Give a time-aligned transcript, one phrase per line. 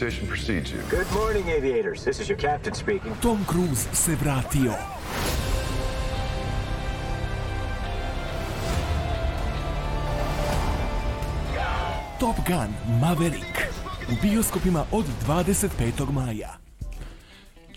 [0.00, 0.80] Your reputation precedes you.
[0.90, 2.04] Good morning, aviators.
[2.04, 3.16] This is your captain speaking.
[3.20, 4.74] Tom Cruise se vratio.
[12.20, 13.72] Top Gun Maverick
[14.08, 16.12] u bioskopima od 25.
[16.12, 16.67] maja.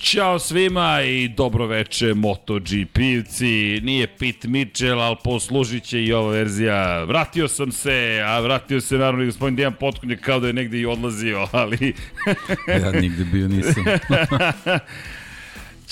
[0.01, 3.79] Ćao svima i dobro veče MotoGP-vci.
[3.83, 7.03] Nije Pete Mitchell, ali poslužit će i ova verzija.
[7.03, 10.79] Vratio sam se, a vratio se naravno i gospodin Dejan Potkonjak kao da je negde
[10.79, 11.93] i odlazio, ali...
[12.83, 13.83] ja nigde bio nisam.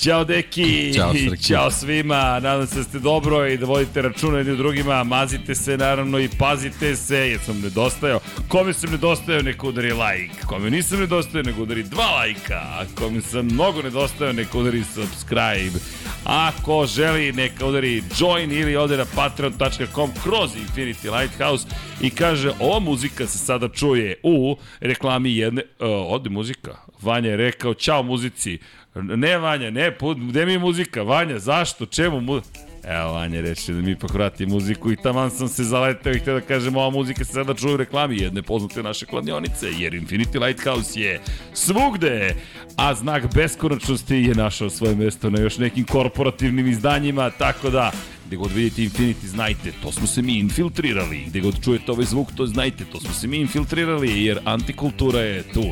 [0.00, 1.42] Ćao deki, Ćao, Srki.
[1.42, 5.54] ćao svima, nadam se da ste dobro i da vodite računa jedni u drugima, mazite
[5.54, 8.20] se naravno i pazite se, jer sam nedostajao.
[8.48, 13.20] Kome sam nedostajao, neka udari like, kome nisam nedostajao, neka udari dva lajka, a kome
[13.20, 15.78] sam mnogo nedostajao, neka udari subscribe.
[16.24, 21.66] Ako želi, neka udari join ili ode na patreon.com kroz Infinity Lighthouse
[22.00, 27.36] i kaže, ova muzika se sada čuje u reklami jedne, uh, ode muzika, Vanja je
[27.36, 28.58] rekao, čao muzici,
[28.94, 29.96] Ne, Vanja, ne,
[30.28, 31.02] gde mi je muzika?
[31.02, 31.86] Vanja, zašto?
[31.86, 32.40] Čemu mu...
[32.84, 36.34] Evo, Vanja reče da mi ipak vrati muziku i taman sam se zaleteo i htio
[36.34, 40.46] da kažem, ova muzika se sada čuje u reklami jedne poznate naše kladionice, jer Infinity
[40.46, 41.20] Lighthouse je
[41.54, 42.34] svugde,
[42.76, 47.92] a znak beskonačnosti je našao svoje mesto na još nekim korporativnim izdanjima, tako da
[48.26, 51.24] gde god vidite Infinity, znajte, to smo se mi infiltrirali.
[51.26, 55.42] Gde god čujete ovaj zvuk, to znajte, to smo se mi infiltrirali, jer antikultura je
[55.42, 55.64] tu.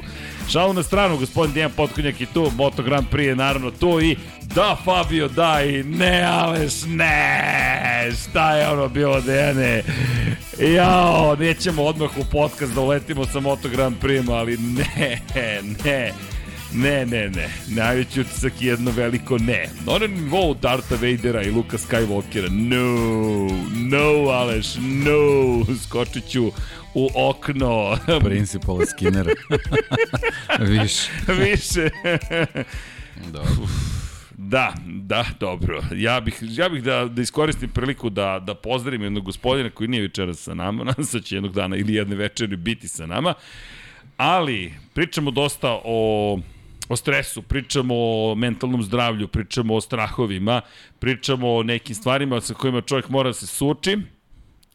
[0.52, 4.16] Šalu na stranu, gospodin Dejan Potkonjak je tu, Moto Grand Prix je naravno tu i
[4.54, 9.82] da Fabio, da i ne Aleš, ne, šta je ono bilo Dejane?
[10.74, 15.20] Jao, nećemo odmah u podcast da uletimo sa Moto Grand Prix, ali ne,
[15.84, 16.12] ne.
[16.72, 17.48] Ne, ne, ne.
[17.69, 19.69] Najveći utisak je jedno veliko ne.
[19.86, 22.48] Na nivou Darta Vadera i Luka Skywalkera.
[22.50, 22.87] No,
[23.75, 25.76] no, Aleš, no.
[25.84, 26.53] Skočit ću
[26.94, 27.97] u okno.
[28.25, 29.32] Principala Skinnera.
[30.71, 31.10] Više.
[31.28, 31.91] Više.
[33.32, 33.69] Dobro.
[34.37, 35.82] Da, da, dobro.
[35.94, 40.03] Ja bih, ja bih da, da iskoristim priliku da, da pozdravim jednog gospodina koji nije
[40.03, 43.34] večeras sa nama, nadam se da će jednog dana ili jedne večeri biti sa nama,
[44.16, 46.38] ali pričamo dosta o
[46.88, 50.60] o stresu, pričamo o mentalnom zdravlju, pričamo o strahovima,
[50.99, 53.99] pričamo o nekim stvarima sa kojima čovjek mora da se suoči.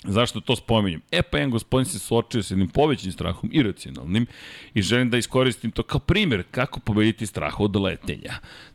[0.04, 1.02] Zašto to spominjem?
[1.12, 4.26] E pa jedan gospodin se suočio sa jednim povećim strahom, iracionalnim,
[4.74, 8.34] i želim da iskoristim to kao primjer kako pobediti strah od letenja.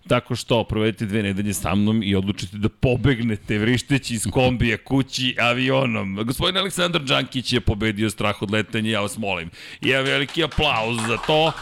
[0.08, 5.36] Tako što provedete dve nedelje sa mnom i odlučite da pobegnete vrišteći iz kombija kući
[5.40, 6.16] avionom.
[6.24, 9.50] Gospodin Aleksandar Đankić je pobedio strah od letenja, ja vas molim.
[9.80, 11.52] I ja veliki aplauz za to.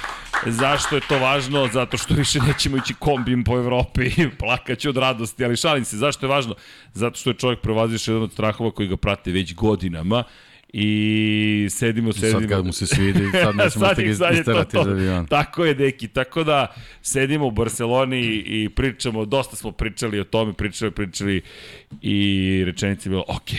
[0.47, 1.69] Zašto je to važno?
[1.73, 4.11] Zato što više nećemo ići kombijem po Evropi.
[4.41, 5.97] Plakaću od radosti, ali šalim se.
[5.97, 6.55] Zašto je važno?
[6.97, 10.25] Zato što je čovjek prevaziš jedan od strahova koji ga prate već godinama
[10.73, 12.41] i sedimo, sedimo.
[12.41, 14.81] Sad kad mu se svidi, sad nećemo sad, te sad je to isterati to.
[14.81, 15.27] iz aviona.
[15.27, 16.09] Tako je, deki.
[16.09, 21.43] Tako da sedimo u Barceloni i pričamo, dosta smo pričali o tome, pričali, pričali
[22.03, 23.51] i rečenica je bila, ok,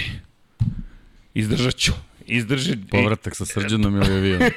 [1.33, 1.91] izdržat ću.
[2.27, 2.75] Izdrži...
[2.91, 4.41] Povratak sa srđanom ili avion.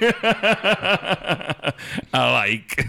[2.11, 2.83] A like.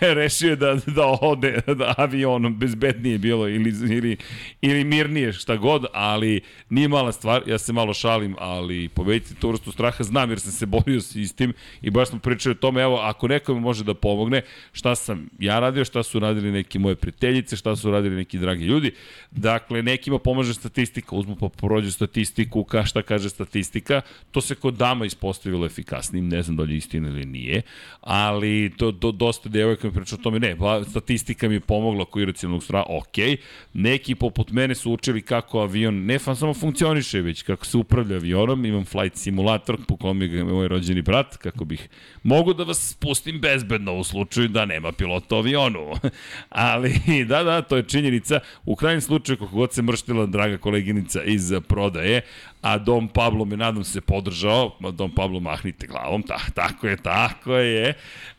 [0.18, 4.16] Rešio je da, da ode da avionom bezbednije bilo ili, ili,
[4.60, 6.40] ili mirnije šta god, ali
[6.70, 10.52] nije mala stvar, ja se malo šalim, ali pobediti tu vrstu straha znam jer sam
[10.52, 11.52] se borio s istim
[11.82, 14.42] i baš smo pričali o tome, evo, ako nekome može da pomogne,
[14.72, 18.64] šta sam ja radio, šta su radili neki moje prijateljice, šta su radili neki dragi
[18.64, 18.92] ljudi,
[19.30, 24.74] dakle, nekima pomaže statistika, uzmu pa prođu statistiku, ka šta kaže statistika, to se kod
[24.74, 27.62] dama ispostavilo efikasnim, ne znam da li je istina ili nije,
[28.00, 32.02] ali to, to dosta devojka mi priča o tome, ne, ba, statistika mi je pomogla
[32.02, 33.38] oko iracionalnog straha, ok,
[33.74, 38.16] neki poput mene su učili kako avion ne fan samo funkcioniše, već kako se upravlja
[38.16, 41.88] avionom, imam flight simulator po kom je moj rođeni brat, kako bih
[42.22, 45.92] mogu da vas spustim bezbedno u slučaju da nema pilota avionu.
[46.48, 46.92] ali
[47.28, 48.40] da, da, to je činjenica.
[48.64, 52.22] U krajnjem slučaju, kako god se mrštila draga koleginica iz prodaje,
[52.60, 57.56] a Dom Pablo me nadam se podržao, Dom Pablo mahnite glavom, ta, tako je, tako
[57.56, 57.94] je.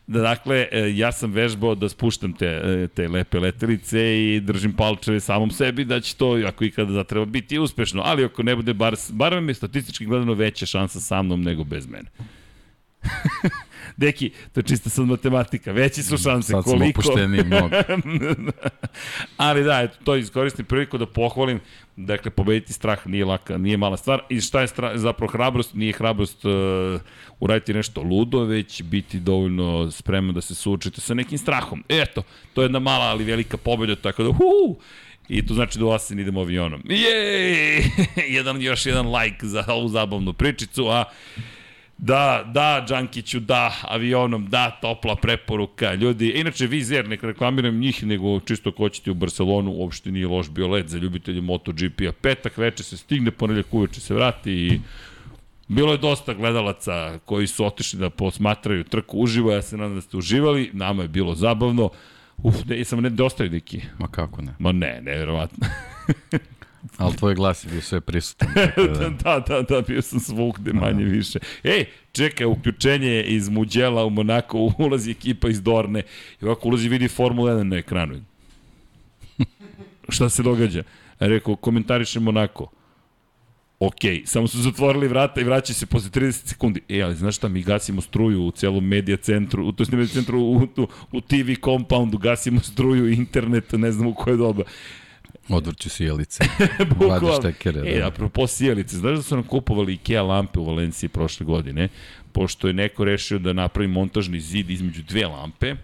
[0.07, 5.19] Dakle, e, ja sam vežbao da spuštam te, e, te lepe letelice i držim palčeve
[5.19, 8.95] samom sebi da će to, ako ikada zatreba, biti uspešno, ali ako ne bude, bar,
[9.09, 12.09] bar vam je statistički gledano veća šansa sa mnom nego bez mene.
[13.99, 15.71] Deki, to je čista sad matematika.
[15.71, 17.01] Veći su šanse Sad koliko...
[17.01, 17.75] smo opušteni mnogo.
[19.37, 21.59] Ali da, eto, to iskoristim priliku da pohvalim.
[21.95, 24.21] Dakle, pobediti strah nije laka, nije mala stvar.
[24.29, 25.73] I šta je strah, zapravo hrabrost?
[25.73, 26.51] Nije hrabrost uh,
[27.39, 31.83] uraditi nešto ludo, već biti dovoljno spreman da se suočite sa nekim strahom.
[31.89, 32.23] Eto,
[32.53, 34.79] to je jedna mala, ali velika pobeda, tako da, huu,
[35.29, 36.81] I to znači da u Asen idemo avionom.
[36.85, 37.83] Jej!
[38.37, 41.03] jedan, još jedan like za ovu zabavnu pričicu, a
[42.01, 45.93] Da, da, Đankiću, da, avionom, da, topla preporuka.
[45.93, 50.49] Ljudi, inače Vizer, nek reklamiram njih, nego čisto ko ćete u Barcelonu, uopšte nije loš
[50.49, 52.11] bio let za ljubitelje MotoGP-a.
[52.21, 54.79] Petak veče se stigne, ponedljak uveče se vrati i
[55.69, 60.01] Bilo je dosta gledalaca koji su otišli da posmatraju trku uživo, ja se nadam da
[60.01, 61.89] ste uživali, nama je bilo zabavno.
[62.37, 63.81] Uf, ne, sam ne dostaju neki.
[63.99, 64.55] Ma kako ne.
[64.59, 65.67] Ma ne, nevjerovatno.
[66.97, 68.47] Ali tvoj glas je bio sve prisutan.
[68.75, 71.39] Da, da, da, da, bio sam svugde manje više.
[71.63, 76.03] Ej, čekaj, uključenje iz Muđela u Monako, ulazi ekipa iz Dorne
[76.41, 78.21] i ovako ulazi vidi Formula 1 na ekranu.
[80.09, 80.83] Šta se događa?
[81.19, 82.71] Rekao, komentariše Monako.
[83.79, 86.81] Ok, samo su zatvorili vrata i vraća se posle 30 sekundi.
[86.89, 90.13] E, ali znaš šta, mi gasimo struju u celom medija centru, u, to je medija
[90.13, 94.63] centru, u, u, u TV compoundu, gasimo struju, internet, ne znam u koje doba.
[95.49, 96.43] Odvrću sjelice.
[96.99, 97.81] Vadiš tekere.
[97.85, 98.07] E, Da.
[98.07, 101.89] apropo sjelice, znaš da su nam kupovali IKEA lampe u Valenciji prošle godine,
[102.31, 105.75] pošto je neko rešio da napravi montažni zid između dve lampe,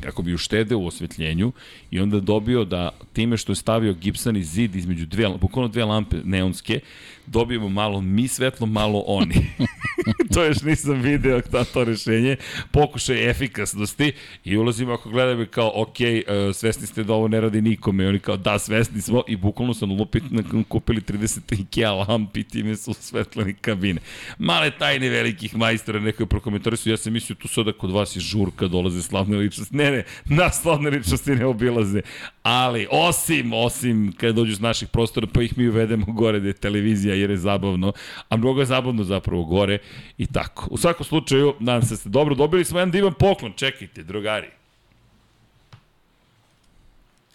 [0.00, 1.52] kako bi uštedeo u osvetljenju
[1.90, 6.16] i onda dobio da time što je stavio gipsani zid između dve, bukvalno dve lampe
[6.24, 6.80] neonske,
[7.26, 9.34] dobijemo malo mi svetlo, malo oni.
[10.34, 12.36] to još nisam video ta, to rešenje.
[12.70, 14.12] Pokušaj efikasnosti
[14.44, 18.04] i ulazimo ako gledamo kao, ok, uh, svesni ste da ovo ne radi nikome.
[18.04, 20.22] I oni kao, da, svesni smo i bukvalno sam lupit,
[20.68, 24.00] kupili 30 IKEA lampi time su svetleni kabine.
[24.38, 28.20] Male tajne velikih majstora, neko je prokomentarisao, ja sam mislio tu sada kod vas je
[28.20, 29.76] žurka, dolaze slavne ličnosti.
[29.76, 32.00] Ne, ne, nas slavne ličnosti ne obilaze.
[32.42, 36.52] Ali, osim, osim kada dođu s naših prostora, pa ih mi uvedemo gore da je
[36.52, 37.92] televizija jer je zabavno,
[38.28, 39.78] a mnogo je zabavno zapravo gore
[40.18, 40.68] i tako.
[40.70, 44.48] U svakom slučaju, nadam se da ste dobro dobili smo jedan divan poklon, čekajte, drugari.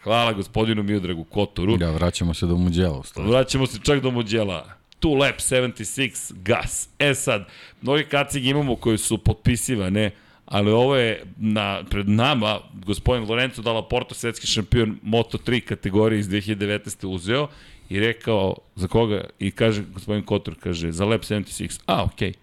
[0.03, 1.77] Hvala gospodinu Miodragu Kotoru.
[1.77, 2.99] Da, vraćamo se do Muđela.
[2.99, 3.29] u stvari.
[3.29, 4.69] Vraćamo se čak do Muđela.
[5.01, 6.89] Two Lap 76 Gas.
[6.99, 7.45] E sad,
[7.81, 10.11] mnogi kacige imamo koji su potpisivane,
[10.45, 16.27] ali ovo je na, pred nama, gospodin Lorenzo Dalla Porto, svetski šampion Moto3 kategorije iz
[16.27, 17.07] 2019.
[17.07, 17.47] uzeo
[17.91, 22.29] i rekao za koga, i kaže gospodin Kotor, kaže za Lap 76, a okej.
[22.29, 22.35] Okay.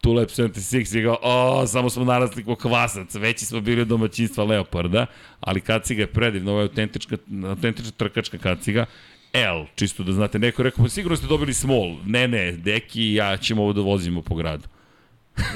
[0.00, 3.88] Tu Lab 76 je kao, o, samo smo narasli ko kvasac, veći smo bili od
[3.88, 5.06] domaćinstva Leoparda,
[5.40, 7.18] ali kaciga je predivna, ovo je autentična,
[7.48, 8.86] autentična trkačka kaciga,
[9.32, 13.02] L, čisto da znate, neko je rekao, pa sigurno ste dobili small, ne, ne, deki
[13.02, 14.68] i ja ćemo ovo da vozimo po gradu.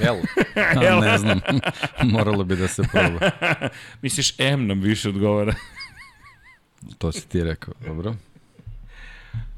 [0.03, 0.17] Jel?
[0.97, 1.41] A, ne znam.
[2.15, 3.31] Moralo bi da se proba.
[4.03, 5.55] Misliš, M nam više odgovara.
[6.99, 8.15] To si ti rekao, dobro?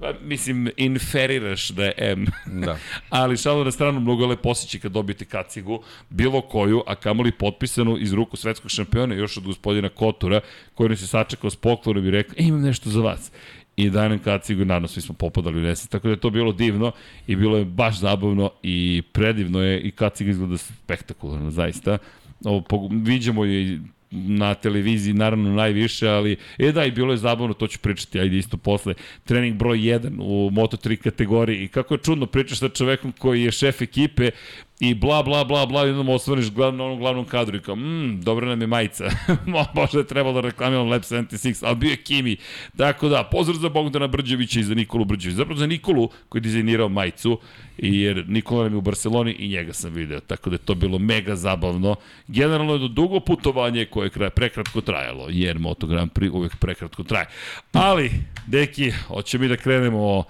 [0.00, 2.26] Pa, mislim, inferiraš da je M.
[2.46, 2.78] Da.
[3.10, 7.32] Ali šalo na stranu, mnogo je lepo osjećaj kad dobijete kacigu, bilo koju, a kamoli
[7.32, 10.40] potpisanu iz ruku svetskog šampiona, još od gospodina Kotura,
[10.74, 13.32] koji nas je sačekao s poklonom i rekao, e, imam nešto za vas.
[13.76, 15.90] I daje nam kacigu naravno svi smo popadali u nesvest.
[15.90, 16.92] Tako da je to bilo divno
[17.26, 21.98] i bilo je baš zabavno i predivno je i kaciga izgleda spektakularno, zaista.
[22.44, 23.78] Ovo, viđamo je i
[24.10, 28.38] na televiziji naravno najviše, ali e da i bilo je zabavno, to ću pričati ajde
[28.38, 28.94] isto posle.
[29.24, 33.52] Trening broj 1 u Moto3 kategoriji i kako je čudno pričaš sa čovekom koji je
[33.52, 34.30] šef ekipe
[34.80, 38.20] i bla bla bla bla i osvaniš glav, na onom glavnom kadru i kao, mmm,
[38.22, 39.04] dobra nam je majica.
[39.46, 42.36] Mo- Možda je trebalo da reklamiram Lab 76, ali bio je Kimi.
[42.76, 45.36] Tako da, pozdrav za Bogdana Brđevića i za Nikolu Brđevića.
[45.36, 47.38] Zapravo za Nikolu koji je dizajnirao majicu,
[47.78, 50.98] jer Nikola nam je u Barceloni i njega sam video, tako da je to bilo
[50.98, 51.96] mega zabavno.
[52.28, 56.56] Generalno je to dugo putovanje koje je kraj, prekratko trajalo, jer Moto Grand Prix uvek
[56.56, 57.26] prekratko traje.
[57.72, 58.10] Ali,
[58.46, 60.24] deki, hoće mi da krenemo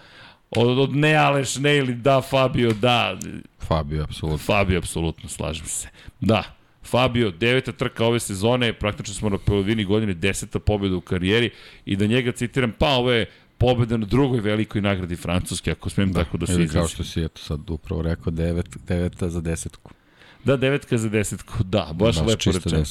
[0.51, 3.19] od, od ne Aleš, ne ili da Fabio, da,
[3.59, 4.39] Fabio, apsolutno.
[4.39, 5.89] Fabio, apsolutno, slažem se.
[6.21, 6.43] Da,
[6.85, 11.51] Fabio, deveta trka ove sezone, praktično smo na polovini godine, deseta pobjeda u karijeri
[11.85, 13.27] i da njega citiram, pa ovo je
[13.59, 16.95] pobjeda na drugoj velikoj nagradi Francuske, ako smem da, tako da se Ili kao izrazim.
[16.95, 19.93] što si eto sad upravo rekao, devet, deveta za desetku.
[20.45, 22.85] Da, devetka za desetku, da, baš, Baš lepo rečeno.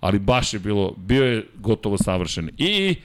[0.00, 2.50] Ali baš je bilo, bio je gotovo savršen.
[2.58, 2.96] I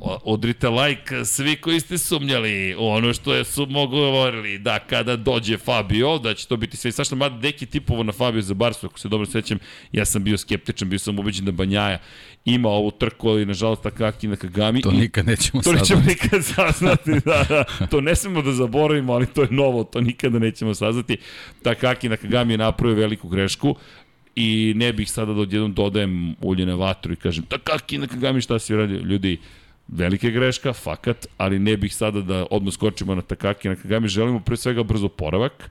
[0.00, 5.56] odrite like svi koji ste sumnjali u ono što je su govorili da kada dođe
[5.58, 8.86] Fabio, da će to biti sve i svašta, mada deki tipovo na Fabio za Barsu,
[8.86, 9.58] ako se dobro sećam,
[9.92, 11.98] ja sam bio skeptičan, bio sam ubeđen da Banjaja
[12.44, 14.82] ima ovu trku, ali nažalost Takaki na Kagami.
[14.82, 16.22] To nikad nećemo To nećemo saznati.
[16.24, 17.86] nikad saznati, da, da.
[17.86, 21.16] To ne smemo da zaboravimo, ali to je novo, to nikada nećemo saznati.
[21.62, 23.76] Takaki Nakagami je napravio veliku grešku
[24.36, 28.58] i ne bih sada da odjednom dodajem ulje na vatru i kažem Takaki Nakagami šta
[28.58, 28.98] si uradio?
[28.98, 29.38] Ljudi,
[29.88, 34.56] velika greška, fakat, ali ne bih sada da odmah skočimo na Takaki Nakagami, želimo pre
[34.56, 35.70] svega brzo poravak,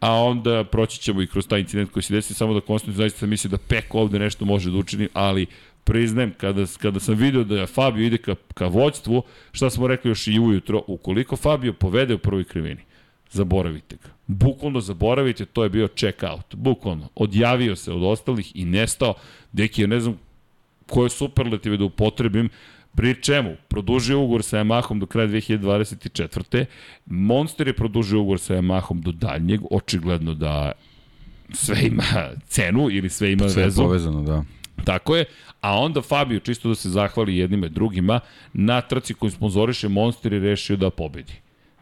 [0.00, 3.26] a onda proći ćemo i kroz taj incident koji se desi, samo da konstantno zaista
[3.26, 5.46] misli da Pek ovde nešto može da učini, ali
[5.84, 10.26] priznajem, kada, kada sam video da Fabio ide ka, ka vođstvu, šta smo rekli još
[10.26, 12.82] i ujutro, ukoliko Fabio povede u prvoj krivini,
[13.30, 14.08] zaboravite ga.
[14.26, 16.54] Bukvalno zaboravite, to je bio check out.
[16.54, 17.08] Bukvalno.
[17.14, 19.14] Odjavio se od ostalih i nestao.
[19.52, 20.18] Deki, ja ne znam
[20.86, 22.48] koje superlative da upotrebim,
[22.94, 23.56] Pri čemu?
[23.68, 26.64] Produžio ugovor sa Yamahom do kraja 2024.
[27.06, 30.72] Monster je produžio ugovor sa Yamahom do daljnjeg, očigledno da
[31.52, 32.04] sve ima
[32.46, 33.82] cenu ili sve ima Sve je vezu.
[33.82, 34.44] povezano, da.
[34.84, 35.24] Tako je,
[35.60, 38.20] a onda Fabio, čisto da se zahvali jednima i drugima,
[38.52, 41.32] na trci koju sponzoriše Monster je rešio da pobedi.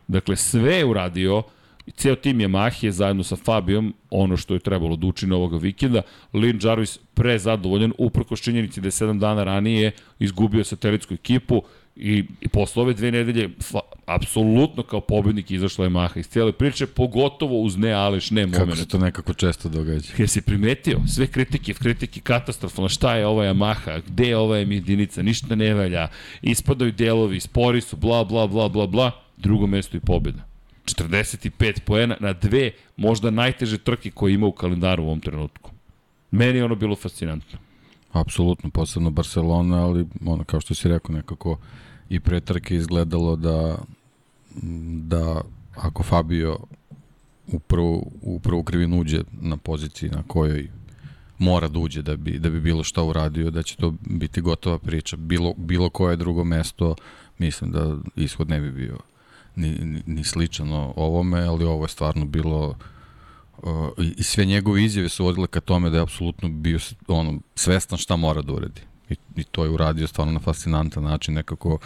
[0.08, 1.59] Dakle, sve je uradio, i
[1.96, 6.02] ceo tim Yamaha je zajedno sa Fabijom ono što je trebalo da učine ovoga vikenda.
[6.32, 11.62] Lin Jarvis prezadovoljan, uprko činjenici da je 7 dana ranije izgubio satelitsku ekipu
[11.96, 16.52] i, i posle ove dve nedelje fa, apsolutno kao pobednik izašla je Maha iz cijele
[16.52, 18.78] priče, pogotovo uz ne Aleš, ne Kako moment.
[18.78, 20.12] se to nekako često događa.
[20.18, 25.22] Jer si primetio sve kritike, kritike katastrofalno, šta je ova Yamaha, gde je ova jedinica,
[25.22, 26.08] ništa ne valja,
[26.42, 30.49] ispadaju delovi, spori su, bla, bla, bla, bla, bla, drugo mesto i pobjeda.
[30.94, 35.70] 45 poena na dve možda najteže trke koje ima u kalendaru u ovom trenutku.
[36.30, 37.58] Meni je ono bilo fascinantno.
[38.12, 41.58] Apsolutno, posebno Barcelona, ali ono, kao što si rekao, nekako
[42.08, 43.78] i pre trke izgledalo da,
[45.02, 45.40] da
[45.76, 46.58] ako Fabio
[47.46, 50.68] u prvu, u prvu krivinu uđe na poziciji na kojoj
[51.38, 54.78] mora da uđe da bi, da bi bilo šta uradio, da će to biti gotova
[54.78, 55.16] priča.
[55.16, 56.94] Bilo, bilo koje drugo mesto,
[57.38, 58.98] mislim da ishod ne bi bio
[59.60, 62.76] ni, ni, ni sličan ovome, ali ovo je stvarno bilo
[63.62, 67.40] uh, i, i sve njegove izjave su vodile ka tome da je apsolutno bio ono,
[67.54, 68.80] svestan šta mora da uradi.
[69.08, 71.78] I, I to je uradio stvarno na fascinantan način, nekako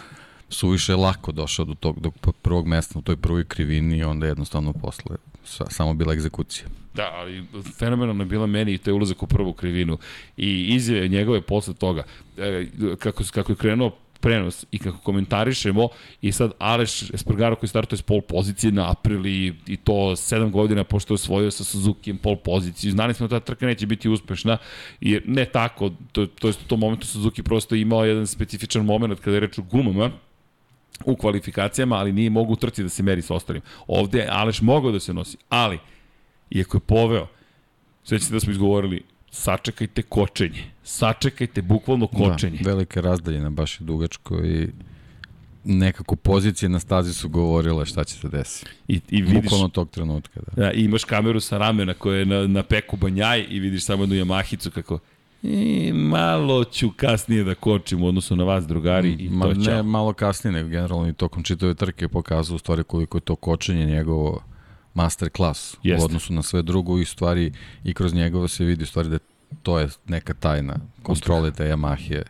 [0.49, 4.73] suviše lako došao do tog do prvog mesta u toj prvoj krivini i onda jednostavno
[4.73, 6.67] posle sa, samo bila egzekucija.
[6.93, 7.43] Da, ali
[7.77, 9.97] fenomenalno je bila meni i to je ulazak u prvu krivinu.
[10.37, 12.03] I izjave njegove posle toga,
[12.37, 12.67] e,
[12.99, 13.91] kako, kako je krenuo
[14.25, 15.87] prenos i kako komentarišemo
[16.21, 20.83] i sad Aleš Espargaro koji startuje s pol pozicije na aprili i to 7 godina
[20.83, 22.91] pošto je osvojio sa Suzuki pol poziciju.
[22.91, 24.57] Znali smo da ta trka neće biti uspešna
[25.01, 29.19] i ne tako, to, to je u tom momentu Suzuki prosto imao jedan specifičan moment
[29.19, 30.11] kada je reč o gumama,
[31.05, 33.61] u kvalifikacijama, ali nije mogu trci da se meri s ostalim.
[33.87, 35.79] Ovde je Aleš mogao da se nosi, ali,
[36.49, 37.27] iako je poveo,
[38.03, 40.74] svećate da smo izgovorili, sačekajte kočenje.
[40.87, 42.57] Sačekajte bukvalno kočenje.
[42.61, 44.67] Da, velike razdaljene, baš je dugačko i
[45.63, 48.71] nekako pozicije na stazi su govorile šta će se desiti.
[48.87, 50.61] I, i vidiš, Bukvalno tog trenutka, da.
[50.61, 50.71] da.
[50.71, 54.15] I imaš kameru sa ramena koja je na, na peku banjaj i vidiš samo jednu
[54.15, 54.99] Yamahicu kako
[55.43, 59.65] i malo ću kasnije da kočim u odnosu na vas drugari i Ma, to ne,
[59.65, 59.83] ćao.
[59.83, 63.35] malo kasnije, nego generalno i tokom čitave trke je pokazao u stvari koliko je to
[63.35, 64.43] kočenje njegovo
[64.93, 68.87] master klas u odnosu na sve drugo i stvari i kroz njegova se vidi u
[68.87, 69.19] stvari da
[69.63, 72.23] to je neka tajna kontrole te Yamahe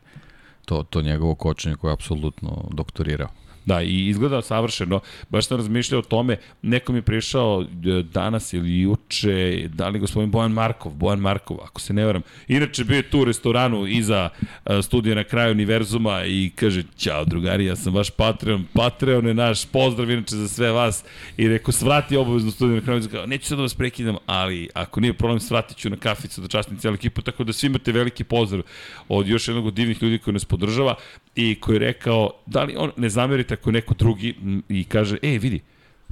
[0.65, 3.29] to, to njegovo kočenje koje je apsolutno doktorirao.
[3.65, 4.99] Da, i izgleda savršeno.
[5.29, 9.99] Baš sam razmišljao o tome, neko mi je prišao e, danas ili juče, da li
[9.99, 12.21] gospodin Bojan Markov, Bojan Markov, ako se ne varam.
[12.47, 14.29] Inače bio je tu u restoranu iza
[14.65, 19.33] e, studija na kraju univerzuma i kaže, ćao drugari, ja sam vaš Patreon, Patreon je
[19.33, 21.03] naš, pozdrav inače za sve vas.
[21.37, 24.99] I rekao, svrati obavezno studiju na kraju, kao, neću sad da vas prekidam, ali ako
[24.99, 28.23] nije problem, svratit ću na kaficu da častim cijelu ekipu, tako da svi imate veliki
[28.23, 28.63] pozdrav
[29.09, 30.95] od još jednog od divnih ljudi koji nas podržava
[31.35, 34.35] i koji je rekao, da li on, ne zamerite ako neko drugi
[34.69, 35.61] i kaže, e, vidi,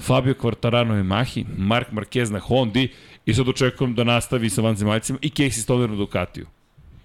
[0.01, 2.89] Fabio Quartararo je Mahi, Mark Marquez na Hondi
[3.25, 6.47] i sad očekujem da nastavi sa vanzemaljcima i Casey Stoner na Ducatiju.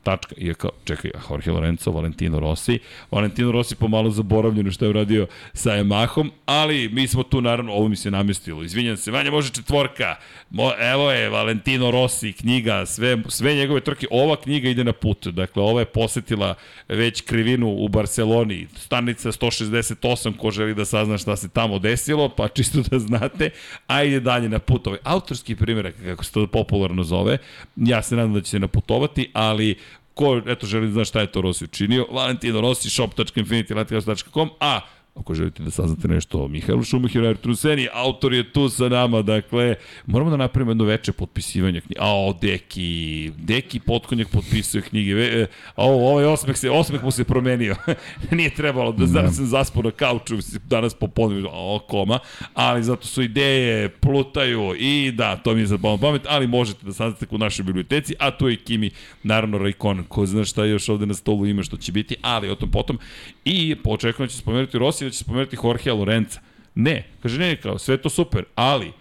[0.08, 0.34] Tačka.
[0.38, 2.78] I je kao, čekaj, Jorge Lorenzo, Valentino Rossi.
[3.10, 7.88] Valentino Rossi pomalo zaboravljeno što je uradio sa Yamahom, ali mi smo tu, naravno, ovo
[7.88, 8.62] mi se namestilo.
[8.62, 10.16] Izvinjam se, Vanja može četvorka.
[10.50, 14.06] Mo, evo je Valentino Rossi, knjiga, sve, sve njegove trke.
[14.10, 15.26] Ova knjiga ide na put.
[15.26, 16.54] Dakle, ova je posetila
[16.88, 18.66] već krivinu u Barceloni.
[18.76, 23.50] Stanica 168, ko želi da sazna šta se tamo desilo, pa čisto da znate.
[23.86, 24.86] A ide dalje na put.
[24.86, 27.38] Ovaj autorski primjerak, kako se to popularno zove.
[27.76, 29.76] Ja se nadam da će se naputovati, ali
[30.18, 34.80] ko eto želi da zna šta je to Rossi učinio, Valentino Rossi, shop.infinitylatigos.com, a
[35.20, 39.22] ako želite da saznate nešto o Mihajlu Šumahiru Arturu Seni, autor je tu sa nama,
[39.22, 39.74] dakle,
[40.06, 42.00] moramo da napravimo jedno veče potpisivanja knjige.
[42.00, 45.12] A, Deki, Deki Potkonjak potpisuje knjige.
[45.12, 47.76] E, a, o, ovaj osmeh, se, osmeh mu se promenio.
[48.30, 52.18] Nije trebalo, da znam, sam zaspao na kauču danas popodne, o, koma,
[52.54, 56.92] ali zato su ideje, plutaju i da, to mi je za pamet, ali možete da
[56.92, 58.90] saznate u našoj biblioteci, a tu je Kimi,
[59.22, 62.54] naravno Raikkonen, ko zna šta još ovde na stolu ima što će biti, ali o
[62.54, 62.98] tom potom.
[63.44, 66.40] I očekujem da će spomenuti Rossi da će spomenuti Jorgea Lorenza.
[66.74, 68.92] Ne, kaže ne, kao sve to super, ali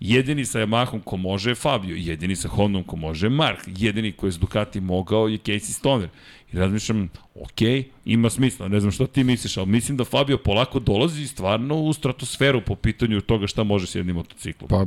[0.00, 4.12] Jedini sa Yamahom ko može je Fabio, jedini sa Hondom ko može je Mark, jedini
[4.12, 6.08] koji je s Ducati mogao je Casey Stoner.
[6.52, 7.60] I razmišljam, ok,
[8.04, 11.92] ima smisla, ne znam što ti misliš, ali mislim da Fabio polako dolazi stvarno u
[11.92, 14.68] stratosferu po pitanju toga šta može s jednim motociklom.
[14.68, 14.86] Pa,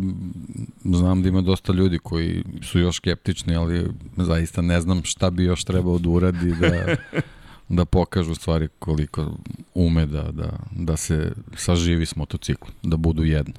[0.97, 5.43] znam da ima dosta ljudi koji su još skeptični, ali zaista ne znam šta bi
[5.43, 6.95] još trebao da uradi da,
[7.69, 9.31] da pokažu stvari koliko
[9.73, 13.53] ume da, da, da se saživi s motociklom, da budu jedno.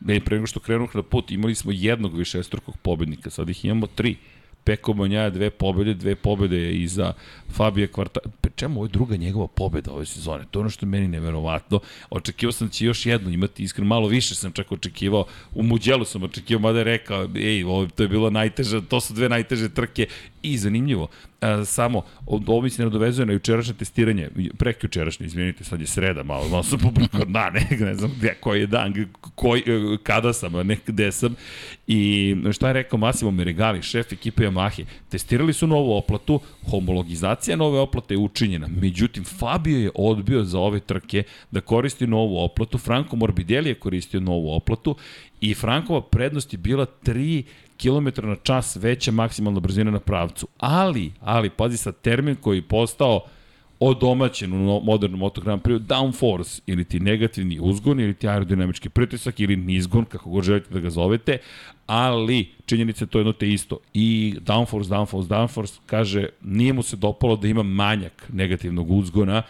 [0.00, 3.86] Ne, pre nego što krenuh na put, imali smo jednog višestrukog pobednika, sad ih imamo
[3.86, 4.16] tri.
[4.64, 7.12] Peko Banjaja dve pobede, dve pobede je iza
[7.48, 8.20] Fabija Kvarta...
[8.40, 10.44] Pe čemu ovo je druga njegova pobeda ove sezone?
[10.50, 11.80] To je ono što je meni neverovatno.
[12.10, 15.24] Očekivao sam da će još jednu imati, iskreno malo više sam čak očekivao.
[15.54, 19.14] U Muđelu sam očekivao, mada je rekao, ej, ovo, to je bilo najteže, to su
[19.14, 20.06] dve najteže trke
[20.42, 21.08] i zanimljivo.
[21.40, 24.28] A, samo, ovo mi se ne dovezuje na jučerašnje testiranje,
[24.58, 28.34] prek jučerašnje, izvinite, sad je sreda, malo, malo sam pobrkao, da, ne, ne znam gde,
[28.40, 29.62] koji je dan, koji,
[30.02, 31.36] kada sam, ne gde sam.
[31.86, 37.78] I šta je rekao Massimo Meregali, šef ekipe Yamahe, testirali su novu oplatu, homologizacija nove
[37.78, 43.16] oplate je učinjena, međutim Fabio je odbio za ove trke da koristi novu oplatu, Franco
[43.16, 44.96] Morbidelli je koristio novu oplatu
[45.40, 47.42] i Frankova prednost je bila 3
[47.82, 50.48] km na čas veća maksimalna brzina na pravcu.
[50.58, 53.20] Ali, ali, pazi sad, termin koji je postao
[53.80, 59.56] odomaćen u modernom Moto Prix, downforce, ili ti negativni uzgon, ili ti aerodinamički pritisak, ili
[59.56, 61.38] nizgon, kako god želite da ga zovete,
[61.86, 63.78] ali činjenica je to jedno te isto.
[63.94, 69.42] I downforce, downforce, downforce, kaže, nije mu se dopalo da ima manjak negativnog uzgona,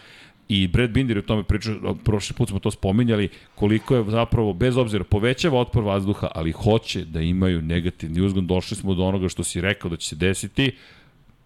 [0.53, 4.53] I Brad Binder je o tome pričao, prošli put smo to spominjali, koliko je zapravo,
[4.53, 8.47] bez obzira, povećava otpor vazduha, ali hoće da imaju negativni uzgon.
[8.47, 10.71] Došli smo do onoga što si rekao da će se desiti,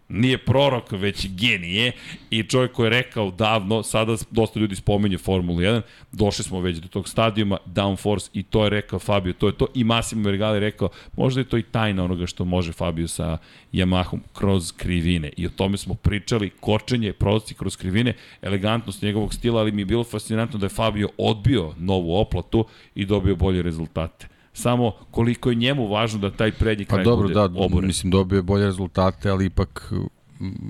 [0.10, 1.92] nije prorok, već genije.
[2.30, 5.82] I čovjek koji je rekao davno, sada dosta ljudi spominje Formulu 1,
[6.12, 9.68] došli smo već do tog stadijuma, downforce i to je rekao Fabio, to je to.
[9.74, 13.38] I Massimo Vergali rekao, možda je to i tajna onoga što može Fabio sa
[13.74, 15.30] Yamahom kroz krivine.
[15.38, 19.86] I o tome smo pričali, kočenje, prolazi kroz krivine, elegantnost njegovog stila, ali mi je
[19.86, 22.66] bilo fascinantno da je Fabio odbio novu oplatu
[22.96, 27.28] i dobio bolje rezultate samo koliko je njemu važno da taj prednji kraj pa dobro,
[27.28, 27.88] bude da, oboren.
[27.88, 29.94] mislim dobio je bolje rezultate, ali ipak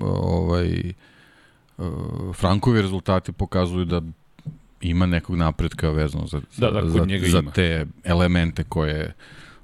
[0.00, 0.92] ovaj
[2.34, 4.02] Frankovi rezultati pokazuju da
[4.80, 7.50] ima nekog napretka vezano za, da, da, za, za ima.
[7.50, 9.12] te elemente koje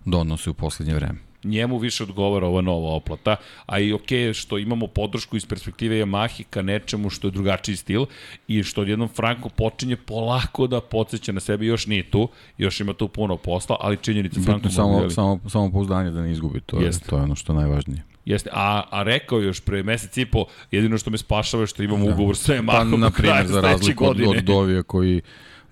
[0.05, 4.87] donose u poslednje vreme njemu više odgovara ova nova oplata, a i ok što imamo
[4.87, 8.07] podršku iz perspektive Yamahe ka nečemu što je drugačiji stil
[8.49, 12.29] i što odjednom Franko počinje polako da podsjeća na sebe, još nije tu,
[12.59, 16.33] još ima tu puno posla, ali činjenica Franko samo, samo, samo, samo pouzdanje da ne
[16.33, 18.03] izgubi, to je, to je ono što je najvažnije.
[18.25, 21.83] Jeste, a, a rekao još pre mesec i po, jedino što me spašava je što
[21.83, 22.13] imamo da.
[22.13, 25.21] ugovor sa Yamahom pa, na primjer, za razliku od, od Dovija koji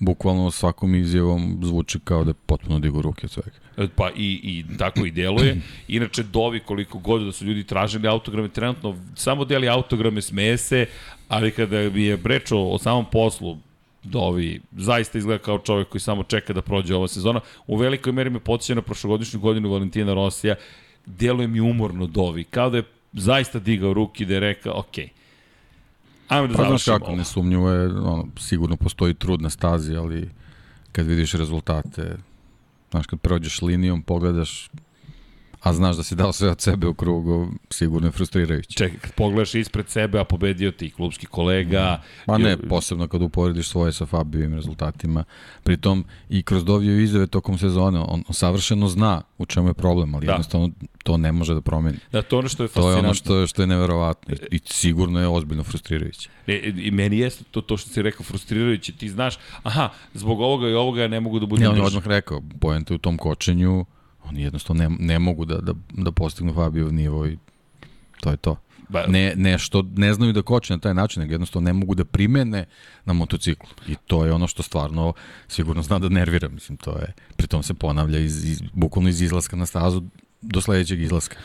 [0.01, 3.51] bukvalno svakom izjavom zvuči kao da je potpuno digu ruke od svega.
[3.97, 5.61] Pa i, i tako i deluje.
[5.89, 10.87] Inače, Dovi koliko god da su ljudi tražili autograme, trenutno samo deli autograme, smeje se,
[11.29, 13.59] ali kada bi je brečao o samom poslu,
[14.03, 17.41] Dovi zaista izgleda kao čovjek koji samo čeka da prođe ova sezona.
[17.67, 20.55] U velikoj meri me podsjeća na prošlogodišnju godinu Valentina Rosija.
[21.07, 25.20] Deluje mi umorno Dovi, kao da je zaista digao ruki da je rekao, okej, okay,
[26.31, 30.31] Ajmo da pa, završimo kako, nesumnjivo je, ono, sigurno postoji trud na stazi, ali
[30.93, 32.17] kad vidiš rezultate,
[32.91, 34.71] znaš, kad prođeš linijom, pogledaš
[35.61, 38.77] a znaš da si dao sve od sebe u krugu, sigurno je frustrirajuće.
[38.77, 42.03] Čekaj, kad pogledaš ispred sebe, a pobedio ti klubski kolega...
[42.27, 45.25] Pa ne, posebno kad uporediš svoje sa Fabijevim rezultatima.
[45.63, 50.27] Pritom i kroz Doviju izjave tokom sezone, on, savršeno zna u čemu je problem, ali
[50.27, 50.33] da.
[50.33, 50.71] jednostavno
[51.03, 51.99] to ne može da promeni.
[52.13, 52.93] Da, to ono što je fascinantno.
[52.93, 56.29] To je ono što je, što je neverovatno i, i sigurno je ozbiljno frustrirajuće.
[56.47, 58.93] Ne, I meni jeste to, to što si rekao frustrirajuće.
[58.93, 61.63] Ti znaš, aha, zbog ovoga i ovoga ja ne mogu da budem...
[61.63, 63.85] Ne, on je odmah rekao, pojente u tom kočenju,
[64.31, 67.39] Oni jednostavno ne, ne mogu da, da, da postignu Fabio nivo i
[68.21, 68.57] to je to.
[68.89, 71.95] Ba, ne, ne što ne znaju da koče na taj način, nego jednostavno ne mogu
[71.95, 72.65] da primene
[73.05, 73.69] na motociklu.
[73.89, 75.13] I to je ono što stvarno
[75.49, 76.49] sigurno zna da nervira.
[76.49, 80.03] Mislim, to je, pritom se ponavlja iz, iz, bukvalno iz izlaska na stazu
[80.43, 81.37] do sledećeg izlaska.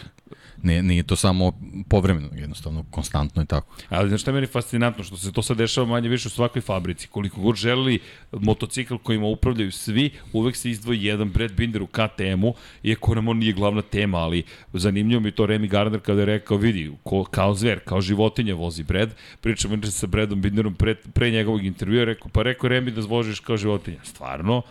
[0.63, 1.51] Ne, nije to samo
[1.89, 3.75] povremeno, jednostavno, konstantno je tako.
[3.89, 6.61] Ali znaš šta je meni fascinantno, što se to sad dešava manje više u svakoj
[6.61, 7.07] fabrici.
[7.07, 7.99] Koliko god želeli
[8.31, 13.37] motocikl kojima upravljaju svi, uvek se izdvoji jedan Brad Binder u KTM-u, iako nam on
[13.37, 17.55] nije glavna tema, ali zanimljivo mi to Remy Gardner kada je rekao, vidi, ko, kao
[17.55, 19.15] zver, kao životinja vozi Brad.
[19.41, 23.39] Pričamo inače sa Bradom Binderom pre, pre njegovog intervjua, rekao, pa rekao Remy da zvožiš
[23.39, 23.99] kao životinja.
[24.03, 24.61] Stvarno?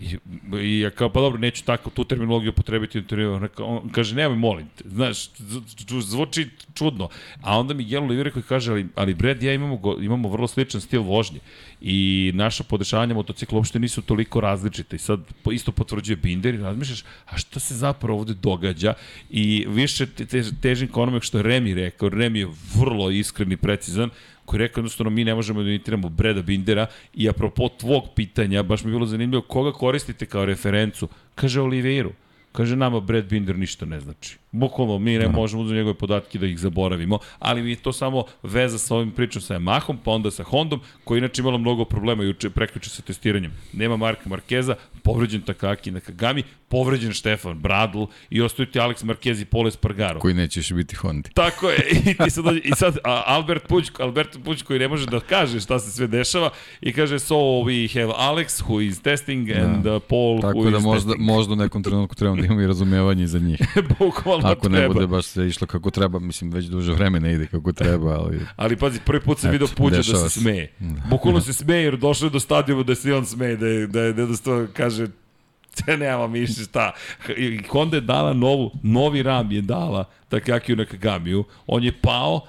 [0.00, 0.16] I,
[0.60, 3.32] i ja kao, pa dobro, neću tako tu terminologiju potrebiti u intervju.
[3.32, 4.88] On, on kaže, nemoj, molim te.
[4.88, 5.30] Znaš,
[6.00, 7.08] zvuči čudno.
[7.42, 10.80] A onda Miguel Oliveira koji kaže, ali, ali Brad ja imamo, go, imamo vrlo sličan
[10.80, 11.40] stil vožnje.
[11.80, 14.96] I naša podešavanja motocikla uopšte nisu toliko različite.
[14.96, 15.20] I sad
[15.52, 18.94] isto potvrđuje Binder i razmišljaš, a šta se zapravo ovde događa?
[19.30, 22.08] I više te, te, težim ka onome što je Remi rekao.
[22.08, 24.10] Remi je vrlo iskren i precizan
[24.50, 28.62] koji je rekao jednostavno mi ne možemo da imitiramo Breda Bindera i apropo tvog pitanja,
[28.62, 32.12] baš mi je bilo zanimljivo koga koristite kao referencu, kaže Oliveiru.
[32.52, 34.38] Kaže, nama Brad Binder ništa ne znači.
[34.52, 38.24] Bukvalno, mi ne možemo za njegove podatke da ih zaboravimo, ali mi je to samo
[38.42, 42.22] veza sa ovim pričom sa Yamahom, pa onda sa Hondom, koji inače imala mnogo problema
[42.22, 43.52] juče, prekriče sa testiranjem.
[43.72, 49.44] Nema Marka Markeza, povređen Takaki Nakagami, povređen Štefan Bradl i ostaju ti Alex Marquez i
[49.44, 50.20] Pole Spargaro.
[50.20, 51.30] Koji neće biti Hondi.
[51.34, 51.88] Tako je.
[51.90, 55.60] I, ti sad, i sad a, Albert Puć, Albert Puć koji ne može da kaže
[55.60, 60.02] šta se sve dešava i kaže so we have Alex who is testing and uh,
[60.08, 61.26] Paul Tako who da is možda, testing.
[61.30, 63.60] možda u nekom trenutku trebamo da imamo i razumevanje za njih.
[63.98, 64.94] Bukvalno Ako ne treba.
[64.94, 68.76] bude baš se išlo kako treba, mislim već duže vremena ide kako treba, ali Ali
[68.76, 70.72] pazi, prvi put sam Eto, vidio Puđa da se smeje.
[71.10, 74.00] Bukvalno se smeje jer došao je do stadijuma da se on smeje, da je, da
[74.00, 75.06] je, da jednostavno kaže
[75.84, 76.92] te nema mišlje šta.
[77.36, 81.44] I Honda je dala novu, novi ram je dala Takakiju Nakagamiju.
[81.66, 82.40] On je pao,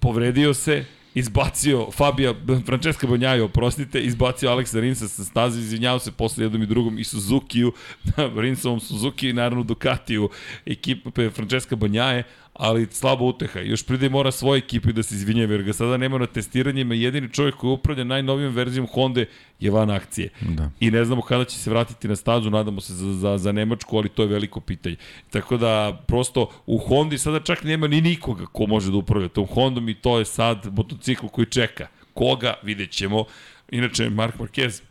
[0.00, 0.84] povredio se,
[1.20, 2.34] izbacio Fabija,
[2.66, 7.04] Francesca Bonjajo, oprostite, izbacio Aleksa Rinsa sa staze, izvinjao se posle jednom i drugom i
[7.04, 7.72] Suzukiju,
[8.42, 10.28] Rinsovom Suzuki i naravno Ducatiju,
[10.66, 12.24] ekipa Francesca Bonjaje,
[12.60, 13.60] ali slaba uteha.
[13.60, 16.94] Još pride mora svoje ekipi da se izvinjava, jer ga sada nema na testiranjima.
[16.94, 19.24] Jedini čovjek koji upravlja najnovijom verzijom Honda
[19.60, 20.28] je van akcije.
[20.40, 20.70] Da.
[20.80, 23.96] I ne znamo kada će se vratiti na stazu, nadamo se za, za, za Nemačku,
[23.96, 24.96] ali to je veliko pitanje.
[25.30, 29.46] Tako da, prosto, u Hondi sada čak nema ni nikoga ko može da upravlja tom
[29.46, 31.86] Hondom i to je sad motocikl koji čeka.
[32.14, 33.24] Koga, vidjet ćemo.
[33.70, 34.82] Inače, Mark Marquez,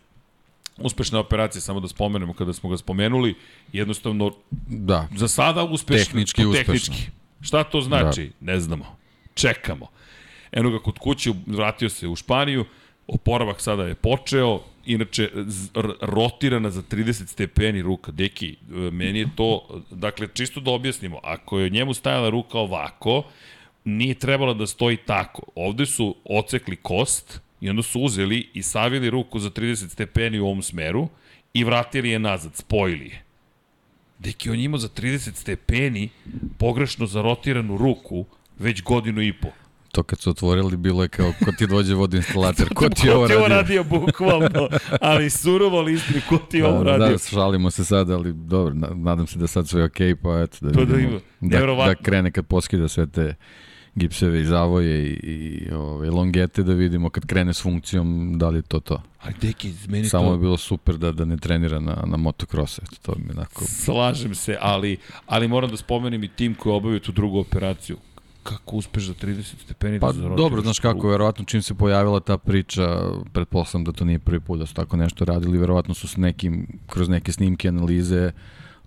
[0.78, 3.36] uspešna operacija, samo da spomenemo kada smo ga spomenuli,
[3.74, 4.32] jednostavno
[4.68, 6.06] da, za sada uspešno.
[6.06, 6.74] Tehnički uspešno.
[6.74, 7.19] Tehnički.
[7.42, 8.32] Šta to znači?
[8.40, 8.52] Da.
[8.54, 8.98] Ne znamo.
[9.34, 9.88] Čekamo.
[10.52, 12.66] Eno ga kod kuće, vratio se u Španiju,
[13.08, 15.30] oporavak sada je počeo, inače
[16.02, 18.12] rotirana za 30 stepeni ruka.
[18.12, 18.56] Deki, e,
[18.92, 23.24] meni je to, dakle, čisto da objasnimo, ako je njemu stajala ruka ovako,
[23.86, 25.42] nije trebala da stoji tako.
[25.56, 30.46] Ovde su ocekli kost i onda su uzeli i savili ruku za 30 stepeni u
[30.46, 31.08] ovom smeru
[31.54, 33.24] i vratili je nazad, spojili je.
[34.20, 36.10] Deki, on je imao za 30 stepeni
[36.58, 38.26] pogrešno zarotiranu ruku
[38.60, 39.48] već godinu i po.
[39.92, 43.28] to kad su otvorili bilo je kao ko ti dođe vodoinstalater, ko ti ovo Ko
[43.28, 43.58] ti ovo radio?
[43.58, 44.70] radio, bukvalno.
[45.02, 47.08] Ali surovo listri, ko ti je ovo Da, radio?
[47.08, 50.40] da, šalimo se sad, ali dobro, na- nadam se da sad sve je okej, pa
[50.40, 51.10] eto, da To da vidimo.
[51.10, 51.20] ima.
[51.42, 51.94] Da, Nevjerovatno.
[51.94, 53.36] da krene kad poskida sve te
[54.00, 58.58] gipseve i zavoje i, i ove, longete da vidimo kad krene s funkcijom da li
[58.58, 59.02] je to to.
[59.22, 60.32] Ali deki, meni Samo to...
[60.32, 63.66] je bilo super da da ne trenira na, na motocross, eto, to mi onako...
[63.66, 67.98] Slažem se, ali, ali moram da spomenem i tim koji obavio tu drugu operaciju.
[68.44, 72.38] Kako uspeš za 30 stepeni Pa da dobro, znaš kako, verovatno čim se pojavila ta
[72.38, 76.18] priča, pretpostavljam da to nije prvi put da su tako nešto radili, verovatno su s
[76.18, 78.32] nekim, kroz neke snimke, analize,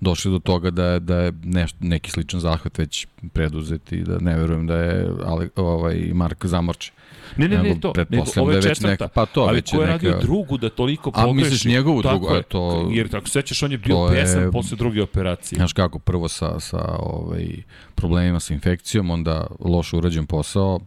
[0.02, 4.18] došli do toga da je, da je nešto, neki sličan zahvat već preduzet i da
[4.18, 6.92] ne verujem da je Ale, ovaj, Mark zamorče.
[7.36, 7.92] Ne, ne, ne, to.
[8.08, 9.04] Nego, ovo je da je četvrta.
[9.04, 11.34] neka- pa to, ali već ko je neka- radio drugu da toliko A, pogreši?
[11.44, 12.34] misliš njegovu Tako drugu?
[12.34, 12.38] je.
[12.38, 15.56] A to- Jer tako sećaš, on je bio je- pesan posle druge operacije.
[15.56, 17.46] Znaš kako, prvo sa, sa ovaj,
[17.94, 20.80] problemima sa infekcijom, onda loš urađen posao,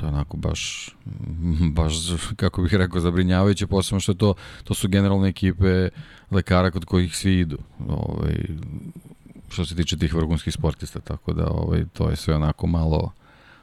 [0.00, 0.90] to je onako baš,
[1.78, 1.94] baš,
[2.36, 4.34] kako bih rekao, zabrinjavajuće, posebno što to,
[4.64, 5.88] to su generalne ekipe
[6.30, 7.58] lekara kod kojih svi idu,
[7.88, 8.34] ovaj,
[9.48, 13.12] što se tiče tih vrhunskih sportista, tako da ovaj, to je sve onako malo,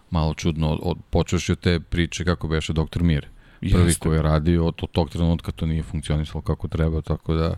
[0.10, 3.28] malo čudno, od, od, počeš od te priče kako beše doktor Mir,
[3.60, 4.00] prvi Jeste.
[4.00, 7.58] koji je radio, od tog trenutka to nije funkcionisalo kako treba, tako da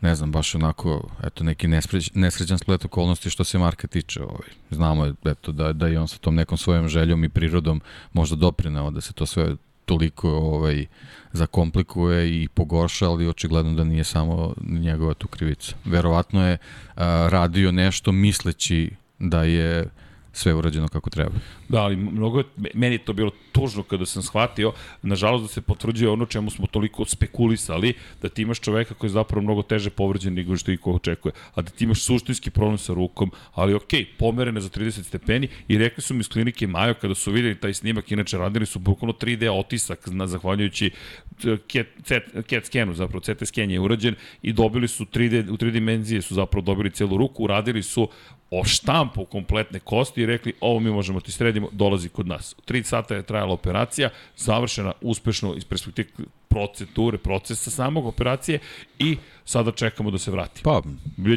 [0.00, 4.22] ne znam, baš onako, eto, neki nesreć, nesrećan splet okolnosti što se Marka tiče.
[4.22, 4.48] Ovaj.
[4.70, 7.80] Znamo, je, eto, da, da i on sa tom nekom svojom željom i prirodom
[8.12, 10.86] možda doprinao da se to sve toliko ovaj,
[11.32, 15.74] zakomplikuje i pogorša, ali očigledno da nije samo njegova tu krivica.
[15.84, 16.58] Verovatno je
[16.96, 19.86] a, radio nešto misleći da je
[20.32, 21.30] sve urađeno kako treba.
[21.68, 25.60] Da, ali mnogo je, meni je to bilo tužno kada sam shvatio, nažalost da se
[25.60, 29.90] potvrđuje ono čemu smo toliko spekulisali, da ti imaš čoveka koji je zapravo mnogo teže
[29.90, 34.06] povređen nego što iko očekuje, a da ti imaš suštinski problem sa rukom, ali okej,
[34.18, 37.74] pomerene za 30 stepeni i rekli su mi iz klinike Majo kada su videli taj
[37.74, 43.20] snimak, inače radili su bukvalno 3D otisak na, zahvaljujući eh, CAT, CAT, CAT scanu, zapravo
[43.20, 47.16] CT scan je urađen i dobili su 3D, u 3 dimenzije su zapravo dobili celu
[47.16, 48.08] ruku, uradili su
[48.50, 52.56] o štampu kompletne kosti i rekli ovo mi možemo ti sredimo, dolazi kod nas.
[52.68, 56.08] 3 sata je trajala operacija, završena uspešno iz perspektive
[56.48, 58.58] procedure, procesa samog operacije
[58.98, 60.62] i sada čekamo da se vrati.
[60.62, 60.82] Pa,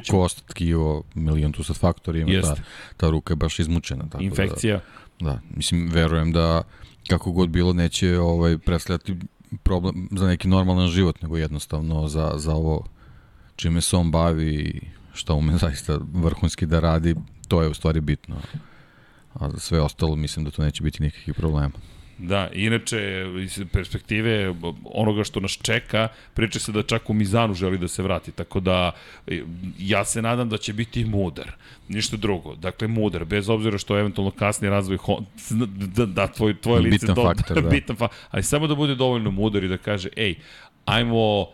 [0.03, 0.21] ćemo.
[0.21, 2.55] kost, tkivo, milion tu sad faktori ima, ta,
[2.97, 4.09] ta ruka je baš izmučena.
[4.09, 4.79] Tako Infekcija.
[5.19, 6.63] Da, da, mislim, verujem da
[7.07, 9.15] kako god bilo neće ovaj, predstavljati
[9.63, 12.85] problem za neki normalan život, nego jednostavno za, za ovo
[13.55, 14.81] čime se on bavi
[15.13, 17.15] šta ume zaista vrhunski da radi,
[17.47, 18.35] to je u stvari bitno.
[19.33, 21.71] A za sve ostalo mislim da to neće biti nikakvih problema.
[22.17, 27.77] Da, inače, iz perspektive onoga što nas čeka, priča se da čak u Mizanu želi
[27.77, 28.91] da se vrati, tako da
[29.27, 29.41] e,
[29.79, 31.51] ja se nadam da će biti mudar,
[31.87, 32.55] ništa drugo.
[32.55, 34.97] Dakle, mudar, bez obzira što eventualno kasni razvoj
[35.95, 37.69] da, da tvoj, tvoje lice Bitan faktor, da.
[37.75, 40.35] bitan fa ali samo da bude dovoljno mudar i da kaže, ej,
[40.85, 41.47] ajmo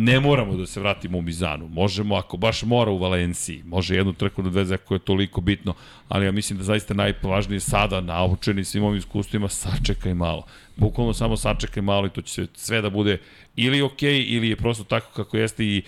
[0.00, 1.68] ne moramo da se vratimo u Mizanu.
[1.68, 5.74] Možemo, ako baš mora u Valenciji, može jednu trku da dveze ako je toliko bitno,
[6.08, 10.44] ali ja mislim da zaista najvažnije sada, naučeni svim ovim iskustvima, sačekaj malo.
[10.76, 13.18] Bukvalno samo sačekaj malo i to će sve da bude
[13.56, 15.82] ili ok, ili je prosto tako kako jeste i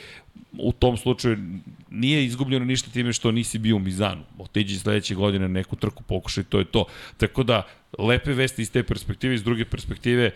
[0.52, 1.36] u tom slučaju
[1.90, 4.22] nije izgubljeno ništa time što nisi bio u Mizanu.
[4.38, 6.84] Otiđi sledeće godine na neku trku, pokušaj, to je to.
[7.16, 7.62] Tako da,
[7.98, 10.30] lepe vesti iz te perspektive, iz druge perspektive,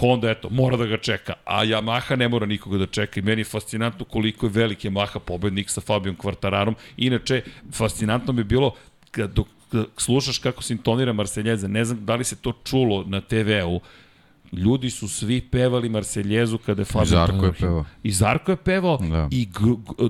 [0.00, 3.40] Honda, eto, mora da ga čeka, a Yamaha ne mora nikoga da čeka i meni
[3.40, 6.76] je fascinantno koliko je velik Yamaha pobednik sa Fabijom Kvartararom.
[6.96, 8.74] Inače, fascinantno je bilo
[9.16, 9.48] dok
[9.96, 13.80] slušaš kako se intonira Marseljeza, ne znam da li se to čulo na TV-u,
[14.56, 17.84] ljudi su svi pevali Marseljezu kada je Fabio Zarko je pevao.
[18.02, 19.28] I Zarko je pevao Da.
[19.30, 19.48] i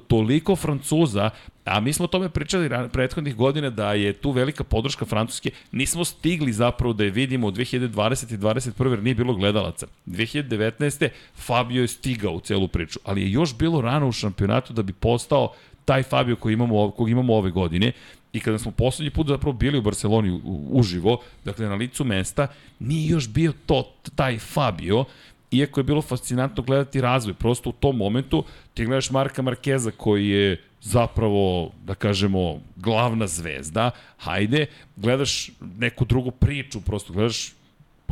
[0.00, 1.30] toliko Francuza,
[1.64, 5.50] a mi smo o tome pričali ran- prethodnih godina da je tu velika podrška Francuske,
[5.72, 8.34] nismo stigli zapravo da je vidimo u 2020.
[8.34, 8.90] i 2021.
[8.90, 9.86] jer nije bilo gledalaca.
[10.06, 11.08] 2019.
[11.36, 14.92] Fabio je stigao u celu priču, ali je još bilo rano u šampionatu da bi
[14.92, 15.52] postao
[15.84, 17.92] taj Fabio koji imamo, kog imamo ove godine
[18.36, 22.46] I kada smo poslednji put zapravo bili u Barceloni uživo, dakle na licu mesta,
[22.78, 25.04] nije još bio to, taj Fabio,
[25.50, 27.34] iako je bilo fascinantno gledati razvoj.
[27.34, 28.44] Prosto u tom momentu
[28.74, 36.30] ti gledaš Marka Markeza koji je zapravo, da kažemo, glavna zvezda, hajde, gledaš neku drugu
[36.30, 37.52] priču, prosto gledaš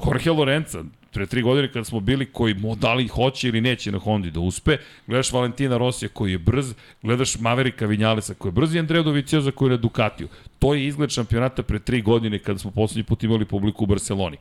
[0.06, 0.84] Jorge Lorenza,
[1.14, 4.30] pre tri godine kada smo bili koji mu da li hoće ili neće na Hondi
[4.30, 8.78] da uspe, gledaš Valentina Rosija koji je brz, gledaš Maverika Vinjalesa koji je brz i
[8.78, 10.28] Andrea Dovicioza koji je na Ducatiju.
[10.58, 14.36] To je izgled šampionata pre tri godine kada smo poslednji put imali publiku u Barceloni.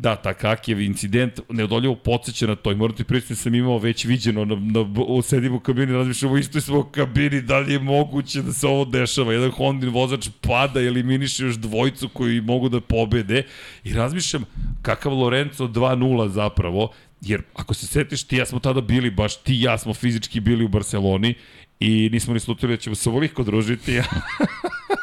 [0.00, 4.44] Da, Takakijev incident neodoljivo podsjeća na to i moram ti pristiti sam imao već viđeno
[4.44, 7.78] na, na, u, sedim u kabini, razmišljamo u istoj smo u kabini, da li je
[7.78, 9.32] moguće da se ovo dešava.
[9.32, 13.42] Jedan Hondin vozač pada, eliminiše još dvojicu koji mogu da pobede
[13.84, 14.44] i razmišljam
[14.82, 19.54] kakav Lorenzo 2-0 zapravo, jer ako se setiš ti ja smo tada bili, baš ti
[19.54, 21.34] i ja smo fizički bili u Barceloni
[21.80, 24.00] i nismo ni slutili da ćemo se ovoliko družiti,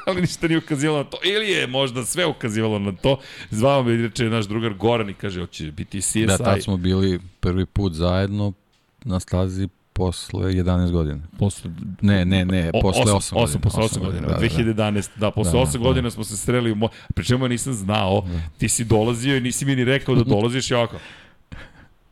[0.08, 1.18] ali ništa nije ukazivalo na to.
[1.24, 3.20] Ili je možda sve ukazivalo na to.
[3.52, 6.26] Zvao me, reče naš drugar Goran i kaže, hoće biti CSI.
[6.26, 8.54] Da, tad smo bili prvi put zajedno
[9.04, 11.20] na stazi posle 11 godina.
[11.40, 13.44] Posle, Ne, ne, ne, posle 8 osam, godina.
[13.44, 14.48] osam, posle 8 Osam godina, da, da, da.
[14.48, 15.10] 2011.
[15.16, 15.80] Da, posle Da, 8 da.
[15.80, 16.90] godina smo se sreli u mo...
[17.16, 20.72] Pri čemu ja nisam znao, ti si dolazio i nisi mi ni rekao da dolaziš
[20.72, 20.96] i ovako.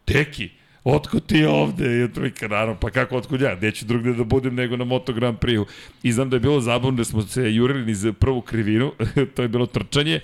[0.08, 0.50] Deki,
[0.86, 2.00] otkud ti ovde?
[2.00, 3.56] I otprilike, naravno, pa kako otkud ja?
[3.62, 5.66] Neću drugde da budem nego na Moto Grand Prix-u.
[6.04, 8.92] I znam da je bilo zabavno da smo se jurili niz prvu krivinu,
[9.36, 10.20] to je bilo trčanje,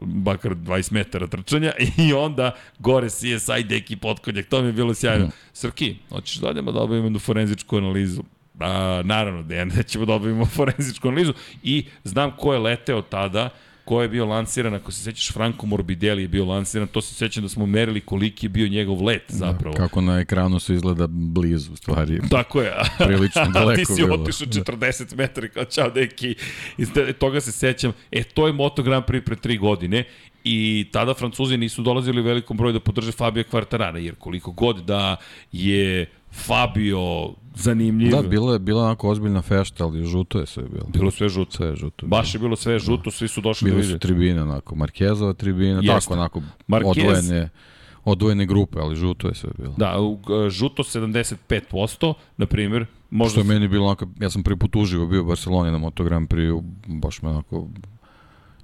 [0.00, 1.72] bakar 20 metara trčanja
[2.08, 5.30] i onda gore CSI deki potkonjak, to mi je bilo sjajno.
[5.52, 8.22] Srki, hoćeš da odemo da obavimo jednu forenzičku analizu?
[8.60, 13.50] A, naravno, da nećemo da obavimo forenzičku analizu i znam ko je leteo tada,
[13.84, 17.42] ko je bio lansiran, ako se sećaš, Franco Morbidelli je bio lansiran, to se sećam
[17.42, 19.74] da smo merili koliki je bio njegov let zapravo.
[19.76, 22.20] Kako na ekranu se izgleda blizu, u stvari.
[22.30, 22.72] Tako je.
[23.06, 24.14] Prilično daleko Ti si bilo.
[24.14, 26.34] otišao 40 metara kao čao deki.
[26.78, 27.92] I te- toga se sećam.
[28.10, 30.04] E, to je Moto Grand Prix pre tri godine
[30.44, 34.84] i tada Francuzi nisu dolazili u velikom broju da podrže Fabio Quartarara, jer koliko god
[34.84, 35.16] da
[35.52, 40.86] je Fabio zanimljiv, Da, bilo je bila onako ozbiljna fešta, ali žuto je sve bilo.
[40.88, 41.50] bilo sve žuto.
[41.50, 42.06] Sve je žuto.
[42.06, 43.92] Baš je bilo sve žuto, svi su došli da Bile vide.
[43.92, 45.88] su tribine, onako, Markezova tribina, Jeste.
[46.00, 47.48] tako, onako, Marquez- odvojene,
[48.04, 49.74] odvojene grupe, ali žuto je sve bilo.
[49.76, 49.96] Da,
[50.50, 55.06] žuto 75%, na primjer, možda Što je meni bilo onako, ja sam prvi put uživo
[55.06, 57.68] bio u Barceloni na Moto Grand Prix, baš me onako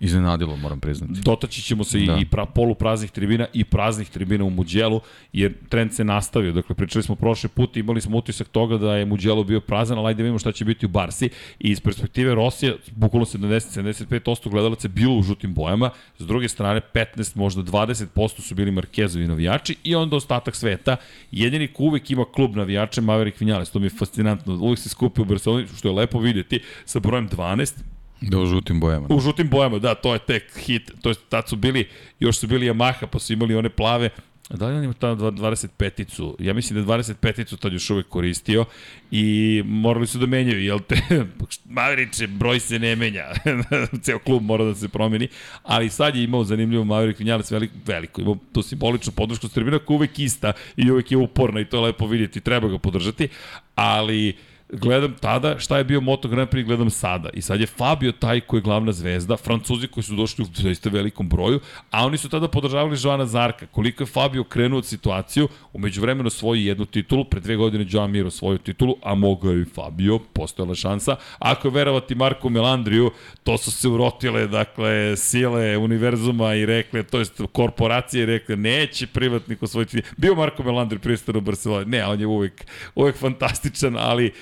[0.01, 1.21] iznenadilo, moram priznati.
[1.25, 2.19] Dotaći ćemo se da.
[2.21, 5.01] I pra, polupraznih tribina i praznih tribina u Muđelu,
[5.33, 6.53] jer trend se nastavio.
[6.53, 10.09] Dakle, pričali smo prošle put, imali smo utisak toga da je Muđelo bio prazan, ali
[10.09, 11.31] ajde da vidimo šta će biti u Barsi.
[11.61, 16.81] I iz perspektive Rosija, bukvalno 70-75% gledalaca je bilo u žutim bojama, s druge strane
[16.95, 20.97] 15, možda 20% su bili Markezovi navijači i onda ostatak sveta.
[21.31, 24.55] Jedini ko uvek ima klub navijača Maverick Vinales, to mi je fascinantno.
[24.55, 27.75] Uvek se skupi u Barceloni, što je lepo videti, sa brojem 12,
[28.21, 29.07] Da u žutim bojama.
[29.11, 30.91] U žutim bojama, da, to je tek hit.
[31.03, 31.89] To je, tad su bili,
[32.21, 34.11] još su bili Yamaha, pa su imali one plave,
[34.51, 36.35] Da li on ima tamo 25-icu?
[36.39, 38.65] Ja mislim da je 25-icu tad još uvek koristio
[39.11, 40.97] i morali su da menjaju, jel te?
[41.65, 43.25] Maveriče, broj se ne menja.
[44.03, 45.29] Ceo klub mora da se promeni,
[45.63, 48.21] ali sad je imao zanimljivo Maverick Vinjalac veliko, veliko.
[48.21, 51.83] Imao tu simboličnu podršku Strbina koja uvek ista i uvek je uporna i to je
[51.83, 53.29] lepo vidjeti, treba ga podržati,
[53.75, 54.37] ali
[54.73, 57.31] gledam tada šta je bio Moto Grand Prix, gledam sada.
[57.33, 60.91] I sad je Fabio taj koji je glavna zvezda, Francuzi koji su došli u zaista
[60.91, 63.67] velikom broju, a oni su tada podržavali Joana Zarka.
[63.67, 68.11] Koliko je Fabio krenuo od situaciju, umeđu vremenu svoji jednu titulu, pre dve godine Joan
[68.11, 71.17] Miro svoju titulu, a mogao je i Fabio, postojala šansa.
[71.39, 73.11] Ako je verovati Marko Melandriju,
[73.43, 79.63] to su se urotile, dakle, sile univerzuma i rekle, to jest korporacije rekle, neće privatnik
[79.63, 80.03] osvojiti.
[80.17, 84.33] Bio Marko Melandriju pristan u Barcelona, ne, on je uvek, uvek fantastičan, ali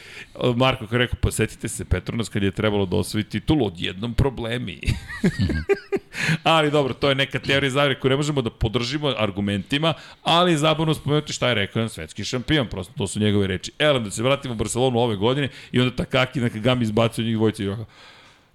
[0.57, 4.81] Marko je rekao, posetite se Petronas kad je trebalo da osvoji titulu, odjednom problemi.
[6.43, 10.59] ali dobro, to je neka teorija zavire koju ne možemo da podržimo argumentima, ali je
[10.59, 13.73] zabavno spomenuti šta je rekao jedan svetski šampion, prosto to su njegove reči.
[13.79, 17.37] Elem, da se vratimo u Barcelonu ove godine i onda Takaki na Kagami izbacio njih
[17.37, 17.85] dvojice i rekao,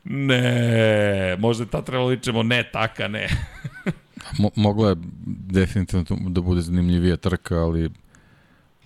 [0.04, 3.28] ne, možda je ta trebalo da ličemo, ne, taka, ne.
[4.40, 4.96] Mo mogla je
[5.26, 7.90] definitivno da bude zanimljivija trka, ali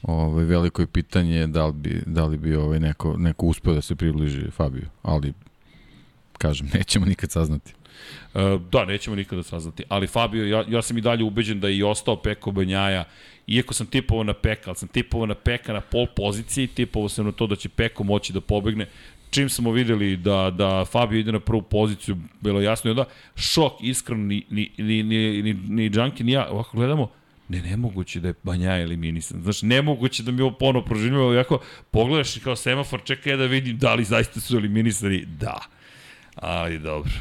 [0.08, 3.82] ovaj, veliko je pitanje da li bi, da li bi ovaj, neko, neko uspeo da
[3.82, 5.34] se približi Fabiju, ali
[6.38, 7.74] kažem, nećemo nikad saznati.
[8.36, 11.78] E, da, nećemo nikada saznati, ali Fabio, ja, ja sam i dalje ubeđen da je
[11.78, 13.04] i ostao Peko Banjaja,
[13.48, 17.26] iako sam tipovao na Peka, ali sam tipovao na Peka na pol poziciji, tipovao sam
[17.26, 18.88] na to da će Peko moći da pobegne,
[19.30, 23.74] čim smo videli da, da Fabio ide na prvu poziciju, bilo jasno i onda šok,
[23.82, 27.10] iskreno, ni, ni, ni, ni, ni, ni Džanki, ni ja, ovako gledamo,
[27.50, 29.42] ne, nemoguće da je Banja eliminisan.
[29.42, 31.60] Znaš, nemoguće da mi ovo ponovo proživljamo, jako
[31.92, 35.26] pogledaš kao semafor, čekaj da vidim da li zaista su eliminisani.
[35.26, 35.60] Da.
[36.36, 37.14] Ali dobro.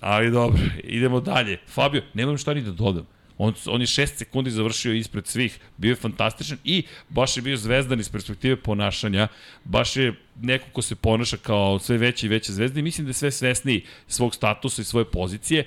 [0.00, 1.58] Ali dobro, idemo dalje.
[1.68, 3.06] Fabio, nemam šta ni da dodam.
[3.38, 7.56] On, on je 6 sekundi završio ispred svih, bio je fantastičan i baš je bio
[7.56, 9.28] zvezdan iz perspektive ponašanja,
[9.64, 13.10] baš je neko ko se ponaša kao sve veće i veće zvezde i mislim da
[13.10, 15.66] je sve svesniji svog statusa i svoje pozicije.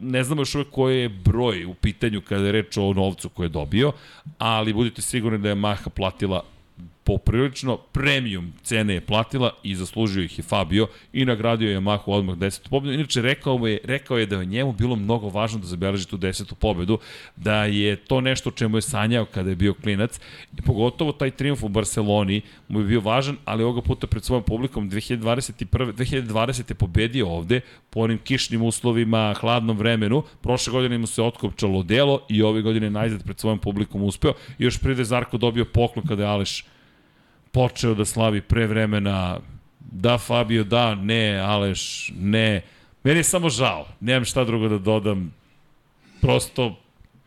[0.00, 3.44] Ne znamo još uvek koji je broj u pitanju kada je reč o novcu koje
[3.44, 3.92] je dobio,
[4.38, 6.44] ali budite sigurni da je Maha platila
[7.08, 12.36] poprilično premium cene je platila i zaslužio ih je Fabio i nagradio je Yamahu odmah
[12.36, 12.68] 10.
[12.68, 12.92] pobedu.
[12.92, 16.54] Inače, rekao je, rekao je da je njemu bilo mnogo važno da zabeleži tu 10.
[16.54, 16.98] pobedu,
[17.36, 20.20] da je to nešto čemu je sanjao kada je bio klinac
[20.58, 24.42] i pogotovo taj triumf u Barceloni mu je bio važan, ali ovoga puta pred svojom
[24.42, 25.92] publikom 2021.
[25.92, 26.70] 2020.
[26.70, 30.22] je pobedio ovde po onim kišnim uslovima, hladnom vremenu.
[30.42, 34.32] Prošle godine mu se otkopčalo delo i ove godine najzad pred svojom publikom uspeo.
[34.58, 36.64] I još pride Zarko dobio poklon kada je Aleš
[37.52, 39.38] počeo da slavi pre vremena,
[39.80, 42.62] da Fabio, da, ne, Aleš, ne.
[43.04, 45.32] Meni je samo žao, nemam šta drugo da dodam.
[46.20, 46.78] Prosto,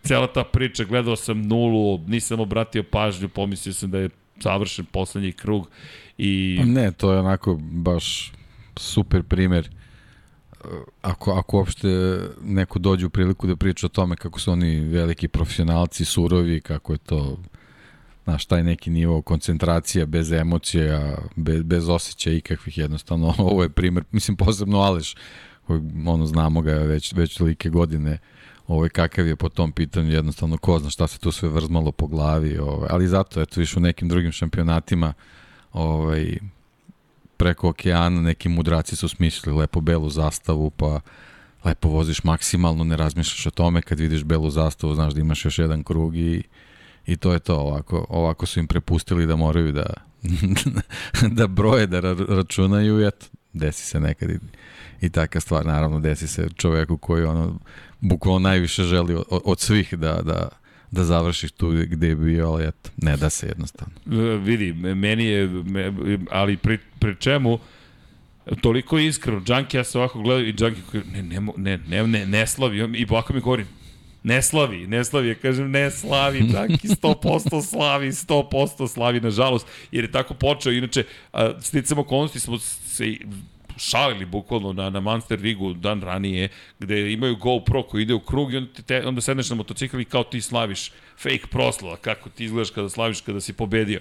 [0.04, 4.10] cela ta priča, gledao sam nulu, nisam obratio pažnju, pomislio sam da je
[4.42, 5.70] završen poslednji krug.
[6.18, 6.58] I...
[6.60, 8.32] Pa ne, to je onako baš
[8.78, 9.70] super primer
[11.02, 11.88] ako, ako uopšte
[12.44, 16.94] neko dođe u priliku da priča o tome kako su oni veliki profesionalci, surovi, kako
[16.94, 17.38] je to
[18.24, 24.04] znaš, taj neki nivo koncentracija bez emocija, bez, bez osjećaja ikakvih jednostavno, ovo je primer,
[24.12, 25.16] mislim posebno Aleš,
[25.68, 28.18] koji, ono, znamo ga već, već tolike godine,
[28.68, 32.08] ovaj, kakav je po tom pitanju, jednostavno ko zna šta se tu sve vrzmalo po
[32.08, 35.14] glavi, ovaj, ali zato, eto, više u nekim drugim šampionatima,
[35.74, 36.38] ovaj,
[37.38, 41.00] preko okeana neki mudraci su smislili lepo belu zastavu, pa
[41.66, 45.60] lepo voziš maksimalno, ne razmišljaš o tome, kad vidiš belu zastavu, znaš da imaš još
[45.60, 46.44] jedan krug i
[47.06, 49.94] i to je to, ovako, ovako su im prepustili da moraju da,
[51.38, 54.40] da broje, da računaju i eto, desi se nekad i,
[55.02, 57.60] i taka stvar, naravno desi se čoveku koji ono,
[58.00, 60.50] bukvalno najviše želi od, od svih da, da,
[60.92, 63.94] da završiš tu gde je bio, ali eto, ne da se jednostavno.
[64.38, 65.50] Vidi, meni je,
[66.30, 67.60] ali pri, pri čemu,
[68.62, 70.82] toliko iskreno, Džanki ja se ovako gledam i Džanki
[71.14, 73.66] ne, ne, ne, ne, ne, ne slavi, i ovako mi govori,
[74.24, 80.04] Ne slavi, ne slavi, ja kažem ne slavi, i 100% slavi, 100% slavi, nažalost, jer
[80.04, 81.04] je tako počeo, inače,
[81.62, 83.18] sticam okolnosti smo se
[83.78, 88.54] šalili bukvalno na, na Monster Rigu dan ranije, gde imaju GoPro koji ide u krug
[88.54, 92.46] i onda, te, onda sedneš na motocikl i kao ti slaviš fake proslava, kako ti
[92.46, 94.00] izgledaš kada slaviš kada si pobedio.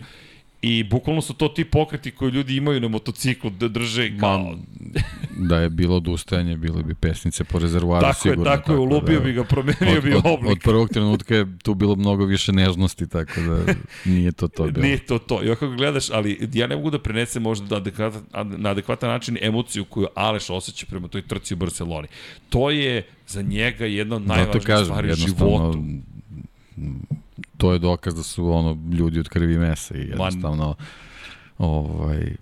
[0.63, 4.39] I bukvalno su to ti pokreti koji ljudi imaju na motociklu da drže kao...
[4.39, 4.59] Man,
[5.49, 8.43] da je bilo odustajanje, bile bi pesnice po rezervoaru tako sigurno.
[8.43, 10.51] Je, tako, tako je, ulubio da, bi ga, promenio od, bi oblik.
[10.51, 14.65] Od, od prvog trenutka je tu bilo mnogo više nežnosti, tako da nije to to.
[14.65, 14.87] Bilo.
[14.87, 15.45] Nije to to.
[15.45, 18.23] I ako gledaš, ali ja ne mogu da prenesem možda da adekvatan,
[18.57, 22.09] na adekvatan način emociju koju Aleš osjeća prema toj trci u Barceloni.
[22.49, 25.79] To je za njega jedna od najvažnijih stvari u životu
[27.61, 30.75] to je dokaz da su ono ljudi od krvi i mesa i jednostavno
[31.59, 32.35] ovaj,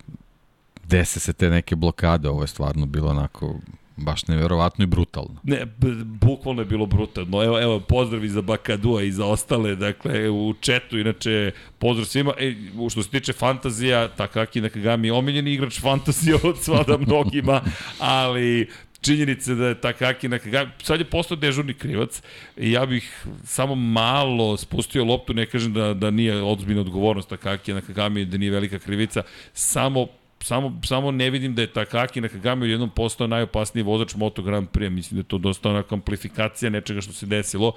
[0.85, 3.55] dese se te neke blokade, ovo je stvarno bilo onako
[3.99, 5.41] baš neverovatno i brutalno.
[5.43, 5.67] Ne,
[6.05, 7.45] bukvalno je bilo brutalno.
[7.45, 12.33] Evo, evo pozdravi za Bakadua i za ostale, dakle, u četu, inače, pozdrav svima.
[12.39, 12.55] E,
[12.91, 17.61] što se tiče fantazija, Takaki Nakagami je omiljeni igrač fantazija od svada mnogima,
[17.99, 18.69] ali
[19.01, 22.23] činjenice da je Takaki Nakagami, sad je postao dežurni krivac
[22.57, 27.73] i ja bih samo malo spustio loptu, ne kažem da, da nije odzbiljna odgovornost Takaki
[27.73, 29.23] Nakagami, da nije velika krivica,
[29.53, 30.07] samo
[30.43, 34.69] samo, samo ne vidim da je Takaki Nakagami u jednom postao najopasniji vozač Moto Grand
[34.69, 34.91] Prix.
[34.91, 37.73] Mislim da je to dosta onaka amplifikacija nečega što se desilo.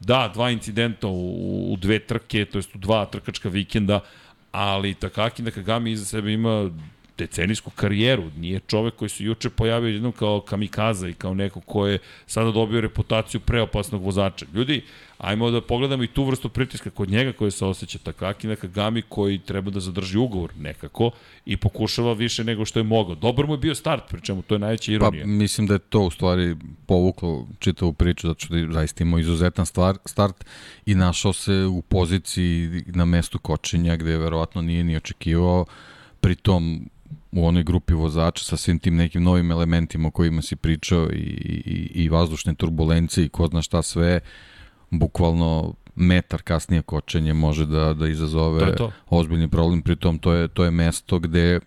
[0.00, 4.00] Da, dva incidenta u, u dve trke, to jest u dva trkačka vikenda,
[4.52, 6.70] ali Takaki Nakagami iza sebe ima
[7.18, 8.30] decenijsku karijeru.
[8.36, 12.50] Nije čovek koji se juče pojavio jednom kao kamikaza i kao neko ko je sada
[12.50, 14.46] dobio reputaciju preopasnog vozača.
[14.54, 14.82] Ljudi,
[15.18, 19.38] ajmo da pogledamo i tu vrstu pritiska kod njega koji se osjeća Takaki Nakagami koji
[19.38, 21.10] treba da zadrži ugovor nekako
[21.46, 23.14] i pokušava više nego što je mogao.
[23.14, 25.24] Dobar mu je bio start, pričemu to je najveća ironija.
[25.24, 26.56] Pa mislim da je to u stvari
[26.86, 30.44] povuklo čitavu priču zato što je zaista imao izuzetan stvar, start
[30.86, 35.64] i našao se u poziciji na mestu kočenja gde je verovatno nije ni očekivao
[36.20, 36.90] pritom
[37.32, 41.16] u onoj grupi vozača sa svim tim nekim novim elementima o kojima si pričao i,
[41.16, 44.20] i, i vazdušne turbulencije i ko zna šta sve,
[44.90, 48.92] bukvalno metar kasnije kočenje može da, da izazove to to.
[49.08, 51.60] ozbiljni problem, pritom to je, to je mesto gde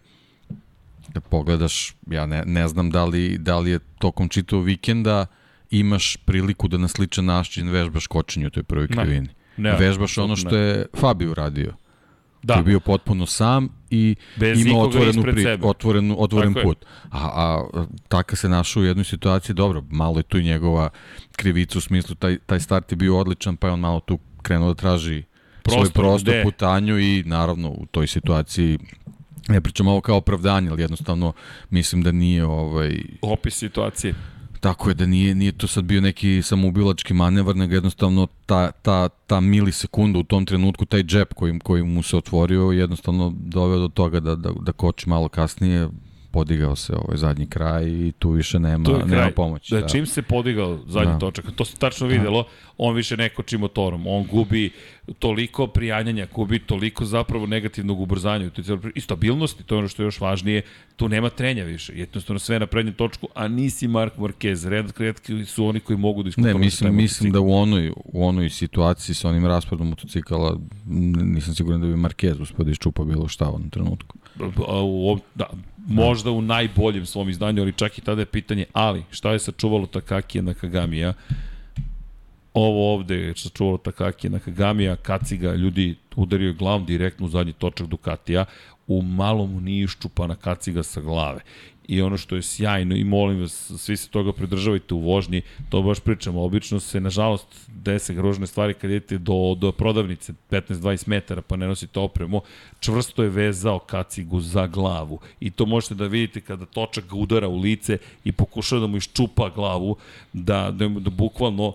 [1.14, 5.26] da pogledaš, ja ne, ne znam da li, da li je tokom čitavog vikenda
[5.72, 9.28] imaš priliku da na sličan način vežbaš kočenje u toj prvoj krivini.
[9.58, 11.74] Ne, ne, vežbaš ono što je Fabio uradio.
[12.44, 12.54] Da.
[12.54, 16.86] Koji je bio potpuno sam i Bez ima otvorenu, pri, otvorenu, otvoren Tako put.
[17.12, 20.90] A, a taka se našao u jednoj situaciji, dobro, malo je tu i njegova
[21.32, 24.74] krivica u smislu, taj, taj start je bio odličan, pa je on malo tu krenuo
[24.74, 25.24] da traži
[25.64, 26.44] prostor, svoj prostor, de.
[26.44, 28.80] putanju i naravno u toj situaciji
[29.48, 31.34] ne pričam ovo kao opravdanje, ali jednostavno
[31.70, 33.02] mislim da nije ovaj...
[33.22, 34.14] Opis situacije.
[34.60, 39.10] Tako je da nije, nije to sad bio neki samoubilački manevar, nego jednostavno ta, ta,
[39.10, 43.88] ta milisekunda u tom trenutku, taj džep koji, koji mu se otvorio, jednostavno doveo do
[43.88, 45.90] toga da, da, da koči malo kasnije,
[46.32, 49.76] podigao se ovaj zadnji kraj i tu više nema, tu nema pomoći.
[49.76, 51.20] Da, da, čim se podigao zadnji da.
[51.20, 52.50] točak, to se tačno videlo, da.
[52.78, 54.72] on više ne koči motorom, on gubi
[55.20, 58.50] toliko prijanjanja, gubi toliko zapravo negativnog ubrzanja
[58.96, 60.62] i stabilnosti, to je ono što je još važnije,
[60.96, 65.46] tu nema trenja više, jednostavno sve na prednjem točku, a nisi Mark Marquez, red kretki
[65.46, 66.60] su oni koji mogu da iskontrolišu.
[66.60, 70.58] Ne, mislim, mislim da u onoj, u onoj situaciji sa onim rasporedom motocikala
[71.24, 74.18] nisam siguran da bi Marquez uspio da iščupa bilo šta u onom trenutku.
[74.68, 75.46] A, u, da,
[75.90, 79.86] možda u najboljem svom izdanju, ali čak i tada je pitanje, ali šta je sačuvalo
[79.86, 81.14] Takakija na Kagamija?
[82.54, 87.88] Ovo ovde je sačuvalo Takakija na Kagamija, Kaciga, ljudi udario glavom direktno u zadnji točak
[87.88, 88.46] Ducatija,
[88.88, 91.42] u malom nije iščupana Kaciga sa glave
[91.90, 95.82] i ono što je sjajno i molim vas, svi se toga pridržavajte u vožnji, to
[95.82, 101.42] baš pričamo, obično se nažalost dese grožne stvari kad idete do, do prodavnice 15-20 metara
[101.42, 102.42] pa ne nosite opremu,
[102.80, 107.48] čvrsto je vezao kacigu za glavu i to možete da vidite kada točak ga udara
[107.48, 109.96] u lice i pokušava da mu iščupa glavu,
[110.34, 111.74] da, da, da bukvalno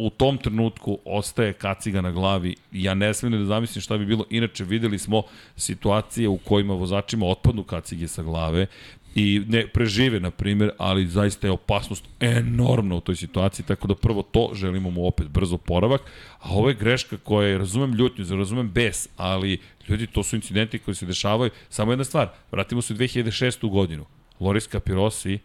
[0.00, 2.54] u tom trenutku ostaje kaciga na glavi.
[2.72, 4.24] Ja ne smijem da zamislim šta bi bilo.
[4.30, 5.22] Inače, videli smo
[5.56, 8.66] situacije u kojima vozačima otpadnu kacige sa glave
[9.14, 13.94] i ne prežive, na primjer, ali zaista je opasnost enormna u toj situaciji, tako da
[13.94, 16.00] prvo to želimo mu opet brzo poravak,
[16.40, 20.78] a ovo je greška koja je, razumem ljutnju, razumem bes, ali ljudi, to su incidenti
[20.78, 21.50] koji se dešavaju.
[21.68, 23.70] Samo jedna stvar, vratimo se u 2006.
[23.70, 24.04] godinu.
[24.40, 25.38] Loris Capirosi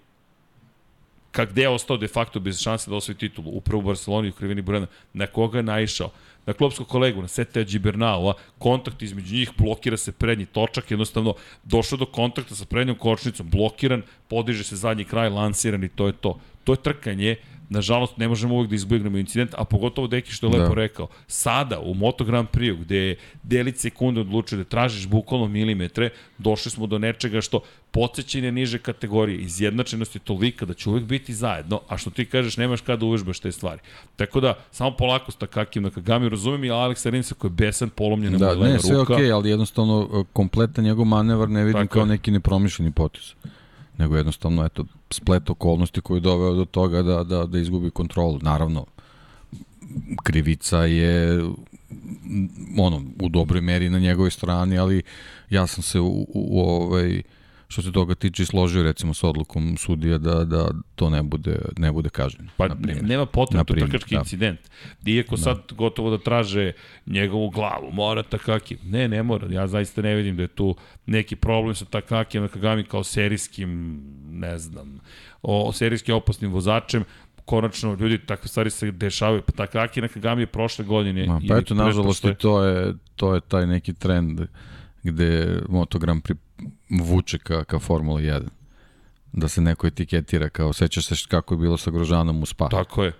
[1.33, 4.33] kak gde je ostao de facto bez šanse da osvoji titulu, upravo u Barceloni u
[4.33, 6.09] krivini Burana, na koga je naišao?
[6.45, 11.97] Na klopskog kolegu, na Sete Gibernaua, kontakt između njih, blokira se prednji točak, jednostavno došao
[11.97, 16.39] do kontakta sa prednjom kočnicom, blokiran, podiže se zadnji kraj, lansiran i to je to.
[16.63, 17.35] To je trkanje,
[17.73, 20.57] nažalost ne možemo uvek da izbjegnemo incident, a pogotovo Deki što je da.
[20.57, 25.47] lepo rekao, sada u Moto Grand Prix gde je delić sekunde odlučio da tražiš bukvalno
[25.47, 27.59] milimetre, došli smo do nečega što
[27.91, 32.57] podsjećanje niže kategorije, izjednačenost je tolika da će uvek biti zajedno, a što ti kažeš
[32.57, 33.81] nemaš kada uvežbaš te stvari.
[34.15, 37.89] Tako da, samo polako s takakim na Kagami, razumem i Aleksa Rinsa koji je besan,
[37.89, 39.13] polomljena da, ne, sve ruka.
[39.13, 43.35] okay, ali jednostavno e, kompletan njegov manevar ne vidim Tako kao neki nepromišljeni potis
[43.97, 48.39] nego jednostavno eto splet okolnosti koji je doveo do toga da, da, da izgubi kontrolu.
[48.41, 48.85] Naravno,
[50.23, 51.43] krivica je
[52.79, 55.01] ono, u dobroj meri na njegovoj strani, ali
[55.49, 57.21] ja sam se u, u, u ovaj,
[57.73, 61.91] što se toga tiče složio recimo s odlukom sudija da, da to ne bude, ne
[61.91, 62.51] bude kažnjeno.
[62.57, 63.05] Pa na ne, primjer.
[63.05, 64.19] nema potrebe, Na to trkački da.
[64.19, 64.59] incident.
[65.05, 66.71] Iako sad gotovo da traže
[67.05, 68.77] njegovu glavu, mora Takaki.
[68.83, 69.47] Ne, ne mora.
[69.51, 74.57] Ja zaista ne vidim da je tu neki problem sa Takaki Nakagami kao serijskim, ne
[74.57, 74.99] znam,
[75.41, 77.03] o, serijski opasnim vozačem
[77.45, 81.73] konačno ljudi takve stvari se dešavaju pa Takaki Nakagami je prošle godine Ma, pa eto,
[81.75, 84.41] nažalost, i to je, to je taj neki trend
[85.03, 86.37] gde Moto Grand Prix
[86.91, 88.41] vuče ka, ka Formula 1.
[89.33, 92.69] Da se neko etiketira kao, sećaš se kako je bilo sa Grožanom u Spa.
[92.69, 93.11] tako je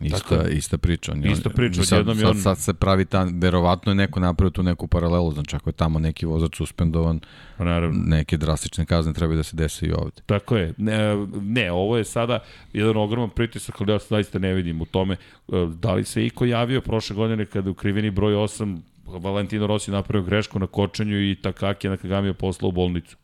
[0.00, 1.12] tako Ista, ista priča.
[1.12, 3.96] On, je- Ista priča, sad, odjednom je sad, on- sad se pravi ta, verovatno je
[3.96, 7.20] neko napravio tu neku paralelu, znači ako je tamo neki vozač suspendovan,
[7.58, 10.22] pa naravno neke drastične kazne treba da se desi i ovde.
[10.26, 10.74] Tako je.
[10.76, 10.98] Ne,
[11.34, 12.38] ne, ovo je sada
[12.72, 15.14] jedan ogroman pritisak, ali ja zaista ne vidim u tome.
[15.14, 15.16] E,
[15.74, 18.78] Da li se iko javio prošle godine kada je u krivini broj 8
[19.18, 23.16] Valentino Rossi napravio grešku na kočenju i Takaki Nakagami je poslao u bolnicu?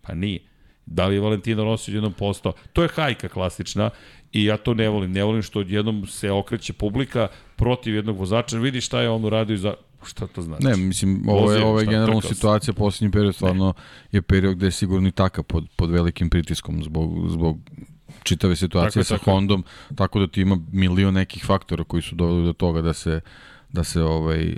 [0.00, 0.40] Pa nije.
[0.86, 2.52] Da li je Valentino Rossi jednom postao?
[2.72, 3.90] To je hajka klasična
[4.32, 5.12] i ja to ne volim.
[5.12, 8.58] Ne volim što odjednom se okreće publika protiv jednog vozača.
[8.58, 9.74] Vidi šta je on uradio za...
[10.06, 10.64] Šta to znači?
[10.64, 12.22] Ne, mislim, ovo je, ovo je sam.
[12.22, 13.74] situacija, posljednji period stvarno
[14.12, 17.58] je period gde je sigurno i taka pod, pod velikim pritiskom zbog, zbog
[18.22, 19.30] čitave situacije Tako sa tako.
[19.30, 19.64] Hondom,
[19.94, 23.20] tako da ti ima milion nekih faktora koji su doveli do toga da se,
[23.72, 24.56] da se ovaj,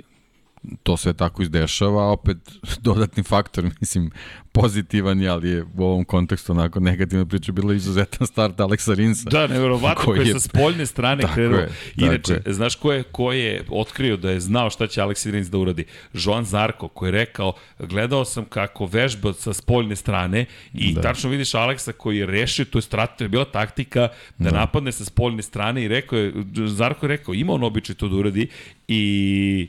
[0.83, 2.37] to sve tako izdešava, a opet
[2.81, 4.11] dodatni faktor, mislim,
[4.51, 9.29] pozitivan je, ali je u ovom kontekstu onako negativna priča bila izuzetan start Aleksa Rinsa.
[9.29, 11.59] Da, nevjerovatno Koji koji je sa spoljne strane krenuo.
[11.59, 12.53] je, Inače, je.
[12.53, 15.85] znaš ko je, ko je otkrio da je znao šta će Aleksi Rins da uradi?
[16.13, 21.01] Joan Zarko, koji je rekao, gledao sam kako vežba sa spoljne strane i da.
[21.01, 24.07] tačno vidiš Aleksa koji je rešio, to je strategija, bila taktika
[24.37, 26.33] da, da napadne sa spoljne strane i rekao je,
[26.67, 28.47] Zarko je rekao, ima on običaj to da uradi
[28.87, 29.67] i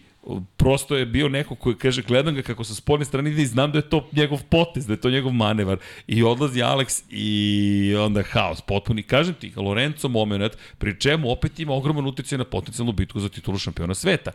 [0.57, 3.73] prosto je bio neko koji kaže gledam ga kako sa spoljne strane ide i znam
[3.73, 8.23] da je to njegov potez, da je to njegov manevar i odlazi Alex i onda
[8.23, 9.03] haos potpuni.
[9.03, 13.59] Kažem ti, Lorenzo moment, pri čemu opet ima ogroman utjecaj na potencijalnu bitku za titulu
[13.59, 14.31] šampiona sveta.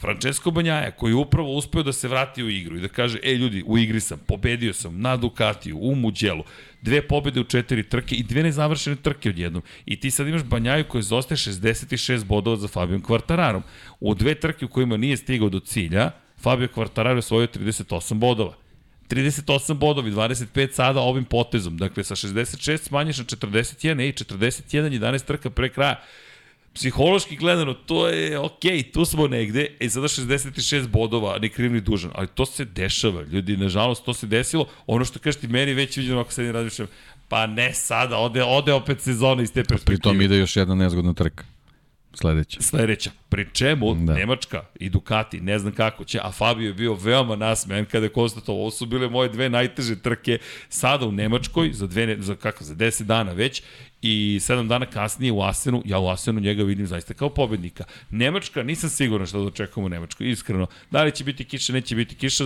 [0.00, 3.34] Francesco Banjaja koji je upravo uspeo da se vrati u igru i da kaže, ej
[3.34, 6.44] ljudi, u igri sam, pobedio sam na Ducatiju, u Muđelu,
[6.82, 9.62] dve pobede u četiri trke i dve nezavršene trke odjednom.
[9.86, 13.62] I ti sad imaš Banjaju koji zostaje 66 bodova za Fabijom Kvartararom.
[14.00, 16.10] U dve trke u kojima nije stigao do cilja,
[16.42, 18.54] Fabio Kvartararo je osvojio 38 bodova.
[19.08, 21.76] 38 bodovi, 25 sada ovim potezom.
[21.76, 26.00] Dakle, sa 66 smanješ na 41, ej, 41, 11 trka pre kraja.
[26.80, 31.80] Psihološki gledano, to je okej, tu smo negde, e sada 66 bodova, ni kriv ni
[31.80, 35.74] dužan, ali to se dešava, ljudi, nažalost, to se desilo, ono što kažeš ti meni
[35.74, 36.88] već viđeno ako se ne razmišljam,
[37.28, 39.96] pa ne sada, ode, ode opet sezona iz te perspektive.
[39.96, 41.44] Pri tom ide još jedna nezgodna trka.
[42.14, 42.62] Sledeća.
[42.62, 44.14] Sledeća, pri čemu da.
[44.14, 48.12] Nemačka i Ducati, ne znam kako će, a Fabio je bio veoma nasmejan kada je
[48.12, 52.64] konstatovao, ovo su bile moje dve najteže trke sada u Nemačkoj, za, dve, za, kako,
[52.64, 53.62] za 10 dana već,
[54.02, 57.84] i 7 dana kasnije u Asenu, ja u Asenu njega vidim zaista kao pobednika.
[58.10, 60.66] Nemačka, nisam siguran šta da očekujemo u Nemačkoj, iskreno.
[60.90, 62.44] Da li će biti kiša, neće biti kiša,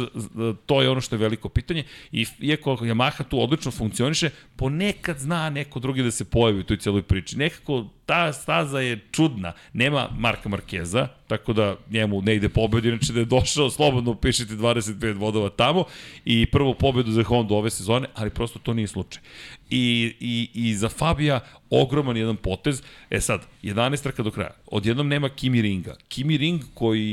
[0.67, 1.85] to je ono što je veliko pitanje.
[2.13, 6.77] I iako Yamaha tu odlično funkcioniše, ponekad zna neko drugi da se pojavi u toj
[6.77, 7.39] celoj priči.
[7.39, 9.53] Nekako ta staza je čudna.
[9.73, 14.55] Nema Marka Markeza, tako da njemu ne ide pobed, inače da je došao, slobodno upišite
[14.55, 15.85] 25 bodova tamo
[16.25, 19.23] i prvu pobedu za Honda ove sezone, ali prosto to nije slučaj.
[19.71, 21.41] I, i, i za Fabija
[21.71, 22.83] ogroman jedan potez.
[23.11, 24.55] E sad, 11 trka do kraja.
[24.67, 25.97] Odjednom nema Kimi Ringa.
[26.09, 27.07] Kimi Ring koji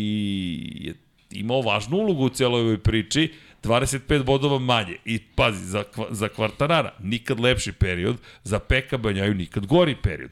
[0.73, 0.93] je
[1.31, 3.31] imao važnu ulogu u celoj ovoj priči,
[3.63, 4.95] 25 bodova manje.
[5.05, 10.31] I pazi, za, za Kvartarara nikad lepši period, za Peka Banjaju nikad gori period.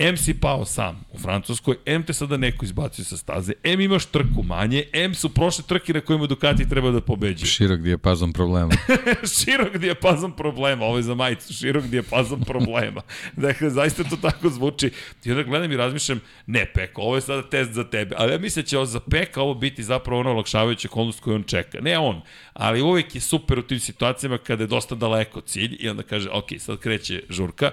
[0.00, 4.06] M si pao sam u Francuskoj, M te sada neko izbacio sa staze, M imaš
[4.06, 7.46] trku manje, M su prošle trke na kojima Ducati treba da pobeđuju.
[7.48, 8.72] Širok dijapazon problema.
[9.38, 13.02] širok dijapazon problema, ovo je za majicu, širok dijapazon problema.
[13.36, 14.90] Dakle, zaista to tako zvuči.
[15.24, 18.38] I onda gledam i razmišljam, ne Peko, ovo je sada test za tebe, ali ja
[18.38, 21.80] mislim da će ovo za Peka ovo biti zapravo ono olakšavajuća okolnost koju on čeka.
[21.80, 22.20] Ne on,
[22.52, 26.30] ali uvek je super u tim situacijama kada je dosta daleko cilj i onda kaže,
[26.30, 27.70] ok, sad kreće žurka,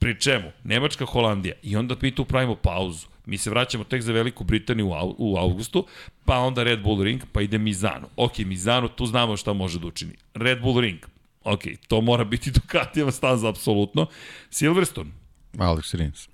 [0.00, 0.52] Pri čemu?
[0.64, 1.54] Nemačka, Holandija.
[1.62, 3.06] I onda mi tu pravimo pauzu.
[3.26, 5.86] Mi se vraćamo tek za Veliku Britaniju u, au, u augustu,
[6.24, 8.08] pa onda Red Bull Ring, pa ide Mizano.
[8.16, 10.12] Ok, Mizano, tu znamo šta može da učini.
[10.34, 10.98] Red Bull Ring,
[11.44, 14.06] ok, to mora biti Ducatijeva staza, apsolutno.
[14.50, 15.10] Silverstone,
[15.58, 16.28] Alex Rins.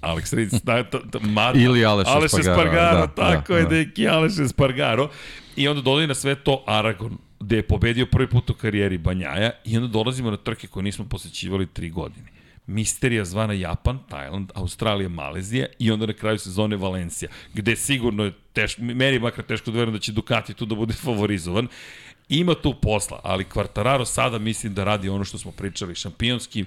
[0.00, 3.68] Alex Rins, da, da, da, mada, Ili Aleš Aleš Espargaro, da, tako da, je, da.
[3.68, 5.10] deki Aleš Espargaro.
[5.56, 9.50] I onda dodaju na sve to Aragon, gde je pobedio prvi put u karijeri Banjaja
[9.64, 12.35] i onda dolazimo na trke koje nismo posećivali tri godine.
[12.66, 18.32] Misterija zvana Japan, Tajland, Australija, Malezija i onda na kraju sezone Valencija, gde sigurno je
[18.52, 21.68] teško, meni makar teško da verujem da će Ducati tu da bude favorizovan.
[22.28, 26.64] Ima tu posla, ali Quartararo sada mislim da radi ono što smo pričali, šampionski,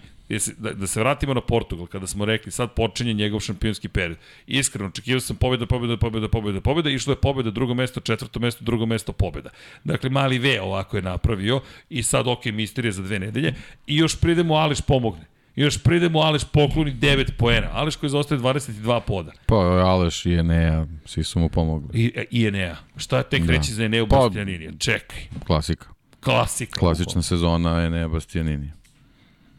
[0.57, 4.17] da, da se vratimo na Portugal, kada smo rekli sad počinje njegov šampionski period.
[4.47, 8.63] Iskreno, očekivao sam pobjeda, pobjeda, pobjeda, pobjeda, pobjeda, išlo je pobjeda, drugo mesto, četvrto mesto,
[8.63, 9.49] drugo mesto, pobjeda.
[9.83, 13.53] Dakle, mali V ovako je napravio i sad ok, misterija za dve nedelje
[13.87, 15.38] i još pridemo Ališ pomogne.
[15.59, 17.67] Još pridemo Aleš pokloni 9 poena.
[17.71, 19.31] Aleš koji zostaje 22 poda.
[19.45, 21.89] Pa Aleš i Enea, svi su mu pomogli.
[21.93, 22.75] I, i Enea.
[22.97, 23.53] Šta tek da.
[23.53, 24.79] reći za Enea pa, Bastianini?
[24.79, 25.19] Čekaj.
[25.47, 25.87] Klasika.
[26.19, 26.79] Klasika.
[26.79, 28.71] Klasična sezona Enea Bastianini.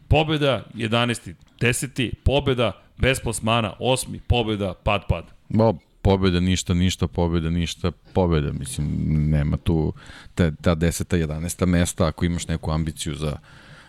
[0.07, 1.33] Pobeda 11.
[1.59, 2.11] 10.
[2.23, 4.19] Pobeda bez plasmana 8.
[4.27, 5.25] Pobeda pad pad.
[5.49, 8.51] Bo, pobeda ništa, ništa, pobeda ništa, pobeda.
[8.51, 8.87] Mislim,
[9.29, 9.93] nema tu
[10.35, 11.27] te, ta 10.
[11.27, 11.65] 11.
[11.65, 13.37] mesta ako imaš neku ambiciju za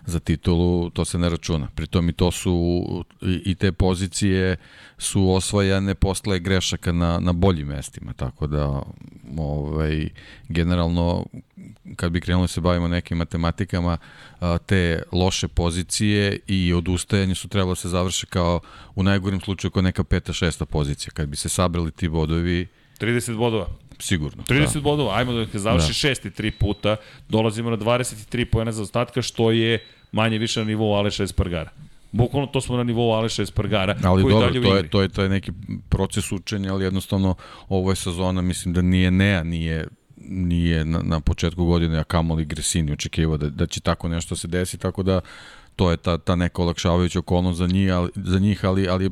[0.07, 1.68] za titulu, to se ne računa.
[1.74, 4.57] Pritom i to su, i te pozicije
[4.98, 8.82] su osvajane posle grešaka na, na boljim mestima, tako da
[9.38, 10.09] ovaj,
[10.48, 11.26] generalno
[11.96, 13.98] kad bi krenuli da se bavimo nekim matematikama,
[14.66, 18.61] te loše pozicije i odustajanje su trebalo da se završe kao
[18.94, 21.12] u najgorim slučaju kao neka peta, šesta pozicija.
[21.14, 22.66] Kad bi se sabrali ti bodovi,
[23.00, 23.66] 30 bodova.
[24.03, 24.42] Sigurno.
[24.42, 24.80] 30 da.
[24.80, 25.92] bodova, ajmo da završi da.
[25.92, 26.96] šesti tri puta,
[27.28, 31.70] dolazimo na 23 pojena za ostatka, što je manje više na nivou Aleša Espargara.
[32.12, 33.96] Bukvalno to smo na nivou Aleša Espargara.
[34.05, 35.53] Ali koji dobro, dalje to je, to je taj neki
[35.88, 37.34] proces učenja, ali jednostavno
[37.68, 39.86] ovo je sezona, mislim da nije Nea, nije
[40.28, 44.48] nije na, na početku godine, a kamoli Gresini očekivao da, da će tako nešto se
[44.48, 45.20] desi, tako da
[45.77, 49.11] to je ta, ta neka olakšavajuća okolnost za njih, ali, za njih ali, ali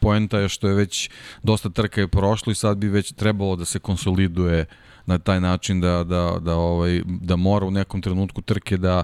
[0.00, 1.10] poenta je što je već
[1.42, 4.66] dosta trka je prošlo i sad bi već trebalo da se konsoliduje
[5.06, 9.02] na taj način da, da, da, ovaj, da mora u nekom trenutku trke da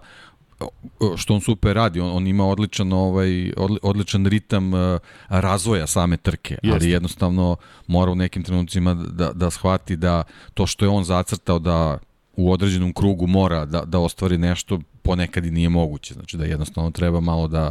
[1.17, 6.59] što on super radi, on, on ima odličan ovaj odličan ritam uh, razvoja same trke,
[6.63, 6.77] Jeste.
[6.77, 10.23] ali jednostavno mora u nekim trenucima da da shvati da
[10.55, 11.99] to što je on zacrtao da
[12.41, 16.15] u određenom krugu mora da da ostvari nešto ponekad i nije moguće.
[16.15, 17.71] Znači da jednostavno treba malo da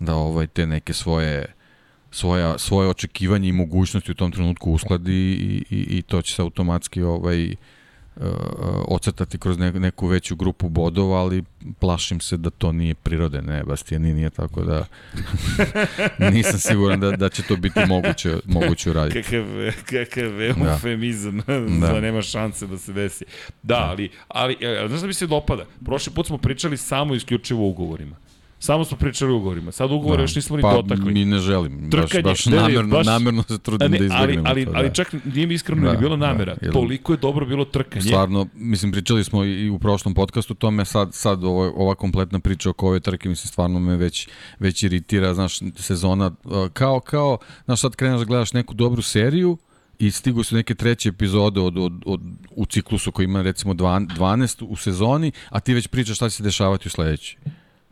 [0.00, 1.54] da ovaj te neke svoje
[2.10, 6.42] svoja svoje očekivanje i mogućnosti u tom trenutku uskladi i, i, i to će se
[6.42, 7.58] automatski ovaj uh,
[8.88, 11.44] ocrtati kroz ne, neku veću grupu bodova, ali
[11.78, 14.86] plašim se da to nije prirode, ne, Bastiani nije tako da
[16.32, 19.22] nisam siguran da, da će to biti moguće, moguće uraditi.
[19.22, 19.44] Kakav,
[19.84, 21.60] kakav eufemizam, da.
[21.86, 21.92] da.
[21.92, 23.24] da nema šanse da se desi.
[23.62, 23.88] Da, da.
[23.88, 25.64] ali, ali znaš da mi se dopada?
[25.84, 28.23] Prošli put smo pričali samo isključivo o ugovorima.
[28.58, 29.72] Samo smo pričali o ugovorima.
[29.72, 30.22] Sad ugovore da.
[30.22, 31.12] još nismo ni pa, dotakli.
[31.12, 31.90] mi ne želim.
[31.90, 34.72] Trkanje, baš, baš namerno, baš, namerno se trudim ne, da izbjegnemo ali, ali, to.
[34.74, 34.94] Ali da.
[34.94, 36.56] čak nije mi iskreno da, ni bila namera.
[36.62, 38.02] Da, Toliko je dobro bilo trkanje.
[38.02, 42.70] Stvarno, mislim, pričali smo i u prošlom podcastu tome, sad, sad ovo, ova kompletna priča
[42.70, 44.28] oko ove trke, mislim, stvarno me već,
[44.58, 46.30] već iritira, znaš, sezona,
[46.72, 49.58] kao, kao, znaš, sad kreneš da gledaš neku dobru seriju,
[49.98, 54.64] i stigu su neke treće epizode od, od, od, u ciklusu koji ima recimo 12
[54.68, 57.38] u sezoni, a ti već pričaš šta će se dešavati u sledećoj.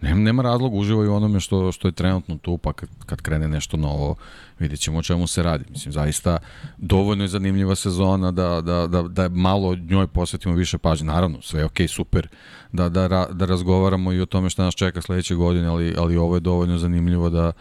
[0.02, 3.48] Nema, nema razloga, uživaju u onome što, što je trenutno tu, pa kad, kad krene
[3.48, 4.14] nešto novo,
[4.58, 5.64] vidjet ćemo o čemu se radi.
[5.70, 6.38] Mislim, zaista
[6.76, 11.06] dovoljno je zanimljiva sezona da, da, da, da malo njoj posvetimo više pažnje.
[11.06, 12.28] Naravno, sve je okej, okay, super
[12.72, 16.36] da, da, da razgovaramo i o tome šta nas čeka sledeće godine, ali, ali ovo
[16.36, 17.52] je dovoljno zanimljivo da,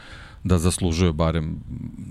[0.44, 1.60] da zaslužuje barem,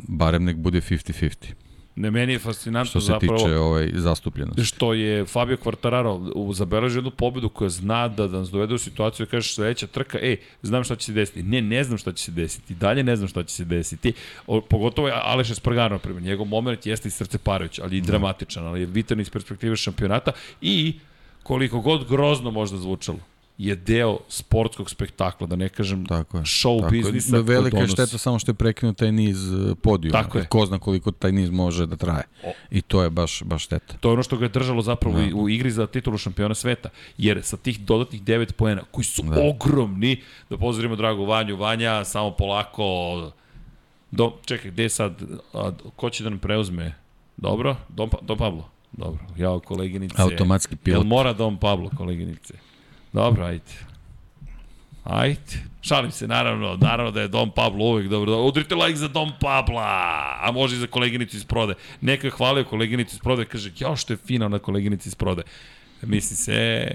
[0.09, 1.70] barem nek bude 50-50.
[2.01, 3.39] Ne, meni je fascinantno zapravo...
[3.39, 4.65] Što se tiče ovaj, zastupljenosti.
[4.65, 9.27] Što je Fabio Quartararo zabeležio jednu pobedu koja zna da, da nas dovede u situaciju
[9.27, 11.43] da kažeš sledeća trka, ej, znam šta će se desiti.
[11.43, 12.75] Ne, ne znam šta će se desiti.
[12.75, 14.13] Dalje ne znam šta će se desiti.
[14.47, 16.23] O, pogotovo je Aleš Espargaro, na primjer.
[16.23, 18.07] Njegov moment jeste i srce parajuć, ali i da.
[18.07, 20.99] dramatičan, ali je vitan iz perspektive šampionata i
[21.43, 23.19] koliko god grozno možda zvučalo
[23.61, 27.37] je deo sportskog spektakla, da ne kažem tako je, show tako biznisa.
[27.37, 27.43] Je.
[27.43, 30.23] Velika je šteta samo što je prekinut taj niz e, podijuma.
[30.23, 30.47] Tako je.
[30.47, 32.25] Ko zna koliko taj niz može da traje.
[32.45, 32.53] O.
[32.71, 33.95] I to je baš, baš šteta.
[34.01, 35.37] To je ono što ga je držalo zapravo da.
[35.37, 36.89] u igri za titulu šampiona sveta.
[37.19, 39.43] Jer sa tih dodatnih 9 poena, koji su da.
[39.49, 42.85] ogromni, da pozdravimo dragu Vanju, Vanja, samo polako,
[44.11, 45.23] do, čekaj, gde sad,
[45.55, 46.95] a, ko će da nam preuzme?
[47.37, 48.69] Dobro, Dom, Dom Pablo.
[48.93, 50.23] Dobro, ja koleginice.
[50.23, 51.03] Automatski pilot.
[51.03, 52.70] Jel mora Dom Pablo, koleginice?
[53.13, 53.73] Dobro, ajde.
[55.05, 55.71] Ajde.
[55.83, 58.37] Šalim se, naravno, naravno da je Dom Pablo uvek dobro.
[58.37, 61.75] Udrite like za Dom Pabla, a može i za koleginicu iz prode.
[62.01, 65.43] Neka je hvalio koleginicu iz prode, kaže, jao što je fina ona koleginica iz prode.
[66.03, 66.89] Misli se,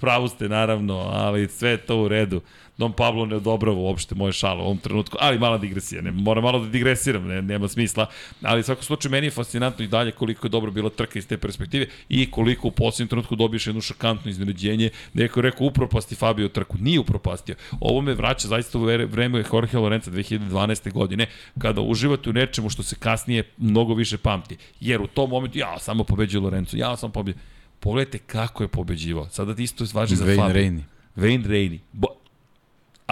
[0.00, 2.40] pravu ste naravno, ali sve je to u redu.
[2.80, 6.44] Don Pablo ne odobrava uopšte moje šale u ovom trenutku, ali mala digresija, ne, moram
[6.44, 8.06] malo da digresiram, ne, nema smisla,
[8.42, 11.26] ali u svakom slučaju meni je fascinantno i dalje koliko je dobro bila trka iz
[11.26, 16.14] te perspektive i koliko u posljednjem trenutku dobiješ jednu šokantno iznenađenje, neko je rekao upropasti
[16.14, 20.92] Fabio trku, nije upropastio, ovo me vraća zaista u vreme Jorge Lorenza 2012.
[20.92, 21.26] godine,
[21.58, 25.78] kada uživate u nečemu što se kasnije mnogo više pamti, jer u tom momentu, ja
[25.78, 27.50] samo pobeđujem Lorenzo, ja sam pobeđujem,
[27.80, 29.28] Pogledajte kako je pobeđivao.
[29.30, 30.62] Sada isto važi za Wayne Fabio.
[30.62, 30.82] Rainey.
[31.16, 31.78] Wayne Rainey.
[31.92, 32.08] Bo...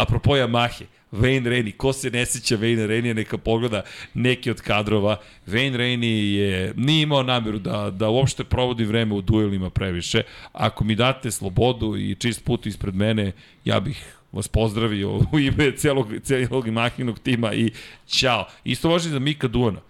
[0.02, 3.82] Apropo Yamahe, Wayne Rainey, ko se ne seća Wayne Rainey, neka pogleda
[4.14, 5.16] neki od kadrova.
[5.46, 10.22] Wayne Rainey je, nije imao nameru da, da uopšte provodi vreme u duelima previše.
[10.52, 13.32] Ako mi date slobodu i čist put ispred mene,
[13.64, 17.72] ja bih vas pozdravio u ime celog, celog Yamahinog tima i
[18.06, 18.46] ćao.
[18.64, 19.80] Isto važi za Mika Duana.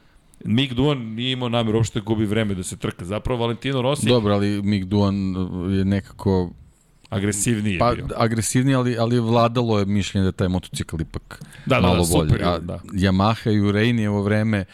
[0.44, 3.04] Mik Duan nije imao nameru uopšte gubi vreme da se trka.
[3.04, 5.14] Zapravo Valentino Rossi Dobro, ali Mick Duan
[5.70, 6.50] je nekako
[7.08, 8.06] agresivniji pa, je bio.
[8.16, 12.12] agresivniji, ali, ali vladalo je mišljenje da je taj motocikl ipak Da, da, malo da,
[12.12, 12.28] bolji.
[12.28, 12.80] super je, A da.
[12.84, 14.64] Yamaha i Urejnijevo vreme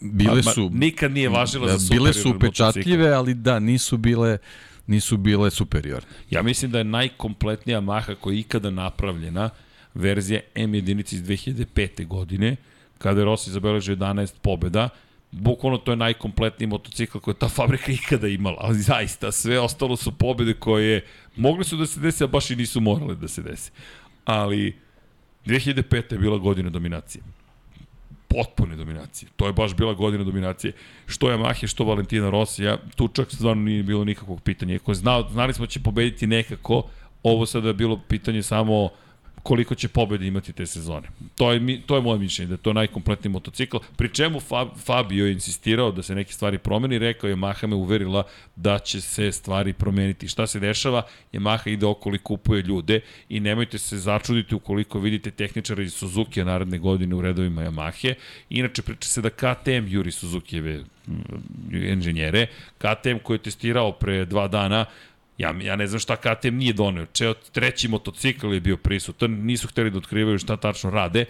[0.00, 0.70] bile Ma- su...
[0.72, 4.38] Ma, nikad nije važila za bile superiorni su upečatljive, ali da, nisu bile
[4.86, 6.08] nisu bile superiorne.
[6.30, 9.50] Ja mislim da je najkompletnija Maha koja je ikada napravljena
[9.94, 12.06] verzija M jedinice iz 2005.
[12.06, 12.56] godine,
[12.98, 14.88] kada je Rossi zabeležio 11 pobjeda,
[15.40, 19.96] bukvalno to je najkompletniji motocikl koji je ta fabrika ikada imala, ali zaista sve ostalo
[19.96, 21.04] su pobjede koje
[21.36, 23.70] mogli su da se desi, a baš i nisu morale da se desi.
[24.24, 24.76] Ali
[25.46, 26.12] 2005.
[26.12, 27.22] je bila godina dominacije
[28.28, 29.28] potpune dominacije.
[29.36, 30.72] To je baš bila godina dominacije.
[31.06, 34.76] Što Yamahe, što Valentina Rosija, tu čak stvarno nije bilo nikakvog pitanja.
[34.76, 36.82] Ako je znao, znali smo da će pobediti nekako,
[37.22, 38.88] ovo sada je bilo pitanje samo
[39.46, 41.08] koliko će pobede imati te sezone.
[41.36, 43.76] To je, to je moje mišljenje, da je to najkompletniji motocikl.
[43.96, 47.76] Pri čemu Fab, Fabio je insistirao da se neke stvari promeni, rekao je Yamaha me
[47.76, 48.24] uverila
[48.56, 50.28] da će se stvari promeniti.
[50.28, 51.02] Šta se dešava?
[51.32, 56.44] Yamaha ide okolo i kupuje ljude i nemojte se začuditi ukoliko vidite tehničara iz Suzuki
[56.44, 58.14] naredne godine u redovima Yamahe.
[58.50, 61.12] Inače, priča se da KTM juri Suzukijeve mm,
[61.70, 62.46] inženjere.
[62.78, 64.86] KTM koji je testirao pre dva dana
[65.38, 67.06] Ja, ja ne znam šta KTM nije doneo.
[67.12, 71.24] Čeo treći motocikl je bio prisutan, nisu hteli da otkrivaju šta tačno rade,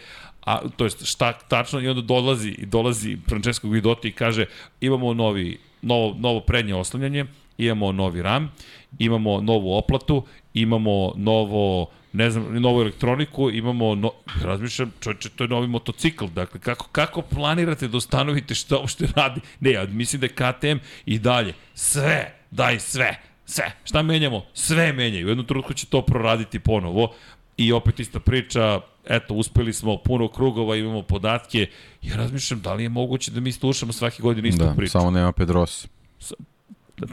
[0.45, 4.47] a to jest šta tačno i onda dolazi dolazi Francesco Guidotti i kaže
[4.81, 7.25] imamo novi novo novo prednje oslanjanje,
[7.59, 8.53] imamo novi RAM,
[8.99, 15.49] imamo novu oplatu, imamo novo ne znam, novu elektroniku, imamo, no, razmišljam, čovječe, to je
[15.49, 19.41] novi motocikl, dakle, kako, kako planirate da ustanovite šta uopšte radi?
[19.61, 24.45] Ne, ja mislim da je KTM i dalje, sve, daj sve, sve, šta menjamo?
[24.55, 27.13] Sve menjaju, u jednom trenutku će to proraditi ponovo
[27.57, 31.67] i opet ista priča, eto, uspeli smo puno krugova, imamo podatke,
[32.03, 34.91] ja razmišljam da li je moguće da mi slušamo svake godine istu Da, priču.
[34.91, 35.89] samo nema Pedrosa.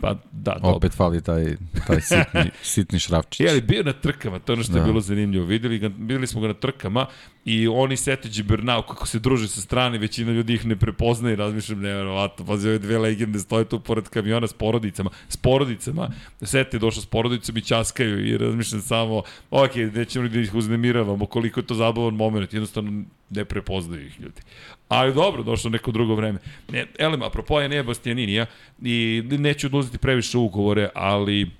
[0.02, 0.78] Pa, da, dobro.
[0.78, 1.56] Opet fali taj,
[1.88, 3.40] taj sitni, sitni šrafčić.
[3.40, 4.80] Je, ali bio na trkama, to je ono što da.
[4.80, 5.46] je bilo zanimljivo.
[5.46, 7.06] Videli, ga, videli smo ga na trkama
[7.46, 11.36] i oni Setić Bernau, kako se druže sa strane, većina ljudi ih ne prepoznaje i
[11.36, 16.10] razmišljam, nevjerovatno, pazi, ove dve legende stoje tu pored kamiona s porodicama, s porodicama,
[16.42, 19.22] Seti je došao s porodicom i časkaju i razmišljam samo,
[19.52, 24.42] ok, nećemo da ih uznemiravamo, koliko je to zabavan moment, jednostavno ne prepoznaju ih ljudi.
[24.88, 26.40] Ali dobro, došlo neko drugo vreme.
[26.72, 28.46] Ne, elem, apropo je Nea Bastianinija
[28.82, 31.52] i neću oduzeti previše ugovore, ali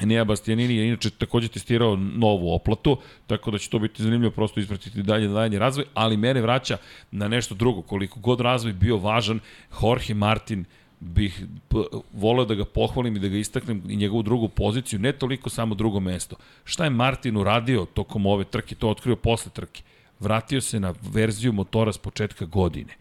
[0.00, 4.60] Nea Bastianini je inače takođe testirao novu oplatu, tako da će to biti zanimljivo prosto
[4.60, 6.76] ispratiti dalje dalje razvoj, ali mene vraća
[7.10, 7.82] na nešto drugo.
[7.82, 9.40] Koliko god razvoj bio važan,
[9.82, 10.64] Jorge Martin
[11.00, 11.44] bih
[12.12, 15.74] voleo da ga pohvalim i da ga istaknem i njegovu drugu poziciju, ne toliko samo
[15.74, 16.36] drugo mesto.
[16.64, 19.82] Šta je Martin uradio tokom ove trke, to otkrio posle trke.
[20.24, 22.94] Vratio se na verziju motora s početka godine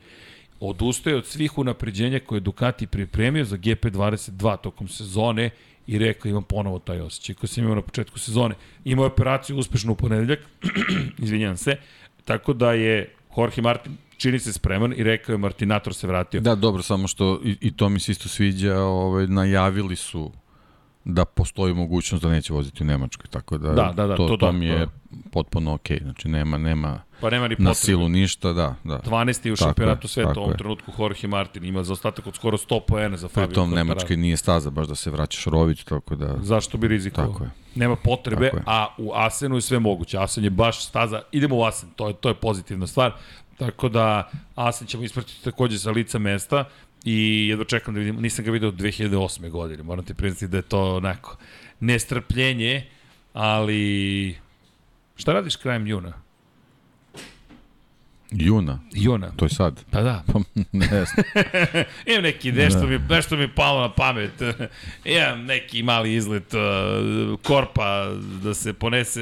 [0.59, 5.49] odustaje od svih unapređenja koje je Ducati pripremio za GP22 tokom sezone
[5.88, 8.55] i rekao imam ponovo taj osjećaj koji sam imao na početku sezone.
[8.86, 10.39] Imao je operaciju uspešno u ponedeljak,
[11.24, 11.76] izvinjam se,
[12.26, 16.41] tako da je Jorge Martin čini se spreman i rekao je Martinator se vratio.
[16.41, 20.32] Da, dobro, samo što i, i to mi se isto sviđa, ovaj, najavili su
[21.05, 24.38] da postoji mogućnost da neće voziti u Nemačkoj, tako da, Da, da, da, to, to
[24.38, 24.74] to, da, mi to.
[24.74, 24.88] je
[25.32, 27.76] potpuno okej, znači nema, nema Pa nema ni na potrebe.
[27.76, 28.99] silu ništa, da, da.
[28.99, 29.45] 12.
[29.45, 30.57] je u šampionatu sveta u ovom je.
[30.57, 33.76] trenutku Jorge Martin ima za ostatak od skoro 100 poena za Fabio Pri tom Quartararo.
[33.76, 36.38] Nemačka nije staza, baš da se vraćaš Rović, tako da...
[36.41, 37.32] Zašto bi rizikovao?
[37.32, 37.49] Tako je.
[37.76, 38.63] Nema potrebe, Tako je.
[38.65, 40.17] a u Asenu je sve moguće.
[40.17, 43.11] Asen je baš staza, idemo u Asen, to je, to je pozitivna stvar.
[43.57, 46.65] Tako da Asen ćemo ispratiti takođe sa lica mesta
[47.05, 49.49] i jedno čekam da vidim, nisam ga video od 2008.
[49.49, 51.38] godine, moram ti priznati da je to onako
[51.80, 52.86] nestrpljenje,
[53.34, 54.36] ali
[55.15, 56.13] šta radiš krajem juna?
[58.34, 59.32] Juna, Juna.
[59.36, 59.84] to je sad.
[59.92, 60.24] Pa da.
[60.34, 60.40] Pa,
[60.72, 61.06] ne znam.
[62.08, 64.32] Imam neki, nešto, mi, nešto mi palo na pamet.
[65.06, 68.10] Imam neki mali izlet uh, korpa
[68.44, 69.22] da se ponese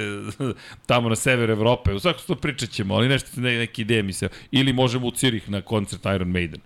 [0.86, 1.94] tamo na sever Evrope.
[1.94, 4.30] U svakom slučaju pričat ćemo, ali nešto, ne, neki ideje mi se...
[4.52, 6.62] Ili možemo u Cirih na koncert Iron Maiden.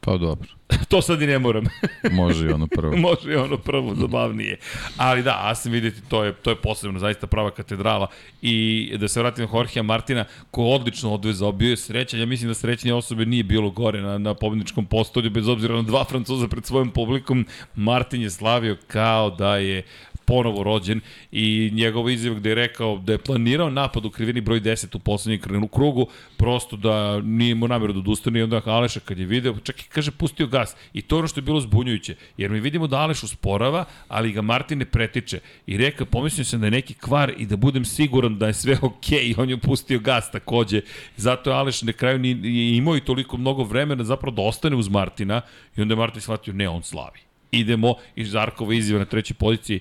[0.00, 0.48] Pa dobro,
[0.90, 1.64] to sad i ne moram.
[2.12, 2.96] može i ono prvo.
[2.96, 4.58] Može i ono prvo zabavnije.
[4.96, 8.06] Ali da, Asim vidite, to je, to je posebno, zaista prava katedrala.
[8.42, 12.20] I da se vratim na Jorgea Martina, ko odlično odvezao, bio je srećan.
[12.20, 15.82] Ja mislim da srećnije osobe nije bilo gore na, na pobedničkom postolju, bez obzira na
[15.82, 17.46] dva Francuza pred svojim publikom.
[17.74, 19.82] Martin je slavio kao da je
[20.24, 21.00] ponovo rođen
[21.32, 24.98] i njegov izjav gde je rekao da je planirao napad u krivini broj 10 u
[24.98, 26.06] poslednjem krugu,
[26.36, 29.88] prosto da nije imao namjeru da odustane i onda Aleša kad je video, čak i
[29.88, 30.76] kaže pustio gas.
[30.92, 34.32] I to je ono što je bilo zbunjujuće, jer mi vidimo da Aleš usporava, ali
[34.32, 35.40] ga Martin ne pretiče.
[35.66, 38.78] I rekao, pomislio sam da je neki kvar i da budem siguran da je sve
[38.82, 40.80] okej i on je pustio gas takođe,
[41.16, 42.30] zato je Aleš na kraju ni,
[42.76, 45.40] imao i toliko mnogo vremena zapravo da ostane uz Martina
[45.76, 47.18] i onda je Martin shvatio, ne, on slavi.
[47.52, 49.80] Idemo i Zarkova izjava na trećoj poziciji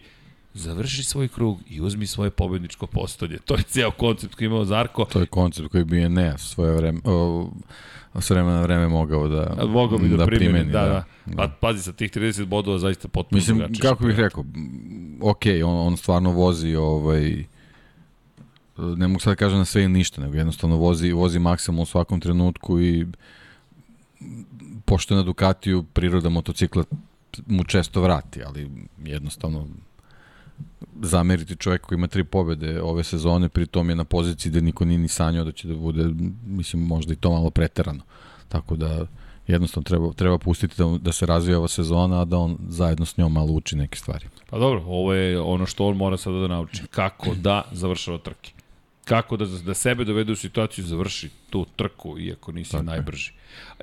[0.53, 3.37] završi svoj krug i uzmi svoje pobedničko postolje.
[3.39, 5.05] To je ceo koncept koji imao Zarko.
[5.05, 7.49] To je koncept koji bi je ne svoje vreme, o,
[8.19, 10.51] s vremena na vreme mogao da, mogao bi da, da primeni.
[10.51, 11.03] primeni da, da.
[11.25, 11.35] da.
[11.35, 13.81] Pa, pazi, sa tih 30 bodova zaista potpuno Mislim, drugačije.
[13.81, 14.45] kako bih rekao,
[15.21, 17.43] ok, on, on stvarno vozi ovaj,
[18.77, 21.85] ne mogu sad da kažem na sve i ništa, nego jednostavno vozi, vozi maksimum u
[21.85, 23.05] svakom trenutku i
[24.85, 26.83] pošto je na Ducatiju priroda motocikla
[27.47, 28.69] mu često vrati, ali
[29.03, 29.67] jednostavno
[31.01, 34.97] zameriti čovjek koji ima tri pobede ove sezone, pritom je na poziciji da niko nije
[34.97, 36.03] ni sanjao da će da bude,
[36.45, 38.03] mislim, možda i to malo preterano.
[38.49, 39.05] Tako da
[39.47, 43.17] jednostavno treba, treba pustiti da, da se razvija ova sezona, a da on zajedno s
[43.17, 44.25] njom malo uči neke stvari.
[44.49, 46.83] Pa dobro, ovo je ono što on mora sada da nauči.
[46.89, 48.51] Kako da završava trke.
[49.05, 53.31] Kako da, da sebe dovede u situaciju završi tu trku, iako nisi Tako najbrži.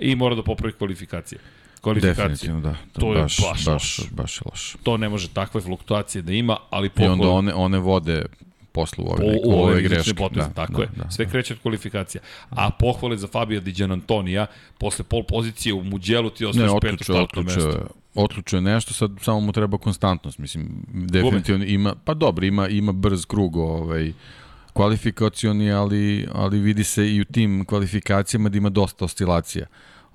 [0.00, 1.38] I mora da popravi kvalifikacije
[1.86, 2.28] kvalifikacije.
[2.28, 2.70] Definitivno, da.
[2.70, 4.78] da to baš, je baš, baš, baš je loše.
[4.82, 7.10] To ne može takve fluktuacije da ima, ali pohval...
[7.10, 8.24] I onda one, one vode
[8.72, 10.14] poslu ove, neke, u ove, ove greške.
[10.14, 10.88] Poteze, da, tako da, je.
[10.96, 11.30] Da, Sve da.
[11.30, 12.22] kreće od kvalifikacija.
[12.50, 14.46] A pohvale za Fabio Di Antonija,
[14.78, 17.86] posle pol pozicije u Muđelu ti ostaješ peto startno mesto.
[18.14, 23.26] Otlučuje nešto, sad samo mu treba konstantnost, mislim, definitivno ima, pa dobro, ima, ima brz
[23.26, 24.12] krug, ovaj,
[24.72, 29.66] kvalifikacioni, ali, ali vidi se i u tim kvalifikacijama da ima dosta oscilacija.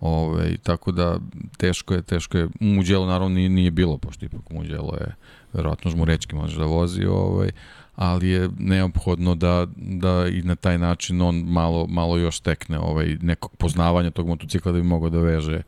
[0.01, 1.19] Ove, ovaj, tako da
[1.57, 2.47] teško je, teško je.
[2.59, 5.15] Muđelo naravno nije, nije bilo, pošto ipak Muđelo je
[5.53, 7.51] verovatno žmurečki može da vozi, ovaj,
[7.95, 13.17] ali je neophodno da, da i na taj način on malo, malo još stekne ovaj,
[13.21, 15.61] nekog poznavanja tog motocikla da bi mogao da veže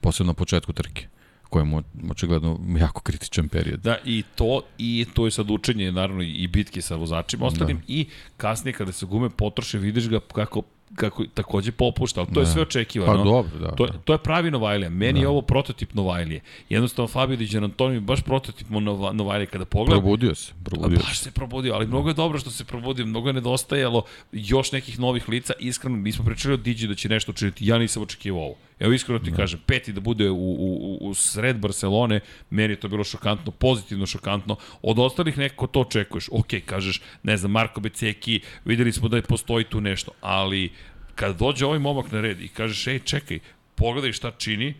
[0.00, 1.06] posebno na početku trke
[1.48, 3.80] koje mu očigledno jako kritičan period.
[3.80, 7.82] Da, i to, i to je sad učenje, naravno, i bitke sa vozačima ostalim, da.
[7.88, 10.62] i kasnije kada se gume potroše, vidiš ga kako
[10.94, 12.46] kako takođe popušta, ali to ne.
[12.46, 13.12] je sve očekivano.
[13.12, 13.70] Pa dobro, da.
[13.70, 14.90] To, to je pravi Novajlija.
[14.90, 15.20] Meni da.
[15.20, 16.40] je ovo prototip Novajlije.
[16.68, 18.66] Jednostavno Fabio Di Giannantoni je baš prototip
[19.12, 20.00] Novajlije kada pogledam.
[20.00, 21.30] Probudio se, probudio baš se.
[21.30, 25.52] probudio, ali mnogo je dobro što se probudio, mnogo je nedostajalo još nekih novih lica.
[25.58, 28.56] Iskreno, mi smo pričali o Digi da će nešto učiniti, ja nisam očekivao ovo.
[28.80, 29.36] Evo iskreno ti da.
[29.36, 32.20] kažem, peti da bude u, u, u sred Barcelone,
[32.50, 34.56] meni je to bilo šokantno, pozitivno šokantno.
[34.82, 36.28] Od ostalih neko to očekuješ.
[36.32, 40.70] Ok, kažeš, ne znam, Marko Beceki, videli smo da je postoji tu nešto, ali
[41.14, 43.38] kada dođe ovaj momak na red i kažeš, ej, čekaj,
[43.74, 44.74] pogledaj šta čini,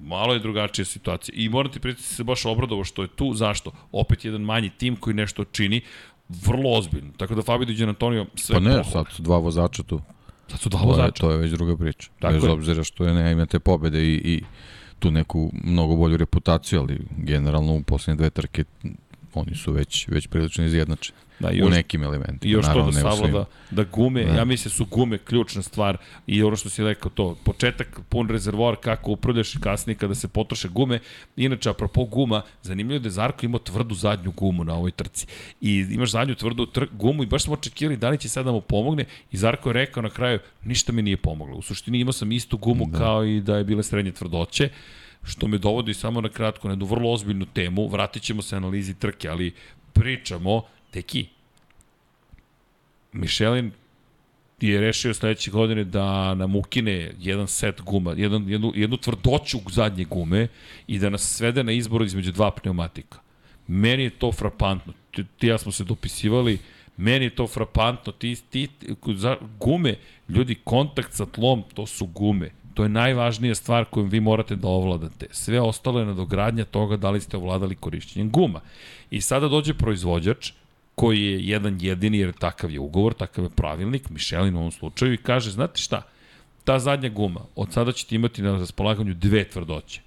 [0.00, 1.34] malo je drugačija situacija.
[1.36, 3.34] I moram ti prijeti se baš obradovo što je tu.
[3.34, 3.72] Zašto?
[3.92, 5.80] Opet jedan manji tim koji nešto čini,
[6.28, 7.10] vrlo ozbiljno.
[7.16, 8.84] Tako da Fabio Di Antonio sve Pa ne, pohvala.
[8.84, 10.00] sad su dva vozača tu.
[10.48, 11.20] Sad su dva vozača.
[11.20, 12.10] To je, već druga priča.
[12.18, 12.50] Tako Bez je.
[12.50, 14.42] obzira što je ne imate pobede i, i
[14.98, 18.64] tu neku mnogo bolju reputaciju, ali generalno u poslednje dve trke
[19.34, 21.18] oni su već, već prilično izjednačeni.
[21.40, 22.50] Da, još, u nekim elementima.
[22.50, 24.32] I još to da savlada, da gume, da.
[24.32, 28.28] ja mislim da su gume ključna stvar i ono što si rekao to, početak, pun
[28.28, 30.98] rezervoar, kako upravljaš kasnije kada se potroše gume.
[31.36, 35.26] Inače, apropo guma, zanimljivo da je Zarko imao tvrdu zadnju gumu na ovoj trci.
[35.60, 38.52] I imaš zadnju tvrdu tr gumu i baš smo očekivali da li će sad da
[38.52, 41.56] mu pomogne i Zarko je rekao na kraju, ništa mi nije pomoglo.
[41.56, 42.98] U suštini imao sam istu gumu da.
[42.98, 44.68] kao i da je bile srednje tvrdoće
[45.24, 48.94] što me dovodi samo na kratko na jednu vrlo ozbiljnu temu, vratit ćemo se analizi
[48.94, 49.52] trke, ali
[49.92, 51.26] pričamo Teki,
[53.12, 53.72] Michelin
[54.60, 60.04] je rešio sledeće godine da nam ukine jedan set guma, jedan, jednu, jednu tvrdoću zadnje
[60.04, 60.48] gume
[60.86, 63.18] i da nas svede na izbor između dva pneumatika.
[63.66, 64.92] Meni je to frapantno.
[65.10, 66.58] Ti, ti ja smo se dopisivali,
[66.96, 68.12] meni je to frapantno.
[68.12, 68.68] Ti, ti,
[69.14, 69.96] za, gume,
[70.28, 72.50] ljudi, kontakt sa tlom, to su gume.
[72.74, 75.26] To je najvažnija stvar koju vi morate da ovladate.
[75.30, 78.60] Sve ostalo je nadogradnja toga da li ste ovladali korišćenjem guma.
[79.10, 80.52] I sada dođe proizvođač,
[80.94, 85.12] koji je jedan jedini, jer takav je ugovor, takav je pravilnik, Michelin u ovom slučaju,
[85.12, 86.02] i kaže, znate šta,
[86.64, 90.00] ta zadnja guma, od sada ćete imati na raspolaganju dve tvrdoće.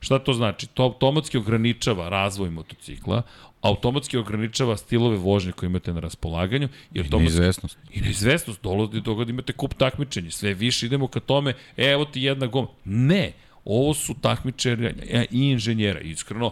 [0.00, 0.66] Šta to znači?
[0.66, 3.22] To automatski ograničava razvoj motocikla,
[3.60, 6.68] automatski ograničava stilove vožnje koje imate na raspolaganju.
[6.94, 7.78] I, I neizvesnost.
[7.90, 8.62] I neizvesnost.
[8.62, 10.30] Dolazi do toga da imate kup takmičenja.
[10.30, 12.68] Sve više idemo ka tome, e, evo ti jedna guma.
[12.84, 13.32] Ne,
[13.64, 14.94] Ovo su takmičari
[15.30, 16.50] i inženjera, iskreno,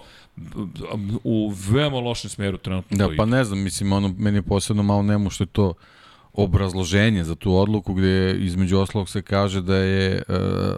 [1.24, 2.96] u veoma lošem smeru trenutno.
[2.96, 5.74] Da, pa ne znam, mislim, ono, meni je posebno malo nemo što je to
[6.32, 10.22] obrazloženje za tu odluku gde između oslog se kaže da je e,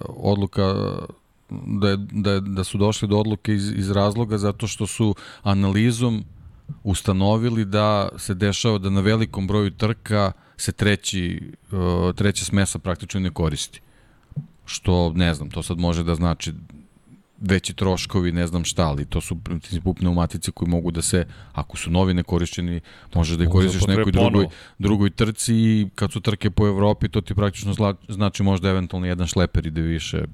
[0.08, 0.74] odluka
[1.66, 5.14] da, je, da, je, da su došli do odluke iz, iz razloga zato što su
[5.42, 6.24] analizom
[6.82, 13.20] ustanovili da se dešava da na velikom broju trka se treći, e, treća smesa praktično
[13.20, 13.80] ne koristi.
[14.64, 16.53] Što, ne znam, to sad može da znači
[17.40, 21.76] veći troškovi, ne znam šta, ali to su principu pneumatice koji mogu da se, ako
[21.76, 22.80] su novi nekorišćeni,
[23.14, 24.46] možeš da ih koristiš nekoj drugoj,
[24.78, 29.07] drugoj trci i kad su trke po Evropi, to ti praktično zla, znači možda eventualno
[29.07, 30.24] jedan šleper ide više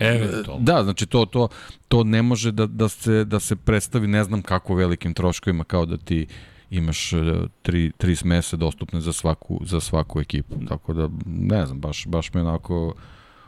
[0.00, 0.64] Eventualno.
[0.64, 1.48] Da, znači to, to,
[1.88, 5.86] to ne može da, da, se, da se predstavi ne znam kako velikim troškovima kao
[5.86, 6.26] da ti
[6.70, 7.16] imaš e,
[7.62, 10.54] tri, tri smese dostupne za svaku, za svaku ekipu.
[10.68, 12.94] Tako da, ne znam, baš, baš me onako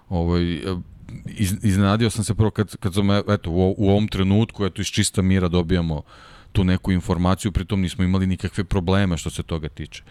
[0.08, 0.60] ovaj,
[1.26, 4.86] iz, iznenadio sam se prvo kad, kad sam, eto, u, u ovom trenutku, eto, iz
[4.86, 6.02] čista mira dobijamo
[6.52, 10.02] tu neku informaciju, pritom nismo imali nikakve probleme što se toga tiče.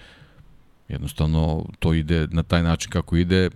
[0.90, 3.50] Jednostavno, to ide na taj način kako ide,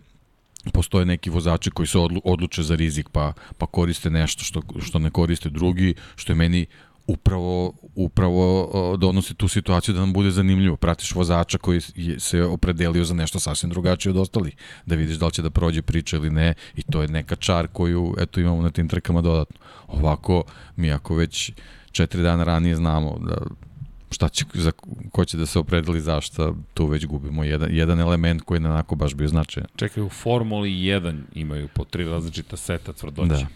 [0.74, 5.00] postoje neki vozači koji se odlu, odluče za rizik pa, pa koriste nešto što, što
[5.00, 6.66] ne koriste drugi, što je meni
[7.08, 10.76] upravo, upravo donosi tu situaciju da nam bude zanimljivo.
[10.76, 14.56] Pratiš vozača koji je se opredelio za nešto sasvim drugačije od ostalih,
[14.86, 17.68] da vidiš da li će da prođe priča ili ne i to je neka čar
[17.68, 19.58] koju eto imamo na tim trkama dodatno.
[19.88, 20.44] Ovako,
[20.76, 21.52] mi ako već
[21.92, 23.38] četiri dana ranije znamo da
[24.16, 24.72] šta će, za,
[25.12, 28.96] ko će da se opredeli zašto, tu već gubimo jedan, jedan element koji je onako
[28.96, 29.68] baš bio značajan.
[29.76, 33.30] Čekaj, u Formuli 1 imaju po tri različita seta tvrdoće.
[33.30, 33.48] Da.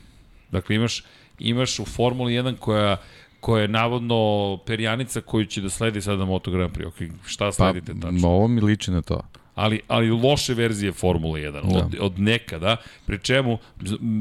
[0.51, 1.03] Dakle, imaš,
[1.39, 2.97] imaš u Formuli 1 koja
[3.39, 6.91] koja je navodno perjanica koju će da sledi sada Moto Grand Prix.
[6.91, 8.27] Okay, šta sledite pa, tačno?
[8.27, 9.21] Ovo mi liči na to.
[9.55, 11.77] Ali, ali loše verzije Formule 1 da.
[11.77, 13.57] od, od nekada, pri čemu,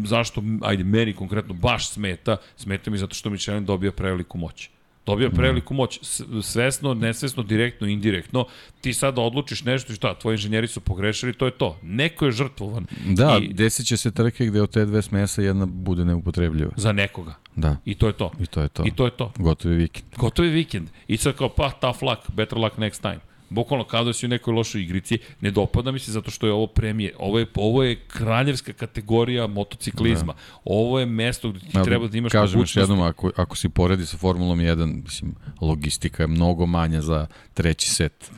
[0.05, 4.71] zašto, ajde, meni konkretno baš smeta, smeta mi zato što Michelin dobija preveliku moć
[5.09, 5.99] dobija preveliku moć,
[6.43, 8.47] svesno, nesvesno, direktno, indirektno,
[8.81, 11.79] ti sada odlučiš nešto i šta, tvoji inženjeri su pogrešili, to je to.
[11.83, 12.87] Neko je žrtvovan.
[13.07, 16.71] Da, I, desit će se trke gde od te dve smesa jedna bude neupotrebljiva.
[16.77, 17.35] Za nekoga.
[17.57, 17.77] Da.
[17.85, 18.33] I to je to.
[18.41, 18.87] I to je to.
[18.87, 19.33] I to je to.
[19.39, 20.07] Gotovi vikend.
[20.17, 20.89] Gotovi vikend.
[21.09, 23.21] I sad kao, pa, tough luck, better luck next time.
[23.51, 26.53] Bukvalno kao da si u nekoj lošoj igrici, ne dopada mi se zato što je
[26.53, 27.15] ovo premije.
[27.19, 30.33] Ovo je, ovo je kraljevska kategorija motociklizma.
[30.33, 30.39] Da.
[30.65, 32.75] Ovo je mesto gde ti ja, treba da imaš kažem mogućnost.
[32.75, 37.01] Kažem još jednom, ako, ako si poredi sa Formulom 1, mislim, logistika je mnogo manja
[37.01, 38.31] za treći set,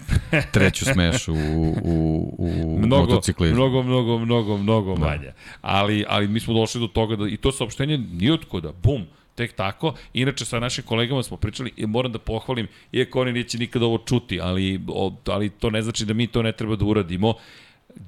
[0.52, 3.56] treću smešu u, u, u mnogo, motociklizmu.
[3.56, 5.00] Mnogo, mnogo, mnogo, mnogo da.
[5.00, 5.32] manja.
[5.60, 9.06] Ali, ali mi smo došli do toga da, i to saopštenje nije otkoda, bum,
[9.40, 9.94] tek tako.
[10.12, 13.98] Inače, sa našim kolegama smo pričali i moram da pohvalim, iako oni neće nikada ovo
[13.98, 14.80] čuti, ali,
[15.26, 17.34] ali to ne znači da mi to ne treba da uradimo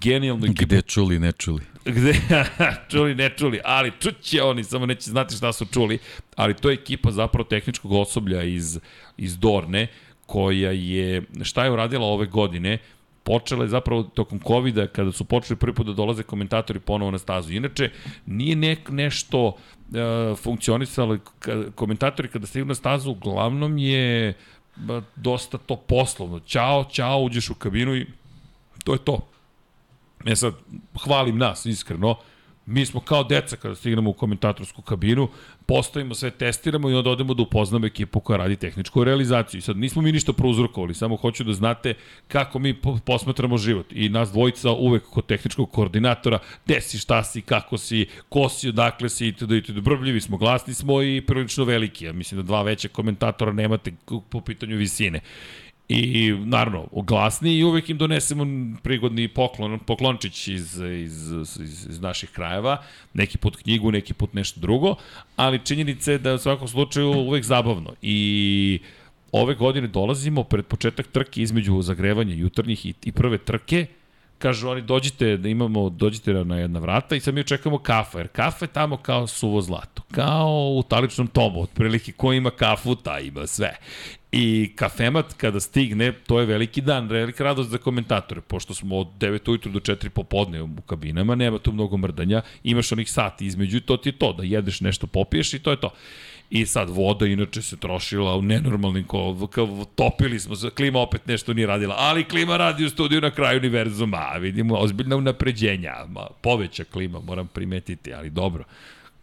[0.01, 0.65] genijalno ekipu.
[0.65, 1.63] Gde čuli, ne čuli.
[1.85, 2.15] Gde,
[2.91, 5.99] čuli, ne čuli, ali čuće oni, samo neće znati šta su čuli,
[6.37, 8.79] ali to je ekipa zapravo tehničkog osoblja iz,
[9.17, 9.87] iz Dorne,
[10.27, 12.79] koja je, šta je uradila ove godine,
[13.23, 17.19] počela je zapravo tokom covid kada su počeli prvi put da dolaze komentatori ponovo na
[17.19, 17.53] stazu.
[17.53, 17.91] Inače,
[18.27, 19.55] nije nek, nešto uh,
[20.39, 21.19] funkcionisalo,
[21.75, 24.35] komentatori kada stignu na stazu, uglavnom je
[24.77, 26.41] ba, dosta to poslovno.
[26.41, 28.07] Ćao, ćao, uđeš u kabinu i
[28.85, 29.29] to je to.
[30.25, 30.55] Ja sad,
[31.05, 32.17] hvalim nas, iskreno,
[32.67, 35.29] mi smo kao deca kada stignemo u komentatorsku kabinu,
[35.67, 39.59] postavimo sve, testiramo i onda odemo da upoznamo ekipu koja radi tehničku realizaciju.
[39.59, 41.95] I sad nismo mi ništa prouzrokovali, samo hoću da znate
[42.29, 43.87] kako mi posmatramo život.
[43.93, 48.69] I nas dvojica uvek kod tehničkog koordinatora, gde si, šta si, kako si, ko si,
[48.69, 49.51] odakle si, itd.
[49.51, 49.81] itd.
[49.81, 52.05] Brbljivi smo, glasni smo i prilično veliki.
[52.05, 53.93] Ja mislim da dva veće komentatora nemate
[54.31, 55.21] po pitanju visine.
[55.93, 58.47] I naravno, glasni i uvek im donesemo
[58.83, 62.83] prigodni poklon, poklončić iz, iz, iz, iz naših krajeva,
[63.15, 64.95] neki put knjigu, neki put nešto drugo,
[65.37, 67.95] ali činjenica je da u svakom slučaju uvek zabavno.
[68.03, 68.81] I
[69.33, 73.87] ove godine dolazimo pred početak trke između zagrevanja jutarnjih i, i prve trke,
[74.39, 78.29] kažu oni dođite da imamo, dođite na jedna vrata i sad mi očekujemo kafa, jer
[78.29, 83.19] kafa je tamo kao suvo zlato, kao u taličnom tomu, otprilike ko ima kafu, ta
[83.21, 83.77] ima sve.
[84.33, 89.09] I kafemat kada stigne, to je veliki dan, velika radost za komentatore, pošto smo od
[89.19, 93.77] 9 ujutru do 4 popodne u kabinama, nema tu mnogo mrdanja, imaš onih sati između
[93.77, 95.91] i to ti je to, da jedeš nešto, popiješ i to je to.
[96.51, 99.49] I sad voda inače se trošila u nenormalnim ko,
[99.95, 103.59] topili smo se, klima opet nešto nije radila, ali klima radi u studiju na kraju
[103.59, 108.65] univerzuma, vidimo ozbiljna unapređenja, ma, poveća klima, moram primetiti, ali dobro.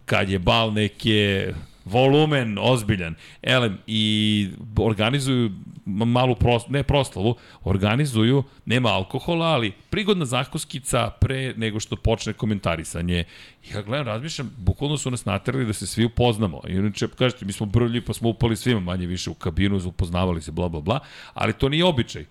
[0.05, 1.53] Kad je bal neke
[1.89, 3.15] volumen ozbiljan.
[3.41, 5.51] Elem, i organizuju
[5.85, 13.23] malu prost, ne proslavu, organizuju, nema alkohola, ali prigodna zakuskica pre nego što počne komentarisanje.
[13.73, 16.61] Ja gledam, razmišljam, bukvalno su nas naterali da se svi upoznamo.
[16.67, 20.41] I inače, kažete, mi smo brlji pa smo upali svima manje više u kabinu, upoznavali
[20.41, 20.99] se, bla, bla, bla,
[21.33, 22.25] ali to nije običaj.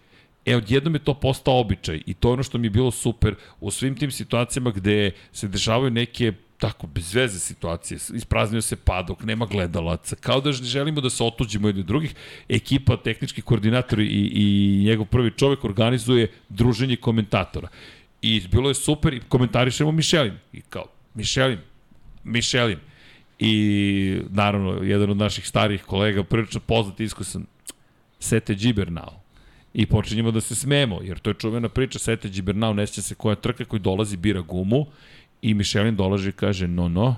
[0.46, 3.34] E, odjednom je to postao običaj i to je ono što mi je bilo super
[3.60, 9.22] u svim tim situacijama gde se dešavaju neke tako bez veze situacije, ispraznio se padok,
[9.22, 12.14] nema gledalaca, kao da želimo da se otuđimo jedni drugih,
[12.48, 17.68] ekipa, tehnički koordinator i, i njegov prvi čovek organizuje druženje komentatora.
[18.22, 20.34] I bilo je super i komentarišemo Mišelin.
[20.52, 20.84] I kao,
[21.14, 21.58] Mišelin,
[22.24, 22.78] Mišelin.
[23.38, 27.46] I naravno, jedan od naših starih kolega, prilično poznat, iskusan,
[28.20, 29.20] Sete Džibernao
[29.74, 33.36] i počinjemo da se smemo, jer to je čuvena priča, Sete Džibernau, neće se koja
[33.36, 34.86] trka koji dolazi, bira gumu
[35.42, 37.16] i Mišelin dolaži i kaže, no, no,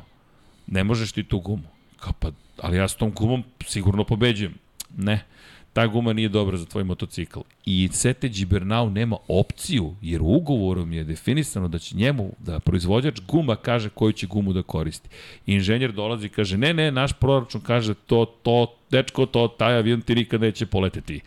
[0.67, 1.69] ne možeš ti tu gumu.
[2.01, 2.31] Kao pa,
[2.63, 4.55] ali ja s tom gumom sigurno pobeđujem.
[4.97, 5.25] Ne,
[5.73, 7.41] ta guma nije dobra za tvoj motocikl.
[7.65, 13.57] I Sete Džibernau nema opciju, jer ugovorom je definisano da će njemu, da proizvođač guma
[13.57, 15.09] kaže koju će gumu da koristi.
[15.47, 19.77] I inženjer dolazi i kaže, ne, ne, naš proračun kaže to, to, dečko, to, taj
[19.77, 21.21] avion ti nikada neće poleteti.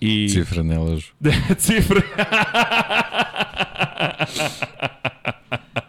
[0.00, 0.28] I...
[0.28, 1.12] Cifre ne lažu.
[1.58, 2.00] Cifre.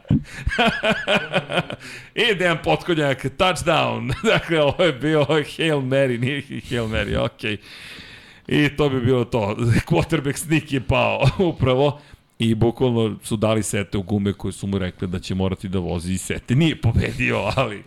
[2.15, 4.13] I Dejan Potkonjak, touchdown.
[4.33, 7.57] dakle, ovo je bio Hail Mary, nije Hail Mary, okej.
[7.57, 7.59] Okay.
[8.47, 9.55] I to bi bilo to.
[9.89, 11.99] Quarterback sneak je pao upravo.
[12.39, 15.79] I bukvalno su dali sete u gume koje su mu rekli da će morati da
[15.79, 16.55] vozi i sete.
[16.55, 17.83] Nije pobedio, ali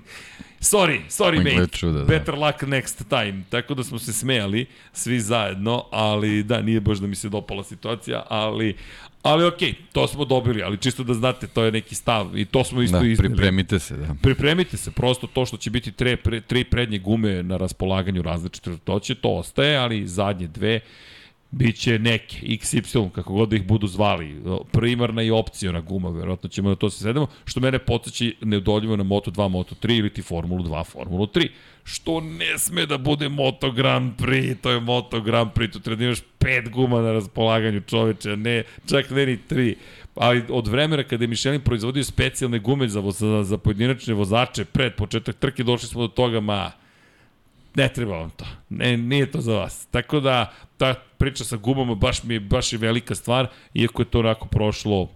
[0.61, 1.77] Sorry, sorry mate.
[1.77, 2.05] Čuda, da.
[2.05, 3.43] Better luck next time.
[3.51, 7.65] Tako da smo se smejali svi zajedno, ali da, nije baš da mi se dopala
[7.65, 8.77] situacija, ali
[9.23, 12.45] Ali okej, okay, to smo dobili, ali čisto da znate, to je neki stav i
[12.45, 13.35] to smo isto da, izneli.
[13.35, 14.15] Pripremite se, da.
[14.23, 18.77] Pripremite se, prosto to što će biti tre, pre, tri prednje gume na raspolaganju različite,
[18.85, 20.81] to će, to ostaje, ali zadnje dve,
[21.51, 24.43] Biće neke, XY, kako god da ih budu zvali,
[24.73, 29.05] primarna i opcijona guma, verovatno ćemo na to se sedemo, što mene podsjeći neudoljivo na
[29.05, 31.49] Moto2, Moto3 ili ti Formulu 2, Formulu 3,
[31.85, 35.99] što ne sme da bude Moto Grand Prix, to je Moto Grand Prix, tu treba
[35.99, 39.77] da imaš pet guma na raspolaganju čoveče, ne, čak ne ni tri,
[40.15, 44.95] ali od vremena kada je Michelin proizvodio specijalne gume za, za, za pojedinačne vozače pred
[44.95, 46.71] početak trke, došli smo do toga, ma,
[47.75, 48.45] ne treba vam to.
[48.69, 49.87] Ne, nije to za vas.
[49.91, 54.07] Tako da, ta priča sa gumama baš mi je, baš je velika stvar, iako je
[54.07, 55.09] to onako prošlo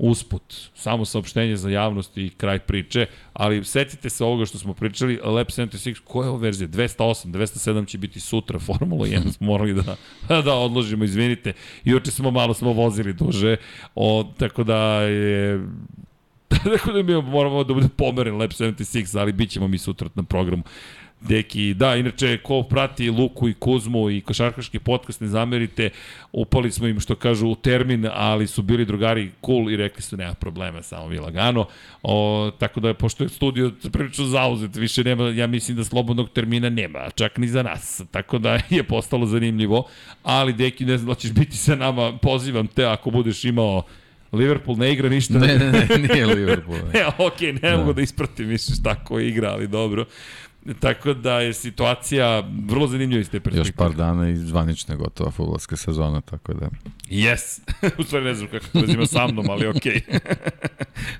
[0.00, 0.42] usput,
[0.74, 5.46] samo saopštenje za javnost i kraj priče, ali setite se ovoga što smo pričali, Lab
[5.46, 6.68] 76, koja je ovo verzija?
[6.68, 9.96] 208, 207 će biti sutra, Formula 1 smo morali da,
[10.44, 11.52] da odložimo, izvinite,
[11.84, 13.56] i oče smo malo smo vozili duže,
[13.94, 15.60] o, tako da je
[16.76, 20.22] tako da mi moramo da bude pomeren Lab 76, ali bit ćemo mi sutra na
[20.22, 20.62] programu.
[21.20, 25.90] Deki, da, inače, ko prati Luku i Kuzmu i košarkaški podcast, ne zamerite,
[26.32, 30.16] upali smo im, što kažu, u termin, ali su bili drugari cool i rekli su,
[30.16, 31.66] nema problema, samo vi lagano.
[32.02, 36.70] O, tako da, pošto je studio prilično zauzet, više nema, ja mislim da slobodnog termina
[36.70, 38.02] nema, čak ni za nas.
[38.10, 39.84] Tako da je postalo zanimljivo,
[40.22, 43.82] ali Deki, ne znam da ćeš biti sa nama, pozivam te ako budeš imao
[44.32, 45.38] Liverpool ne igra ništa.
[45.38, 46.78] Ne, ne, ne, nije Liverpool.
[46.92, 47.00] Ne.
[47.00, 47.76] e, okej, okay, ne da.
[47.76, 50.04] mogu da ispratim više šta ko igra, ali dobro.
[50.80, 53.60] Tako da je situacija vrlo zanimljiva iz te perspektive.
[53.60, 56.68] Još par dana i zvanična gotova futbolska sezona, tako da...
[57.10, 57.60] Yes!
[57.98, 59.92] U stvari ne znam kako to zima sa mnom, ali okej.
[59.92, 60.18] Okay.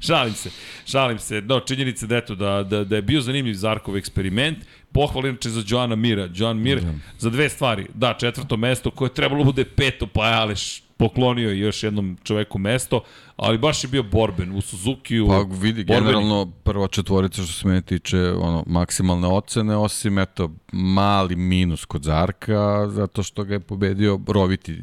[0.06, 0.50] šalim se,
[0.86, 1.40] šalim se.
[1.40, 4.58] No, činjenica da, eto, da, da, da je bio zanimljiv Zarkov eksperiment.
[4.92, 6.28] Pohval inače za Joana Mira.
[6.34, 6.94] Joan Mir da.
[7.18, 7.86] za dve stvari.
[7.94, 10.54] Da, četvrto mesto koje trebalo bude peto, pa je, ali
[11.00, 13.00] poklonio još jednom čoveku mesto,
[13.36, 15.28] ali baš je bio borben u Suzuki-u.
[15.28, 16.04] Pa vidi, borben...
[16.04, 22.02] generalno prva četvorica što se mene tiče ono, maksimalne ocene, osim eto mali minus kod
[22.02, 24.82] Zarka, zato što ga je pobedio roviti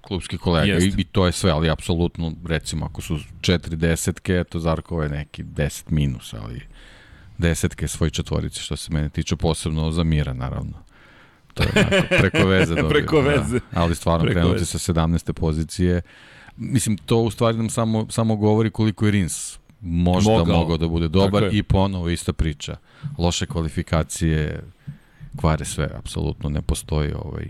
[0.00, 0.78] klubski kolega.
[0.78, 5.08] I, i to je sve, ali apsolutno, recimo, ako su četiri desetke, eto Zarko je
[5.08, 6.60] neki deset minus, ali
[7.38, 10.87] desetke svoj četvorice što se mene tiče, posebno za Mira, naravno
[11.58, 12.88] to je onako, preko veze dobio.
[12.88, 13.28] preko da.
[13.28, 13.58] veze.
[13.58, 13.80] Da.
[13.80, 14.78] Ali stvarno preko krenuti veze.
[14.78, 15.32] sa 17.
[15.32, 16.00] pozicije.
[16.56, 20.88] Mislim, to u stvari nam samo, samo govori koliko je Rins možda mogao, mogao da
[20.88, 22.76] bude dobar i ponovo ista priča.
[23.18, 24.62] Loše kvalifikacije
[25.36, 27.48] kvare sve, apsolutno ne postoji ovaj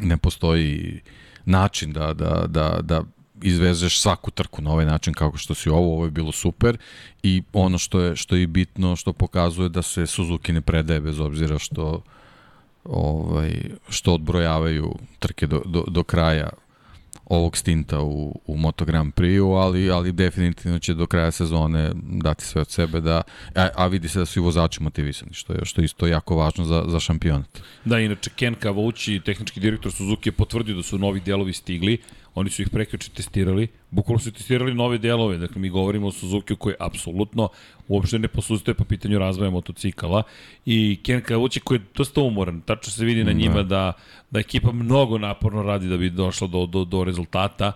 [0.00, 1.00] ne postoji
[1.44, 3.02] način da, da, da, da
[3.42, 6.78] izvezeš svaku trku na ovaj način kako što si ovo, ovo je bilo super
[7.22, 11.20] i ono što je, što je bitno, što pokazuje da se Suzuki ne predaje bez
[11.20, 12.02] obzira što
[12.84, 13.52] ovaj,
[13.88, 16.50] što odbrojavaju trke do, do, do kraja
[17.30, 22.44] ovog stinta u, u Moto Grand Prix-u, ali, ali definitivno će do kraja sezone dati
[22.44, 23.22] sve od sebe da,
[23.54, 26.36] a, a vidi se da su i vozači motivisani, što je, što je isto jako
[26.36, 27.62] važno za, za šampionat.
[27.84, 31.98] Da, inače Ken Kavauči, tehnički direktor Suzuki, je potvrdio da su novi delovi stigli.
[32.34, 33.68] Oni su ih prekriče testirali.
[33.90, 35.38] Bukvalno su testirali nove delove.
[35.38, 37.48] Dakle, mi govorimo o Suzuki koji apsolutno
[37.88, 40.22] uopšte ne posustaje po pitanju razvoja motocikala.
[40.66, 42.60] I Ken Kavauči koji je dosta umoran.
[42.60, 43.92] Tačno se vidi na njima da,
[44.30, 47.72] da ekipa mnogo naporno radi da bi došla do, do, do rezultata.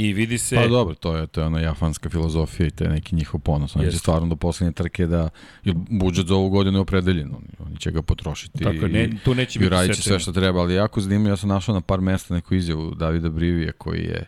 [0.00, 0.56] I vidi se...
[0.56, 3.76] Pa dobro, to je, to je ona jafanska filozofija i to je neki njihov ponos.
[3.76, 5.28] Oni će stvarno do poslednje trke da,
[5.64, 9.10] jer budžet za ovu godinu je opredeljen, oni, oni će ga potrošiti Tako je, ne,
[9.24, 11.74] tu neće i biti uradit će sve što treba, ali jako zanimljivo, ja sam našao
[11.74, 14.24] na par mesta neku izjavu Davida Brivije koji je,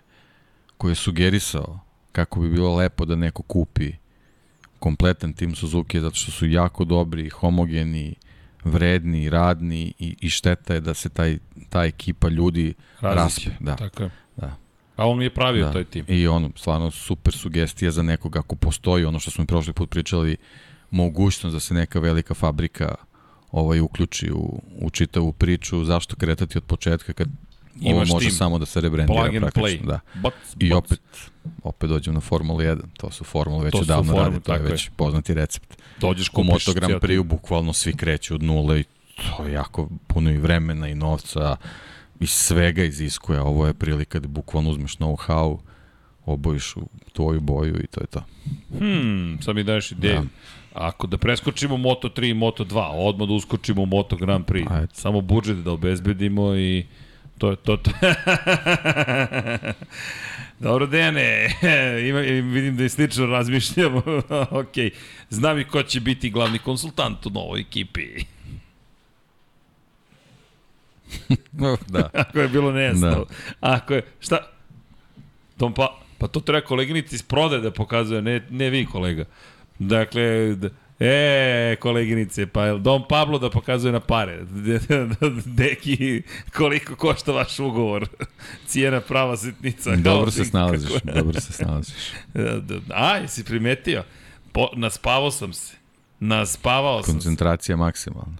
[0.77, 1.81] koji je sugerisao
[2.13, 3.93] kako bi bilo lepo da neko kupi
[4.79, 8.15] kompletan tim Suzuki zato što su jako dobri, homogeni,
[8.65, 11.39] vredni, radni i, i šteta je da se taj,
[11.69, 13.51] ta ekipa ljudi Raziće.
[13.51, 13.65] raspe.
[13.65, 13.77] Da.
[13.77, 14.11] Tako je.
[14.37, 14.57] Da.
[15.01, 15.73] A on je pravio Da.
[15.73, 16.05] taj tim.
[16.09, 20.37] I ono, stvarno super sugestija za nekog ako postoji ono što smo prošli put pričali,
[20.91, 22.95] mogućnost da se neka velika fabrika
[23.53, 27.29] ovaj uključi u, u čitavu priču, zašto kretati od početka kad
[27.77, 28.37] ovo Imaš može tim.
[28.37, 29.63] samo da se rebrandira Plug praktično.
[29.63, 29.87] play.
[29.87, 30.01] Da.
[30.15, 30.79] Bac, I bac.
[30.79, 31.01] opet,
[31.63, 34.73] opet dođem na Formulu 1, to su Formule već odavno rade, to je tako je.
[34.73, 35.77] već poznati recept.
[36.01, 38.85] Dođeš U kupiš Moto Grand Prix bukvalno svi kreću od nule i
[39.29, 41.57] to je jako puno i vremena i novca
[42.21, 43.41] i svega iziskuje.
[43.41, 45.59] Ovo je prilika da bukvalno uzmeš know-how,
[46.27, 48.23] obojiš u tvoju boju i to je to.
[48.79, 50.21] Hmm, sad mi daješ ideju.
[50.21, 50.27] Da.
[50.75, 54.73] Ako da preskočimo Moto 3 i Moto 2, odmah da uskočimo u Moto Grand Prix.
[54.73, 54.95] Ajde.
[54.95, 56.87] Samo budžet da obezbedimo i
[57.39, 57.77] to je to.
[57.77, 57.91] to.
[60.61, 61.49] Dobro, Dejane,
[62.09, 62.19] ima,
[62.53, 64.03] vidim da je slično razmišljamo.
[64.61, 64.75] ok,
[65.31, 68.07] znam i ko će biti glavni konsultant u novoj ekipi.
[71.89, 72.11] da.
[72.23, 73.11] Ako je bilo nejasno.
[73.11, 73.24] Da.
[73.61, 74.39] Ako je, šta?
[75.57, 75.89] Tom pa,
[76.19, 79.24] pa to treba koleginici iz prodaje da pokazuje, ne, ne vi kolega.
[79.78, 80.23] Dakle,
[80.55, 80.70] d-
[81.03, 84.45] E, koleginice, pa je Dom Pablo da pokazuje na pare?
[85.47, 88.09] Deki, koliko košta vaš ugovor?
[88.66, 89.97] Cijena prava sitnica.
[89.97, 91.95] Dobro se snalaziš, kako- dobro se snalaziš.
[92.91, 94.05] A, jesi primetio?
[94.53, 95.77] Po, naspavao sam se.
[96.20, 97.12] Naspavao sam se.
[97.15, 98.37] Koncentracija maksimalna.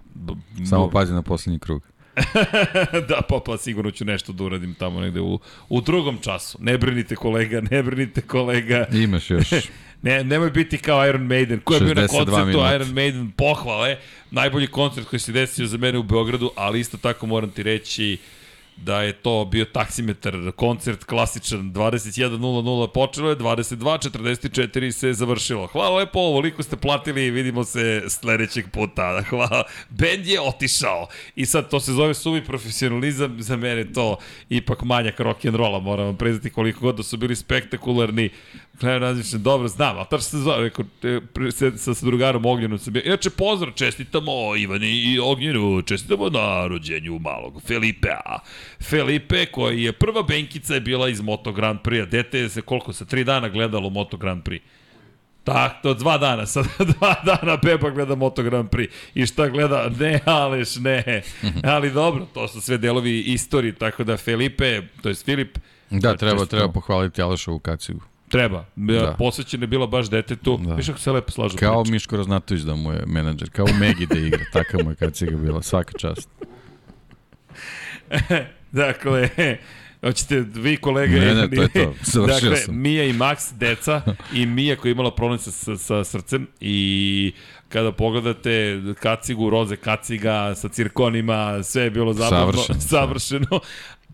[0.65, 1.83] Samo pazi na poslednji krug.
[3.09, 5.39] da, pa, pa sigurno ću nešto da uradim tamo negde u,
[5.69, 6.57] u drugom času.
[6.61, 8.85] Ne brinite kolega, ne brinite kolega.
[8.93, 9.49] Imaš još.
[10.03, 11.59] Ne, nemoj biti kao Iron Maiden.
[11.59, 12.75] Ko je bio na 62 koncertu minuta.
[12.75, 13.31] Iron Maiden?
[13.31, 13.97] Pohvale.
[14.31, 18.17] Najbolji koncert koji se desio za mene u Beogradu, ali isto tako moram ti reći
[18.77, 25.67] da je to bio taksimetar, koncert klasičan, 21.00 počelo je, 22.44 se završilo.
[25.67, 29.21] Hvala lepo, ovoliko ste platili i vidimo se sledećeg puta.
[29.29, 29.63] Hvala.
[29.89, 31.07] Bend je otišao.
[31.35, 34.17] I sad to se zove suvi profesionalizam, za mene to
[34.49, 38.29] ipak manjak rock'n'rolla, moram vam priznati koliko god da su bili spektakularni.
[38.81, 41.19] Gledam različne, dobro, znam, ali tačno se zove, rekao, e,
[41.51, 43.01] se- sa, sa drugarom Ognjenom sam bio.
[43.05, 48.39] Inače, pozdrav, čestitamo Ivani i Ognjenu, čestitamo na rođenju malog Felipea.
[48.81, 52.05] Felipe, koji je prva benkica je bila iz Moto Grand Prix-a.
[52.05, 54.61] Dete je se koliko, sa tri dana gledalo Moto Grand Prix.
[55.43, 58.89] Tak, to dva dana, sad dva dana beba gleda Moto Grand Prix.
[59.15, 59.89] I šta gleda?
[59.91, 61.21] Ne, Aleš, ne.
[61.65, 65.57] Ali dobro, to su sve delovi istorije, tako da Felipe, to je Filip,
[65.89, 66.45] Da, treba, čestitamo.
[66.47, 67.99] treba pohvaliti Alešovu kacigu.
[68.31, 68.65] Treba.
[68.75, 69.15] Da.
[69.17, 70.57] Posvećena je bila baš detetu.
[70.57, 70.75] Da.
[70.75, 71.91] Viš kako se lepo slažu Kao priče.
[71.91, 75.37] Miško Raznatović da mu je menadžer, kao u Megi da igra, takav mu je kaciga
[75.37, 76.29] bila, svaka čast.
[78.71, 79.29] Dakle,
[80.01, 81.19] hoćete vi kolege...
[81.19, 81.93] Ne, ne, to je to.
[82.03, 82.81] Završio dakle, sam.
[82.81, 84.01] Mija i Max, deca,
[84.33, 87.33] i Mija koja je imala problem sa, sa, sa srcem i
[87.69, 92.81] kada pogledate kacigu, roze kaciga sa cirkonima, sve je bilo zabavno, Savršeno, da.
[92.81, 93.59] savršeno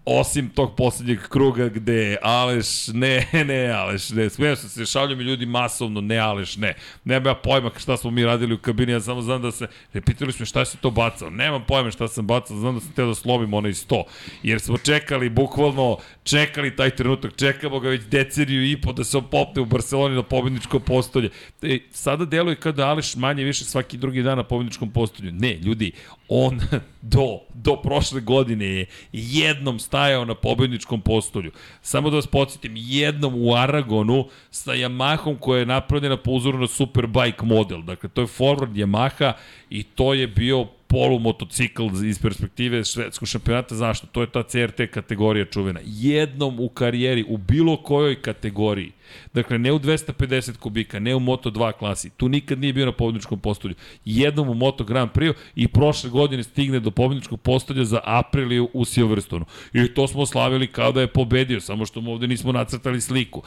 [0.09, 5.23] osim tog poslednjeg kruga gde Aleš, ne, ne, Aleš, ne, smijem se, se šalju mi
[5.23, 6.73] ljudi masovno, ne, Aleš, ne.
[7.03, 10.01] Nemam ja pojma šta smo mi radili u kabini, ja samo znam da se, ne
[10.01, 13.07] pitali smo šta si to bacao, nemam pojma šta sam bacao, znam da sam teo
[13.07, 14.03] da slobim onaj sto,
[14.43, 19.17] jer smo čekali, bukvalno, čekali taj trenutak, čekamo ga već deceniju i po da se
[19.17, 21.29] on popne u Barceloni na pobedničko postolje.
[21.61, 25.31] E, sada deluje kao da Aleš manje više svaki drugi dan na pobedničkom postolju.
[25.31, 25.91] Ne, ljudi,
[26.29, 26.61] on
[27.01, 31.51] do, do prošle godine je jednom stajao na pobedničkom postolju.
[31.81, 36.67] Samo da vas podsjetim, jednom u Aragonu sa Yamahom koja je napravljena po uzoru na
[36.67, 37.81] Superbike model.
[37.81, 39.33] Dakle, to je forward Yamaha
[39.69, 43.75] i to je bio polu motocikl iz perspektive švedskog šampionata.
[43.75, 44.07] Zašto?
[44.07, 45.79] To je ta CRT kategorija čuvena.
[45.85, 48.91] Jednom u karijeri, u bilo kojoj kategoriji,
[49.33, 53.39] dakle ne u 250 kubika, ne u Moto2 klasi, tu nikad nije bio na pobedničkom
[53.39, 53.75] postolju.
[54.05, 58.85] Jednom u Moto Grand Prix i prošle godine stigne do pobedničkog postolja za Apriliju u
[58.85, 59.45] Silverstonu.
[59.73, 63.43] I to smo slavili kao da je pobedio, samo što mu ovde nismo nacrtali sliku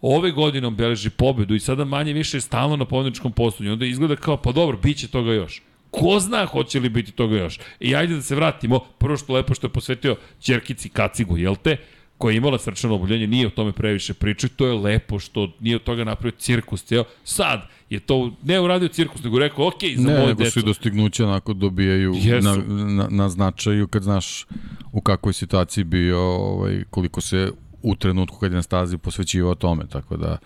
[0.00, 3.72] ove godine on beleži pobedu i sada manje više je stalno na pobedničkom postolju.
[3.72, 5.62] Onda izgleda kao, pa dobro, bit će toga još.
[5.90, 7.58] Ko zna hoće li biti toga još.
[7.80, 11.76] I ajde da se vratimo, prvo što lepo što je posvetio Čerkici Kacigu, jel te?
[12.20, 15.76] koja je imala srčano oboljenje, nije o tome previše pričao to je lepo što nije
[15.76, 17.04] od toga napravio cirkus cijel.
[17.24, 17.60] Sad
[17.90, 20.50] je to ne uradio cirkus, nego rekao, ok, za ne, moje nego deco.
[20.50, 24.46] svi dostignuća onako dobijaju na, na, na, značaju kad znaš
[24.92, 27.52] u kakvoj situaciji bio, ovaj, koliko se
[27.82, 30.38] u trenutku kad je na stazi posvećivao tome, tako da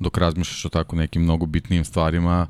[0.00, 2.46] dok razmišljaš o tako nekim mnogo bitnijim stvarima,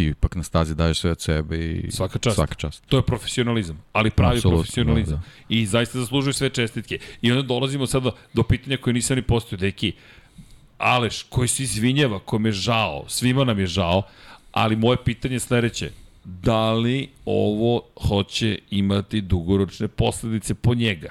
[0.00, 2.34] ti ipak na stazi daješ sve od sebe i svaka čast.
[2.34, 2.84] Svaka čast.
[2.88, 5.16] To je profesionalizam, ali pravi Absolutno, profesionalizam.
[5.16, 5.54] Da, da.
[5.54, 6.98] I zaista zaslužuje sve čestitke.
[7.22, 9.92] I onda dolazimo sada do pitanja koje nisam ni postao, deki,
[10.78, 14.02] Aleš, koji se izvinjava, kome je žao, svima nam je žao,
[14.52, 15.90] ali moje pitanje je sledeće.
[16.24, 21.10] Da li ovo hoće imati dugoročne posledice po njega?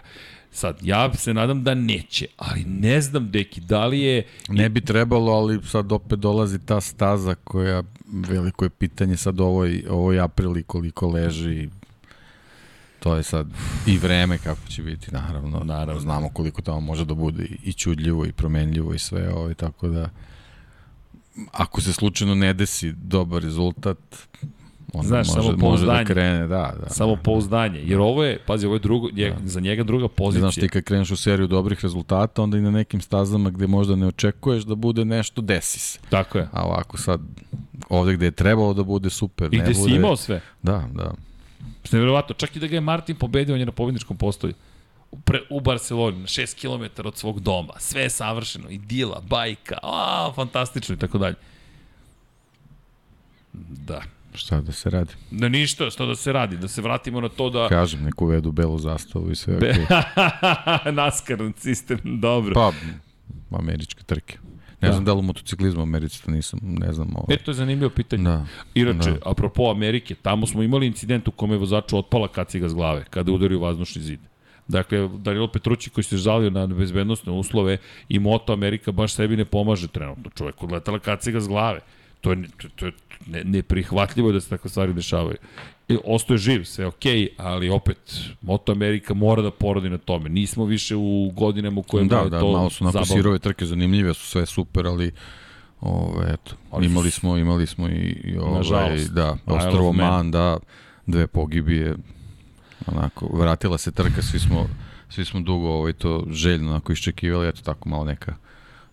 [0.52, 4.24] Sad, ja se nadam da neće, ali ne znam, deki, da li je...
[4.50, 9.84] Ne bi trebalo, ali sad opet dolazi ta staza koja, veliko je pitanje sad ovoj,
[9.90, 11.70] ovoj aprili koliko leži,
[13.00, 13.48] to je sad
[13.88, 15.62] i vreme kako će biti, naravno.
[15.64, 16.02] naravno.
[16.02, 20.10] Znamo koliko tamo može da bude i čudljivo i promenljivo i sve, ovaj, tako da
[21.52, 23.98] ako se slučajno ne desi dobar rezultat,
[24.94, 26.90] onda Znaš, može, samo može da krene, da, da.
[26.90, 29.48] Samo pouzdanje, jer ovo je, pazi, ovo je drugo, je, da.
[29.48, 30.40] za njega druga pozicija.
[30.40, 33.96] Znaš, ti kad kreneš u seriju dobrih rezultata, onda i na nekim stazama gde možda
[33.96, 36.00] ne očekuješ da bude nešto, desi se.
[36.10, 36.48] Tako je.
[36.52, 37.22] A ovako sad,
[37.90, 39.90] ovde gde je trebalo da bude super, I ne gde bude...
[39.90, 40.42] si imao sve.
[40.62, 41.14] Da, da.
[41.92, 44.54] Nevjerovatno, čak i da ga je Martin pobedio, on je na pobedničkom postolju
[45.24, 47.74] pre, u Barceloni, na 6 km od svog doma.
[47.78, 51.36] Sve je savršeno, i dila, bajka, a, fantastično i tako dalje.
[53.54, 54.02] Da.
[54.34, 55.14] Šta da se radi?
[55.32, 57.70] Da ništa, šta da se radi, da se vratimo na to da...
[57.70, 59.74] Kažem, neku vedu belu zastavu i sve Be...
[59.90, 60.92] Okay.
[61.02, 62.54] NASCAR sistem, dobro.
[62.54, 62.72] Pa,
[63.58, 64.38] američke trke.
[64.82, 64.94] Ne da.
[64.94, 67.16] znam da li u motociklizmu Americi, to nisam, ne znam.
[67.16, 67.26] Ovo.
[67.30, 68.24] E, to je zanimljivo pitanje.
[68.24, 68.46] Da.
[68.74, 69.18] Inače, da.
[69.26, 73.32] apropo Amerike, tamo smo imali incident u kome je vozaču otpala kaciga s glave, kada
[73.32, 74.20] je udario vazdušni zid.
[74.68, 77.78] Dakle, Danilo Petrući koji se žalio na bezbednostne uslove
[78.10, 80.32] i Moto Amerika baš sebi ne pomaže trenutno.
[80.36, 81.80] Čovek odletala kaciga s glave.
[82.22, 82.92] To je, to, to je
[83.28, 85.38] ne, neprihvatljivo da se takve stvari dešavaju.
[85.88, 90.30] I ostaje živ, sve okej, okay, ali opet Moto Amerika mora da porodi na tome.
[90.30, 93.66] Nismo više u godinama u kojima da, je da, to malo su onako sirove trke
[93.66, 95.12] zanimljive, su sve super, ali
[95.82, 100.58] ove, eto, ali imali smo, imali smo i, i ovaj, da, Ostrovo Man, da,
[101.06, 101.96] dve pogibije,
[102.88, 104.68] onako, vratila se trka, svi smo,
[105.10, 108.36] svi smo dugo ovaj, to željno onako iščekivali, eto tako malo neka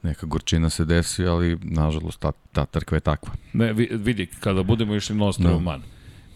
[0.07, 3.33] neka gorčina se desi, ali nažalost ta, ta trkva je takva.
[3.53, 5.61] Ne, vidi, kada budemo išli na Ostrovo no.
[5.61, 5.83] Man,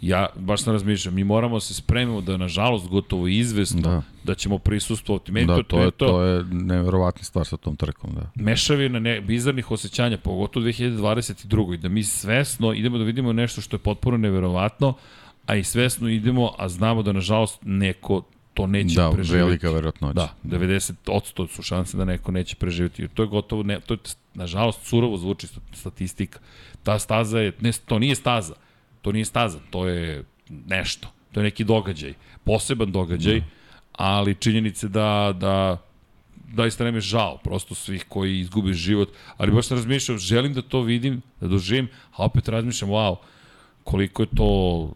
[0.01, 4.35] ja baš sam razmišljam, mi moramo da se spremimo da nažalost gotovo izvesno da, da
[4.35, 5.33] ćemo prisustvovati.
[5.33, 8.11] Meni da, to, to, je, to, to je neverovatna stvar sa tom trkom.
[8.15, 8.31] Da.
[8.35, 11.77] Mešavina ne, bizarnih osjećanja, pogotovo 2022.
[11.77, 14.95] Da mi svesno idemo da vidimo nešto što je potpuno neverovatno,
[15.47, 18.23] a i svesno idemo, a znamo da nažalost neko
[18.61, 19.39] to neće da, preživjeti.
[19.39, 20.15] Da, velika verovatnoća.
[20.15, 23.09] Da, 90% su šanse da neko neće preživjeti.
[23.09, 23.99] To je gotovo, ne, to je,
[24.35, 26.39] nažalost, surovo zvuči statistika.
[26.83, 28.55] Ta staza je, ne, to nije staza,
[29.03, 30.25] to nije staza, to je
[30.67, 31.09] nešto.
[31.33, 32.15] To je neki događaj,
[32.45, 33.47] poseban događaj, da.
[33.93, 35.79] ali činjenice da, da
[36.53, 40.63] daista nam je žao, prosto svih koji izgube život, ali baš sam razmišljao, želim da
[40.63, 43.17] to vidim, da doživim, a opet razmišljam, wow,
[43.85, 44.93] koliko je to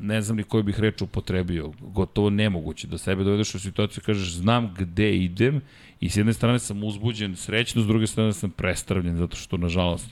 [0.00, 4.06] ne znam ni koju bih reč upotrebio, gotovo nemoguće da sebe dovedeš u situaciju i
[4.06, 5.60] kažeš znam gde idem
[6.00, 10.08] i s jedne strane sam uzbuđen srećno, s druge strane sam prestravljen zato što nažalost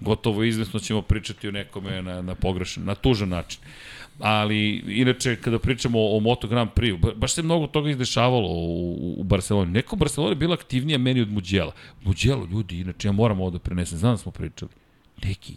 [0.00, 3.60] gotovo izvesno ćemo pričati o nekome na, na pogrešan, na tužan način.
[4.18, 9.14] Ali, inače, kada pričamo o, o Moto Grand Prix, baš se mnogo toga izdešavalo u,
[9.20, 9.72] u Barceloni.
[9.72, 11.72] Neko Barcelona je bila aktivnija meni od Muđela.
[12.04, 14.70] Muđelo, ljudi, inače, ja moram ovo da prenesem, znam da smo pričali.
[15.24, 15.56] Neki,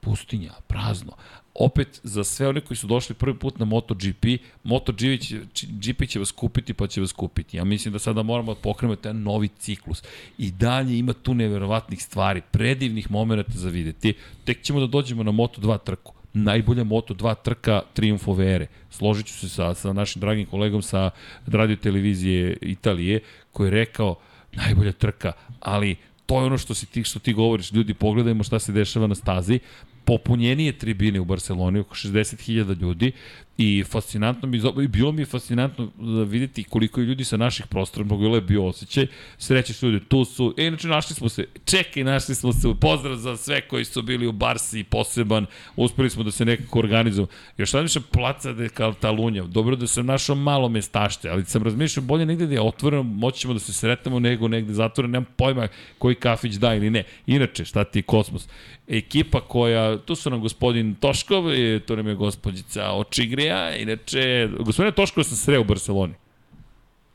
[0.00, 1.12] pustinja, prazno
[1.54, 4.24] opet za sve one koji su došli prvi put na MotoGP,
[4.64, 7.56] MotoGP će, vas kupiti pa će vas kupiti.
[7.56, 10.02] Ja mislim da sada moramo da pokrenemo taj novi ciklus.
[10.38, 14.14] I dalje ima tu neverovatnih stvari, predivnih momenta za videti.
[14.44, 16.12] Tek ćemo da dođemo na Moto2 trku.
[16.34, 21.10] Najbolja Moto2 trka Triumf ove Složit ću se sa, sa našim dragim kolegom sa
[21.46, 23.20] radio televizije Italije,
[23.52, 24.16] koji je rekao
[24.52, 25.96] najbolja trka, ali
[26.26, 29.14] to je ono što si ti što ti govoriš, ljudi pogledajmo šta se dešava na
[29.14, 29.58] stazi
[30.04, 33.12] popunjenije tribine u Barceloni, oko 60.000 ljudi
[33.58, 37.66] i fascinantno mi, i bilo mi je fascinantno da videti koliko je ljudi sa naših
[37.66, 39.06] prostora, mnogo je bio osjećaj,
[39.38, 43.16] sreće su ljudi, tu su, e, inače našli smo se, čekaj, našli smo se, pozdrav
[43.16, 45.46] za sve koji su bili u Barsi, poseban,
[45.76, 47.28] uspeli smo da se nekako organizujemo.
[47.58, 52.04] Još sad više placa de Katalunja, dobro da sam našao malo mestašte, ali sam razmišljao
[52.04, 55.68] bolje negde da je otvoreno, moći ćemo da se sretamo nego negde zatvoreno, nemam pojma
[55.98, 57.04] koji kafić da ili ne.
[57.26, 58.48] Inače, šta ti je kosmos?
[58.88, 64.92] Ekipa koja, tu su nam gospodin Toškov, i tu nam je gospođica Očigrija, inače, gospodine
[64.92, 66.14] Toškov sam sreo u Barceloni.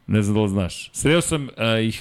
[0.08, 0.90] Ne znam da li znaš.
[0.94, 1.50] Sreo sam uh,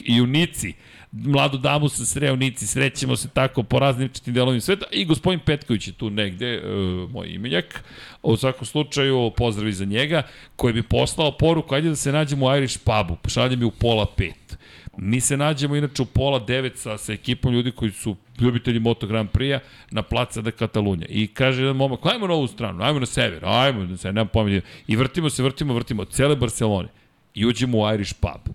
[0.05, 0.73] i u Nici.
[1.13, 2.67] Mladu damu sam sreo u Nici.
[2.67, 4.87] Srećemo se tako po raznim četim delovima sveta.
[4.93, 7.85] I gospodin Petković je tu negde, uh, moj imenjak.
[8.23, 10.23] U svakom slučaju, pozdravi za njega,
[10.57, 13.17] koji bi poslao poruku, ajde da se nađemo u Irish pubu.
[13.23, 14.59] Pošalje mi u pola pet.
[14.99, 19.07] Mi se nađemo inače u pola devet sa, sa ekipom ljudi koji su ljubitelji Moto
[19.07, 19.61] Grand Prix-a
[19.91, 21.07] na placa da Katalunja.
[21.09, 24.29] I kaže jedan momak, ajmo na ovu stranu, ajmo na sever, ajmo na sever, nema
[24.29, 24.61] pomenje.
[24.87, 26.89] I vrtimo se, vrtimo, vrtimo, cele Barcelone.
[27.35, 28.55] I uđemo u Irish pub.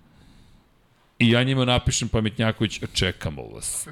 [1.18, 3.88] I ja njima napišem pametnjaković, čekamo vas.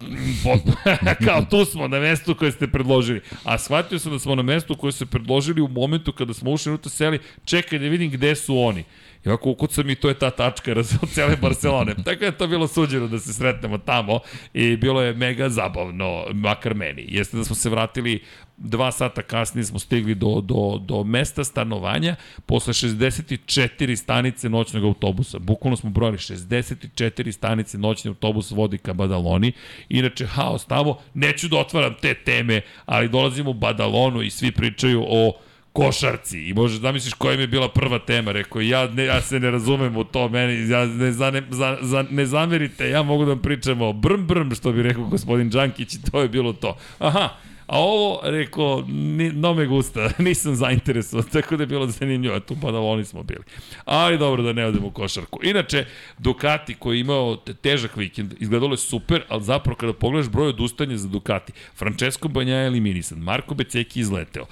[1.26, 3.20] kao tu smo na mestu koje ste predložili.
[3.44, 6.72] A shvatio sam da smo na mestu koje ste predložili u momentu kada smo ušli
[6.72, 8.84] u to seli, čekaj da vidim gde su oni.
[9.26, 11.94] I ovako ukucam i to je ta tačka od cele Barcelone.
[12.04, 14.20] Tako je to bilo suđeno da se sretnemo tamo
[14.54, 17.04] i bilo je mega zabavno, makar meni.
[17.08, 18.22] Jeste da smo se vratili
[18.56, 22.16] dva sata kasnije smo stigli do, do, do mesta stanovanja
[22.46, 25.38] posle 64 stanice noćnog autobusa.
[25.38, 29.52] Bukvalno smo brojali 64 stanice noćni autobus vodi ka Badaloni.
[29.88, 35.04] Inače, haos tamo, neću da otvaram te teme, ali dolazimo u Badalonu i svi pričaju
[35.08, 35.32] o
[35.76, 39.20] košarci i možeš da misliš koja im je bila prva tema, rekao ja, ne, ja
[39.20, 43.02] se ne razumem u to, meni, ja ne, za, ne, za, za, ne zamerite, ja
[43.02, 46.28] mogu da vam pričam o brm brm, što bi rekao gospodin Đankić i to je
[46.28, 46.76] bilo to.
[46.98, 47.28] Aha,
[47.66, 52.56] A ovo, rekao, ni, no me gusta, nisam zainteresovan, tako da je bilo zanimljivo, tu
[52.62, 53.42] pa da oni smo bili.
[53.84, 55.40] Ali dobro da ne odemo u košarku.
[55.42, 55.84] Inače,
[56.18, 60.96] Ducati koji je imao težak vikend, izgledalo je super, ali zapravo kada pogledaš broj odustanja
[60.96, 64.42] za Ducati, Francesco Banja je eliminisan, Marko Beceki izleteo.
[64.42, 64.46] E,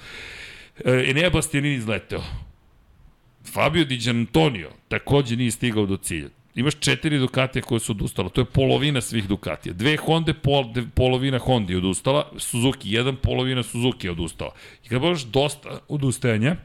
[0.83, 2.23] Enea Bastianini izleteo.
[3.53, 6.29] Fabio Di Antonio takođe nije stigao do cilja.
[6.55, 8.29] Imaš četiri Ducatija koje su odustala.
[8.29, 9.73] To je polovina svih Ducatija.
[9.73, 12.31] Dve Honda, pol, polovina Honda je odustala.
[12.37, 14.53] Suzuki, jedan polovina Suzuki je odustala.
[14.85, 16.55] I kad boš dosta odustajanja,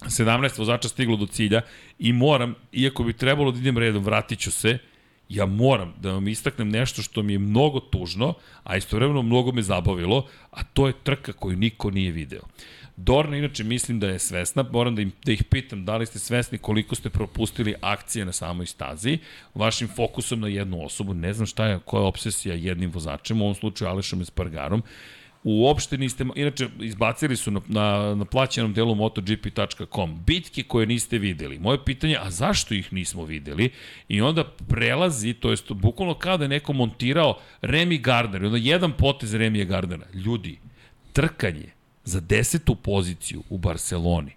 [0.00, 1.60] 17 vozača stiglo do cilja
[1.98, 4.78] i moram, iako bi trebalo da idem redom, vratit ću se,
[5.28, 9.62] ja moram da vam istaknem nešto što mi je mnogo tužno, a istovremeno mnogo me
[9.62, 12.40] zabavilo, a to je trka koju niko nije video.
[13.04, 16.18] Dorna inače mislim da je svesna, moram da, im, da ih pitam da li ste
[16.18, 19.18] svesni koliko ste propustili akcije na samoj stazi,
[19.54, 23.44] vašim fokusom na jednu osobu, ne znam šta je, koja je obsesija jednim vozačem, u
[23.44, 24.82] ovom slučaju Alešom Espargarom,
[25.44, 31.58] uopšte niste, inače izbacili su na, na, na plaćenom delu MotoGP.com bitke koje niste videli.
[31.58, 33.70] Moje pitanje, a zašto ih nismo videli?
[34.08, 38.92] I onda prelazi, to jest bukvalno kao da je neko montirao Remy Gardner, onda jedan
[38.92, 40.06] potez Remy Gardnera.
[40.14, 40.58] Ljudi,
[41.12, 41.79] trkanje,
[42.10, 44.32] za desetu poziciju u Barceloni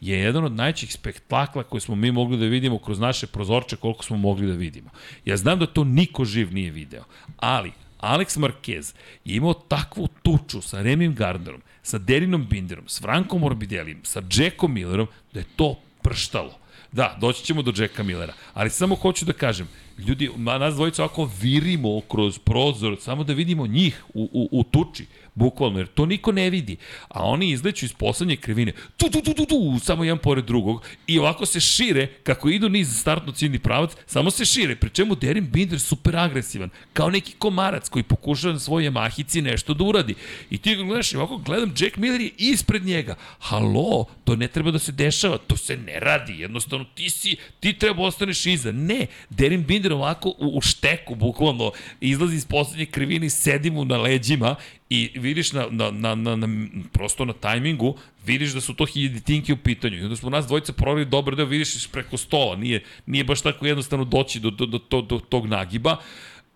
[0.00, 4.04] je jedan od najćih spektakla koje smo mi mogli da vidimo kroz naše prozorče koliko
[4.04, 4.90] smo mogli da vidimo.
[5.24, 7.04] Ja znam da to niko živ nije video,
[7.36, 8.94] ali Alex Marquez
[9.24, 14.74] je imao takvu tuču sa Remim Gardnerom, sa Derinom Binderom, s Frankom Morbidellim, sa Jackom
[14.74, 16.58] Millerom, da je to prštalo.
[16.92, 21.30] Da, doći ćemo do Jacka Millera, ali samo hoću da kažem, ljudi, nas dvojica ovako
[21.40, 25.06] virimo kroz prozor, samo da vidimo njih u, u, u tuči
[25.36, 26.76] bukvalno, jer to niko ne vidi.
[27.08, 30.82] A oni izleću iz poslednje krivine, tu, tu, tu, tu, tu, samo jedan pored drugog,
[31.06, 35.14] i ovako se šire, kako idu niz startno ciljni pravac, samo se šire, pri čemu
[35.14, 40.14] Derin Binder super agresivan, kao neki komarac koji pokušava na svojoj Yamahici nešto da uradi.
[40.50, 43.14] I ti ga gledaš ovako gledam, Jack Miller je ispred njega.
[43.38, 47.72] Halo, to ne treba da se dešava, to se ne radi, jednostavno ti si, ti
[47.78, 48.72] treba da ostaneš iza.
[48.72, 53.96] Ne, Derin Binder ovako u, u šteku, bukvalno, izlazi iz poslednje krivine sedi mu na
[53.96, 54.56] leđima
[54.90, 56.48] i vidiš na, na, na, na, na,
[56.92, 57.96] prosto na tajmingu,
[58.26, 59.98] vidiš da su to hiljaditinke u pitanju.
[59.98, 63.66] I onda smo nas dvojice provali dobar deo, vidiš preko stola, nije, nije baš tako
[63.66, 65.96] jednostavno doći do, do, do, do, do tog nagiba,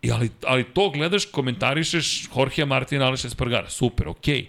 [0.03, 4.35] I ali, ali to gledaš, komentarišeš Jorge Martina, Aleša Espargara, super, okej.
[4.35, 4.47] Okay.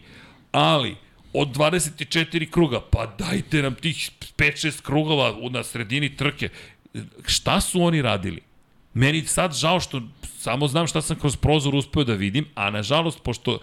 [0.52, 0.95] Ali,
[1.34, 6.49] od 24 kruga, pa dajte nam tih 5-6 krugova na sredini trke.
[7.26, 8.41] Šta su oni radili?
[8.94, 13.24] Meni sad žao što samo znam šta sam kroz prozor uspeo da vidim, a nažalost,
[13.24, 13.60] pošto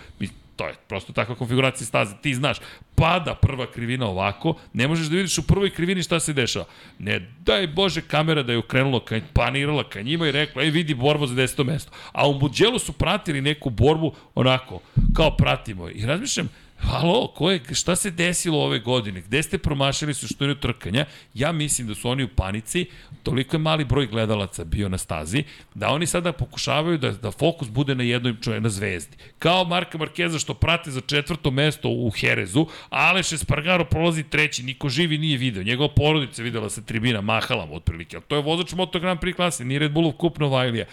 [0.59, 2.15] To je prosto takva konfiguracija staze.
[2.23, 2.59] Ti znaš,
[2.95, 6.65] pada prva krivina ovako, ne možeš da vidiš u prvoj krivini šta se dešava.
[6.99, 10.95] Ne, daj Bože, kamera da je okrenula, ka, panirala ka njima i rekla, ej vidi
[10.95, 11.93] borbu za deseto mesto.
[12.13, 14.81] A u Muđelu su pratili neku borbu onako,
[15.15, 15.89] kao pratimo.
[15.89, 16.49] I razmišljam,
[16.81, 19.21] Halo, ko je, šta se desilo ove godine?
[19.21, 21.05] Gde ste promašili suštinu trkanja?
[21.35, 22.87] Ja mislim da su oni u panici,
[23.23, 25.45] toliko je mali broj gledalaca bio na stazi,
[25.75, 29.17] da oni sada pokušavaju da, da fokus bude na jednoj na zvezdi.
[29.39, 34.89] Kao Marka Markeza što prate za četvrto mesto u Herezu, Aleš Espargaro prolazi treći, niko
[34.89, 35.63] živi nije video.
[35.63, 38.17] Njegova porodica videla sa tribina, mahala mu otprilike.
[38.17, 40.87] Ali to je vozač Moto Grand Prix klase, nije Red Bullov kup Novajlija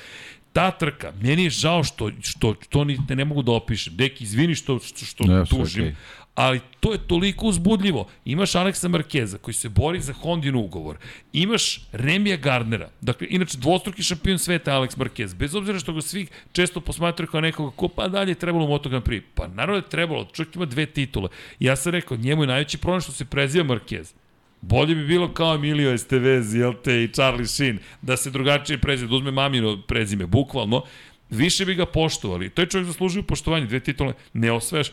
[0.56, 3.96] ta trka, meni je žao što, što to ni, ne, ne mogu da opišem.
[3.96, 5.96] Deki, izvini što, što, što Ne, tužim, okej.
[6.36, 8.08] ali to je toliko uzbudljivo.
[8.26, 10.98] Imaš Aleksa Markeza koji se bori za Hondin ugovor.
[11.34, 16.28] Imaš Remija Gardnera, dakle, inače dvostruki šampion sveta Alex Marquez, bez obzira što ga svi
[16.52, 19.22] često posmatraju kao nekoga ko pa dalje je trebalo u Moto Grand Prix.
[19.36, 21.30] Pa naravno da je trebalo, čovjek ima dve titule.
[21.60, 24.14] Ja sam rekao, njemu je najveći problem što se preziva Marquez.
[24.62, 29.10] Bolje bi bilo kao Emilio Estevez, jel te, i Charlie Sheen, da se drugačije prezime,
[29.10, 30.84] da uzme mamino prezime, bukvalno,
[31.30, 32.50] više bi ga poštovali.
[32.50, 34.92] To je čovjek zaslužio poštovanje, dve titule, ne osvajaš,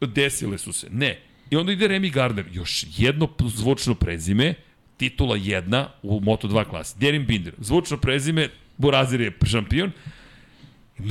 [0.00, 0.86] desile su se.
[0.90, 1.20] Ne.
[1.50, 4.54] I onda ide Remy Gardner, još jedno zvučno prezime,
[4.96, 6.98] titula jedna u Moto2 klasi.
[6.98, 9.92] Derin Binder, zvučno prezime, Borazir je šampion.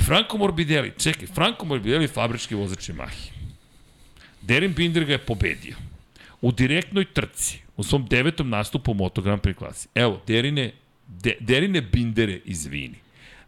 [0.06, 3.32] Franco Morbidelli, čekaj, Franco Morbidelli je fabrički vozač Yamahi.
[4.42, 5.76] Derin Binder ga je pobedio.
[6.42, 9.88] U direktnoj trci, u svom devetom nastupu u Moto Grand Prix klasi.
[9.96, 10.72] Evo, Derine,
[11.08, 13.04] de, Derine Bindere, izvini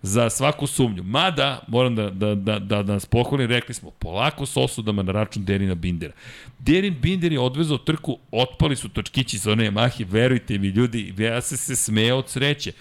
[0.05, 1.03] za svaku sumnju.
[1.03, 5.11] Mada, moram da, da, da, da, da nas pohvalim, rekli smo, polako s osudama na
[5.11, 6.13] račun Derina Bindera.
[6.59, 11.41] Derin Binder je odvezao trku, otpali su točkići sa one Yamahe, verujte mi ljudi, ja
[11.41, 12.71] se se smeo od sreće.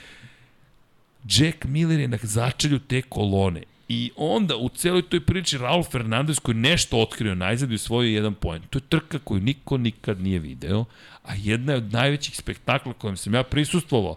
[1.24, 6.38] Jack Miller je na začelju te kolone I onda u celoj toj priči Raul Fernandez
[6.38, 8.62] koji nešto otkrio najzad i osvojio jedan poen.
[8.70, 10.84] To je trka koju niko nikad nije video,
[11.22, 14.16] a jedna je od najvećih spektakla kojem sam ja prisustvovao.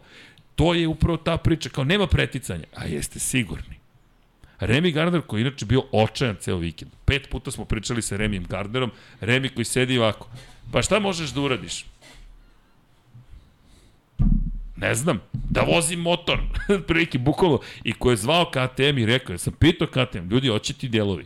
[0.55, 3.77] To je upravo ta priča, kao nema preticanja, a jeste sigurni.
[4.59, 6.91] Remy Gardner koji je inače bio očajan ceo vikend.
[7.05, 8.91] Pet puta smo pričali sa Remijem Gardnerom,
[9.21, 10.29] Remy koji sedi ovako.
[10.71, 11.85] Pa šta možeš da uradiš?
[14.77, 16.39] Ne znam, da vozim motor,
[16.87, 20.73] prilike bukvalno, i ko je zvao KTM i rekao, ja sam pitao KTM, ljudi, hoće
[20.73, 21.25] ti delovi.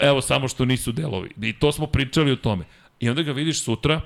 [0.00, 1.30] Evo samo što nisu delovi.
[1.42, 2.64] I to smo pričali o tome.
[3.00, 4.00] I onda ga vidiš sutra,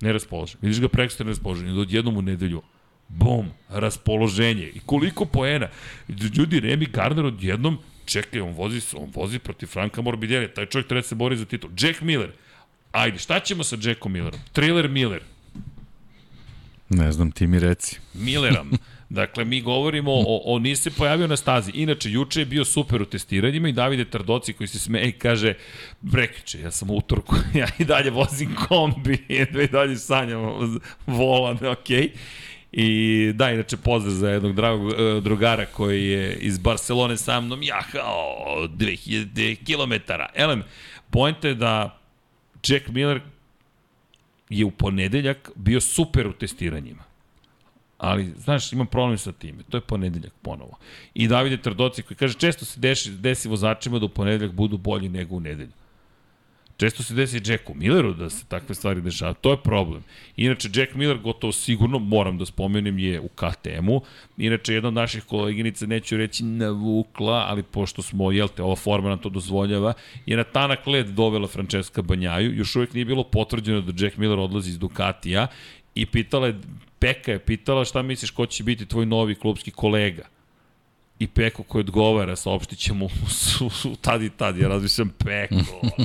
[0.00, 0.58] ne raspoložen.
[0.62, 1.68] Vidiš ga prekstra raspoložen.
[1.68, 2.62] I odjednom u nedelju,
[3.08, 4.70] bum, raspoloženje.
[4.74, 5.68] I koliko poena.
[6.08, 10.54] Ljudi, Remy Gardner odjednom, čekaj, on vozi, on vozi protiv Franka Morbidelli.
[10.54, 11.70] Taj čovjek treba da se bori za titul.
[11.78, 12.32] Jack Miller.
[12.92, 14.40] Ajde, šta ćemo sa Jackom Millerom?
[14.52, 15.22] Thriller Miller.
[16.90, 17.98] Ne znam, ti mi reci.
[18.14, 18.70] Milleram.
[19.08, 21.70] Dakle, mi govorimo o, o nisi se pojavio na stazi.
[21.74, 25.54] Inače, juče je bio super u testiranjima i Davide Tardoci koji se smeje i kaže
[26.12, 30.40] prekriče, ja sam u utorku, ja i dalje vozim kombi, i dalje sanjam
[31.06, 31.72] volan, okej.
[31.72, 32.10] Okay.
[32.72, 37.62] I da, inače pozdrav za jednog dragog uh, drugara koji je iz Barcelone sa mnom
[37.62, 40.12] jahao 2000 km.
[40.34, 40.62] Elem,
[41.10, 41.98] pojenta je da
[42.68, 43.20] Jack Miller
[44.50, 47.02] je u ponedeljak bio super u testiranjima.
[47.98, 49.62] Ali, znaš, imam problem sa time.
[49.70, 50.78] To je ponedeljak ponovo.
[51.14, 55.08] I Davide Trdoci koji kaže, često se desi, desi vozačima da u ponedeljak budu bolji
[55.08, 55.72] nego u nedelju.
[56.80, 59.34] Često se desi Jacku Milleru da se takve stvari dešava.
[59.34, 60.02] To je problem.
[60.36, 64.00] Inače, Jack Miller gotovo sigurno, moram da spomenem, je u KTM-u.
[64.36, 69.08] Inače, jedna od naših koleginica, neću reći navukla, ali pošto smo, jel te, ova forma
[69.08, 69.92] nam to dozvoljava,
[70.26, 72.56] je na tanak led dovela Francesca Banjaju.
[72.56, 75.46] Još uvijek nije bilo potvrđeno da Jack Miller odlazi iz Ducatija
[75.94, 76.60] i pitala je,
[76.98, 80.39] Peka je pitala šta misliš ko će biti tvoj novi klubski kolega
[81.20, 83.08] i Peko koji odgovara, saopštit će mu
[83.40, 85.54] su, su, tad i tad, ja razmišljam Peko,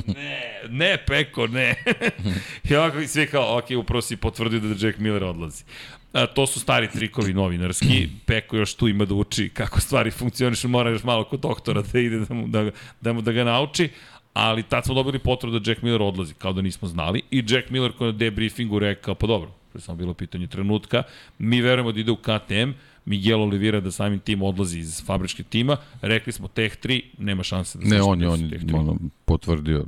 [0.06, 1.74] ne, ne Peko, ne.
[2.70, 5.64] I ovako svi kao, ok, upravo si potvrdio da Jack Miller odlazi.
[6.12, 10.68] A, to su stari trikovi novinarski, Peko još tu ima da uči kako stvari funkcionišu,
[10.68, 12.70] mora još malo kod doktora da ide da mu, da,
[13.00, 13.88] da, mu, da ga nauči,
[14.32, 17.70] ali tad smo dobili potvrdu da Jack Miller odlazi, kao da nismo znali, i Jack
[17.70, 21.02] Miller koji je na debriefingu rekao, pa dobro, to je samo bilo pitanje trenutka,
[21.38, 22.70] mi verujemo da ide u KTM,
[23.06, 27.78] Miguel Oliveira da samim tim odlazi iz fabričke tima, rekli smo Tech 3, nema šanse
[27.78, 29.84] da se Ne, on je, on je ono, potvrdio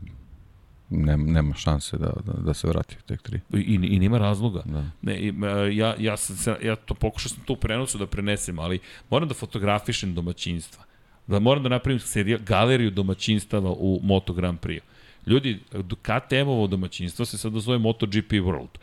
[0.90, 3.40] nema, nema šanse da, da, da se vrati u Tech 3.
[3.52, 4.62] I, I nema razloga.
[4.64, 4.84] Da.
[5.02, 5.32] Ne, e,
[5.74, 8.78] ja, ja, sam, ja to pokušao sam to u prenosu da prenesem, ali
[9.10, 10.84] moram da fotografišem domaćinstva.
[11.26, 14.80] Da moram da napravim serija, galeriju domaćinstava u Moto Grand Prix.
[15.26, 15.58] Ljudi,
[16.02, 18.78] KTM-ovo domaćinstvo se sada zove MotoGP World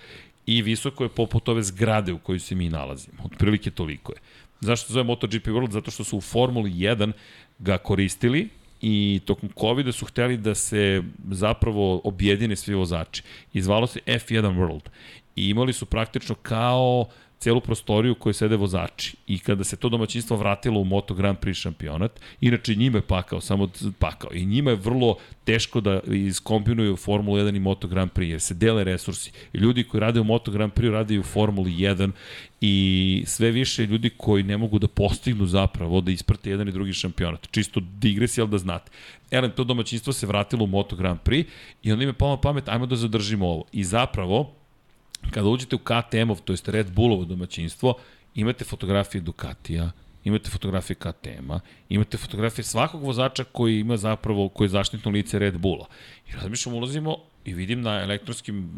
[0.45, 3.23] i visoko je poput ove zgrade u kojoj se mi nalazimo.
[3.23, 4.19] Otprilike toliko je.
[4.59, 5.71] Zašto zove MotoGP World?
[5.71, 7.11] Zato što su u Formuli 1
[7.59, 8.49] ga koristili
[8.81, 13.23] i tokom covid su hteli da se zapravo objedine svi vozači.
[13.53, 14.89] Izvalo se F1 World
[15.35, 17.05] i imali su praktično kao
[17.45, 19.17] celu prostoriju u kojoj sede vozači.
[19.27, 23.41] I kada se to domaćinstvo vratilo u Moto Grand Prix šampionat, inače njima je pakao,
[23.41, 23.69] samo
[23.99, 24.31] pakao.
[24.33, 28.53] I njima je vrlo teško da iskombinuju Formulu 1 i Moto Grand Prix, jer se
[28.53, 29.31] dele resursi.
[29.53, 32.11] I ljudi koji rade u Moto Grand Prix rade i u Formuli 1
[32.61, 36.93] i sve više ljudi koji ne mogu da postignu zapravo da isprate jedan i drugi
[36.93, 37.47] šampionat.
[37.51, 38.91] Čisto digresija, ali da znate.
[39.31, 41.45] Elem, to domaćinstvo se vratilo u Moto Grand Prix
[41.83, 43.65] i onda im je palo pamet, ajmo da zadržimo ovo.
[43.71, 44.64] I zapravo,
[45.31, 47.93] kada uđete u KTM-ov, to jest Red Bullovo domaćinstvo,
[48.35, 49.91] imate fotografije Ducatija,
[50.23, 55.57] imate fotografije KTM-a, imate fotografije svakog vozača koji ima zapravo, koji je zaštitno lice Red
[55.57, 55.85] Bulla.
[56.29, 58.69] I razmišljam, ulazimo i vidim na elektronskim,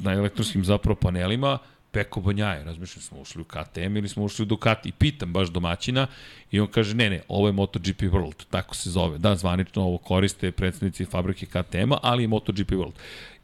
[0.00, 1.58] na elektronskim zapravo panelima
[1.90, 2.64] Peko Banjaje.
[2.64, 4.88] Razmišljam, smo ušli u KTM ili smo ušli u Ducati.
[4.88, 6.06] I pitam baš domaćina
[6.50, 9.18] i on kaže, ne, ne, ovo je MotoGP World, tako se zove.
[9.18, 12.92] Da, zvanično ovo koriste predsednici fabrike KTM-a, ali je MotoGP World.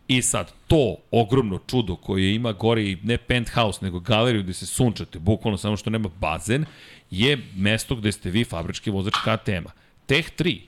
[0.08, 4.66] I sad, to ogromno čudo koje ima gore i ne penthouse, nego galeriju gde se
[4.66, 6.64] sunčate, bukvalno samo što nema bazen,
[7.10, 9.70] je mesto gde ste vi fabrički vozač KTM-a.
[10.06, 10.60] Teh 3,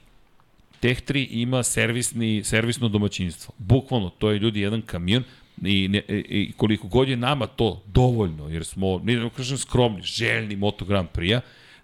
[0.81, 3.55] Teh 3 ima servisni, servisno domaćinstvo.
[3.59, 5.25] Bukvalno, to je ljudi jedan kamion,
[5.65, 10.03] I, ne, i koliko god je nama to dovoljno, jer smo, ne znam kažem, skromni,
[10.03, 11.41] željni Moto Grand Prix-a,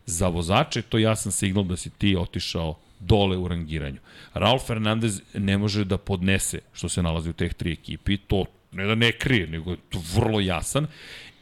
[0.06, 2.74] za vozače to jasan signal da si ti otišao
[3.06, 3.98] dole u rangiranju.
[4.34, 8.86] Raul Fernandez ne može da podnese što se nalazi u teh tri ekipi, to ne
[8.86, 10.86] da ne krije, nego je to vrlo jasan.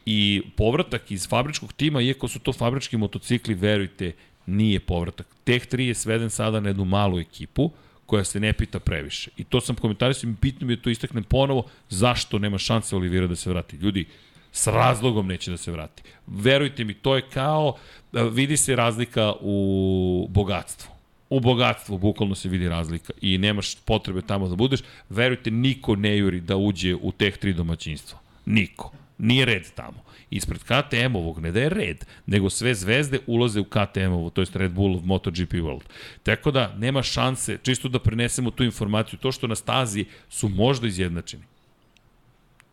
[0.05, 4.11] I povratak iz fabričkog tima, iako su to fabrički motocikli, verujte,
[4.45, 5.27] nije povratak.
[5.43, 7.71] Teh 3 je sveden sada na jednu malu ekipu,
[8.05, 9.31] koja se ne pita previše.
[9.37, 13.27] I to sam komentarisao i bitno mi je to istaknem ponovo, zašto nema šanse Olivira
[13.27, 13.75] da se vrati.
[13.75, 14.05] Ljudi,
[14.51, 16.03] s razlogom neće da se vrati.
[16.27, 17.77] Verujte mi, to je kao,
[18.11, 21.00] vidi se razlika u bogatstvu
[21.31, 24.79] u bogatstvu bukvalno se vidi razlika i nemaš potrebe tamo da budeš,
[25.09, 28.19] verujte, niko ne juri da uđe u teh tri domaćinstva.
[28.45, 28.91] Niko.
[29.17, 30.03] Nije red tamo.
[30.29, 34.71] Ispred KTM-ovog ne da je red, nego sve zvezde ulaze u KTM-ovo, to je Red
[34.71, 35.83] Bull of MotoGP World.
[36.23, 40.87] Tako da nema šanse, čisto da prenesemo tu informaciju, to što na stazi su možda
[40.87, 41.43] izjednačeni.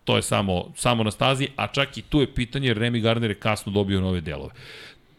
[0.05, 3.31] To je samo, samo na stazi, a čak i tu je pitanje, jer Remy Gardner
[3.31, 4.51] je kasno dobio nove delove.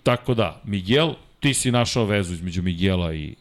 [0.04, 3.36] Tako da, Miguel, ti si našao vezu između Miguela i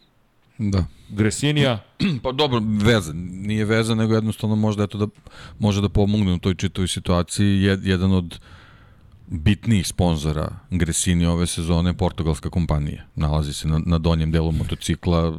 [0.59, 0.85] Da.
[1.09, 1.83] Gresinija.
[2.23, 3.13] Pa dobro, veza.
[3.13, 5.07] Nije veza, nego jednostavno možda eto da,
[5.59, 7.61] može da pomogne u toj čitavoj situaciji.
[7.61, 8.39] Jed, jedan od
[9.27, 13.05] bitnijih sponzora Gresini ove sezone portugalska kompanija.
[13.15, 15.37] Nalazi se na, na donjem delu motocikla,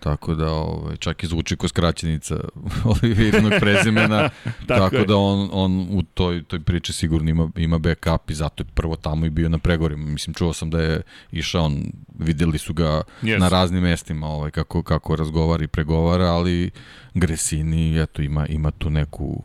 [0.00, 2.36] Tako da ovaj, čak i zvuči ko skraćenica
[3.02, 4.28] Olivirinog prezimena,
[4.68, 8.62] tako, tako da on, on u toj, toj priči sigurno ima, ima backup i zato
[8.62, 10.04] je prvo tamo i bio na pregovorima.
[10.04, 11.02] Mislim, čuo sam da je
[11.32, 11.84] išao, on,
[12.18, 13.38] videli su ga yes.
[13.38, 16.70] na raznim mestima ovaj, kako, kako razgovara i pregovara, ali
[17.14, 19.42] Gresini eto, ima, ima tu neku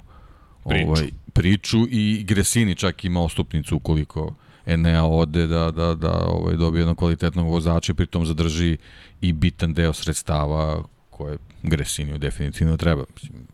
[0.70, 0.88] priču.
[0.88, 4.36] Ovaj, priču i Gresini čak ima ostupnicu ukoliko
[4.66, 8.78] Enea ode da, da, da ovaj, dobije jednog kvalitetnog vozača i pritom zadrži
[9.22, 13.04] i bitan deo sredstava koje Gresiniju definitivno treba.
[13.14, 13.48] Mislim,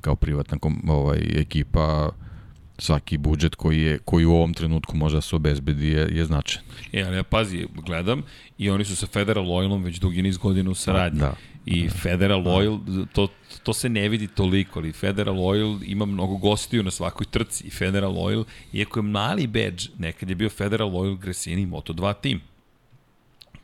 [0.00, 0.58] kao privatna
[0.88, 2.10] ovaj, ekipa
[2.78, 6.64] svaki budžet koji je koji u ovom trenutku može da se obezbedi je, je značajan.
[6.92, 8.22] E, ali ja pazi, gledam
[8.58, 11.20] i oni su sa Federal Oilom već dugi niz godina u saradnji.
[11.20, 11.34] Da.
[11.66, 12.78] I Federal Oil,
[13.12, 13.28] to,
[13.62, 17.66] to se ne vidi toliko, ali Federal Oil ima mnogo gostiju na svakoj trci.
[17.66, 22.40] I Federal Oil, iako je mali badge, nekad je bio Federal Oil Gresini Moto2 tim.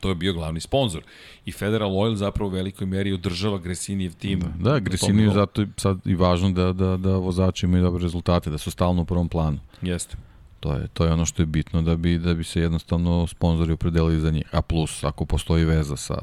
[0.00, 1.02] To je bio glavni sponsor.
[1.44, 4.40] I Federal Oil zapravo u velikoj meri održava Gresinijev tim.
[4.40, 8.58] Da, da Gresiniju zato sad i važno da, da, da vozači imaju dobre rezultate, da
[8.58, 9.58] su stalno u prvom planu.
[9.82, 10.16] Jeste.
[10.60, 13.72] To je, to je ono što je bitno da bi, da bi se jednostavno sponzori
[13.72, 14.44] opredelili za njih.
[14.52, 16.18] A plus, ako postoji veza sa,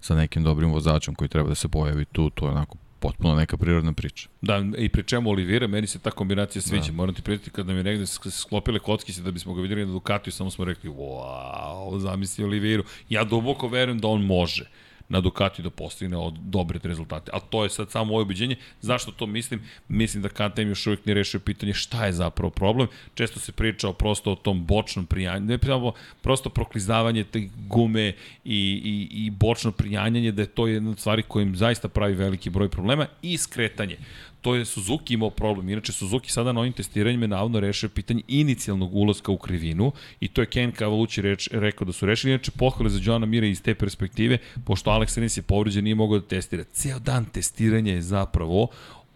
[0.00, 3.56] sa nekim dobrim vozačom koji treba da se pojavi tu, to je onako potpuno neka
[3.56, 4.28] prirodna priča.
[4.40, 6.90] Da, i pri čemu Olivira, meni se ta kombinacija sviđa.
[6.90, 6.92] Da.
[6.92, 10.32] Moram ti prijeti kad nam je negde sklopile kockice da bismo ga videli na Ducatiju,
[10.32, 12.84] samo smo rekli, wow, zamisli Oliviru.
[13.08, 14.70] Ja duboko verujem da on može
[15.08, 17.30] na Ducati da postigne od dobre rezultate.
[17.34, 18.56] A to je sad samo moje ubeđenje.
[18.80, 19.60] Zašto to mislim?
[19.88, 22.88] Mislim da KTM još uvijek ne rešio pitanje šta je zapravo problem.
[23.14, 25.92] Često se priča o prosto o tom bočnom prijanju, ne pravo,
[26.22, 28.08] prosto proklizavanje te gume
[28.44, 32.50] i, i, i bočno prijanjanje, da je to jedna od stvari kojim zaista pravi veliki
[32.50, 33.96] broj problema i skretanje
[34.42, 35.68] to je Suzuki imao problem.
[35.68, 40.40] Inače, Suzuki sada na ovim testiranjima navodno rešio pitanje inicijalnog ulaska u krivinu i to
[40.40, 42.32] je Ken Cavalucci reč, rekao da su rešili.
[42.32, 46.18] Inače, pohvale za Johna Mira iz te perspektive, pošto Alex Rins je povređen, nije mogao
[46.18, 46.64] da testira.
[46.64, 48.68] Ceo dan testiranja je zapravo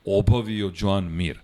[0.04, 1.38] obavio Joan Mir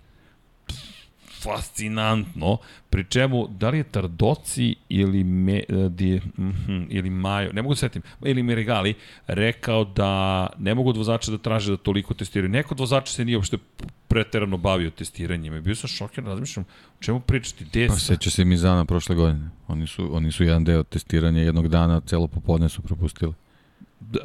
[1.43, 2.57] fascinantno,
[2.89, 7.73] pri čemu, da li je Tardoci ili, me, e, di, mm ili Majo, ne mogu
[7.73, 8.93] da setim, ili Merigali,
[9.27, 12.49] rekao da ne mogu od vozača da traže da toliko testiraju.
[12.49, 13.57] Neko od vozača se nije uopšte
[14.07, 15.55] preterano bavio testiranjem.
[15.55, 16.65] I bio sam šokiran, razmišljam,
[16.99, 19.49] o čemu pričati, gde Pa seća se Mizana prošle godine.
[19.67, 23.33] Oni su, oni su jedan deo testiranja jednog dana, celo popodne su propustili.
[23.99, 24.19] Da,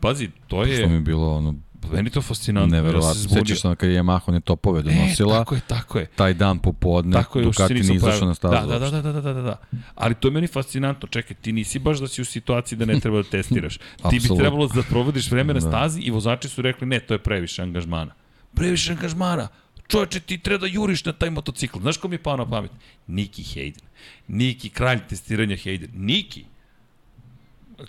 [0.00, 0.76] pazi, to je...
[0.76, 1.54] Što mi je bilo ono,
[1.92, 2.76] Meni to fascinantno.
[2.76, 3.22] Neverovatno.
[3.22, 5.34] Ja Sećaš se kad je Yamaha one topove donosila.
[5.34, 6.06] E, tako je, tako je.
[6.06, 8.68] Taj dan popodne tako je, Ducati nije izašao na stazu.
[8.68, 9.56] Da, da, da, da, da, da, da.
[9.94, 11.08] Ali to je meni fascinantno.
[11.08, 13.78] Čekaj, ti nisi baš da si u situaciji da ne treba da testiraš.
[14.10, 15.68] ti bi trebalo da provodiš vreme na da.
[15.68, 18.12] stazi i vozači su rekli ne, to je previše angažmana.
[18.54, 19.48] Previše angažmana.
[19.88, 21.78] Čoveče, ti treba da juriš na taj motocikl.
[21.80, 22.70] Znaš ko mi je pao na pamet?
[23.06, 23.84] Niki Hayden.
[24.28, 25.88] Niki, kralj testiranja Hayden.
[25.94, 26.44] Niki.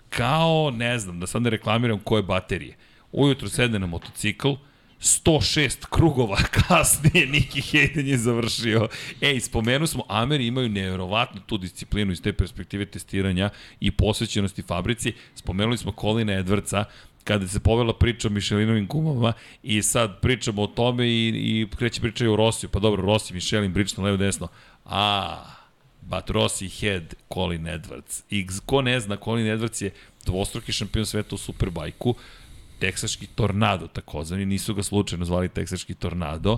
[0.10, 2.76] Kao, ne znam, da sad ne reklamiram koje baterije
[3.12, 4.50] ujutro sedne na motocikl,
[5.02, 8.88] 106 krugova kasnije Niki Hayden je završio.
[9.22, 15.14] Ej, spomenu smo, Ameri imaju nevjerovatnu tu disciplinu iz te perspektive testiranja i posvećenosti fabrici.
[15.36, 16.84] Spomenuli smo Colina Edwardsa,
[17.24, 22.02] kada se povela priča o Michelinovim gumama i sad pričamo o tome i, i kreće
[22.02, 22.70] priča i o Rosiju.
[22.70, 24.48] Pa dobro, Rossi, Michelin, Bridgestone, levo desno.
[24.86, 25.44] A,
[26.02, 28.24] but Rossi had Colin Edwards.
[28.30, 29.92] I ko ne zna, Colin Edwards je
[30.26, 32.16] dvostruki šampion sveta u Superbajku
[32.80, 36.58] teksaški tornado takozvani, nisu ga slučajno zvali teksaški tornado.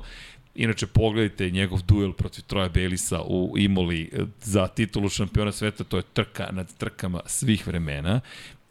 [0.55, 5.97] Inače, pogledajte njegov duel protiv Troja Belisa u Imoli eh, za titulu šampiona sveta, to
[5.97, 8.21] je trka nad trkama svih vremena.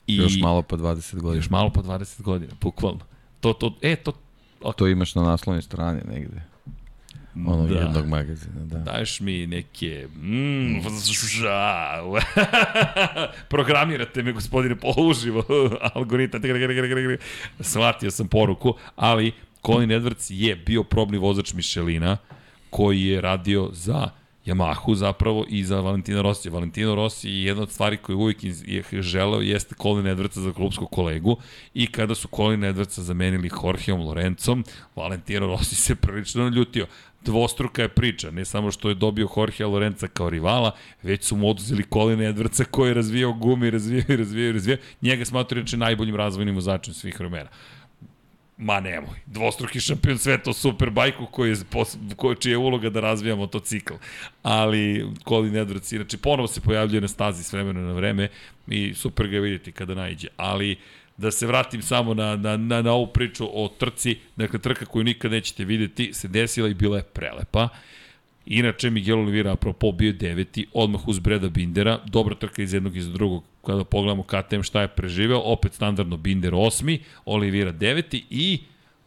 [0.06, 1.38] I još malo po 20 godina.
[1.38, 3.00] Još malo po 20 godina, bukvalno.
[3.40, 4.12] To, to, e, to,
[4.60, 4.76] okay.
[4.76, 6.42] to imaš na naslovnoj strani negde.
[7.34, 7.78] Ono da.
[7.78, 8.78] jednog magazina, da.
[8.78, 10.08] Daješ mi neke...
[10.16, 10.80] Mm,
[13.48, 15.44] Programirate me, gospodine, poluživo.
[15.94, 16.42] Algoritam.
[17.60, 19.32] Shvatio sam poruku, ali
[19.66, 22.16] Colin Edwards je bio probni vozač Michelina
[22.70, 24.08] koji je radio za
[24.48, 26.50] Yamahu zapravo i za Valentina Rossi.
[26.50, 28.38] Valentino Rossi je jedna od stvari koje uvijek
[28.92, 31.36] je želeo jeste Colin Edwardsa za klubskog kolegu
[31.74, 34.64] i kada su Colin Edwardsa zamenili Jorgeom Lorencom,
[34.96, 36.86] Valentino Rossi se prilično naljutio
[37.24, 40.70] dvostruka je priča, ne samo što je dobio Jorge Lorenza kao rivala,
[41.02, 44.78] već su mu oduzeli Colin Edwardsa koji je razvijao gume, razvijao i razvijao i razvijao.
[45.02, 47.48] Njega smatruju inače najboljim razvojnim vozačem svih vremena.
[48.60, 51.56] Ma nemoj, dvostruki šampion sveta u Superbajku koji je,
[52.16, 53.94] koji, čija je uloga da razvija motocikl.
[54.42, 58.28] Ali Colin Edwards inače ponovo se pojavljuje na stazi s vremena na vreme
[58.66, 60.28] i super ga vidjeti kada najđe.
[60.36, 60.78] Ali uh,
[61.18, 65.04] da se vratim samo na, na, na, na ovu priču o trci, dakle trka koju
[65.04, 67.68] nikad nećete videti, se desila i bila je prelepa.
[68.46, 72.98] Inače, Miguel Oliveira, apropo, bio deveti, odmah uz Breda Bindera, dobra trka iz jednog i
[72.98, 78.58] iz drugog, kada pogledamo KTM šta je preživeo, opet standardno Binder osmi, Oliveira deveti i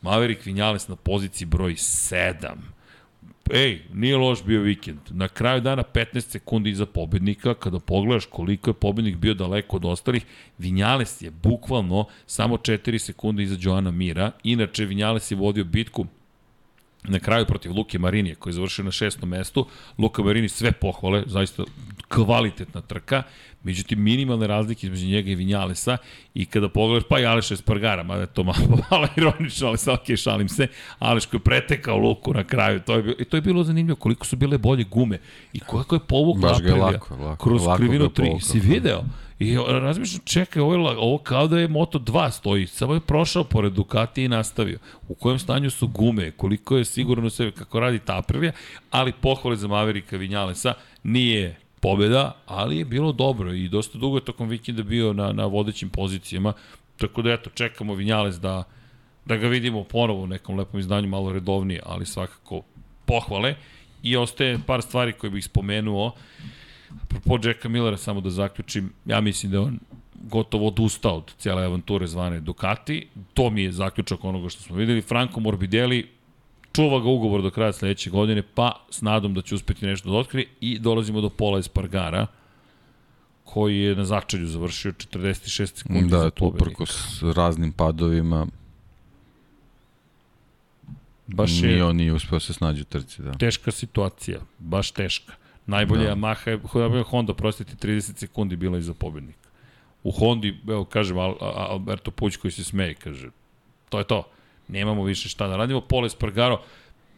[0.01, 2.55] Maverick Vinales na poziciji broj 7
[3.49, 4.99] ej, nije loš bio vikend.
[5.09, 9.85] Na kraju dana 15 sekundi iza pobednika, kada pogledaš koliko je pobednik bio daleko od
[9.85, 10.25] ostalih,
[10.57, 14.31] Vinjales je bukvalno samo 4 sekunde iza Joana Mira.
[14.43, 16.05] Inače, Vinjales je vodio bitku
[17.03, 19.67] na kraju protiv Luke Marinije, koji je završio na šestom mestu.
[19.97, 21.63] Luka Marini sve pohvale, zaista
[22.07, 23.23] kvalitetna trka.
[23.63, 25.97] Međutim, minimalne razlike između njega i Vinjalesa
[26.33, 28.59] i kada pogledaš, pa i Aleš Espargara, mada je to malo,
[28.91, 30.67] malo ironično, ali sad ok, šalim se,
[30.99, 33.95] Aleš koji je pretekao Luku na kraju, to je, bilo, i to je bilo zanimljivo
[33.95, 35.19] koliko su bile bolje gume
[35.53, 38.41] i kako je povukla Aprilija lako, lako, kroz lako krivinu 3.
[38.41, 39.03] Si video?
[39.39, 43.73] I razmišljam, čekaj, ovo, je, ovo kao da je Moto2 stoji, samo je prošao pored
[43.73, 44.79] Ducati i nastavio.
[45.07, 48.51] U kojem stanju su gume, koliko je sigurno sebe, kako radi ta Aprilia,
[48.91, 50.73] ali pohvale za Maverika Vinjalesa,
[51.03, 55.45] nije pobjeda, ali je bilo dobro i dosta dugo je tokom vikenda bio na, na
[55.45, 56.53] vodećim pozicijama,
[56.97, 58.63] tako da eto, čekamo Vinjales da,
[59.25, 62.61] da ga vidimo ponovo u nekom lepom izdanju, malo redovnije, ali svakako
[63.05, 63.55] pohvale.
[64.03, 66.11] I ostaje par stvari koje bih spomenuo.
[67.25, 69.79] Po Jacka Millera, samo da zaključim, ja mislim da on
[70.23, 73.07] gotovo odustao od cijele avanture zvane Ducati.
[73.33, 75.01] To mi je zaključak onoga što smo videli.
[75.01, 76.07] Franco Morbidelli
[76.73, 80.17] čuva ga ugovor do kraja sledeće godine, pa s nadom da će uspeti nešto da
[80.17, 82.27] otkrije i dolazimo do Pola Espargara,
[83.43, 86.83] koji je na začelju završio 46 sekundi da, za pobednika.
[86.83, 88.47] Da, s raznim padovima
[91.27, 93.21] baš je, nije on nije uspeo se snađi u trci.
[93.21, 93.31] Da.
[93.31, 95.33] Teška situacija, baš teška.
[95.65, 96.15] Najbolje da.
[96.15, 96.49] Yamaha
[96.97, 99.49] je, Honda, prostiti, 30 sekundi bila iza pobednika.
[100.03, 103.29] U Hondi, evo kažem, Al, Alberto Puć koji se smeje, kaže,
[103.89, 104.27] to je to
[104.71, 105.81] nemamo više šta da radimo.
[105.81, 106.61] Pole Spargaro,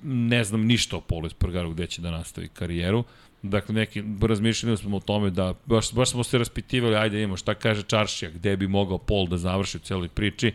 [0.04, 3.04] ne znam ništa o Pole Spargaro gde će da nastavi karijeru.
[3.42, 7.54] Dakle, neki, razmišljali smo o tome da, baš, baš smo se raspitivali, ajde imamo šta
[7.54, 10.54] kaže Čaršija, gde bi mogao Pol da završi u celoj priči.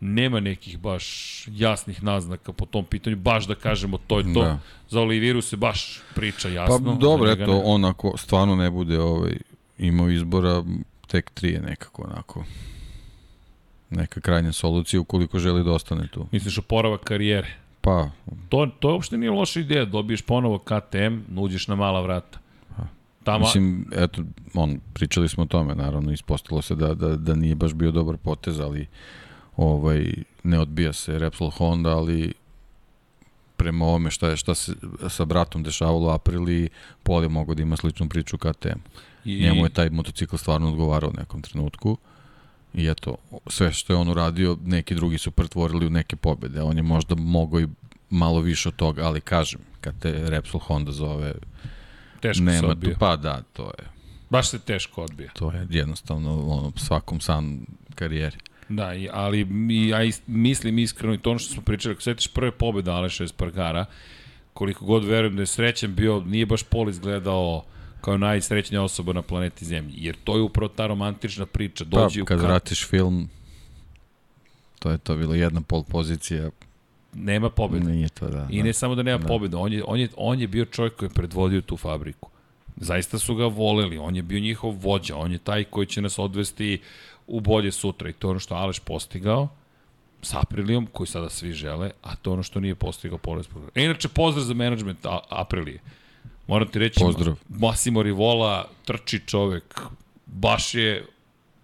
[0.00, 1.06] nema nekih baš
[1.48, 4.42] jasnih naznaka po tom pitanju, baš da kažemo to je to.
[4.42, 4.58] Da.
[4.88, 6.94] Za Oliviru se baš priča Pa jasno.
[6.94, 7.62] dobro, za njega eto, ne.
[7.64, 9.36] on ako stvarno ne bude ovaj,
[9.78, 10.62] imao izbora,
[11.06, 12.44] tek tri je nekako onako
[13.90, 16.26] neka krajnja solucija ukoliko želi da ostane tu.
[16.32, 17.48] Misliš oporavak karijere?
[17.80, 18.10] Pa,
[18.48, 22.38] To, to uopšte nije loša ideja, dobiješ ponovo KTM, nuđeš na mala vrata.
[23.24, 24.22] Tamo, mislim, eto,
[24.54, 28.16] on, pričali smo o tome, naravno, ispostavilo se da, da, da nije baš bio dobar
[28.16, 28.86] potez, ali
[29.56, 32.32] ovaj, ne odbija se Repsol Honda, ali
[33.56, 34.72] prema ovome šta, je, šta se
[35.08, 36.68] sa bratom dešavalo u aprili,
[37.02, 38.78] Pol je mogao da ima sličnu priču KTM.
[39.24, 41.96] i, Njemu je taj motocikl stvarno odgovarao u nekom trenutku.
[42.76, 43.16] I eto,
[43.46, 46.62] sve što je on uradio, neki drugi su pretvorili u neke pobede.
[46.62, 47.68] On je možda mogao i
[48.10, 51.34] malo više od toga, ali kažem, kad te Repsol Honda zove,
[52.20, 52.96] teško se nema tu, odbija.
[52.98, 53.84] pa da, to je,
[54.30, 55.30] Baš se teško odbija.
[55.32, 57.60] to je jednostavno ono, svakom san
[57.94, 58.36] karijeri.
[58.68, 62.02] Da, i, ali mi, ja is, mislim iskreno i to ono što smo pričali, ako
[62.02, 63.84] setiš prve pobjede Aleša Espargara,
[64.52, 67.64] koliko god verujem da je srećan bio, nije baš Pol izgledao
[68.06, 69.94] kao najsrećnija osoba na planeti Zemlji.
[69.96, 71.84] Jer to je upravo ta romantična priča.
[71.84, 73.28] Dođi pa, u kad ka- vratiš film,
[74.78, 76.50] to je to bilo jedna pol pozicija,
[77.14, 77.90] nema pobjede.
[77.90, 78.46] nije to da.
[78.50, 78.64] I da.
[78.64, 79.26] ne samo da nema Da.
[79.26, 82.30] pobjede, on je, on, je, on je bio čovjek koji je predvodio tu fabriku.
[82.76, 86.18] Zaista su ga voleli, on je bio njihov vođa, on je taj koji će nas
[86.18, 86.80] odvesti
[87.26, 89.48] u bolje sutra i to je ono što Aleš postigao
[90.22, 94.08] sa Aprilijom, koji sada svi žele, a to je ono što nije postigao Poles inače,
[94.08, 95.80] pozdrav za menadžment Aprilije.
[96.46, 97.36] Moram ti reći, Pozdrav.
[97.48, 99.80] Massimo Rivola trči čovek,
[100.26, 101.06] baš je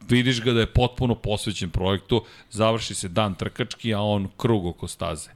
[0.08, 4.88] vidiš ga da je potpuno posvećen projektu, završi se dan trkački, a on krug oko
[4.88, 5.30] staze.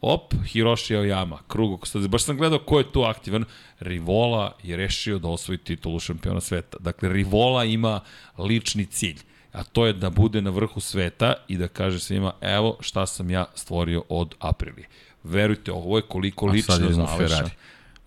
[0.00, 2.08] Op, Hiroshi Aoyama, krug oko staze.
[2.08, 3.44] Baš sam gledao ko je tu aktivan.
[3.80, 6.76] Rivola je rešio da osvoji titulu šampiona sveta.
[6.80, 8.00] Dakle, Rivola ima
[8.38, 9.18] lični cilj
[9.52, 13.30] a to je da bude na vrhu sveta i da kaže svima, evo šta sam
[13.30, 14.88] ja stvorio od Aprilije.
[15.24, 17.28] Verujte, ovo je koliko lično sad je za na Aleša.
[17.28, 17.50] Ferrari.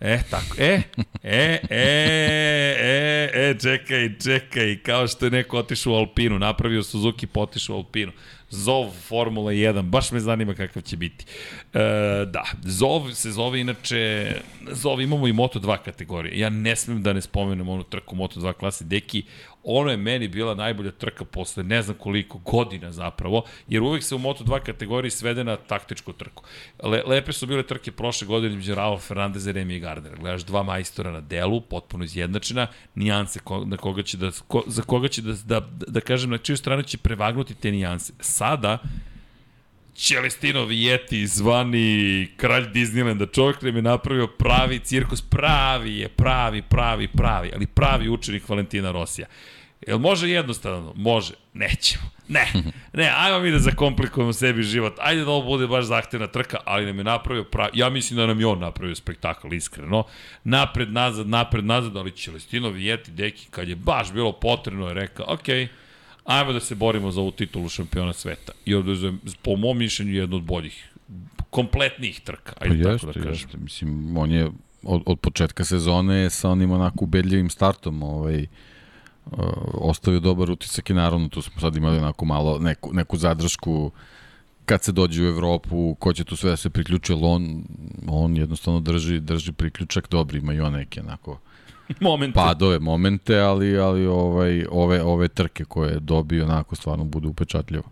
[0.00, 0.82] E, tako, e,
[1.22, 1.86] e, e,
[2.80, 7.78] e, e, čekaj, čekaj, kao što je neko otišao u Alpinu, napravio Suzuki, potišao u
[7.78, 8.12] Alpinu.
[8.50, 11.24] Zov Formula 1, baš me zanima kakav će biti.
[11.74, 11.78] E,
[12.26, 14.32] da, Zov se zove inače,
[14.70, 16.38] Zov imamo i Moto2 kategorije.
[16.38, 19.22] Ja ne smem da ne spomenem onu trku Moto2 klase Deki,
[19.68, 24.14] ono je meni bila najbolja trka posle ne znam koliko godina zapravo, jer uvek se
[24.14, 26.44] u Moto2 kategoriji svede na taktičku trku.
[26.82, 30.16] Le, lepe su bile trke prošle godine između Raul Fernandeza i Remy Gardner.
[30.16, 34.82] Gledaš dva majstora na delu, potpuno izjednačena, nijanse ko, na koga će da, ko, za
[34.82, 38.12] koga će da, da, da kažem na čiju stranu će prevagnuti te nijanse.
[38.20, 38.78] Sada,
[39.96, 47.08] Celestino Vijeti, zvani kralj Disneylanda, čovjek nam je napravio pravi cirkus, pravi je, pravi, pravi,
[47.08, 49.26] pravi, ali pravi učenik Valentina Rosija.
[49.86, 50.92] Jel može jednostavno?
[50.96, 51.34] Može.
[51.54, 52.04] Nećemo.
[52.28, 52.52] Ne,
[52.92, 54.94] ne, ajmo mi da zakomplikujemo sebi život.
[55.00, 58.26] Ajde da ovo bude baš zahtevna trka, ali nam je napravio pravi, ja mislim da
[58.26, 60.04] nam je on napravio spektakl, iskreno.
[60.44, 65.26] Napred, nazad, napred, nazad, ali Celestino Vijeti, deki, kad je baš bilo potrebno, je rekao,
[65.28, 65.68] okej, okay,
[66.24, 68.52] ajmo da se borimo za ovu titulu šampiona sveta.
[68.64, 70.88] I odvezujem, po mom mišljenju, jednu od boljih,
[71.50, 73.30] kompletnijih trka, Pa ajde tako jeste, da kažem.
[73.30, 73.58] jeste.
[73.58, 74.50] Mislim, on je
[74.82, 78.46] od, od početka sezone sa onim onako ubedljivim startom ovaj,
[79.74, 83.90] ostavio dobar utisak i naravno tu smo sad imali onako malo neku, neku zadršku
[84.64, 87.64] kad se dođe u Evropu, ko će tu sve da se priključi, ali on,
[88.08, 91.38] on jednostavno drži, drži priključak, dobri ima i on neke onako
[92.00, 92.34] Moment.
[92.34, 97.84] padove, momente, ali, ali ovaj, ove, ove trke koje je dobio onako stvarno budu upečatljivo.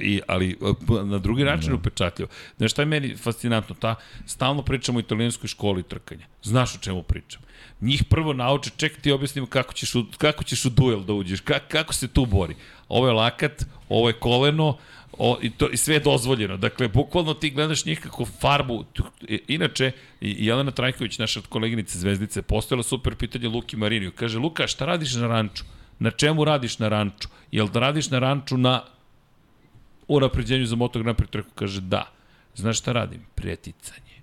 [0.00, 1.74] I, ali e, na drugi način da.
[1.74, 2.30] upečatljivo.
[2.56, 3.74] Znaš šta je meni fascinantno?
[3.74, 3.94] Ta,
[4.26, 6.26] stalno pričamo o italijanskoj školi trkanja.
[6.42, 7.42] Znaš o čemu pričam.
[7.80, 11.40] Njih prvo nauče, ček ti objasnimo kako ćeš u, kako ćeš u duel da uđeš,
[11.40, 12.54] ka, kako se tu bori.
[12.88, 14.76] Ovo je lakat, ovo je koleno,
[15.18, 16.56] o, i, to, i sve je dozvoljeno.
[16.56, 18.84] Dakle, bukvalno ti gledaš njih kako farbu.
[19.28, 24.12] I- Inače, Jelena Trajković, naša koleginica Zvezdice, postavila super pitanje Luki Mariniju.
[24.12, 25.64] Kaže, Luka, šta radiš na ranču?
[25.98, 27.28] Na čemu radiš na ranču?
[27.52, 28.82] Jel da radiš na ranču na
[30.08, 32.10] u napređenju za Moto Grand Prix trku kaže da.
[32.54, 33.20] Znaš šta radim?
[33.34, 34.16] Preticanje.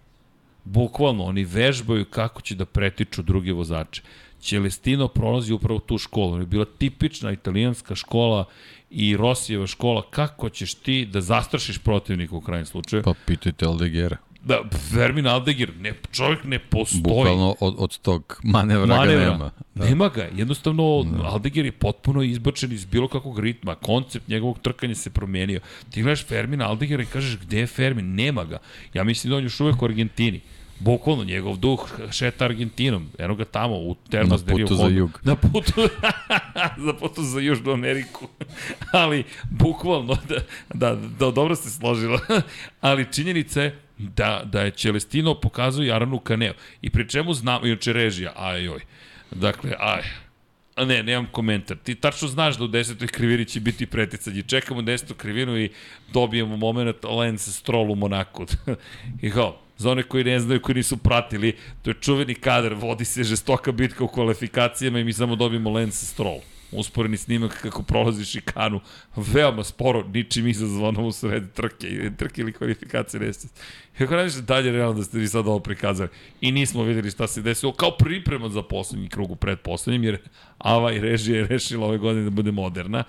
[0.64, 4.02] Bukvalno, oni vežbaju kako će da pretiču druge vozače.
[4.40, 6.34] Celestino prolazi upravo tu školu.
[6.34, 8.46] On je bila tipična italijanska škola
[8.90, 10.04] i Rosijeva škola.
[10.10, 13.04] Kako ćeš ti da zastrašiš protivnika u krajnjem slučaju?
[13.04, 14.18] Pa pitajte Aldegera.
[14.44, 14.61] Da,
[14.91, 17.02] Fermin Aldegir, ne, čovjek ne postoji.
[17.03, 19.26] Bukvalno od, od tog manevra, Manevra.
[19.26, 19.52] ga nema.
[19.76, 19.86] Da.
[19.86, 20.28] Nema ga.
[20.36, 21.24] Jednostavno, da.
[21.24, 23.76] Aldegir je potpuno izbačen iz bilo kakvog ritma.
[23.76, 25.60] Koncept njegovog trkanja se promenio.
[25.90, 28.15] Ti gledaš Fermina Aldegira i kažeš gde je Fermin?
[28.15, 28.57] Nema ga.
[28.94, 30.41] Ja mislim da on još uvek u Argentini.
[30.80, 33.10] Bukvalno, njegov duh šeta Argentinom.
[33.18, 35.20] Eno ga tamo, u Termos Na putu za jug.
[35.24, 35.82] Na putu,
[36.86, 38.28] za putu za Južnu Ameriku.
[38.91, 40.36] Ali, bukvalno, da,
[40.74, 42.20] da, da dobro ste složila.
[42.82, 46.54] Ali činjenica je da, da je Celestino pokazao Jaranu Kaneo.
[46.82, 48.82] I pri čemu znamo, inače režija, aj joj.
[49.32, 50.04] Dakle, aj,
[50.76, 51.78] A ne, nemam komentar.
[51.78, 54.41] Ti tačno znaš da u desetoj krivini će biti preticanje.
[54.41, 55.70] Čekamo desetu krivinu i
[56.14, 58.45] dobijemo moment Lance Stroll u Monaku.
[59.22, 63.06] I kao, za one koji ne znaju, koji nisu pratili, to je čuveni kadar, vodi
[63.06, 66.40] se žestoka bitka u kvalifikacijama i mi samo dobijemo Lance Stroll
[66.76, 68.80] usporeni snimak kako prolazi šikanu,
[69.16, 73.48] veoma sporo, ničim izazvano u sredi trke, trke ili kvalifikacije neste.
[73.98, 76.10] Kako radiš dalje realno da ste vi sad ovo prikazali
[76.41, 80.18] i nismo videli šta se desilo kao priprema za poslednji krug u predposlednjem, jer
[80.58, 83.04] Ava i režija je rešila ove godine da bude moderna.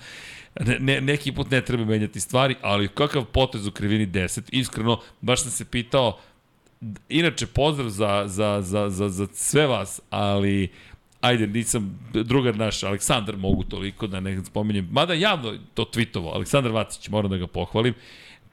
[0.60, 5.00] Ne, ne, neki put ne treba menjati stvari, ali kakav potez u krivini 10, iskreno,
[5.20, 6.18] baš sam se pitao,
[7.08, 10.68] inače pozdrav za, za, za, za, za sve vas, ali
[11.20, 16.72] ajde, nisam drugar naš, Aleksandar mogu toliko da ne spominjem, mada javno to tweetovo, Aleksandar
[16.72, 17.94] Vacić, moram da ga pohvalim,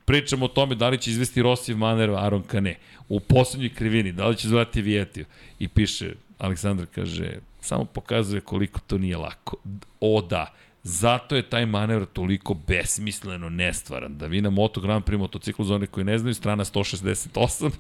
[0.06, 2.78] pričamo o tome da li će izvesti Rosiv Maner, Aron Kane,
[3.10, 5.26] u poslednjoj krivini, da li će zvati Vijetiju,
[5.60, 9.58] i piše, Aleksandar kaže, samo pokazuje koliko to nije lako.
[10.00, 14.18] O da, Zato je taj manevr toliko besmisleno nestvaran.
[14.18, 17.72] Da vi na Moto Grand Prix motociklu za one koji ne znaju, strana 168, uh,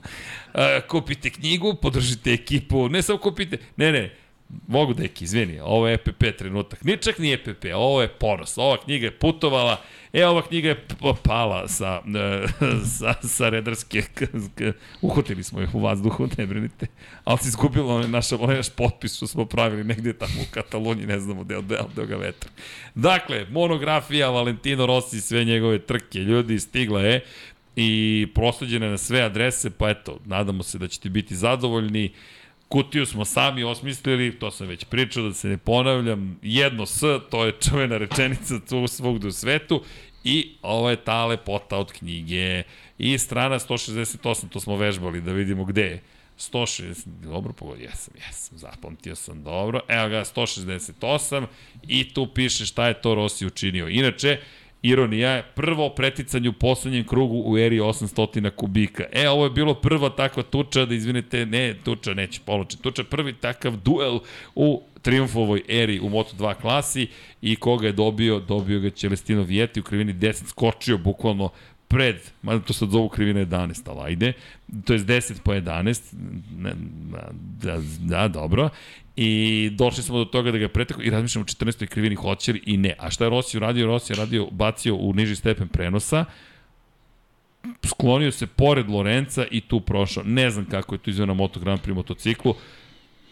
[0.89, 4.15] kupite knjigu, podržite ekipu, ne samo kupite, ne, ne,
[4.67, 6.83] Mogu deki, izvini, ovo je EPP trenutak.
[6.83, 8.57] Ni čak ni EPP, ovo je ponos.
[8.57, 9.81] Ova knjiga je putovala,
[10.13, 10.85] e, ova knjiga je
[11.23, 12.01] pala sa,
[12.97, 14.03] sa, sa redarske,
[15.01, 16.87] uhotili smo je u vazduhu, ne brinite,
[17.23, 21.07] ali si izgubila onaj naš, onaj naš potpis što smo pravili negde tamo u Kataloniji,
[21.07, 22.49] ne znamo gde, gde, gde ga vetra.
[22.95, 27.21] Dakle, monografija Valentino Rossi, sve njegove trke, ljudi, stigla je
[27.75, 32.11] i prosleđena na sve adrese, pa eto, nadamo se da ćete biti zadovoljni.
[32.71, 37.45] Kutiju smo sami osmislili, to sam već pričao, da se ne ponavljam, jedno S, to
[37.45, 39.83] je čuvena rečenica tu svugde u svetu,
[40.23, 42.63] i ovo je ta lepota od knjige.
[42.97, 46.01] I strana 168, to smo vežbali da vidimo gde je.
[46.39, 49.81] 160, dobro pogodio, jesam, jesam, zapamtio sam dobro.
[49.87, 51.45] Evo ga, 168
[51.87, 53.87] i tu piše šta je to Rossi učinio.
[53.87, 54.39] Inače,
[54.81, 59.03] Ironija je prvo preticanje u poslednjem krugu u eri 800 kubika.
[59.11, 63.33] E, ovo je bilo prva takva tuča, da izvinite, ne tuča, neće poloče, tuča, prvi
[63.33, 64.19] takav duel
[64.55, 67.07] u triumfovoj eri u Moto2 klasi
[67.41, 71.49] i koga je dobio, dobio ga Celestino Vijeti u krivini 10, skočio bukvalno
[71.87, 74.33] pred, mada to sad zovu krivina 11, ali ajde,
[74.85, 76.01] to je 10 po 11,
[76.57, 76.73] ne,
[77.61, 78.69] da, da, dobro,
[79.23, 81.85] i došli smo do toga da ga preteko i razmišljamo o 14.
[81.85, 82.95] krivini hoće i ne.
[82.99, 83.87] A šta je Rossi uradio?
[83.87, 86.25] Rossi je radio, bacio u niži stepen prenosa,
[87.85, 90.23] sklonio se pored Lorenca i tu prošao.
[90.23, 92.55] Ne znam kako je to izveo na Moto Grand Prix motociklu.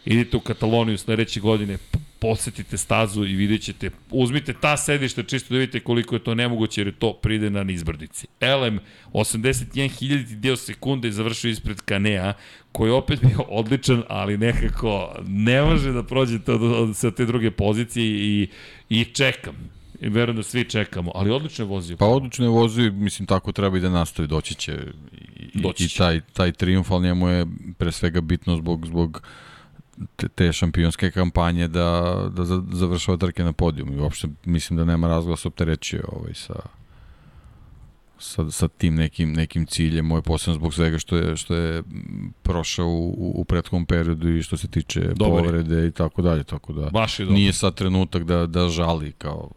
[0.05, 1.77] Idite u Kataloniju sledeće godine,
[2.19, 6.81] posetite stazu i vidjet ćete, uzmite ta sedišta čisto da vidite koliko je to nemoguće
[6.81, 8.27] jer je to pride na nizbrdici.
[8.41, 8.79] LM
[9.13, 12.33] 81.000 dio sekunde je završio ispred Kanea,
[12.71, 17.51] koji je opet bio odličan, ali nekako ne može da prođe to, sa te druge
[17.51, 18.47] pozicije i,
[18.89, 19.55] i čekam.
[20.01, 21.97] I verujem da svi čekamo, ali odlično je vozio.
[21.97, 24.77] Pa odlično je vozio, mislim tako treba i da nastavi, doći će
[25.53, 25.95] i, doći će.
[25.95, 27.45] i taj, taj triumf, ali njemu je
[27.77, 29.21] pre svega bitno zbog, zbog
[30.15, 33.93] te, te šampionske kampanje da, da završava trke na podijum.
[33.93, 36.59] I uopšte mislim da nema razloga da se opterećuje ovaj sa,
[38.19, 41.83] sa, sa tim nekim, nekim ciljem, moj posebno zbog svega što je, što je
[42.43, 45.43] prošao u, u prethodnom periodu i što se tiče Dobar.
[45.43, 49.49] povrede i tako dalje, tako da Baš je nije sad trenutak da, da žali kao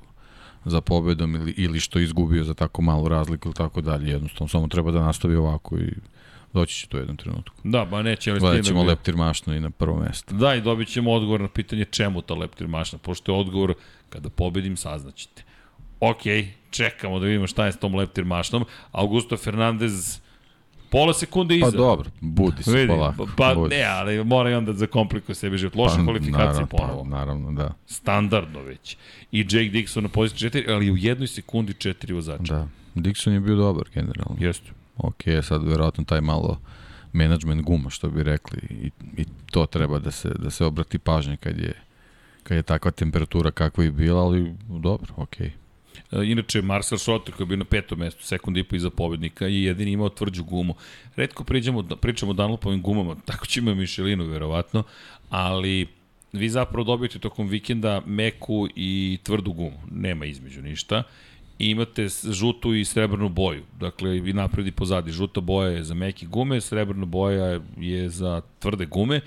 [0.64, 4.68] za pobedom ili, ili što izgubio za tako malu razliku ili tako dalje, jednostavno samo
[4.68, 5.92] treba da nastavi ovako i
[6.52, 7.56] Doći će to jednom trenutku.
[7.64, 8.30] Da, ba neće.
[8.30, 10.34] Ali Gledat ćemo da leptir mašnu i na prvo mesto.
[10.34, 13.74] Da, i dobit ćemo odgovor na pitanje čemu ta leptir mašna, pošto je odgovor
[14.08, 15.42] kada pobedim saznaćete.
[16.00, 16.22] Ok,
[16.70, 18.64] čekamo da vidimo šta je s tom leptir mašnom.
[18.92, 20.20] Augusto Fernandez
[20.90, 21.64] pola sekunde iza.
[21.64, 23.28] Pa dobro, budi se Vidi, polako.
[23.36, 23.74] Pa budi.
[23.74, 25.74] ne, ali mora i onda da zakomplikuje sebi život.
[25.74, 27.02] Loša pa, kvalifikacija naravno, ponovo.
[27.02, 27.74] Pa, naravno, da.
[27.86, 28.96] Standardno već.
[29.32, 32.54] I Jake Dixon na poziciji 4, ali u jednoj sekundi 4 vozača.
[32.54, 32.68] Da.
[32.94, 34.36] Dixon je bio dobar generalno.
[34.38, 34.70] Jeste.
[34.96, 36.60] Ok, sad verovatno taj malo
[37.12, 41.36] management guma, što bi rekli, i, i to treba da se, da se obrati pažnje
[41.36, 41.74] kad je,
[42.42, 45.46] kad je takva temperatura kakva je bila, ali dobro, okej.
[45.46, 45.62] Okay.
[46.12, 49.62] Inače, Marcel Schotter koji je bio na petom mestu, sekund i po iza pobednika i
[49.62, 50.74] jedini imao tvrđu gumu.
[51.16, 54.82] Redko priđemo, pričamo o Dunlopovim gumama, tako će imao Mišelinu verovatno,
[55.30, 55.86] ali
[56.32, 59.78] vi zapravo dobijete tokom vikenda meku i tvrdu gumu.
[59.90, 61.02] Nema između ništa
[61.62, 63.62] i imate žutu i srebrnu boju.
[63.80, 65.12] Dakle, i napred i pozadi.
[65.12, 69.20] Žuta boja je za meke gume, srebrna boja je za tvrde gume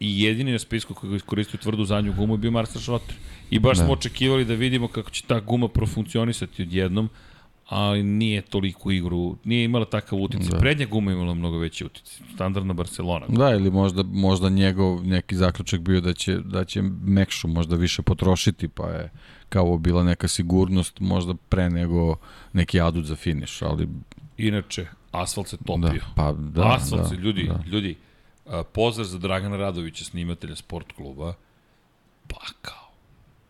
[0.00, 3.16] i jedini na spisku koji je koristio tvrdu zadnju gumu je bio Marcel Schrotter.
[3.50, 3.84] I baš da.
[3.84, 7.08] smo očekivali da vidimo kako će ta guma profunkcionisati odjednom,
[7.70, 10.50] ali nije toliko igru, nije imala takav uticaj.
[10.50, 10.58] Da.
[10.58, 12.26] Prednja guma je imala mnogo veći uticaj.
[12.34, 13.26] Standardna Barcelona.
[13.28, 18.02] Da, ili možda, možda njegov neki zaključak bio da će, da će Mekšu možda više
[18.02, 19.10] potrošiti, pa je
[19.48, 22.16] kao bila neka sigurnost možda pre nego
[22.52, 23.88] neki adut za finiš, ali
[24.38, 26.02] Inače, asfalt se da, topio.
[26.16, 27.64] pa da, Asfalt da, se, ljudi, da.
[27.70, 27.96] ljudi,
[28.46, 31.34] a, pozdrav za Dragana Radovića, snimatelja sport kluba,
[32.28, 32.90] pakao.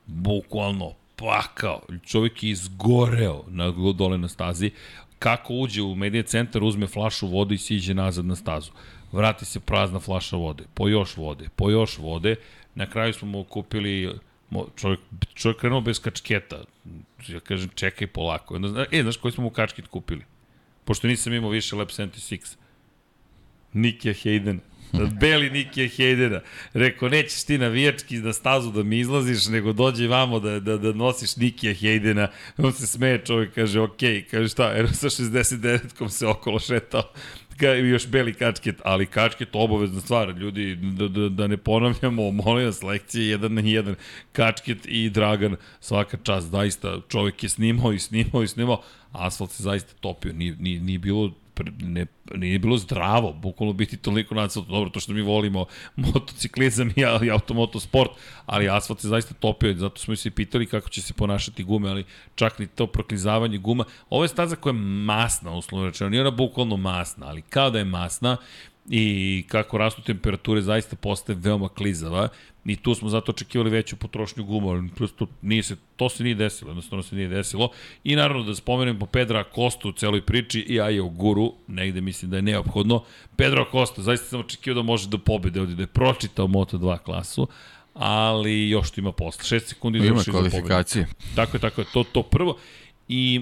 [0.07, 1.81] Bukvalno pakao.
[2.07, 4.71] Čovjek je izgoreo na, dole na stazi.
[5.19, 8.71] Kako uđe u medije centar, uzme flašu vode i siđe nazad na stazu.
[9.13, 12.37] Vrati se prazna flaša vode, po još vode, po još vode.
[12.75, 14.15] Na kraju smo mu kupili
[14.77, 15.01] čovjek,
[15.35, 16.65] čovjek krenuo bez kačketa.
[17.29, 18.61] Ja kažem, čekaj polako.
[18.91, 20.25] E, znaš koji smo mu kačket kupili?
[20.85, 22.57] Pošto nisam imao više Lab 76.
[23.73, 24.59] Nikija Hayden.
[25.21, 26.41] Beli Nikija Haydena.
[26.73, 30.93] Rekao, nećeš ti navijački na stazu da mi izlaziš, nego dođe vamo da, da, da
[30.93, 32.27] nosiš Nikija Haydena.
[32.59, 34.01] On se smeje, čovjek kaže, ok,
[34.31, 37.03] kaže šta, jer sa 69-kom se okolo šetao.
[37.63, 42.67] I još beli kačket, ali kačket obavezna stvar, ljudi, da, da, da ne ponavljamo, molim
[42.67, 43.95] vas, lekcije jedan na jedan,
[44.33, 49.63] kačket i Dragan, svaka čast, zaista, čovjek je snimao i snimao i snimao, asfalt se
[49.63, 51.31] zaista topio, nije, nije, nije bilo
[51.81, 54.71] ne, nije bilo zdravo, bukvalno biti toliko na asfaltu.
[54.71, 55.67] Dobro, to što mi volimo
[55.97, 58.11] motociklizam i, i automotosport,
[58.47, 61.91] ali asfalt se zaista topio, zato smo i se pitali kako će se ponašati gume,
[61.91, 62.05] ali
[62.35, 63.85] čak ni to proklizavanje guma.
[64.11, 67.79] Ovo je staza koja je masna, uslovno rečeno, nije ona bukvalno masna, ali kao da
[67.79, 68.37] je masna,
[68.93, 72.29] i kako rastu temperature zaista postaje veoma klizava
[72.65, 76.35] i tu smo zato očekivali veću potrošnju guma, ali prosto nije se, to se nije
[76.35, 77.71] desilo, jednostavno se nije desilo
[78.05, 82.31] i naravno da spomenem po Pedra Kostu u celoj priči i Ajo Guru, negde mislim
[82.31, 83.05] da je neophodno.
[83.37, 87.49] Pedro Costa, zaista sam očekivao da može do pobede ovdje, da je pročitao Moto2 klasu,
[87.95, 89.59] ali još tu ima posle.
[89.59, 90.51] 6 sekundi ima za pobedu.
[90.51, 91.07] kvalifikacije.
[91.35, 92.57] Tako je, tako je, to, to prvo.
[93.09, 93.41] I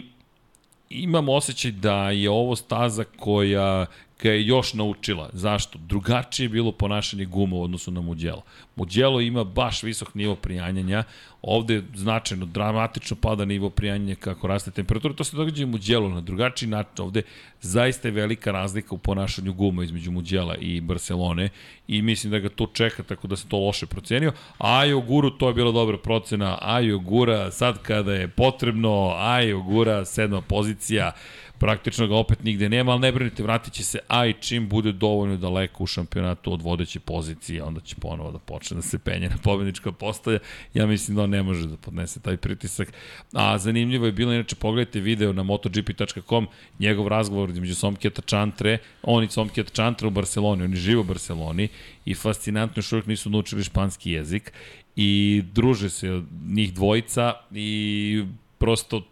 [0.91, 3.87] imam osjećaj da je ovo staza koja
[4.23, 5.31] ga je još naučila.
[5.33, 5.79] Zašto?
[5.79, 8.43] Drugačije je bilo ponašanje guma u odnosu na Mugello.
[8.77, 11.05] Mugello ima baš visok nivo prijanjanja,
[11.43, 16.09] ovde značajno, dramatično pada nivo prijanjanja kako raste temperatura, to se događa i u Mugello
[16.09, 17.05] na drugačiji način.
[17.05, 17.23] Ovde
[17.61, 21.49] zaista je velika razlika u ponašanju guma između Mugello i Barcelone
[21.89, 24.33] i mislim da ga to čeka, tako da se to loše procenio.
[24.59, 26.59] Ajo Guru, to je bila dobra procena.
[26.63, 31.13] Ajo Gura, sad kada je potrebno, Ajo Gura, sedma pozicija,
[31.59, 34.93] praktično ga opet nigde nema, ali ne brinite, vratit će se, a i čim bude
[34.93, 39.29] dovoljno daleko u šampionatu od vodeće pozicije, onda će ponovo da počne da se penje
[39.29, 40.39] na pobednička postaja.
[40.75, 42.93] Ja mislim da on ne može da podnese taj pritisak.
[43.33, 46.47] A zanimljivo je bilo, inače pogledajte video na motogp.com,
[46.79, 51.69] njegov razgovor između Somketa Čantre, on i Somketa Čantre u Barceloni, oni žive u Barceloni
[52.05, 54.53] i fascinantno još uvijek nisu naučili španski jezik
[54.97, 58.25] i druže se od njih dvojica i
[58.59, 59.03] prosto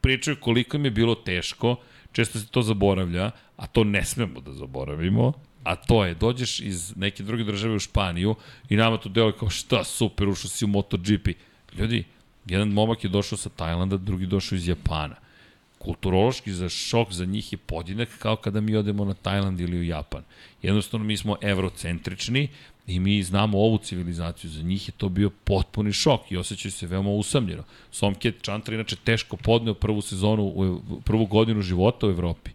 [0.00, 1.76] pričaju koliko im je bilo teško,
[2.18, 5.32] često se to zaboravlja, a to ne smemo da zaboravimo,
[5.62, 8.34] a to je, dođeš iz neke druge države u Španiju
[8.68, 11.28] i nama to deluje kao šta super, ušao si u MotoGP.
[11.78, 12.04] Ljudi,
[12.46, 15.14] jedan momak je došao sa Tajlanda, drugi došao iz Japana.
[15.78, 19.82] Kulturološki za šok za njih je podjednak kao kada mi odemo na Tajland ili u
[19.82, 20.22] Japan.
[20.62, 22.48] Jednostavno mi smo evrocentrični
[22.88, 24.50] i mi znamo ovu civilizaciju.
[24.50, 27.62] Za njih je to bio potpuni šok i osjećaju se veoma usamljeno.
[27.90, 32.50] Somket Chantra inače teško podneo prvu sezonu, prvu godinu života u Evropi.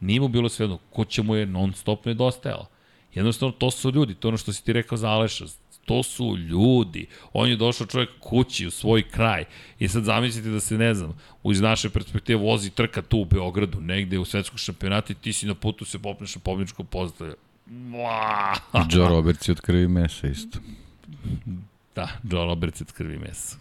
[0.00, 2.66] Nije mu bilo svejedno, ko će mu je non stop nedostajalo.
[3.14, 5.44] Jednostavno, to su ljudi, to je ono što si ti rekao za Aleša,
[5.84, 7.06] to su ljudi.
[7.32, 9.44] On je došao čovjek kući, u svoj kraj.
[9.78, 13.80] I sad zamislite da se, ne znam, iz naše perspektive vozi trka tu u Beogradu,
[13.80, 17.34] negde u svetskom šampionatu i ti si na putu se popneš na pobjedičko postavlja.
[18.90, 20.58] Joe Roberts je od krvi mesa isto.
[21.94, 23.56] Da, Joe Roberts je od krvi mesa.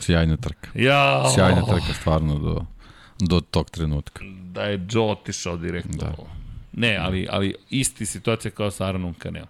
[0.00, 0.68] Sjajna trka.
[0.74, 2.64] Ja, Sjajna trka stvarno do,
[3.18, 4.24] do tog trenutka.
[4.52, 5.96] Da je Joe otišao direktno.
[5.96, 6.14] Da.
[6.72, 9.44] Ne, ali, ali isti situacija kao sa Aaronom Canel.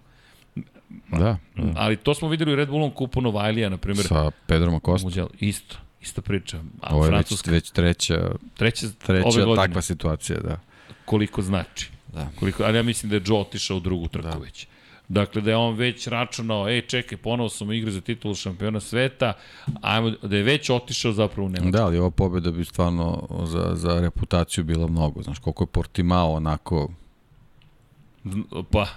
[1.11, 1.37] Da, da.
[1.75, 4.07] Ali to smo videli u Red Bullom kupu Novajlija, na primjer.
[4.07, 5.07] Sa Pedrom Acosta.
[5.07, 6.59] Muđel, isto, ista priča.
[6.81, 9.67] A Ovo je već, već treća, treća, treća ove godine.
[9.67, 10.59] takva situacija, da.
[11.05, 11.94] koliko znači.
[12.15, 12.27] Da.
[12.39, 14.37] Koliko, ali ja mislim da je Joe otišao u drugu trku da.
[14.37, 14.67] već.
[15.07, 19.33] Dakle, da je on već računao, ej, čekaj, ponovo smo igre za titulu šampiona sveta,
[19.81, 21.71] ajmo, da je već otišao zapravo u Nemačku.
[21.71, 25.21] Da, ali ova pobjeda bi stvarno za, za reputaciju bila mnogo.
[25.21, 26.89] Znaš, koliko je Portimao onako,
[28.71, 28.87] Pa,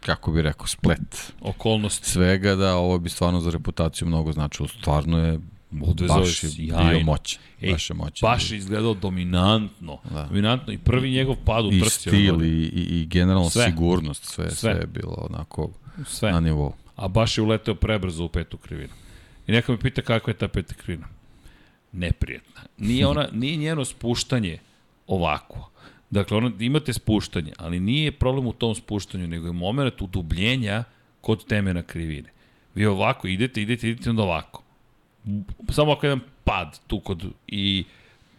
[0.00, 2.10] kako bi rekao, splet okolnosti.
[2.10, 4.68] svega, da ovo bi stvarno za reputaciju mnogo značilo.
[4.68, 5.40] Stvarno je
[5.82, 6.90] Odvezao baš je sjajno.
[6.90, 7.42] bio moćan.
[7.62, 8.26] Ej, baš je moćan.
[8.30, 9.98] Baš je izgledao dominantno.
[10.10, 10.22] Da.
[10.22, 12.00] Dominantno i prvi njegov pad u I trci.
[12.00, 13.64] stil ono, i, i, i generalno Sve.
[13.64, 14.56] sigurnost, sve, Sve.
[14.56, 15.70] sve je bilo onako
[16.06, 16.32] Sve.
[16.32, 16.72] na nivou.
[16.96, 18.92] A baš je uleteo prebrzo u petu krivinu.
[19.46, 21.08] I neko me pita kakva je ta peta krivina.
[21.92, 22.60] Neprijetna.
[22.78, 24.58] Nije, ona, nije njeno spuštanje
[25.06, 25.70] ovako.
[26.10, 30.84] Dakle, ono, imate spuštanje, ali nije problem u tom spuštanju, nego je moment udubljenja
[31.20, 32.28] kod temena krivine.
[32.74, 34.62] Vi ovako idete, idete, idete, onda ovako.
[35.70, 37.24] Samo ako jedan pad tu kod...
[37.46, 37.84] I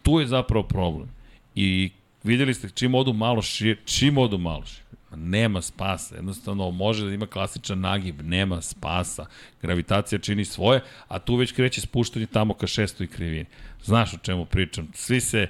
[0.02, 1.08] tu je zapravo problem.
[1.54, 1.90] I
[2.22, 6.14] videli ste čim odu malo šir, čim odu malo šir, ma nema spasa.
[6.14, 9.26] Jednostavno može da ima klasičan nagib, nema spasa.
[9.62, 13.46] Gravitacija čini svoje, a tu već kreće spuštanje tamo ka šestoj krivini.
[13.84, 14.88] Znaš o čemu pričam.
[14.94, 15.46] Svi se,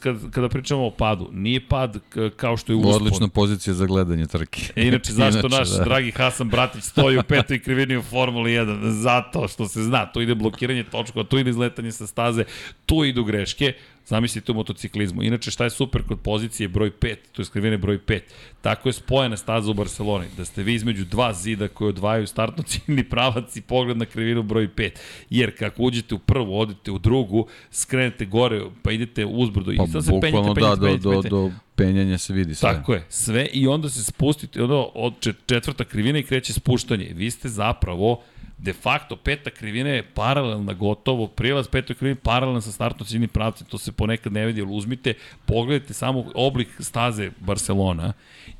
[0.00, 1.98] kada, kada pričamo o padu, nije pad
[2.36, 2.94] kao što je uspon.
[2.94, 4.60] Odlična pozicija za gledanje trke.
[4.76, 5.84] E, Inače, zašto Inače, naš da.
[5.84, 8.90] dragi Hasan Bratić stoji u petoj krivini u Formuli 1?
[8.90, 12.44] Zato što se zna, tu ide blokiranje točkova, tu ide izletanje sa staze,
[12.86, 13.72] tu idu greške.
[14.06, 15.22] Zamislite u motociklizmu.
[15.22, 18.20] Inače, šta je super kod pozicije broj 5, to je krivine broj 5.
[18.60, 22.62] Tako je spojena staza u Barceloni, da ste vi između dva zida koje odvajaju startno
[22.62, 24.90] ciljni pravac i pogled na krivinu broj 5.
[25.30, 29.86] Jer kako uđete u prvu, odete u drugu, skrenete gore, pa idete uzbrdo i Pa
[29.86, 31.28] sad se penjete, penjete, da, do, penjete, do, penjete.
[31.28, 32.72] do penjanja se vidi sve.
[32.72, 37.12] Tako je, sve i onda se spustite ono, od čet- četvrta krivina i kreće spuštanje.
[37.14, 38.22] Vi ste zapravo
[38.58, 43.66] de facto peta krivina je paralelna gotovo, prilaz petoj krivine paralelan sa startno ciljnim pravcem,
[43.66, 45.14] to se ponekad ne vidi, ali uzmite,
[45.46, 48.12] pogledajte samo oblik staze Barcelona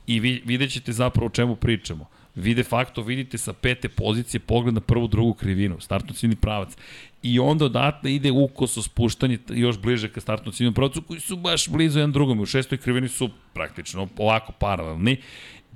[0.06, 2.09] i vi, vidjet ćete zapravo o čemu pričamo.
[2.35, 6.77] Vi de facto vidite sa pete pozicije pogled na prvu, drugu krivinu, startno ciljni pravac.
[7.23, 11.68] I onda odatle ide ukoso spuštanje još bliže ka startno ciljnom pravcu koji su baš
[11.68, 12.40] blizu jedan drugom.
[12.40, 15.16] U šestoj krivini su praktično ovako paralelni.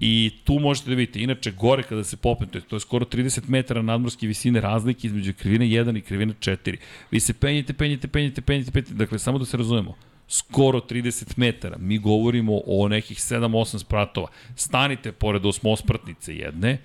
[0.01, 3.83] I tu možete da vidite, inače gore kada se popnete, to je skoro 30 metara
[3.83, 6.77] nadmorske visine razlike između krivine 1 i krivine 4.
[7.11, 9.95] Vi se penjete, penjete, penjete, penjete, penjete, dakle samo da se razumemo,
[10.29, 11.77] skoro 30 metara.
[11.79, 14.29] Mi govorimo o nekih 7-8 spratova.
[14.57, 16.79] Stanite pored osmospratnice jedne,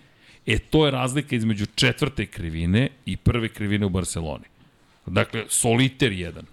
[0.46, 4.46] e to je razlika između četvrte krivine i prve krivine u Barceloni.
[5.06, 6.46] Dakle, soliter jedan.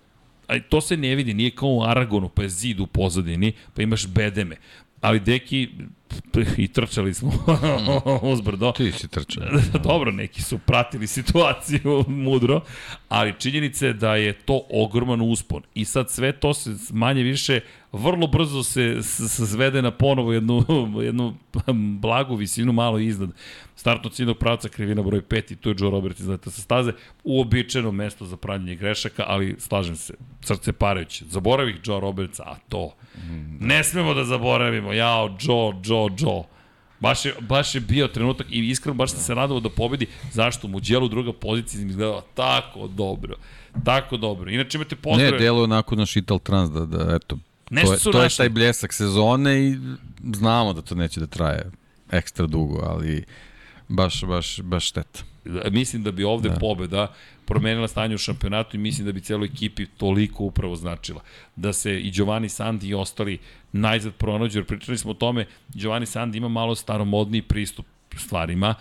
[0.46, 3.82] A to se ne vidi, nije kao u Aragonu, pa je zid u pozadini, pa
[3.82, 4.56] imaš bedeme.
[5.00, 5.68] Ali deki,
[6.56, 7.32] i trčali smo
[8.32, 8.72] uzbrdo.
[8.72, 9.44] Ti si trčao.
[9.88, 12.60] Dobro, neki su pratili situaciju mudro,
[13.08, 15.62] ali činjenica je da je to ogroman uspon.
[15.74, 17.60] I sad sve to se manje više
[17.92, 19.02] vrlo brzo se
[19.46, 20.64] svede na ponovo jednu,
[21.02, 21.34] jednu
[22.00, 23.30] blagu visinu malo iznad
[23.82, 26.92] startno ciljnog pravca krivina broj 5 i tu je Joe Roberts izleta sa staze
[27.24, 31.24] uobičajeno mesto za pravljanje grešaka, ali slažem se, srce parajuće.
[31.28, 32.94] Zaboravih Joe Robertsa, a to
[33.60, 34.92] ne smemo da zaboravimo.
[34.92, 36.42] Jao, Joe, Joe, Joe.
[37.00, 40.06] Baš je, baš je bio trenutak i iskreno baš sam se radovao da pobedi.
[40.32, 40.68] Zašto?
[40.68, 43.36] Muđelu druga pozicija mi izgledala tako dobro.
[43.84, 44.50] Tako dobro.
[44.50, 45.38] Inače imate Ne, pozdrave.
[45.38, 47.38] deluje onako naš Ital Trans da, da eto,
[47.70, 49.78] Nešto to je, to je taj bljesak sezone i
[50.34, 51.70] znamo da to neće da traje
[52.10, 53.24] ekstra dugo, ali
[53.88, 55.20] baš, baš, baš šteta.
[55.70, 56.54] Mislim da bi ovde da.
[56.54, 57.14] pobeda
[57.46, 61.20] promenila stanje u šampionatu i mislim da bi celoj ekipi toliko upravo značila.
[61.56, 63.38] Da se i Giovanni Sandi i ostali
[63.72, 67.86] najzad pronađu, jer pričali smo o tome, Giovanni Sandi ima malo staromodniji pristup
[68.16, 68.74] stvarima,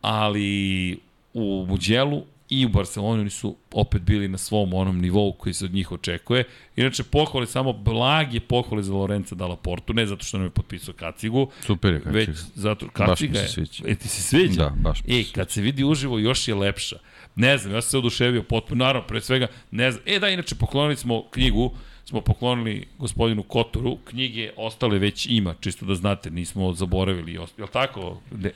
[0.00, 0.98] ali
[1.34, 5.64] u Muđelu i u Barceloni oni su opet bili na svom onom nivou koji se
[5.64, 6.44] od njih očekuje.
[6.76, 10.94] Inače, pohvale, samo blage pohvale za Lorenza Dalla Portu, ne zato što nam je potpisao
[10.94, 12.48] kacigu, Super je već kaciga.
[12.54, 13.84] zato Baš mi kaciga se sviđa.
[13.86, 14.62] E, ti se sviđa?
[14.62, 16.96] Da, baš mi se E, kad se vidi uživo, još je lepša.
[17.36, 20.02] Ne znam, ja sam se oduševio potpuno, naravno, pre svega, ne znam.
[20.06, 25.86] E, da, inače, poklonili smo knjigu, smo poklonili gospodinu Kotoru, knjige ostale već ima, čisto
[25.86, 27.32] da znate, nismo zaboravili.
[27.32, 28.20] Je li tako?
[28.30, 28.50] Ne.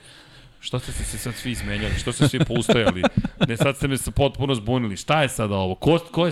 [0.59, 1.93] Šta ste se sad svi izmenjali?
[1.99, 3.03] Što ste svi poustajali?
[3.47, 4.97] Ne, sad ste me se potpuno zbunili.
[4.97, 5.75] Šta je sada ovo?
[5.75, 6.31] Ko, ko je...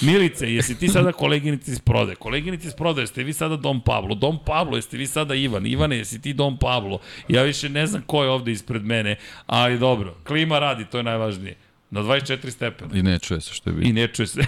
[0.00, 2.16] Milice, jesi ti sada koleginica iz prodaje?
[2.16, 4.14] Koleginica iz prodaje, jeste vi sada Dom Pablo?
[4.14, 5.66] Dom Pablo, jeste vi sada Ivan?
[5.66, 6.98] Ivane, jesi ti Dom Pablo?
[7.28, 9.16] Ja više ne znam ko je ovde ispred mene,
[9.46, 10.16] ali dobro.
[10.26, 11.56] Klima radi, to je najvažnije.
[11.90, 12.90] Na 24 stepena.
[12.94, 13.92] I ne čuje se što je I bilo.
[13.92, 14.40] ne čuje se.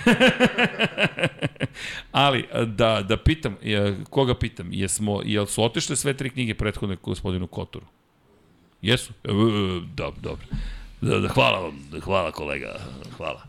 [2.12, 3.56] Ali, da, da pitam,
[4.10, 7.86] koga pitam, jesmo, jel su otišle sve tri knjige prethodne gospodinu Kotoru?
[8.82, 9.12] Jesu?
[9.24, 9.28] E,
[9.94, 10.46] Dobro, dobro.
[11.00, 12.80] Da, da, hvala vam, hvala kolega,
[13.16, 13.42] hvala.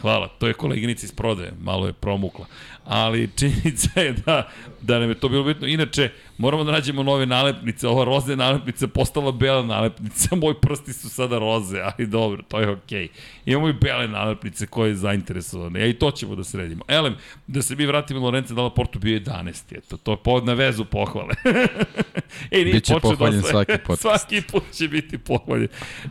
[0.00, 2.46] Hvala, to je koleginica iz prodaje, malo je promukla.
[2.84, 4.50] Ali činjenica je da,
[4.80, 5.66] da nam je to bilo bitno.
[5.66, 6.10] Inače,
[6.42, 7.88] Moramo da nađemo nove nalepnice.
[7.88, 10.36] Ova roze nalepnica postala bela nalepnica.
[10.42, 13.08] Moji prsti su sada roze, ali dobro, to je okej.
[13.08, 13.08] Okay.
[13.46, 15.80] Imamo i bele nalepnice koje je zainteresovane.
[15.80, 16.84] Ja i to ćemo da sredimo.
[16.88, 17.16] Elem,
[17.46, 19.78] da se mi vratimo Lorenzo Dalla Porto bio 11.
[19.78, 21.34] Eto, to je pod na vezu pohvale.
[22.50, 23.50] Ej, nije Biće pohvaljen sve.
[23.50, 24.02] svaki podcast.
[24.02, 25.68] svaki put će biti pohvaljen.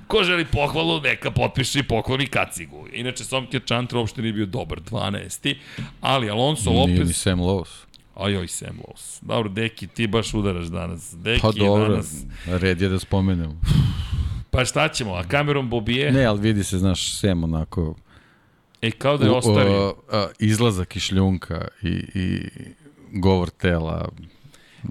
[0.07, 2.87] Ko želi pohvalu, neka potpiše i pokloni kacigu.
[2.93, 5.55] Inače, Somkir Chantra uopšte nije bio dobar, 12.
[6.01, 7.07] Ali Alonso Nije Lopez...
[7.07, 7.90] ni Sam Lowe's.
[8.21, 9.19] Ajoj, Sam Lowe's.
[9.21, 11.15] Dobro, Deki, ti baš udaraš danas.
[11.17, 12.25] Deki Pa dobro, danas...
[12.45, 13.61] red je da spomenemo.
[14.51, 16.11] Pa šta ćemo, a Cameron Bobije?
[16.11, 17.95] Ne, ali vidi se, znaš, Sam onako...
[18.81, 19.87] E, kao da je ostario.
[19.87, 22.49] o, a, izlazak iz šljunka i, i
[23.11, 24.09] govor tela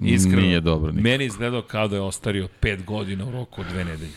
[0.03, 0.91] Iskreno, nije dobro.
[0.91, 1.03] Nikako.
[1.03, 4.11] Meni izgledao kao da je ostario pet godina u roku od dve nedelje.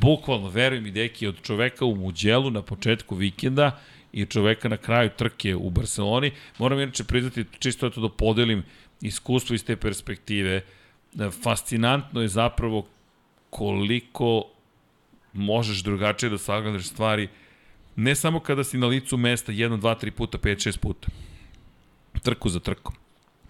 [0.00, 3.78] Bukvalno, veruj mi, deki, od čoveka u Muđelu na početku vikenda
[4.14, 6.30] i čoveka na kraju trke u Barceloni.
[6.58, 8.62] Moram inače priznati, čisto eto da podelim
[9.00, 10.60] iskustvo iz te perspektive.
[11.12, 12.86] Da Fascinantno je zapravo
[13.50, 14.44] koliko
[15.32, 17.28] možeš drugačije da sagledaš stvari
[17.96, 21.08] ne samo kada si na licu mesta 1, 2, 3 puta, 5, 6 puta.
[22.22, 22.94] Trku za trkom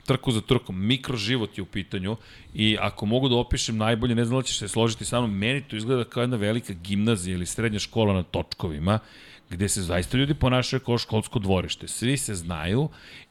[0.07, 2.17] trku za trkom, mikroživot je u pitanju
[2.55, 5.63] i ako mogu da opišem najbolje, ne znam da ćeš se složiti sa mnom, meni
[5.63, 8.99] to izgleda kao jedna velika gimnazija ili srednja škola na točkovima,
[9.55, 11.89] gde se zaista ljudi ponašaju kao školsko dvorište.
[11.89, 12.89] Svi se znaju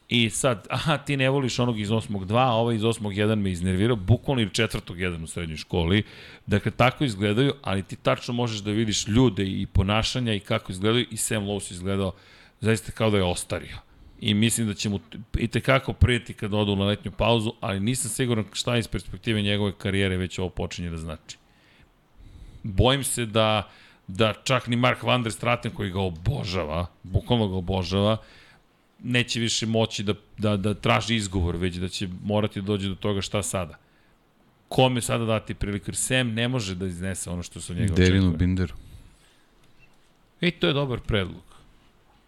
[0.08, 3.96] i sad, aha, ti ne voliš onog iz 8.2, a ovaj iz 8.1 me iznervirao,
[3.96, 6.02] bukvalno ili četvrtog 1 u srednjoj školi.
[6.46, 11.06] Dakle, tako izgledaju, ali ti tačno možeš da vidiš ljude i ponašanja i kako izgledaju
[11.10, 12.12] i Sam Lowe izgledao
[12.60, 13.76] zaista kao da je ostario
[14.24, 15.00] i mislim da će mu
[15.38, 19.72] i tekako prijeti kad odu na letnju pauzu, ali nisam siguran šta iz perspektive njegove
[19.78, 21.36] karijere već ovo počinje da znači.
[22.62, 23.70] Bojim se da,
[24.06, 28.16] da čak ni Mark Van der Straten koji ga obožava, bukvalno ga obožava,
[29.02, 32.94] neće više moći da, da, da traži izgovor, već da će morati da dođe do
[32.94, 33.78] toga šta sada.
[34.68, 35.84] Kome sada dati priliku?
[35.88, 38.38] Jer Sam ne može da iznese ono što se od njega Derinu očekuje.
[38.38, 38.74] Binderu.
[40.40, 41.44] I to je dobar predlog.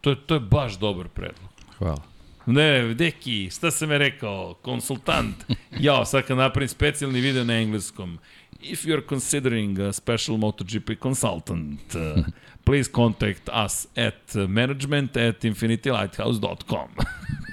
[0.00, 1.50] To je, to je baš dobar predlog.
[1.78, 2.02] Hvala.
[2.46, 4.54] Ne, deki, šta sam je rekao?
[4.54, 5.36] Konsultant.
[5.80, 8.18] Jao, sad kad napravim specijalni video na engleskom.
[8.62, 12.22] If you're considering a special MotoGP consultant, uh,
[12.64, 16.88] please contact us at management at infinitylighthouse.com.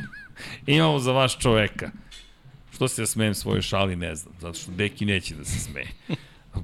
[0.67, 1.91] Imamo za vaš čoveka.
[2.73, 4.35] Što se ja smejem svojoj šali, ne znam.
[4.39, 5.87] Zato što Deki neće da se smeje.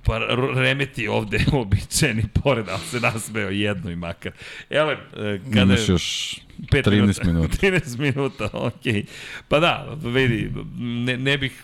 [0.06, 0.20] Pa
[0.56, 4.32] remeti ovde uobičajeni pored, ali se nasmeo jedno i makar.
[4.70, 7.58] Ele, e, kada Imaš još 5 13 minuta.
[7.68, 8.94] 13 minuta, okej.
[8.94, 9.06] Okay.
[9.48, 11.64] Pa da, vidi, ne, ne bih,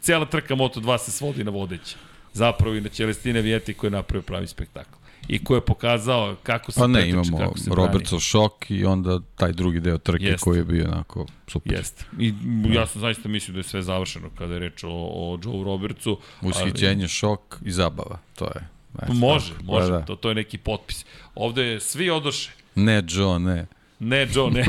[0.00, 1.96] cijela trka Moto2 se svodi na vodeće.
[2.32, 5.03] Zapravo i na Celestine Vijeti koji je napravio pravi spektakl.
[5.28, 7.86] I ko je pokazao kako se Pa ne, imamo kako se brani.
[7.86, 10.44] Robertsov šok i onda taj drugi deo trke Jeste.
[10.44, 11.72] koji je bio onako super.
[11.72, 12.04] Jeste.
[12.18, 12.34] I
[12.72, 16.18] ja sam zaista mislio da je sve završeno kada je reč o, o Joe Robertsu.
[16.42, 18.18] Ushićenje, šok i zabava.
[18.34, 18.68] To je.
[19.02, 19.64] Eto, može, tako.
[19.64, 20.04] može, Pa da.
[20.04, 21.04] to, to je neki potpis.
[21.34, 22.50] Ovde svi odoše.
[22.74, 23.66] Ne, Joe, ne.
[23.98, 24.64] Ne, Joe, ne.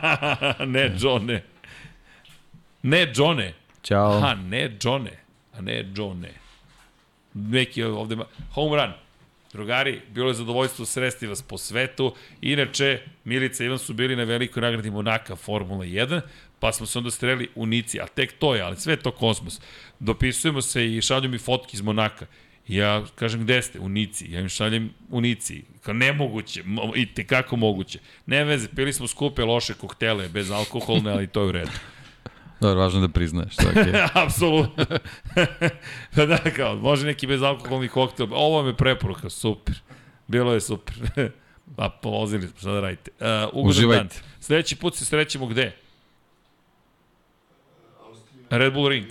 [0.66, 1.44] ne, Joe, ne.
[2.82, 3.54] Ne, Joe, ne.
[3.82, 4.16] Ćao.
[4.16, 5.18] Aha, ne Johne,
[5.58, 6.32] a ne Johne.
[7.34, 8.16] Neki ovde...
[8.54, 8.92] Home run.
[9.52, 12.14] Drugari, bilo je zadovoljstvo sresti vas po svetu.
[12.40, 16.20] Inače, Milica i Ivan su bili na velikoj nagradi Monaka Formula 1,
[16.60, 19.60] pa smo se onda streli u Nici, a tek to je, ali sve to kosmos.
[19.98, 22.26] Dopisujemo se i šalju mi fotke iz Monaka.
[22.68, 23.80] Ja kažem, gde ste?
[23.80, 24.32] U Nici.
[24.32, 25.62] Ja im šaljem u Nici.
[25.82, 27.98] Kao nemoguće, mo- i tekako moguće.
[28.26, 31.70] Ne veze, pili smo skupe loše koktele, bez alkoholne, ali to je u redu.
[32.62, 33.56] Dobro, važno da priznaješ.
[33.56, 34.08] To je.
[34.24, 34.84] Apsolutno.
[36.14, 38.26] pa da, kao, može neki bezalkoholni koktel.
[38.30, 39.74] Ovo je preporuka, super.
[40.26, 40.94] Bilo je super.
[41.76, 43.10] pa, povozili smo, šta da radite.
[43.20, 44.02] Uh, ugodan Uživajte.
[44.02, 44.10] dan.
[44.40, 45.72] Sledeći put se srećemo gde?
[48.50, 49.06] Red Bull Ring.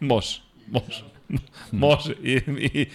[0.00, 1.04] može, može.
[1.72, 2.12] može.
[2.22, 2.86] I, i,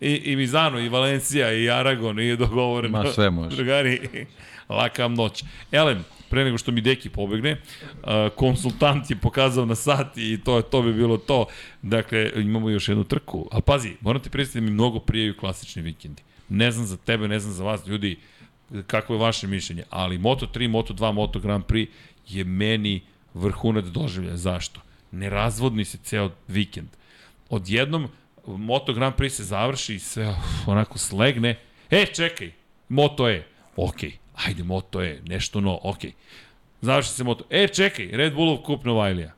[0.00, 3.02] i, i Mizano, i Valencija, i Aragon, i dogovoreno.
[3.02, 3.56] Ma, sve može.
[3.56, 4.26] Drugari,
[4.68, 5.44] laka vam noć.
[5.72, 7.56] Elem, pre nego što mi Deki pobegne,
[8.30, 11.46] konsultant je pokazao na sat i to, je- to bi bilo to.
[11.82, 13.48] Dakle, imamo još jednu trku.
[13.52, 16.22] A pazi, moram ti predstaviti da mi mnogo prijaju klasični vikendi.
[16.48, 18.16] Ne znam za tebe, ne znam za vas, ljudi,
[18.86, 21.86] kako je vaše mišljenje, ali Moto3, Moto2, Moto Grand Prix
[22.28, 23.00] je meni
[23.34, 24.36] vrhunac doživlja.
[24.36, 24.80] Zašto?
[25.12, 26.88] Ne razvodni se ceo vikend.
[27.48, 28.08] Odjednom
[28.46, 30.34] Moto Grand Prix se završi i sve
[30.66, 31.58] onako slegne.
[31.90, 32.52] E, čekaj,
[32.88, 33.42] Moto E.
[33.76, 34.12] Okej,
[34.46, 36.12] ajde Moto E, nešto no, okej.
[36.80, 37.44] Završi se Moto.
[37.50, 39.32] E, čekaj, Red Bullov kup Novajlija.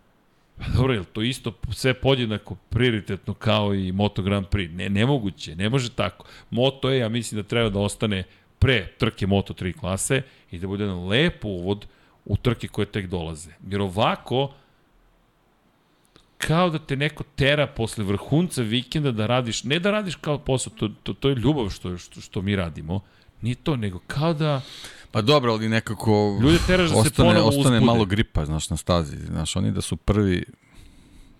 [0.59, 4.75] Pa dobro, je to isto sve podjednako prioritetno kao i Moto Grand Prix?
[4.75, 6.25] Ne, nemoguće, ne može tako.
[6.51, 8.25] Moto E, ja mislim da treba da ostane
[8.59, 11.87] pre trke Moto 3 klase i da bude jedan lep uvod
[12.25, 13.51] u trke koje tek dolaze.
[13.69, 14.53] Jer ovako,
[16.39, 20.73] kao da te neko tera posle vrhunca vikenda da radiš, ne da radiš kao posao,
[20.79, 23.01] to, to, to je ljubav što, što, što mi radimo,
[23.43, 24.61] nije to, nego kao da
[25.11, 27.81] Pa dobro, ali nekako Ljude teraš da se ostane, ponovo ostane uzbude.
[27.87, 29.17] malo gripa, znaš, na stazi.
[29.17, 30.45] Znaš, oni da su prvi,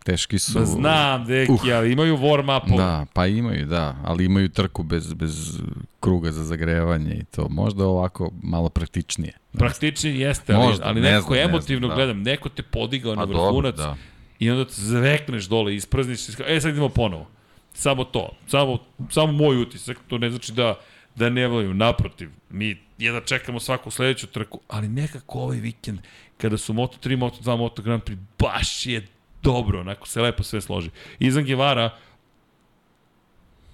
[0.05, 0.59] teški su.
[0.59, 1.61] Da znam, deki, uh.
[1.75, 2.77] ali imaju warm-upove.
[2.77, 5.61] Da, pa imaju, da, ali imaju trku bez, bez
[6.01, 7.49] kruga za zagrevanje i to.
[7.49, 9.33] Možda ovako malo praktičnije.
[9.53, 11.95] Praktični jeste, ali, Možda, ali ne nekako ne emotivno znam, da.
[11.95, 13.97] gledam, neko te podigao na A dobro, vrhunac da.
[14.39, 17.27] i onda te zvekneš dole, isprazniš, i ska- e sad idemo ponovo.
[17.75, 18.79] Samo to, samo,
[19.11, 20.75] samo moj utisak, to ne znači da,
[21.15, 25.99] da ne volim, naprotiv, mi jedva čekamo svaku sledeću trku, ali nekako ovaj vikend,
[26.39, 29.07] kada su Moto3, Moto2, Moto Grand Prix, baš je
[29.43, 30.91] dobro, onako se lepo sve složi.
[31.19, 31.91] Izan Gevara,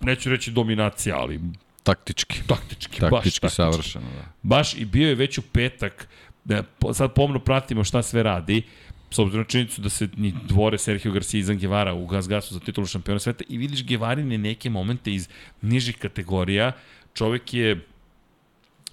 [0.01, 1.41] neću reći dominacija, ali
[1.83, 2.41] Taktički.
[2.47, 4.25] taktički, baš Taktički taktički savršeno, da.
[4.43, 6.09] baš i bio je već u petak,
[6.45, 8.63] da, po- sad pomno pratimo šta sve radi,
[9.11, 12.29] s obzirom na činjenicu da se ni dvore Sergio Garcia i Izan Guevara u Gas
[12.29, 15.29] Gasu za titulu šampiona sveta i vidiš Guevarine neke momente iz
[15.63, 16.73] nižih kategorija,
[17.15, 17.87] čovek je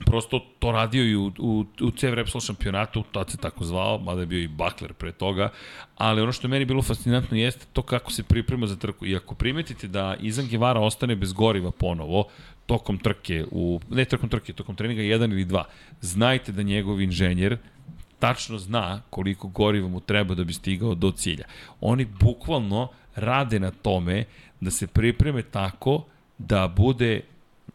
[0.05, 4.21] prosto to radio i u, u, u CV Repsol šampionatu, tad se tako zvao, mada
[4.21, 5.51] je bio i Bakler pre toga,
[5.97, 9.05] ali ono što je meni bilo fascinantno jeste to kako se priprema za trku.
[9.05, 12.27] I ako primetite da Izan Guevara ostane bez goriva ponovo,
[12.65, 15.63] tokom trke, u, ne tokom trke, tokom treninga 1 ili 2,
[16.01, 17.57] znajte da njegov inženjer
[18.19, 21.45] tačno zna koliko goriva mu treba da bi stigao do cilja.
[21.81, 24.25] Oni bukvalno rade na tome
[24.61, 26.05] da se pripreme tako
[26.37, 27.21] da bude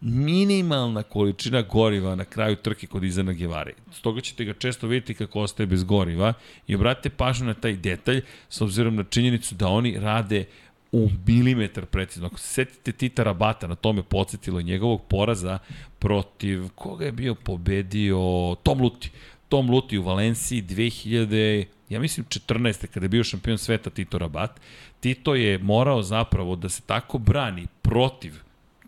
[0.01, 3.73] minimalna količina goriva na kraju trke kod Izana Gevare.
[3.93, 6.33] Stoga ćete ga često vidjeti kako ostaje bez goriva
[6.67, 10.45] i obratite pažnju na taj detalj s obzirom na činjenicu da oni rade
[10.93, 12.27] u milimetar precizno.
[12.27, 15.59] Ako se setite Tita Rabata, na tome podsjetilo je njegovog poraza
[15.99, 19.11] protiv, koga je bio pobedio, Tom Luti.
[19.49, 22.87] Tom Luti u Valenciji 2000, ja mislim 14.
[22.87, 24.61] kada je bio šampion sveta Tito Rabat.
[25.01, 28.35] Tito je morao zapravo da se tako brani protiv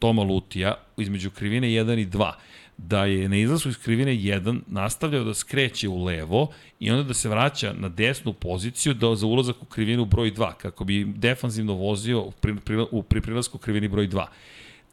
[0.02, 2.32] Toma Lutija između krivine 1 i 2
[2.76, 6.48] da je na izlasku iz krivine 1 nastavljao da skreće u levo
[6.80, 10.54] i onda da se vraća na desnu poziciju da za ulazak u krivinu broj 2
[10.54, 14.24] kako bi defanzivno vozio pri, pri, u pri prilasku krivini broj 2.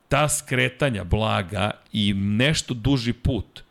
[0.07, 3.64] Ta skretanja blaga i nešto duži put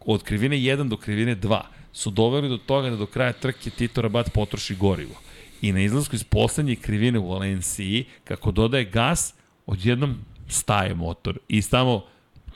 [0.00, 1.60] od krivine 1 do krivine 2
[1.92, 5.20] su doveli do toga da do kraja trke Tito Rabat potroši gorivo.
[5.62, 9.34] I na izlasku iz poslednje krivine u Valenciji, kako dodaje gas,
[9.66, 10.16] odjednom
[10.48, 11.38] staje motor.
[11.48, 12.04] I samo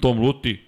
[0.00, 0.60] Tom Luti,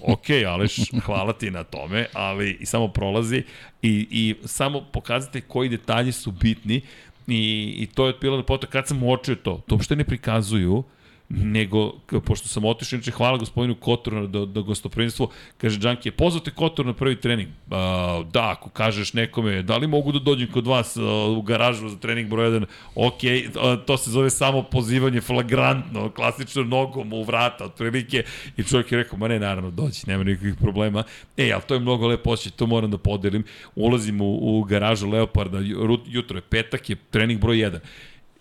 [0.00, 0.76] ok, Aleš,
[1.06, 3.42] hvala ti na tome, ali i samo prolazi
[3.82, 6.80] i, i samo pokazate koji detalji su bitni
[7.26, 9.62] i, i to je otpilo na poto kad sam uočio to.
[9.66, 10.84] To uopšte ne prikazuju,
[11.28, 11.92] nego,
[12.24, 16.92] pošto sam otišao, inače hvala gospodinu Kotoru do, do gostoprvenstvo, kaže Džanki, pozvate Kotor na
[16.92, 17.48] prvi trening.
[17.70, 21.88] A, da, ako kažeš nekome, da li mogu da dođem kod vas a, u garažu
[21.88, 22.64] za trening broj 1,
[22.94, 23.20] ok,
[23.56, 28.22] a, to se zove samo pozivanje flagrantno, klasično nogom u vrata, otprilike,
[28.56, 31.04] i čovjek je rekao, ma ne, naravno, dođi, nema nikakvih problema.
[31.36, 33.44] E, ali to je mnogo lepo osjećaj, to moram da podelim.
[33.76, 37.78] Ulazim u, u garažu Leoparda, ju- jutro je petak, je trening broj 1.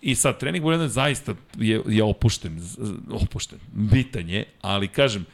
[0.08, 2.62] I sad, trening broj 1 zaista je, je opušten,
[3.12, 5.26] opušten, bitan je, ali kažem,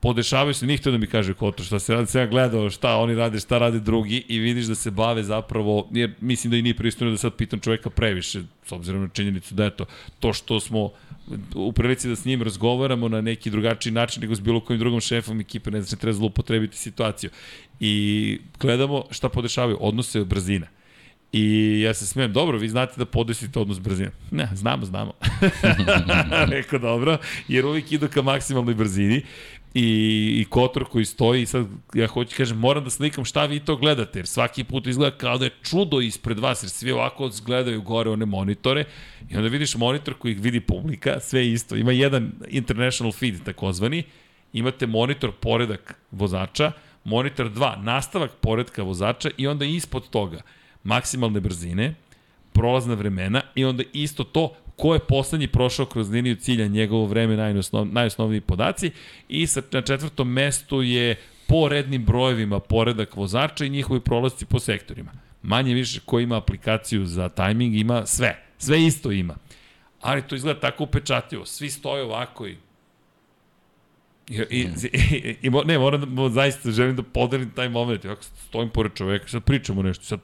[0.00, 2.96] podešavaju se, nije htio da mi kaže Kotor šta se radi, sam ja gledao šta
[2.96, 6.62] oni rade, šta rade drugi i vidiš da se bave zapravo, jer mislim da i
[6.62, 9.84] nije pristojno da sad pitam čoveka previše, s obzirom na činjenicu da eto,
[10.20, 10.90] to što smo
[11.54, 15.00] u prilici da s njim razgovaramo na neki drugačiji način nego s bilo kojim drugom
[15.00, 17.30] šefom ekipe, ne znači treba zloupotrebiti situaciju.
[17.80, 20.66] I gledamo šta podešavaju, odnose od brzina.
[21.36, 24.10] I ja se smijem, dobro, vi znate da podesite odnos brzine.
[24.30, 25.12] Ne, znamo, znamo.
[26.54, 27.18] Rekao dobro,
[27.48, 29.22] jer uvijek idu ka maksimalnoj brzini.
[29.74, 33.60] I, i Kotor koji stoji i sad ja hoću kažem moram da slikam šta vi
[33.60, 37.30] to gledate jer svaki put izgleda kao da je čudo ispred vas jer svi ovako
[37.46, 38.84] gledaju gore one monitore.
[39.30, 41.76] I onda vidiš monitor koji vidi publika sve isto.
[41.76, 44.02] Ima jedan international feed takozvani.
[44.52, 46.72] Imate monitor poredak vozača
[47.04, 50.42] monitor 2 nastavak poredka vozača i onda ispod toga
[50.86, 51.94] maksimalne brzine
[52.52, 57.36] prolazna vremena i onda isto to ko je poslednji prošao kroz liniju cilja, njegovo vreme,
[57.36, 58.90] najosnov, najosnovniji podaci
[59.28, 64.60] i sa, na četvrtom mestu je po rednim brojevima poredak vozača i njihovi prolazci po
[64.60, 65.12] sektorima.
[65.42, 68.42] Manje više ko ima aplikaciju za tajming ima sve.
[68.58, 69.36] Sve isto ima.
[70.00, 71.46] Ali to izgleda tako upečatljivo.
[71.46, 72.56] Svi stoje ovako i
[74.28, 78.04] I, i, i, i, ne, moram da, zaista želim da podelim taj moment.
[78.04, 80.20] Ovako stojim pored čoveka, sad pričamo nešto, sad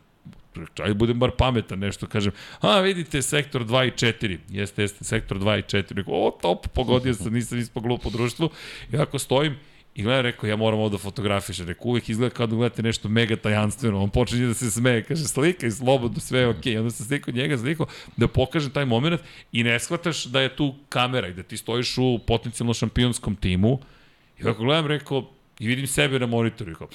[0.82, 5.38] ajde budem bar pametan nešto, kažem, a vidite sektor 2 i 4, jeste, jeste, sektor
[5.38, 8.50] 2 i 4, Rekao, o top, pogodio sam, nisam ispao glupo društvu,
[8.92, 9.56] i ako stojim
[9.94, 11.66] I gledam, rekao, ja moram ovo da fotografišem.
[11.66, 14.02] Rekao, uvijek izgleda kao da gledate nešto mega tajanstveno.
[14.02, 16.72] On počinje da se smeje, kaže, slika i slobodno, sve je okej.
[16.72, 16.78] Okay.
[16.78, 19.20] Onda se slikao njega, slikao da pokažem taj moment
[19.52, 23.78] i ne shvataš da je tu kamera i da ti stojiš u potencijalno šampionskom timu.
[24.38, 26.88] I ako gledam, rekao, i vidim sebe na monitoru, rekao,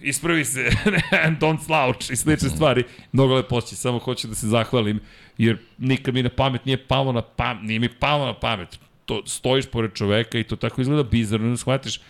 [0.00, 0.70] ispravi se,
[1.40, 2.84] don't slouch i slične stvari.
[3.12, 5.00] Mnogo lepoći, samo hoću da se zahvalim,
[5.38, 8.78] jer nikad mi na pamet nije palo na pamet, nije mi palo na pamet.
[9.04, 12.00] To, stojiš pored čoveka i to tako izgleda bizarno, ne shvatiš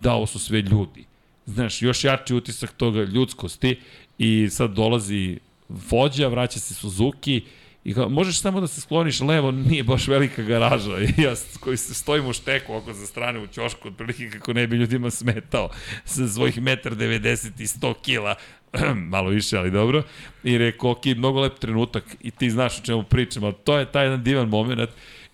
[0.00, 1.04] da ovo su sve ljudi.
[1.46, 3.80] Znaš, još jači utisak toga ljudskosti
[4.18, 5.38] i sad dolazi
[5.68, 7.42] vođa, vraća se Suzuki
[7.88, 10.98] i kao, možeš samo da se skloniš levo, nije baš velika garaža.
[11.00, 14.66] I ja koji se stojim u šteku oko za strane u ćošku, otprilike kako ne
[14.66, 15.68] bi ljudima smetao
[16.04, 18.34] sa svojih 1,90 i 100 kila,
[19.14, 20.02] malo više, ali dobro,
[20.44, 23.92] i rekao, ok, mnogo lep trenutak i ti znaš o čemu pričam, ali to je
[23.92, 24.90] taj jedan divan moment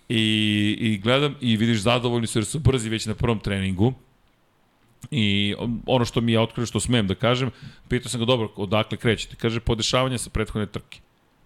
[0.09, 3.95] i, i gledam i vidiš zadovoljni su jer su brzi već na prvom treningu,
[5.11, 5.55] I
[5.87, 7.51] ono što mi je otkrio, što smem da kažem,
[7.89, 9.37] pitao sam ga dobro, odakle krećete?
[9.37, 11.04] Kaže, podešavanje sa prethodne trke.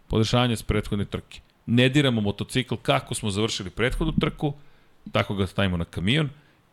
[0.09, 1.41] Podešavanje sa prethodne trke.
[1.67, 4.53] Ne diramo motocikl kako smo završili prethodnu trku,
[5.13, 6.31] tako ga stavimo na kamion,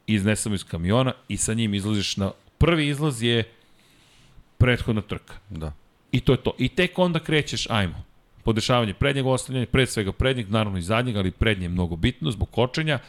[0.08, 2.32] iznesemo iz kamiona i sa njim izlaziš na...
[2.58, 3.44] Prvi izlaz je
[4.58, 5.34] prethodna trka.
[5.50, 5.74] Da.
[6.12, 6.56] I to je to.
[6.58, 8.04] I tek onda krećeš, ajmo.
[8.44, 12.50] Podešavanje prednjeg ostavljanja, pred svega prednjeg, naravno i zadnjeg, ali prednje je mnogo bitno zbog
[12.52, 13.00] kočenja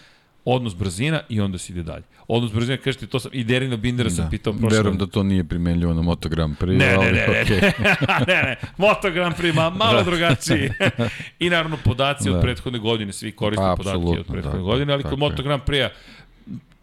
[0.47, 2.02] odnos brzina i onda se ide dalje.
[2.28, 4.14] Odnos brzina, kažete, to sam, i Derina Bindera da.
[4.14, 4.78] sam pitao prošle.
[4.78, 6.78] Verujem da to nije primenljivo na Moto Grand Prix.
[6.78, 7.62] Ne, ne, ne, okay.
[7.62, 7.97] ne,
[8.35, 10.02] ne, ne, Moto Grand Prix ma, malo da.
[10.02, 10.70] drugačiji.
[11.44, 12.36] I naravno podaci da.
[12.36, 15.62] od prethodne godine, svi koriste pa, podatke od prethodne da, godine, ali kod Moto Grand
[15.62, 15.89] Prix-a,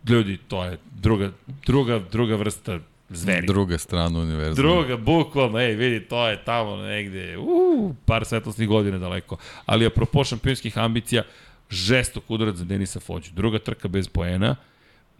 [0.10, 1.31] ljudi, to je druga,
[1.65, 2.80] druga, druga vrsta
[3.10, 3.48] zveri.
[3.48, 4.68] Druga strana univerzuma.
[4.68, 9.38] Druga, bukvalno, ej, vidi, to je tamo negde, uh, par svetlosnih godina daleko.
[9.65, 11.23] Ali apropo šampionskih ambicija,
[11.69, 13.31] žestok udarac za Denisa Fođu.
[13.34, 14.56] Druga trka bez poena,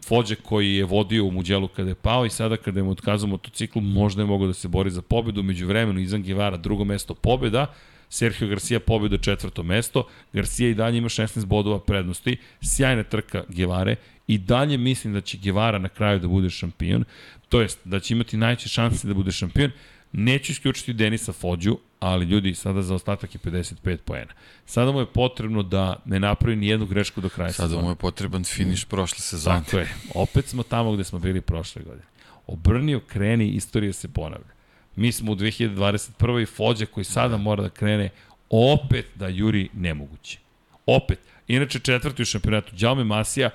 [0.08, 3.30] Fođe koji je vodio u Muđelu kada je pao i sada kada je mu otkazao
[3.30, 7.14] motociklu, možda je mogao da se bori za pobedu, među vremenu Izan Givara drugo mesto
[7.14, 7.74] pobeda,
[8.10, 13.96] Sergio Garcia pobeda četvrto mesto, Garcia i dalje ima 16 bodova prednosti, sjajna trka Givare.
[14.28, 17.04] I dalje mislim da će Givara na kraju da bude šampion,
[17.50, 19.72] to jest da će imati najveće šanse da bude šampion,
[20.14, 24.34] Neću isključiti Denisa Fođu, ali ljudi, sada za ostatak je 55 poena.
[24.66, 27.82] Sada mu je potrebno da ne napravi ni jednu grešku do kraja sada sezona.
[27.82, 29.64] Sada mu je potreban finiš prošle sezone.
[29.66, 29.96] Tako je.
[30.16, 32.06] Opet smo tamo gde smo bili prošle godine.
[32.48, 34.54] Obrnio, kreni, istorija se ponavlja.
[34.96, 36.42] Mi smo u 2021.
[36.42, 38.10] i Fođa koji sada mora da krene
[38.50, 40.40] opet da juri nemoguće.
[40.86, 41.20] Opet.
[41.48, 42.76] Inače četvrti u šampionatu.
[42.76, 43.50] Đaume Masija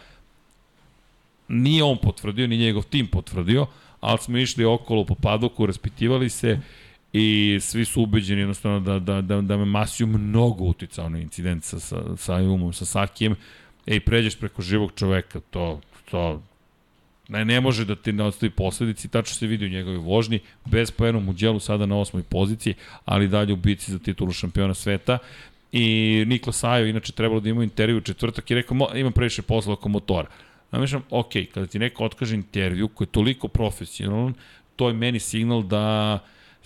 [1.49, 3.67] nije on potvrdio, ni njegov tim potvrdio,
[4.01, 6.61] ali smo išli okolo po padoku, raspitivali se
[7.13, 11.65] i svi su ubeđeni jednostavno da, da, da, da me Masiju mnogo uticao na incident
[11.65, 13.37] sa, sa, sa Umom, sa Sakijem.
[13.87, 15.81] Ej, pređeš preko živog čoveka, to,
[16.11, 16.43] to,
[17.29, 20.91] ne, ne može da ti ne ostavi posledici, tačno se vidi u njegovoj vožnji, bez
[20.91, 25.19] pojenom u djelu sada na osmoj poziciji, ali dalje u bici za titulu šampiona sveta.
[25.73, 29.73] I Nikla Sajo, inače trebalo da ima intervju u četvrtak i rekao, imam previše posla
[29.73, 30.29] oko motora.
[30.71, 34.35] Namišljam, ok, kada ti neko otkaže intervju koji je toliko profesionalan,
[34.77, 36.19] to je meni signal da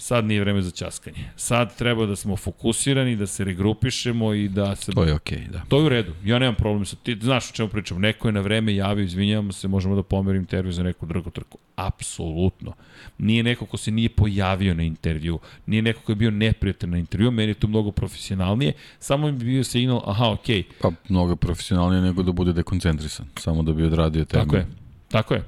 [0.02, 1.30] sad nije vreme za časkanje.
[1.36, 4.92] Sad treba da smo fokusirani, da se regrupišemo i da se...
[4.92, 5.62] To je okej, okay, da.
[5.68, 6.12] To je u redu.
[6.24, 7.18] Ja nemam problem sa ti.
[7.20, 8.00] Znaš o čemu pričam.
[8.00, 11.58] Neko je na vreme javio, izvinjavamo se, možemo da pomerim intervju za neku drugu trku.
[11.76, 12.72] Apsolutno.
[13.18, 15.38] Nije neko ko se nije pojavio na intervju.
[15.66, 17.30] Nije neko ko je bio neprijatan na intervju.
[17.30, 18.72] Meni je to mnogo profesionalnije.
[18.98, 20.62] Samo bi bio signal, aha, okej.
[20.62, 20.82] Okay.
[20.82, 23.26] Pa mnogo profesionalnije nego da bude dekoncentrisan.
[23.36, 24.46] Samo da bi odradio termin.
[24.46, 24.66] Tako je.
[25.08, 25.44] Tako je.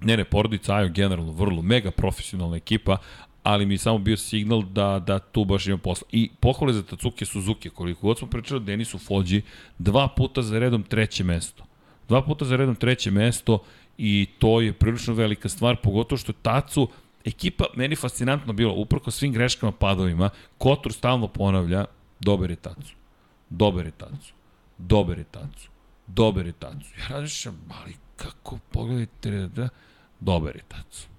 [0.00, 2.96] Ne, ne, porodica Ajo generalno vrlo mega profesionalna ekipa,
[3.44, 6.06] ali mi je samo bio signal da, da tu baš ima posla.
[6.12, 9.42] I pohvale za Tatsuke Suzuki, koliko god smo pričali Denisu Fođi,
[9.78, 11.64] dva puta za redom treće mesto.
[12.08, 13.58] Dva puta za redom treće mesto
[13.98, 16.88] i to je prilično velika stvar, pogotovo što Tacu,
[17.24, 21.84] ekipa, meni fascinantno bilo, uprko svim greškama, padovima, Kotor stalno ponavlja,
[22.20, 22.94] dober je Tacu,
[23.50, 24.32] dober je Tacu,
[24.78, 25.68] dober je Tacu,
[26.06, 26.86] dober je Tacu.
[27.00, 29.68] Ja razmišljam, ali kako, pogledajte, da,
[30.20, 31.13] dober je Tacu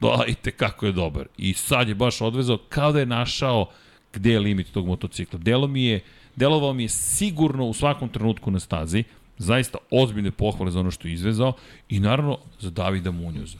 [0.00, 1.26] Da, i kako je dobar.
[1.38, 3.66] I sad je baš odvezao kao da je našao
[4.12, 5.38] gde je limit tog motocikla.
[5.38, 6.00] Delo mi je,
[6.36, 9.04] delovao mi je sigurno u svakom trenutku na stazi,
[9.38, 11.52] zaista ozbiljne pohvale za ono što je izvezao
[11.88, 13.58] i naravno za Davida Munjuza.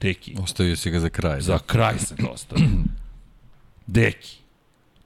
[0.00, 0.34] Deki.
[0.42, 1.40] Ostavio si ga za kraj.
[1.40, 1.58] Za da?
[1.58, 2.68] kraj sam ga ostavio.
[3.86, 4.36] Deki.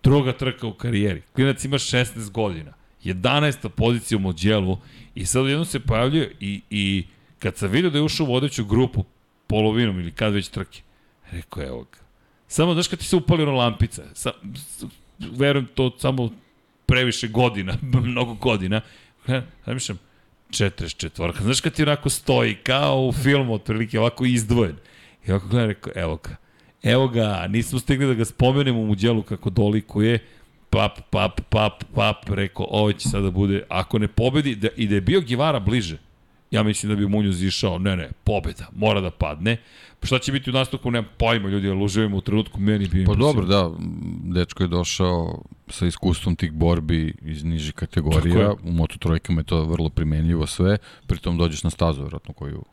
[0.02, 1.22] Druga trka u karijeri.
[1.34, 2.72] Klinac ima 16 godina.
[3.04, 3.68] 11.
[3.68, 4.78] pozicija u Mođelu
[5.14, 7.04] i sad jednom se pojavljuje i, i
[7.38, 9.04] kad sam vidio da je ušao u vodeću grupu,
[9.50, 10.82] polovinom ili kad već trke.
[11.30, 11.98] Rekao, evo ga.
[12.48, 14.32] Samo, znaš kad ti se upali ono lampica, sa,
[15.18, 16.30] verujem to samo
[16.86, 18.80] previše godina, mnogo godina,
[19.28, 19.98] ja, mišljam,
[20.50, 21.42] 44.
[21.42, 24.76] Znaš kad ti onako stoji kao u filmu, otprilike ovako izdvojen.
[25.26, 26.36] I ovako gledam, rekao, evo ga.
[26.82, 30.18] Evo ga, nismo stigli da ga spomenemo u djelu kako dolikuje.
[30.70, 34.94] Pap, pap, pap, pap, rekao, ovo će sada bude, ako ne pobedi, da, i da
[34.94, 35.98] je bio Givara bliže,
[36.50, 39.56] ja mislim da bi Munjuz išao, ne, ne, pobeda, mora da padne.
[40.00, 43.04] Pa šta će biti u nastupu, nemam pojma, ljudi, ali uživamo u trenutku, meni bi
[43.04, 43.70] Pa dobro, da,
[44.34, 49.64] dečko je došao sa iskustvom tih borbi iz nižih kategorija, u Moto trojkama je to
[49.64, 52.64] vrlo primenljivo sve, pritom dođeš na stazu, vjerojatno, koju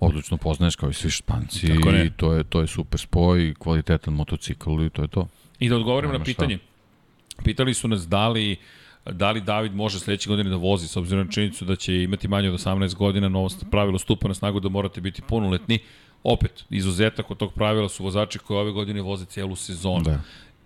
[0.00, 1.66] odlično poznaješ kao i svi španci
[2.06, 5.28] i to je, to je super spoj, kvalitetan motocikl i to je to.
[5.58, 6.56] I da odgovorim na pitanje.
[6.56, 7.42] Šta?
[7.42, 8.56] Pitali su nas da li
[9.12, 12.28] da li David može sledeće godine da vozi s obzirom na činjenicu da će imati
[12.28, 15.78] manje od 18 godina, novo pravilo stupa na snagu da morate biti punoletni.
[16.22, 20.04] Opet, izuzetak od tog pravila su vozači koji ove godine voze celu sezonu.
[20.04, 20.20] Da.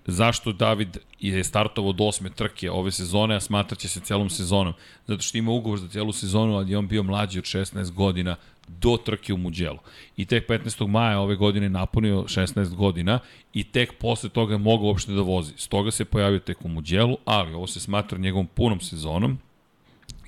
[0.06, 4.74] Zašto David je startovao od osme trke ove sezone, a smatraće se celom sezonom?
[5.06, 8.36] Zato što ima ugovor za celu sezonu, ali je on bio mlađi od 16 godina
[8.68, 9.78] do trke u Muđelu.
[10.16, 10.86] I tek 15.
[10.86, 13.18] maja ove godine napunio 16 godina
[13.54, 15.52] i tek posle toga je mogao uopšte da vozi.
[15.56, 19.38] Stoga se pojavio tek u Muđelu, ali ovo se smatra njegovom punom sezonom.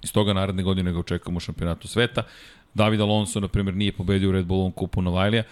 [0.02, 2.22] I stoga naredne godine ga očekujemo u šampionatu sveta.
[2.74, 5.42] David Alonso, na primjer, nije pobedio u Red Bullovom kupu Novajlija,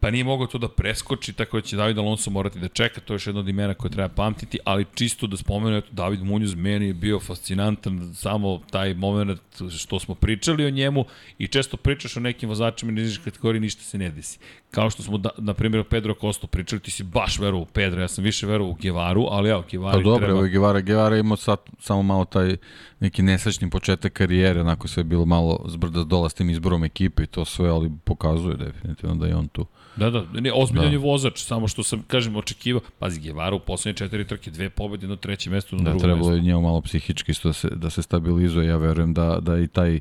[0.00, 3.12] pa nije mogao to da preskoči, tako da će David Alonso morati da čeka, to
[3.12, 6.54] je još jedno od imena koje treba pamtiti, ali čisto da spomenu, eto, David Munoz
[6.54, 9.40] meni je bio fascinantan, samo taj moment
[9.78, 11.04] što smo pričali o njemu
[11.38, 14.38] i često pričaš o nekim vozačima i nižih kategoriji, ništa se ne desi.
[14.70, 18.00] Kao što smo, da, na primjer, Pedro Costo pričali, ti si baš verovao u Pedro,
[18.00, 20.38] ja sam više verovao u Gevaru, ali evo, Gevari pa dobro, treba...
[20.38, 22.56] evo Gevara, Gevara imao sad samo malo taj
[23.00, 27.22] neki nesrećni početak karijere, onako sve je bilo malo zbrda dola s tim izborom ekipe
[27.22, 29.66] i to sve, ali pokazuje definitivno da je on tu.
[29.96, 30.92] Da, da, ne, ozbiljan da.
[30.92, 35.04] je vozač, samo što sam, kažem, očekivao, pazi, Gevara u poslednje četiri trke, dve pobede,
[35.04, 36.06] jedno treće mesto, jedno da, drugo mesto.
[36.06, 39.58] Da, trebalo je njemu malo psihički da se, da se stabilizuje, ja verujem da, da
[39.58, 40.00] i taj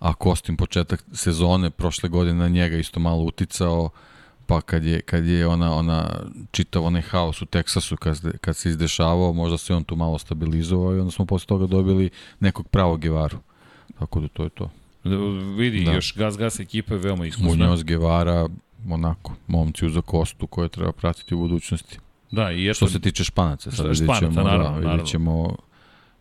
[0.00, 3.90] a Kostin početak sezone prošle godine na njega isto malo uticao,
[4.50, 8.68] pa kad je, kad je ona, ona čitav onaj haos u Teksasu kad, kad se
[8.68, 12.10] izdešavao, možda se on tu malo stabilizovao i onda smo posle toga dobili
[12.40, 13.38] nekog pravog Gevaru.
[13.98, 14.70] Tako da to je to.
[15.04, 15.16] Da,
[15.56, 15.92] vidi, da.
[15.92, 17.48] još Gas Gas ekipa je veoma iskusna.
[17.48, 18.48] Munoz, Gevara,
[18.88, 21.98] onako, momci uza kostu koje treba pratiti u budućnosti.
[22.30, 22.74] Da, i eto...
[22.74, 24.90] Što se tiče Španaca, sad vidjet ćemo, naravno, da, naravno.
[24.90, 25.56] vidjet ćemo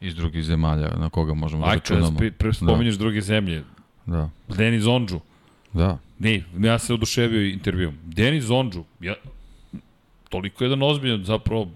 [0.01, 2.19] iz drugih zemalja na koga možemo da računamo.
[2.19, 2.99] Ajde, da spominješ da.
[2.99, 3.63] druge zemlje.
[4.05, 4.29] Da.
[4.47, 5.19] Denis Ondžu.
[5.73, 5.97] Da.
[6.19, 7.95] Ne, ja se oduševio intervjuom.
[8.05, 9.15] Denis Ondžu, ja,
[10.29, 11.71] toliko jedan ozbiljan zapravo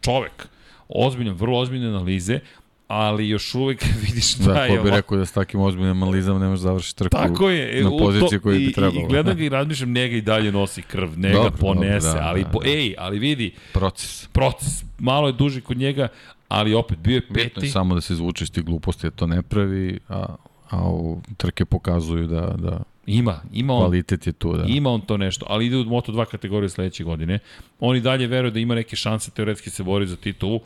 [0.00, 0.48] čovek,
[0.88, 2.40] ozbiljan, vrlo ozbiljne analize,
[2.88, 4.70] ali još uvek vidiš da, da je...
[4.70, 7.90] Da, ko bi rekao da s takim ozbiljnim analizama nemaš završiti trku Tako je, na
[7.90, 9.00] poziciji koju bi trebalo.
[9.00, 12.20] I, i gledam ga i razmišljam, njega i dalje nosi krv, njega dobro, ponese, dobro,
[12.20, 12.70] da, ali, da, po, da.
[12.70, 13.54] ej, ali vidi...
[13.72, 14.28] Proces.
[14.32, 14.84] Proces.
[14.98, 16.08] Malo je duži kod njega,
[16.48, 17.44] ali opet bio je peti.
[17.44, 20.34] Bitno je samo da se izvuče iz tih gluposti, to ne pravi, a,
[20.70, 23.80] a u trke pokazuju da, da Ima, ima on.
[23.80, 24.64] Kvalitet je tu, da.
[24.68, 27.38] Ima on to nešto, ali ide u Moto2 kategorije sledeće godine.
[27.80, 30.60] On i dalje veruje da ima neke šanse, teoretski se bori za titulu.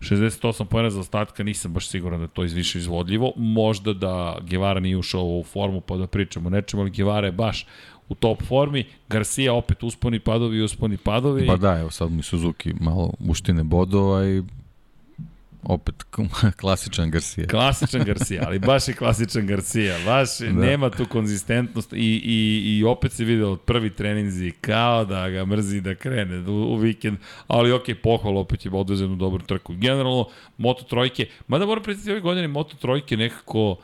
[0.00, 3.32] 68 pojena za ostatka, nisam baš siguran da to je više izvodljivo.
[3.36, 7.66] Možda da Guevara nije ušao u formu pa da pričamo nečemu, ali Guevara je baš
[8.08, 8.84] u top formi.
[9.08, 11.46] Garcia opet usponi padovi, usponi padovi.
[11.46, 14.42] Pa da, evo sad mi Suzuki malo uštine bodova i
[15.64, 15.94] opet
[16.60, 17.46] klasičan Garcia.
[17.46, 19.96] Klasičan Garcia, ali baš je klasičan Garcia.
[20.04, 20.52] Baš da.
[20.52, 25.44] nema tu konzistentnost i, i, i opet se vidio od prvi treninzi kao da ga
[25.44, 29.74] mrzi da krene u, u vikend, ali ok, pohvala opet je odvezeno u dobru trku.
[29.74, 30.28] Generalno,
[30.58, 33.76] Moto trojke, mada moram predstaviti ove godine Moto trojke nekako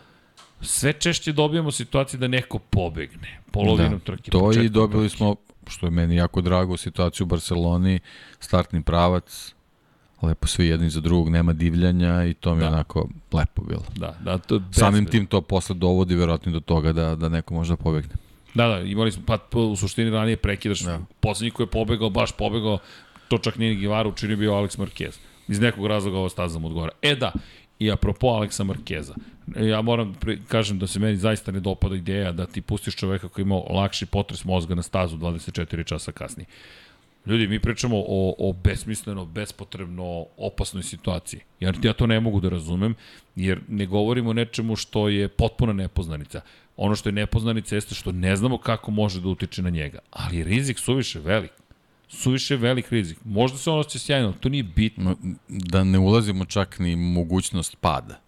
[0.60, 4.30] sve češće dobijamo situaciju da neko pobegne polovinom da, trke.
[4.30, 5.16] To i dobili trke.
[5.16, 5.36] smo,
[5.66, 8.00] što je meni jako drago, situaciju u Barceloni,
[8.40, 9.54] startni pravac,
[10.22, 12.66] lepo svi jedni za drugog, nema divljanja i to mi da.
[12.66, 13.84] je onako lepo bilo.
[13.96, 17.72] Da, da, to Samim tim to posle dovodi verovatno do toga da, da neko može
[17.72, 18.14] da pobegne.
[18.54, 21.00] Da, da, imali smo, pa u suštini ranije prekidaš, da.
[21.20, 22.78] poslednji koji je pobegao, baš pobegao,
[23.28, 25.18] to čak nije Givara učinio bio Alex Marquez.
[25.48, 26.92] Iz nekog razloga ovo staza mu odgovara.
[27.02, 27.32] E da,
[27.78, 29.14] i apropo Aleksa Markeza,
[29.56, 33.28] ja moram pre, kažem da se meni zaista ne dopada ideja da ti pustiš čoveka
[33.28, 36.46] koji ima lakši potres mozga na stazu 24 časa kasnije.
[37.26, 41.40] Ljudi, mi pričamo o, o besmisleno, bespotrebno opasnoj situaciji.
[41.60, 42.94] Jer ja to ne mogu da razumem,
[43.36, 46.40] jer ne govorimo o nečemu što je potpuna nepoznanica.
[46.76, 49.98] Ono što je nepoznanica jeste što ne znamo kako može da utiče na njega.
[50.10, 51.50] Ali rizik suviše velik.
[52.08, 53.18] Suviše velik rizik.
[53.24, 55.16] Možda se ono će sjajno, to nije bitno.
[55.48, 58.20] Da ne ulazimo čak ni mogućnost pada.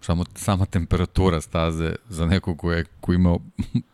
[0.00, 3.38] Samo sama temperatura staze za nekog ko je ko ima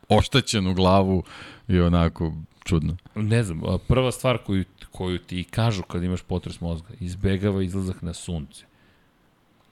[0.08, 1.22] oštećenu glavu
[1.68, 2.32] i onako
[2.64, 2.96] čudno.
[3.14, 8.14] Ne znam, prva stvar koju, koju ti kažu kad imaš potres mozga, izbegava izlazak na
[8.14, 8.64] sunce.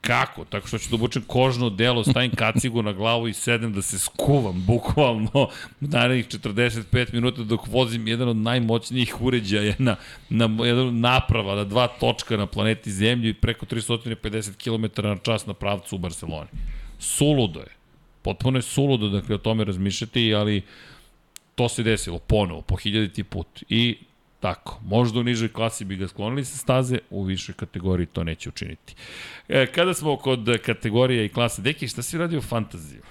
[0.01, 0.45] Kako?
[0.45, 3.99] Tako što ću da obučem kožno delo, stavim kacigu na glavu i sedem da se
[3.99, 5.49] skuvam, bukvalno,
[5.81, 9.97] narednih 45 minuta dok vozim jedan od najmoćnijih uređaja na,
[10.29, 15.47] na jedan naprava, na dva točka na planeti Zemlju i preko 350 km na čas
[15.47, 16.49] na pravcu u Barceloni.
[16.99, 17.77] Suludo je.
[18.23, 20.63] Potpuno je suludo dakle o tome razmišljati, ali
[21.61, 23.63] to se desilo ponovo, po hiljaditi put.
[23.69, 23.99] I
[24.41, 28.49] Tako, možda u nižoj klasi bi ga sklonili sa staze, u višoj kategoriji to neće
[28.49, 28.95] učiniti.
[29.49, 33.03] E, kada smo kod kategorije i klase, deki, šta si radio u fantaziju?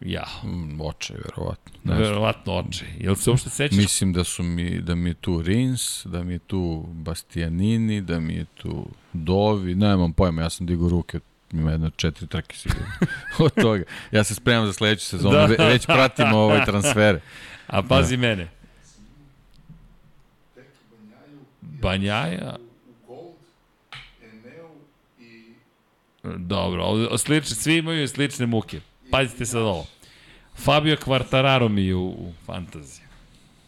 [0.00, 0.24] Ja.
[0.44, 1.72] Mm, oče, verovatno.
[1.84, 2.84] Ne verovatno oče.
[3.00, 3.78] Jel se uopšte sećaš?
[3.78, 8.20] Mislim da su mi, da mi je tu Rins, da mi je tu Bastianini, da
[8.20, 11.20] mi je tu Dovi, nemam pojma, ja sam digao ruke
[11.52, 12.86] ima jedno četiri trke sigurno
[13.46, 13.84] od toga.
[14.10, 15.66] Ja se spremam za sledeću sezonu, da.
[15.68, 17.20] već pratimo ove transfere.
[17.66, 18.20] A pazi da.
[18.20, 18.48] mene,
[21.60, 22.56] Banjaja.
[26.36, 28.80] Dobro, slične, svi imaju slične muke.
[29.10, 29.86] Pazite sad ovo.
[30.54, 33.04] Fabio Quartararo mi je u, u fantaziji.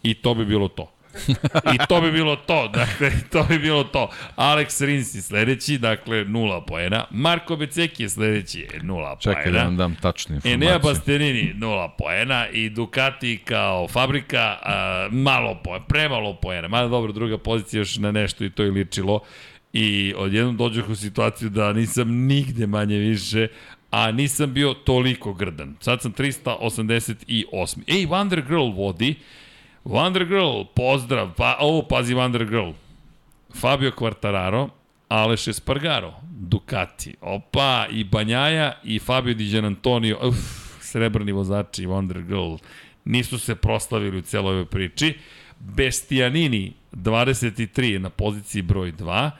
[0.03, 0.93] I to bi bilo to.
[1.75, 4.11] I to bi bilo to, dakle, to bi bilo to.
[4.37, 7.05] Alex Rins je sledeći, dakle, nula poena.
[7.11, 9.41] Marko Beceki je sledeći, nula poena.
[9.41, 10.55] Čekaj da vam dam tačne informacije.
[10.55, 12.49] Enea Bastianini, nula poena.
[12.49, 16.69] I Ducati kao fabrika, a, malo poena, premalo poena.
[16.69, 19.21] Mada dobro, druga pozicija još na nešto i to je ličilo.
[19.73, 23.49] I odjednom dođu u situaciju da nisam nigde manje više,
[23.91, 25.77] a nisam bio toliko grdan.
[25.81, 27.79] Sad sam 388.
[27.87, 29.15] Ej, Wonder Girl vodi,
[29.85, 31.35] Wonder Girl, pozdrav.
[31.37, 32.71] Pa, ovo, pazi Wonder Girl.
[33.55, 34.69] Fabio Quartararo,
[35.09, 37.15] Aleš Espargaro, Ducati.
[37.21, 40.19] Opa, i Banjaja i Fabio Di Antonio.
[40.23, 40.37] Uf,
[40.81, 42.57] srebrni vozači Wonder Girl.
[43.05, 45.15] Nisu se proslavili u celoj ovoj priči.
[45.59, 49.31] Bestianini, 23 na poziciji broj 2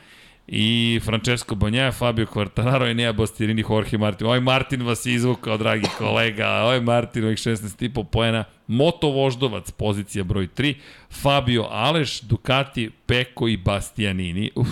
[0.47, 4.27] i Francesco Banjaja, Fabio Quartararo, Enea Bastianini, Jorge Martin.
[4.27, 6.49] Ovaj Martin vas je izvukao, dragi kolega.
[6.49, 8.45] Ovaj Martin, ovih 16,5 poena.
[8.69, 10.75] Moto Voždovac, pozicija broj 3.
[11.11, 14.51] Fabio Aleš, Ducati, Peko i Bastianini.
[14.55, 14.69] Uf,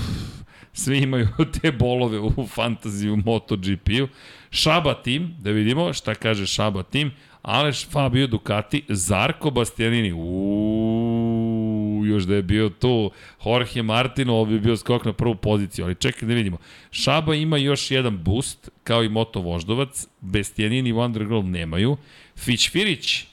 [0.73, 1.28] svi imaju
[1.60, 4.08] te bolove u fantaziju MotoGP-u.
[4.50, 7.12] Šaba tim, da vidimo šta kaže Šaba tim.
[7.42, 10.12] Aleš, Fabio, Ducati, Zarko Bastianini.
[10.12, 13.10] Uuu, još da je bio tu
[13.44, 16.57] Jorge Martino, ovo bi bio skok na prvu poziciju, ali čekaj da vidimo.
[16.91, 21.97] Šaba ima još jedan boost, kao i Moto Voždovac, Bastianini i Wonder Girl nemaju.
[22.36, 23.26] Fić Firić,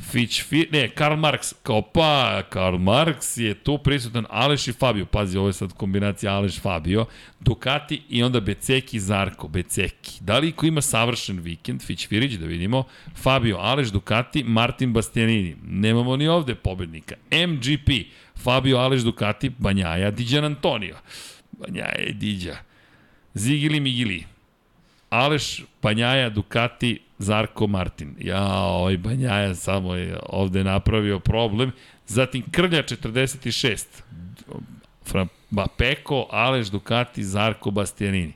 [0.00, 5.06] Fitch, Fitch, ne, Karl Marx, kao pa, Karl Marx je tu prisutan, Aleš i Fabio,
[5.06, 7.06] pazi, ovo je sad kombinacija Aleš Fabio,
[7.40, 10.18] Ducati i onda Beceki Zarko, Beceki.
[10.20, 12.84] Da li ko ima savršen vikend, Fitch Firić, da vidimo,
[13.16, 17.90] Fabio, Aleš, Ducati, Martin Bastianini, nemamo ni ovde pobednika, MGP,
[18.36, 20.96] Fabio, Aleš, Ducati, Banjaja, Diđan Antonio,
[21.52, 22.56] Banjaja, Diđa,
[23.34, 24.24] Zigili Migili,
[25.10, 28.14] Aleš, Banjaja, Ducati, Zarko Martin.
[28.20, 31.72] Ja, ovaj Banjaja samo je ovde napravio problem.
[32.06, 33.84] Zatim Krlja 46.
[35.50, 38.32] Ba, Peko, Aleš Ducati, Zarko Bastianini.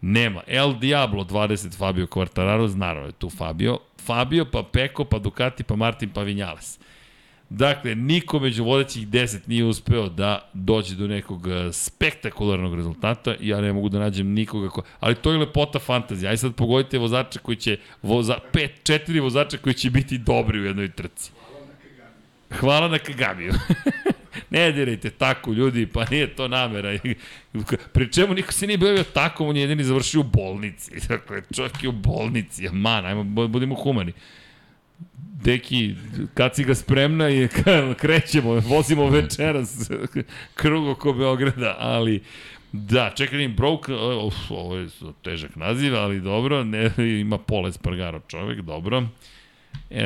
[0.00, 0.42] Nema.
[0.46, 3.78] El Diablo 20 Fabio Quartararo, naravno je tu Fabio.
[4.06, 6.78] Fabio, pa Peko, pa Ducati, pa Martin, pa Vinjales.
[7.50, 13.48] Dakle, niko među vodećih 10 nije uspeo da dođe do nekog e, spektakularnog rezultata i
[13.48, 14.82] ja ne mogu da nađem nikoga ko...
[15.00, 16.30] Ali to je lepota fantazija.
[16.30, 17.78] Aj sad pogodite vozače koji će...
[18.02, 21.30] Voza, pet, četiri vozača koji će biti dobri u jednoj trci.
[22.50, 23.52] Hvala na Kagamiju.
[24.50, 26.98] ne dirajte tako, ljudi, pa nije to namera.
[27.92, 30.90] Pri čemu niko se nije bavio tako, on je jedini završio u bolnici.
[31.08, 34.12] Dakle, čovjek je u bolnici, man, ajmo, budimo humani.
[35.42, 35.94] Deki,
[36.34, 37.48] kad si ga spremna i
[38.00, 39.90] krećemo, vozimo večeras
[40.54, 42.22] krug oko Beograda, ali
[42.72, 43.94] da, čekaj im Broke,
[44.26, 44.88] uf, ovo je
[45.22, 46.90] težak naziv, ali dobro, ne,
[47.20, 49.06] ima Pole Spargaro čovek, dobro.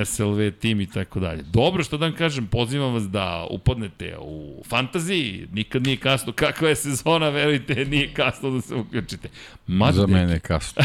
[0.04, 1.42] SLV tim i tako dalje.
[1.42, 6.68] Dobro, što da vam kažem, pozivam vas da upadnete u fantaziji, nikad nije kasno, kakva
[6.68, 9.28] je sezona, verujte, nije kasno da se uključite.
[9.66, 10.82] Mate, Za mene je kasno.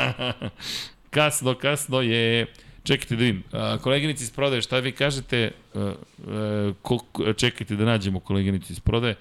[1.10, 2.46] kasno, kasno je
[2.84, 3.42] Čekajte da vidim.
[3.82, 5.52] koleginici iz prodaje, šta vi kažete?
[5.74, 5.92] A,
[6.26, 6.98] a, ko,
[7.36, 9.16] čekajte da nađemo koleginici iz prodaje.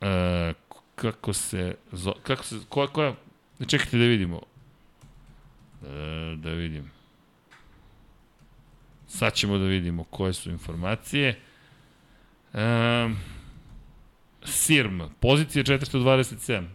[0.00, 0.52] A,
[0.94, 1.74] kako se...
[2.22, 2.56] Kako se...
[2.68, 3.14] Koja, koja...
[3.66, 4.40] Čekajte da vidimo.
[6.36, 6.90] Da vidim.
[9.08, 11.40] Sad ćemo da vidimo koje su informacije.
[12.54, 13.10] A,
[14.44, 16.66] Sirm, pozicija 427.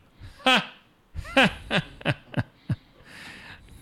[0.43, 0.59] Ha!
[1.35, 1.47] Ha!
[1.69, 1.81] Ha!
[2.03, 2.52] Ha!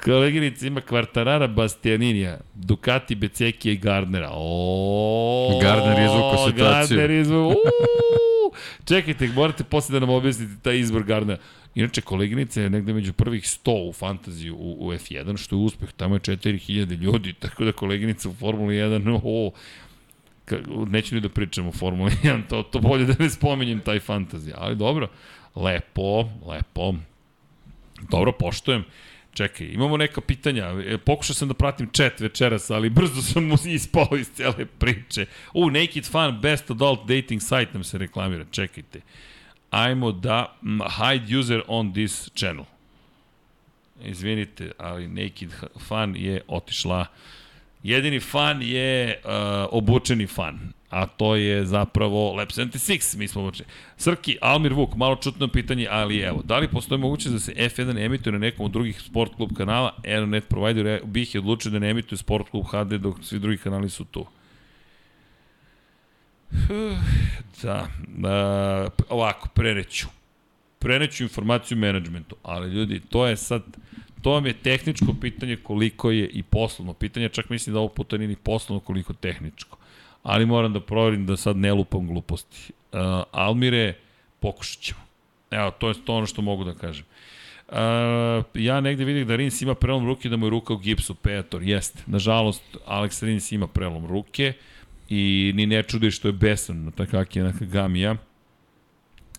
[0.03, 4.29] Koleginica ima Kvartarara, Bastianinija, Ducati, Becekija i Gardnera.
[4.33, 6.97] O, Gardner je izvukao situaciju.
[6.97, 7.55] Gardner je izvukao.
[8.85, 11.41] Čekajte, morate posle da nam objasnite taj izbor Gardnera.
[11.75, 15.91] Inače, koleginica je negde među prvih 100 u fantaziju u, u F1, što je uspeh.
[15.91, 19.51] Tamo je 4000 ljudi, tako da koleginica u Formuli 1, o,
[20.45, 20.57] ka,
[20.87, 24.55] neću ni da pričam o Formuli 1, to, to bolje da ne spominjem taj fantazija.
[24.59, 25.07] Ali dobro,
[25.55, 26.93] lepo, lepo.
[28.09, 28.83] Dobro, poštojem.
[29.33, 30.65] Čekaj, imamo neka pitanja.
[30.85, 35.25] E, Pokušao sam da pratim chat večeras, ali brzo sam mu ispao iz cele priče.
[35.53, 38.45] U, Naked Fun, best adult dating site nam se reklamira.
[38.51, 39.01] Čekajte.
[39.69, 42.65] Ajmo da mm, hide user on this channel.
[44.03, 45.49] Izvinite, ali Naked
[45.87, 47.05] Fun je otišla.
[47.83, 49.31] Jedini fan je uh,
[49.71, 53.69] obučeni fan a to je zapravo Lab 76, mi smo obučeni.
[53.97, 58.05] Srki, Almir Vuk, malo čutno pitanje, ali evo, da li postoji mogućnost da se F1
[58.05, 61.89] emituje na nekom od drugih sport klub kanala, Aeronet provider bih je odlučio da ne
[61.89, 64.25] emituje sport klub HD dok svi drugi kanali su tu.
[67.63, 70.07] Da, da ovako, preneću.
[70.79, 73.63] Preneću informaciju menadžmentu, ali ljudi, to je sad,
[74.21, 78.17] to vam je tehničko pitanje koliko je i poslovno pitanje, čak mislim da ovo puta
[78.17, 79.77] nije ni poslovno koliko tehničko
[80.23, 82.73] ali moram da proverim da sad ne lupam gluposti.
[82.91, 82.99] Uh,
[83.31, 83.93] Almire,
[84.39, 84.99] pokušat ćemo.
[85.51, 87.05] Evo, to je to ono što mogu da kažem.
[87.67, 87.77] Uh,
[88.53, 91.63] ja negde vidim da Rins ima prelom ruke, da mu je ruka u gipsu, Petor,
[91.63, 92.03] jeste.
[92.05, 94.53] Nažalost, Alex Rins ima prelom ruke
[95.09, 98.15] i ni ne čudi što je besan na takaki na Kagamija.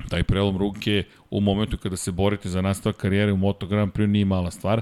[0.08, 4.06] Taj prelom ruke u momentu kada se borite za nastavak karijere u Moto Grand Prix
[4.06, 4.80] nije mala stvar.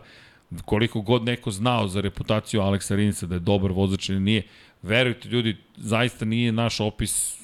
[0.65, 4.42] Koliko god neko znao za reputaciju Aleksa Rinsa da je dobar vozač ili nije,
[4.82, 7.40] verujte ljudi, zaista nije naš opis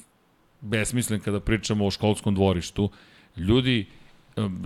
[0.61, 2.89] besmislen kada pričamo o školskom dvorištu.
[3.37, 3.85] Ljudi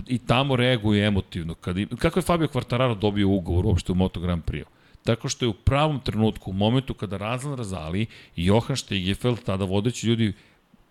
[0.06, 1.54] i tamo reaguju emotivno.
[1.54, 4.64] Kad, kako je Fabio Quartararo dobio ugovor uopšte u Moto Grand Prix?
[5.04, 9.64] Tako što je u pravom trenutku, u momentu kada Razlan Razali i Johan Stegefeld, tada
[9.64, 10.32] vodeći ljudi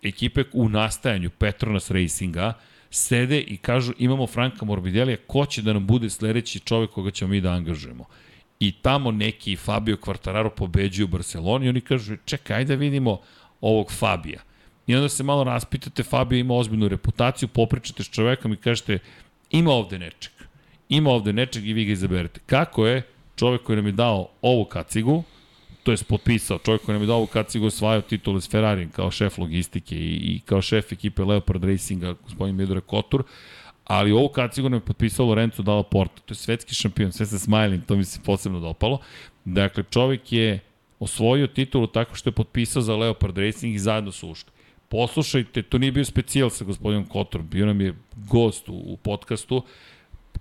[0.03, 2.53] ekipe u nastajanju Petronas Racinga,
[2.89, 7.29] sede i kažu imamo Franka Morbidelija, ko će da nam bude sledeći čovek koga ćemo
[7.29, 8.05] mi da angažujemo
[8.61, 13.21] i tamo neki Fabio Quartararo pobeđuju u Barceloni i oni kažu čekaj, ajde da vidimo
[13.61, 14.41] ovog Fabija.
[14.87, 18.99] I onda se malo raspitate, Fabio ima ozbiljnu reputaciju, popričate s čovekom i kažete
[19.49, 20.31] ima ovde nečeg.
[20.89, 22.39] Ima ovde nečeg i vi ga izaberete.
[22.45, 23.01] Kako je
[23.35, 25.23] čovek koji nam je dao ovu kacigu,
[25.83, 29.37] to je potpisao, čovjek koji nam je dao kacigu osvajao titule s Ferrari kao šef
[29.37, 33.23] logistike i, i kao šef ekipe Leopard Racinga, gospodin Midore Kotur,
[33.83, 36.21] ali ovu kacigu nam je potpisao Lorenzo Dalla Porta.
[36.25, 38.99] To je svetski šampion, sve sa smiling, to mi se posebno dopalo.
[39.45, 40.59] Dakle, čovjek je
[40.99, 44.51] osvojio titulu tako što je potpisao za Leopard Racing i zajedno su ušli.
[44.89, 49.63] Poslušajte, to nije bio specijal sa gospodinom Kotorom, bio nam je gost u, u podcastu,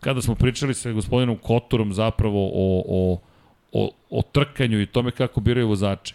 [0.01, 3.21] kada smo pričali sa gospodinom Kotorom zapravo o, o,
[3.73, 6.15] o, o trkanju i tome kako biraju vozače.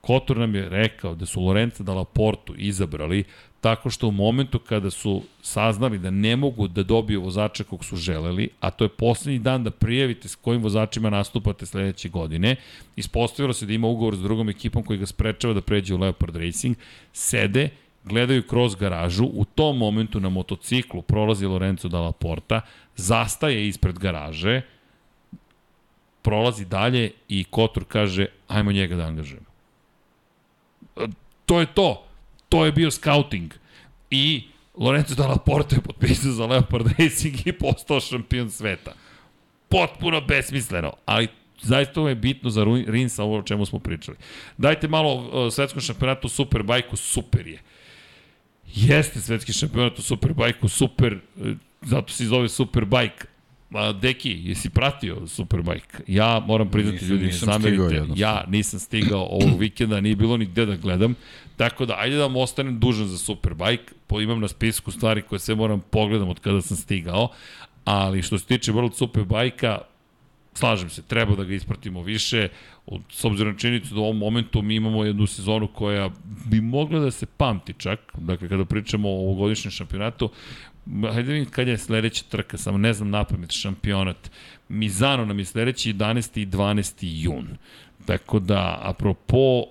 [0.00, 3.24] Kotor nam je rekao da su Lorenza Dalla Portu izabrali
[3.60, 7.96] tako što u momentu kada su saznali da ne mogu da dobiju vozača kog su
[7.96, 12.56] želeli, a to je poslednji dan da prijavite s kojim vozačima nastupate sledeće godine,
[12.96, 16.36] ispostavilo se da ima ugovor s drugom ekipom koji ga sprečava da pređe u Leopard
[16.36, 16.76] Racing,
[17.12, 17.68] sede,
[18.04, 22.60] gledaju kroz garažu, u tom momentu na motociklu prolazi Lorenzo Dalla Porta,
[22.96, 24.62] zastaje ispred garaže,
[26.26, 29.46] prolazi dalje i Kotor kaže, ajmo njega da angažujemo.
[31.46, 32.06] To je to
[32.48, 33.54] to je bio scouting.
[34.10, 34.42] I
[34.76, 38.92] Lorenzo Dalla Porta je potpisao za Leopard Racing i postao šampion sveta.
[39.68, 41.28] Potpuno besmisleno, ali
[41.62, 44.16] zaista ovo je bitno za Rinsa, ovo o čemu smo pričali.
[44.56, 47.62] Dajte malo svetskom šampionatu Superbajku, super je.
[48.74, 53.26] Jeste svetski šampionat u Superbajku, super, e, zato se zove Superbike,
[53.70, 55.98] Ma, Deki, jesi pratio Superbike?
[56.06, 60.44] Ja moram priznati nisam, ljudi, nisam zamerite, ja nisam stigao ovog vikenda, nije bilo ni
[60.44, 61.14] gde da gledam,
[61.56, 65.38] tako da ajde da vam ostanem dužan za Superbike, po, imam na spisku stvari koje
[65.38, 67.28] sve moram pogledam od kada sam stigao,
[67.84, 69.78] ali što se tiče World Superbike-a,
[70.54, 72.48] slažem se, treba da ga ispratimo više,
[73.10, 77.00] s obzirom na činjenicu da u ovom momentu mi imamo jednu sezonu koja bi mogla
[77.00, 80.30] da se pamti čak, dakle kada pričamo o ovogodišnjem šampionatu,
[81.02, 84.30] hajde da vidim kad je sledeća trka, samo ne znam napamet, šampionat.
[84.68, 86.40] Mizano nam je sledeći 11.
[86.40, 86.92] i 12.
[87.00, 87.48] jun.
[88.06, 89.64] Tako da, apropo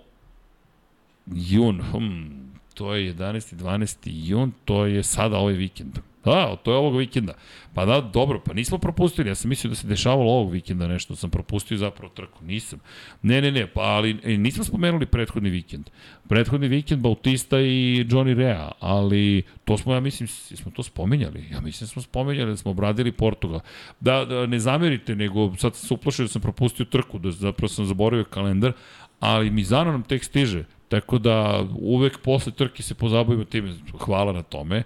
[1.26, 3.56] jun, hm, to je 11.
[3.56, 3.98] 12.
[4.04, 6.00] jun, to je sada ovaj vikend.
[6.26, 7.34] Da, to je ovog vikenda.
[7.74, 9.30] Pa da, dobro, pa nismo propustili.
[9.30, 12.44] Ja sam mislio da se dešavalo ovog vikenda nešto, sam propustio zapravo trku.
[12.44, 12.80] Nisam.
[13.22, 15.90] Ne, ne, ne, pa ali e, nismo spomenuli prethodni vikend.
[16.30, 21.46] Prethodni vikend Bautista i Johnny Rea, ali to smo, ja mislim, smo to spominjali.
[21.52, 23.60] Ja mislim da smo spominjali da smo obradili Portugal.
[24.00, 27.86] Da, da ne zamerite, nego sad se uplašio da sam propustio trku, da zapravo sam
[27.86, 28.74] zaboravio kalendar,
[29.20, 30.64] ali Mizano nam tek stiže.
[30.90, 33.74] Tako da uvek posle trke se pozabavimo time.
[34.00, 34.84] Hvala na tome.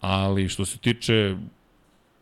[0.00, 1.36] Ali što se tiče,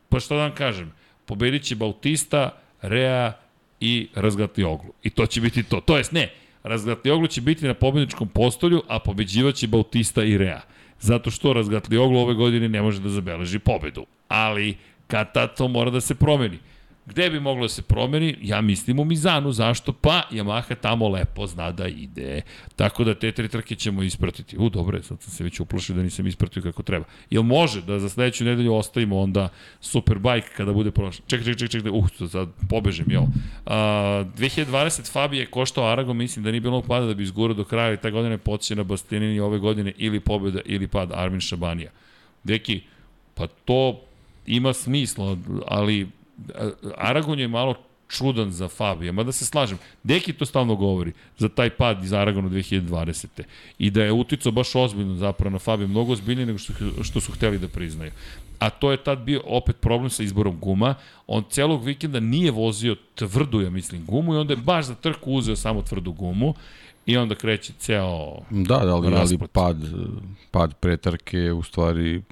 [0.09, 0.93] pa šta da vam kažem,
[1.27, 2.51] pobedit će Bautista,
[2.83, 3.33] Rea
[3.81, 4.93] i Razgatli Oglu.
[5.03, 5.81] I to će biti to.
[5.81, 6.31] To jest ne,
[6.63, 10.61] Razgatli Oglu će biti na pobedničkom postolju, a pobeđivaće Bautista i Rea.
[11.01, 14.07] Zato što Razgatli Oglu ove godine ne može da zabeleži pobedu.
[14.29, 14.77] Ali
[15.07, 16.59] kad tad to mora da se promeni.
[17.09, 18.37] Gde bi moglo da se promeni?
[18.43, 19.53] Ja mislim u Mizanu.
[19.53, 19.93] Zašto?
[19.93, 22.43] Pa Yamaha tamo lepo zna da ide.
[22.77, 24.57] Tako da te tri trke ćemo ispratiti.
[24.59, 27.05] U, dobro, sad sam se već uplašio da nisam ispratio kako treba.
[27.31, 29.49] Jel može da za sledeću nedelju ostavimo onda
[29.81, 31.25] Superbike kada bude prošlo?
[31.27, 33.23] Čekaj, čekaj, čekaj, čekaj, uh, sad pobežem, jel?
[33.23, 33.31] Uh,
[33.73, 37.93] 2020 Fabije je koštao Aragon, mislim da nije bilo pada da bi izgurao do kraja
[37.93, 41.91] i ta godina je počeo na Bastianini ove godine ili pobjeda ili pad Armin Šabanija.
[42.45, 42.81] Deki,
[43.35, 44.01] pa to
[44.47, 46.09] ima smisla, ali
[46.97, 47.75] Aragon je malo
[48.09, 49.79] čudan za Fabija, mada se slažem.
[50.03, 53.27] Deki to stalno govori za taj pad iz Aragona 2020.
[53.79, 57.33] I da je uticao baš ozbiljno zapravo na Fabija, mnogo ozbiljnije nego što, što su
[57.33, 58.13] hteli da priznaju.
[58.59, 60.95] A to je tad bio opet problem sa izborom guma.
[61.27, 65.33] On celog vikenda nije vozio tvrdu, ja mislim, gumu i onda je baš za trku
[65.33, 66.55] uzeo samo tvrdu gumu
[67.07, 69.77] i onda kreće ceo Da, da, ali, ali pad,
[70.51, 72.23] pad pretarke u stvari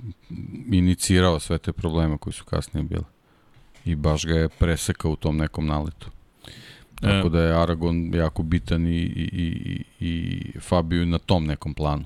[0.72, 3.15] inicirao sve te probleme koji su kasnije bile
[3.86, 6.10] i baš ga je presekao u tom nekom naletu.
[7.00, 12.05] Tako da je Aragon jako bitan i, i, i, i Fabio na tom nekom planu.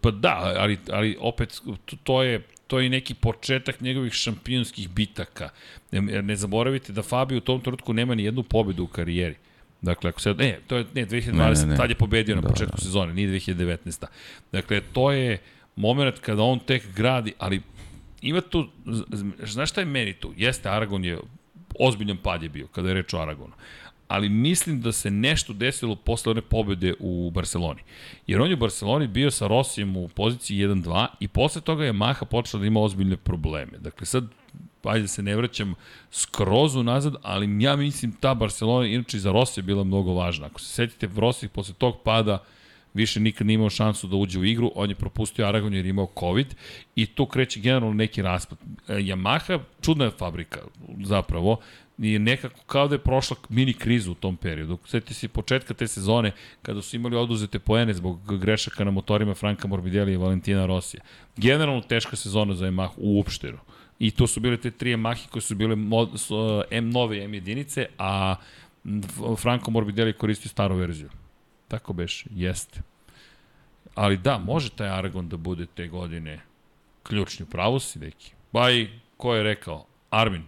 [0.00, 1.60] Pa da, ali, ali opet
[2.04, 5.48] to je to je neki početak njegovih šampionskih bitaka.
[5.90, 9.34] Ne, ne zaboravite da Fabio u tom trenutku nema ni jednu pobedu u karijeri.
[9.82, 10.34] Dakle, ako se...
[10.34, 11.76] Ne, to je ne, 2020, ne, ne, ne.
[11.76, 12.82] tad je pobedio na da, početku da.
[12.82, 14.06] sezone, nije 2019.
[14.52, 15.38] Dakle, to je
[15.76, 17.60] moment kada on tek gradi, ali
[18.22, 18.68] ima tu,
[19.42, 20.32] znaš šta je meni tu?
[20.36, 21.18] Jeste, Aragon je,
[21.78, 23.52] ozbiljan pad je bio kada je reč o Aragonu.
[24.08, 27.80] Ali mislim da se nešto desilo posle one pobede u Barceloni.
[28.26, 31.92] Jer on je u Barceloni bio sa Rosijem u poziciji 1-2 i posle toga je
[31.92, 33.78] Maha počela da ima ozbiljne probleme.
[33.78, 34.24] Dakle, sad
[34.84, 35.74] ajde da se ne vraćam
[36.10, 40.46] skroz unazad, ali ja mislim ta Barcelona, inače za Rosije bila mnogo važna.
[40.46, 42.44] Ako se setite, Rosije posle tog pada
[42.94, 45.90] više nikad nije imao šansu da uđe u igru, on je propustio Aragon jer je
[45.90, 46.54] imao COVID
[46.96, 48.58] i tu kreće generalno neki raspad.
[48.88, 50.60] E, Yamaha, čudna je fabrika
[51.04, 51.60] zapravo,
[51.98, 54.78] je nekako kao da je prošla mini krizu u tom periodu.
[54.86, 59.68] Sjetite se početka te sezone kada su imali oduzete poene zbog grešaka na motorima Franka
[59.68, 61.02] Morbidelli i Valentina Rosija.
[61.36, 63.58] Generalno teška sezona za Yamaha uopšteno.
[63.98, 66.10] I to su bile te tri Yamahe koje su bile mod,
[66.70, 68.34] M nove M jedinice, a
[69.38, 71.08] Franco Morbidelli koristio staru verziju.
[71.72, 72.82] Tako beš, jeste.
[73.94, 76.40] Ali da, može taj Aragon da bude te godine
[77.02, 78.32] ključni pravo si, deki.
[78.52, 79.86] Ba i, ko je rekao?
[80.10, 80.42] Armin.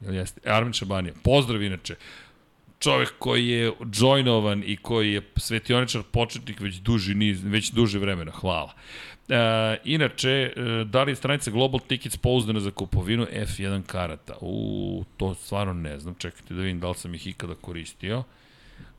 [0.00, 0.40] Jel jeste?
[0.44, 1.14] E, Armin Šabanija.
[1.24, 1.96] Pozdrav inače.
[2.78, 8.32] Čovek koji je joinovan i koji je svetioničar početnik već duži niz, već duže vremena.
[8.32, 8.72] Hvala.
[9.28, 9.36] E,
[9.84, 14.36] inače, e, da li je stranica Global Tickets pouzdana za kupovinu F1 karata?
[14.40, 16.14] U, to stvarno ne znam.
[16.14, 18.24] Čekajte da vidim da li sam ih ikada koristio.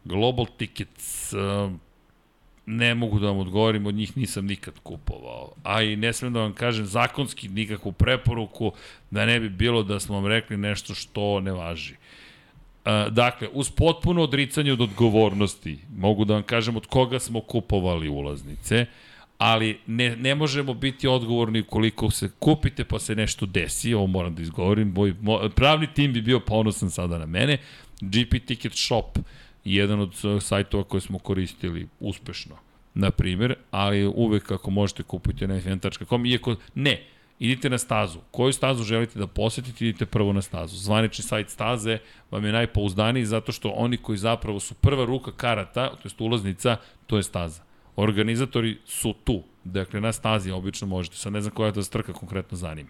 [0.08, 1.72] Global Tickets, uh,
[2.68, 5.52] ne mogu da vam odgovorim, od njih nisam nikad kupovao.
[5.64, 8.72] A i ne smem da vam kažem zakonski nikakvu preporuku
[9.12, 11.94] da ne bi bilo da smo vam rekli nešto što ne važi.
[11.94, 18.10] Uh, dakle, uz potpuno odricanje od odgovornosti, mogu da vam kažem od koga smo kupovali
[18.10, 18.86] ulaznice,
[19.38, 24.36] ali ne, ne možemo biti odgovorni koliko se kupite pa se nešto desi, ovo moram
[24.36, 27.58] da izgovorim, moj, moj pravni tim bi bio ponosan sada na mene,
[28.02, 29.24] GP Ticket Shop, uh,
[29.76, 32.56] jedan od sajtova koje smo koristili uspešno,
[32.94, 37.04] na primjer, ali uvek ako možete kupiti na fn.com, iako ne,
[37.40, 38.20] idite na stazu.
[38.32, 40.76] Koju stazu želite da posetite, idite prvo na stazu.
[40.78, 41.98] Zvanični sajt staze
[42.32, 46.78] vam je najpouzdaniji zato što oni koji zapravo su prva ruka karata, to je ulaznica,
[47.08, 47.62] to je staza.
[47.96, 49.44] Organizatori su tu.
[49.64, 51.16] Dakle, na stazi obično možete.
[51.16, 52.90] Sad ne znam koja to strka konkretno zanima.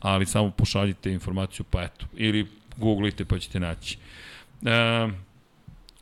[0.00, 2.06] Ali samo pošaljite informaciju, pa eto.
[2.16, 2.46] Ili
[2.76, 3.98] googlite pa ćete naći.
[4.64, 5.08] E,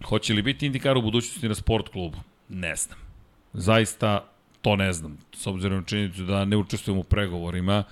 [0.04, 2.18] Hoće li biti indikar u budućnosti na sport klubu?
[2.48, 2.98] Ne znam.
[3.52, 4.28] Zaista
[4.62, 5.18] to ne znam.
[5.34, 7.84] S obzirom na činjenicu da ne učestvujemo u pregovorima,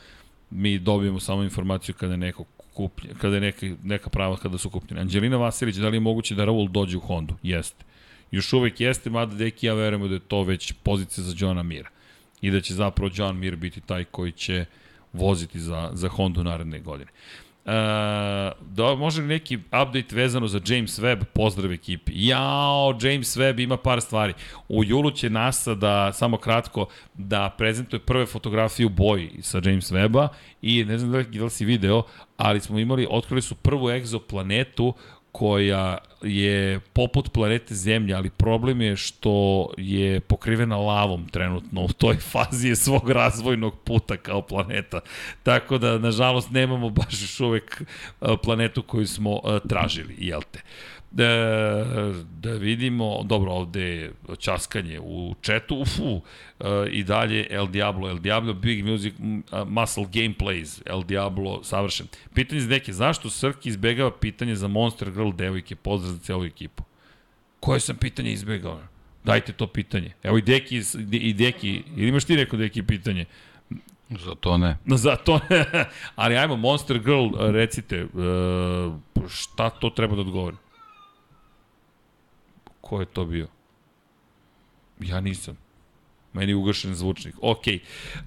[0.50, 4.70] mi dobijemo samo informaciju kada je neko kupljen, kada je neka, neka prava kada su
[4.70, 5.00] kupljene.
[5.00, 7.34] Anđelina Vasilić, da li je moguće da Raul dođe u Hondu?
[7.42, 7.84] Jeste.
[8.30, 11.88] Još uvek jeste, mada deki ja verujemo da je to već pozicija za Johna Mira.
[12.40, 14.64] I da će zapravo John Mir biti taj koji će
[15.12, 17.10] voziti za, za Hondu naredne godine.
[17.64, 17.72] Uh,
[18.60, 21.24] da, može neki update vezano za James Webb?
[21.24, 22.12] Pozdrav ekipi.
[22.14, 24.34] Jao, James Webb ima par stvari.
[24.68, 29.92] U julu će NASA da, samo kratko, da prezentuje prve fotografije u boji sa James
[29.92, 30.28] Webba
[30.62, 32.02] i ne znam da li, da li si video,
[32.36, 34.94] ali smo imali, otkrili su prvu egzoplanetu
[35.32, 41.82] koja je poput planete Zemlja, ali problem je što je pokrivena lavom trenutno.
[41.84, 45.00] U toj fazi je svog razvojnog puta kao planeta.
[45.42, 47.82] Tako da, nažalost, nemamo baš još uvek
[48.42, 50.60] planetu koju smo tražili, jel te?
[51.10, 51.26] Da,
[52.40, 56.20] da vidimo, dobro, ovde je časkanje u četu, ufu,
[56.90, 59.14] i dalje El Diablo, El Diablo, Big Music,
[59.66, 62.06] Muscle Gameplays, El Diablo, savršen.
[62.34, 66.82] Pitanje za neke, zašto Srki izbegava pitanje za Monster Girl devojke, pozdrav za celu ekipu?
[67.60, 68.80] Koje sam pitanje izbegao?
[69.24, 70.12] Dajte to pitanje.
[70.22, 70.82] Evo i Deki,
[71.12, 73.24] i Deki, ili imaš ti neko Deki pitanje?
[74.10, 74.78] Za to ne.
[75.04, 75.64] Za to ne.
[76.16, 78.06] Ali ajmo, Monster Girl, recite,
[79.28, 80.56] šta to treba da odgovori?
[82.90, 83.46] Ko je to bio?
[85.00, 85.56] Ja nisam.
[86.32, 87.34] Meni je ugašen zvučnik.
[87.42, 87.64] Ok.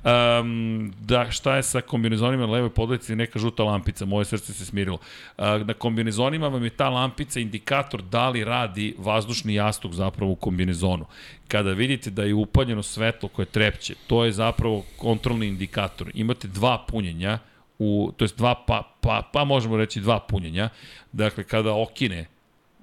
[0.03, 3.15] Um, da, šta je sa kombinezonima na levoj podletici?
[3.15, 4.05] Neka žuta lampica.
[4.05, 4.97] Moje srce se smirilo.
[5.37, 10.35] Uh, na kombinezonima vam je ta lampica indikator da li radi vazdušni jastuk zapravo u
[10.35, 11.05] kombinezonu.
[11.47, 16.11] Kada vidite da je upaljeno svetlo koje trepće, to je zapravo kontrolni indikator.
[16.13, 17.39] Imate dva punjenja,
[17.79, 20.69] u, to jest dva, pa, pa, pa možemo reći dva punjenja.
[21.11, 22.32] Dakle, kada okine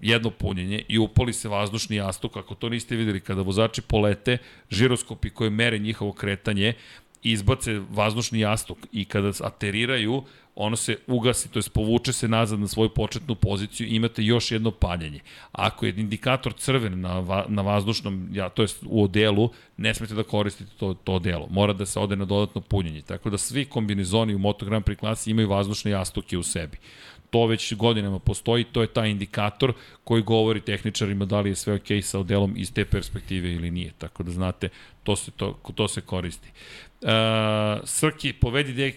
[0.00, 4.38] jedno punjenje i upali se vazdušni jastuk, ako to niste videli, kada vozači polete,
[4.70, 6.74] žiroskopi koje mere njihovo kretanje,
[7.22, 12.68] izbace vazdušni jastuk i kada ateriraju, ono se ugasi, to je povuče se nazad na
[12.68, 15.20] svoju početnu poziciju i imate još jedno paljenje.
[15.52, 20.14] Ako je indikator crven na, va, na vazdušnom, ja, to je u odelu, ne smete
[20.14, 21.46] da koristite to, to odelo.
[21.50, 23.02] Mora da se ode na dodatno punjenje.
[23.02, 26.78] Tako da svi kombinizoni u Moto Grand Prix klasi imaju vazdušne jastuke u sebi
[27.30, 29.72] to već godinama postoji, to je taj indikator
[30.04, 33.92] koji govori tehničarima da li je sve ok sa odelom iz te perspektive ili nije.
[33.98, 34.68] Tako da znate,
[35.02, 36.48] to se, to, to se koristi.
[37.00, 37.08] Uh,
[37.84, 38.96] Srki, povedi dek...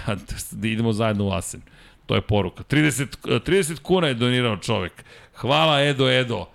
[0.50, 1.60] da idemo zajedno u Asen.
[2.06, 2.62] To je poruka.
[2.62, 5.04] 30, 30 kuna je donirao čovek.
[5.34, 6.46] Hvala Edo Edo.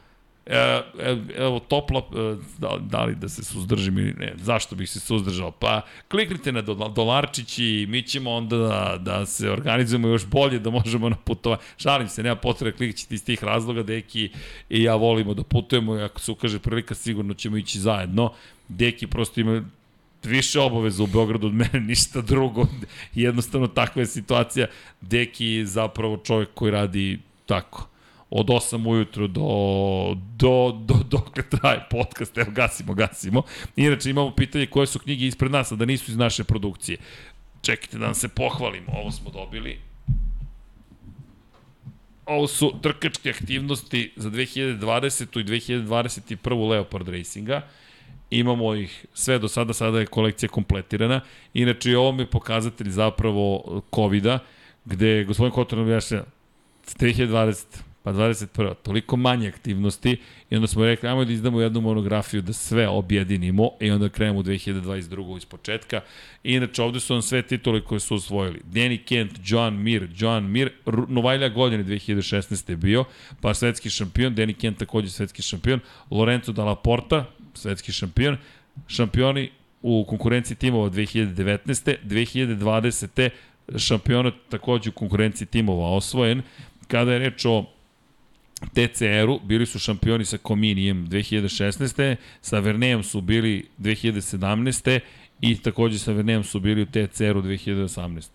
[0.50, 4.90] E, e, evo, topla, e, da, da li da se suzdržim ili ne, zašto bih
[4.90, 5.52] se suzdržao?
[5.52, 6.62] Pa kliknite na
[6.96, 11.62] dolarčić i mi ćemo onda da, da se organizujemo još bolje, da možemo na putovanje.
[11.78, 14.30] Šalim se, nema potrebe klikćiti iz tih razloga, Deki
[14.70, 18.34] i ja volimo da putujemo i ako se ukaže prilika, sigurno ćemo ići zajedno.
[18.68, 19.64] Deki prosto ima
[20.24, 22.66] više obaveza u Beogradu od mene, ništa drugo.
[23.14, 24.68] Jednostavno takva je situacija.
[25.02, 27.88] Deki je zapravo čovjek koji radi tako
[28.30, 33.44] od 8 ujutru do, do, do, dokle traje podcast, evo gasimo, gasimo.
[33.76, 36.98] Inače imamo pitanje koje su knjige ispred nas, a da nisu iz naše produkcije.
[37.62, 39.80] Čekajte da nam se pohvalimo, ovo smo dobili.
[42.26, 45.40] Ovo su trkačke aktivnosti za 2020.
[45.40, 46.70] i 2021.
[46.70, 47.62] Leopard Racinga.
[48.30, 51.22] Imamo ih sve do sada, sada je kolekcija kompletirana.
[51.54, 54.40] Inače, ovo mi je pokazatelj zapravo COVID-a,
[54.86, 56.24] gde gospodin Kotor objašnja
[57.00, 58.74] 2020 pa 21.
[58.84, 60.18] Toliko manje aktivnosti
[60.50, 64.40] i onda smo rekli, ajmo da izdamo jednu monografiju da sve objedinimo i onda krenemo
[64.40, 65.38] u 2022.
[65.38, 66.02] iz početka.
[66.44, 68.62] I inače, ovde su vam sve titule koje su osvojili.
[68.72, 70.72] Danny Kent, John Mir, John Mir,
[71.08, 72.70] Novajlja godine 2016.
[72.70, 73.04] je bio,
[73.42, 75.80] pa svetski šampion, Danny Kent takođe svetski šampion,
[76.12, 78.38] Lorenzo Dalla Porta, svetski šampion,
[78.88, 79.50] šampioni
[79.82, 81.96] u konkurenciji timova 2019.
[82.04, 83.30] 2020.
[83.78, 86.42] šampionat takođe u konkurenciji timova osvojen.
[86.88, 87.66] Kada je reč o
[88.74, 92.16] TCR-u, bili su šampioni sa Cominijem 2016.
[92.42, 95.00] Sa Vernejem su bili 2017.
[95.42, 98.28] I takođe sa Vernejem su bili u TCR-u 2018.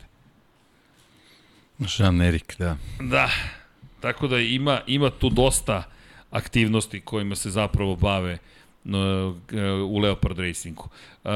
[1.78, 2.76] Jean Erik, da.
[3.00, 3.30] Da,
[4.00, 5.82] tako da ima, ima tu dosta
[6.30, 8.38] aktivnosti kojima se zapravo bave uh,
[9.88, 10.88] u Leopard Racingu.
[11.24, 11.30] Uh,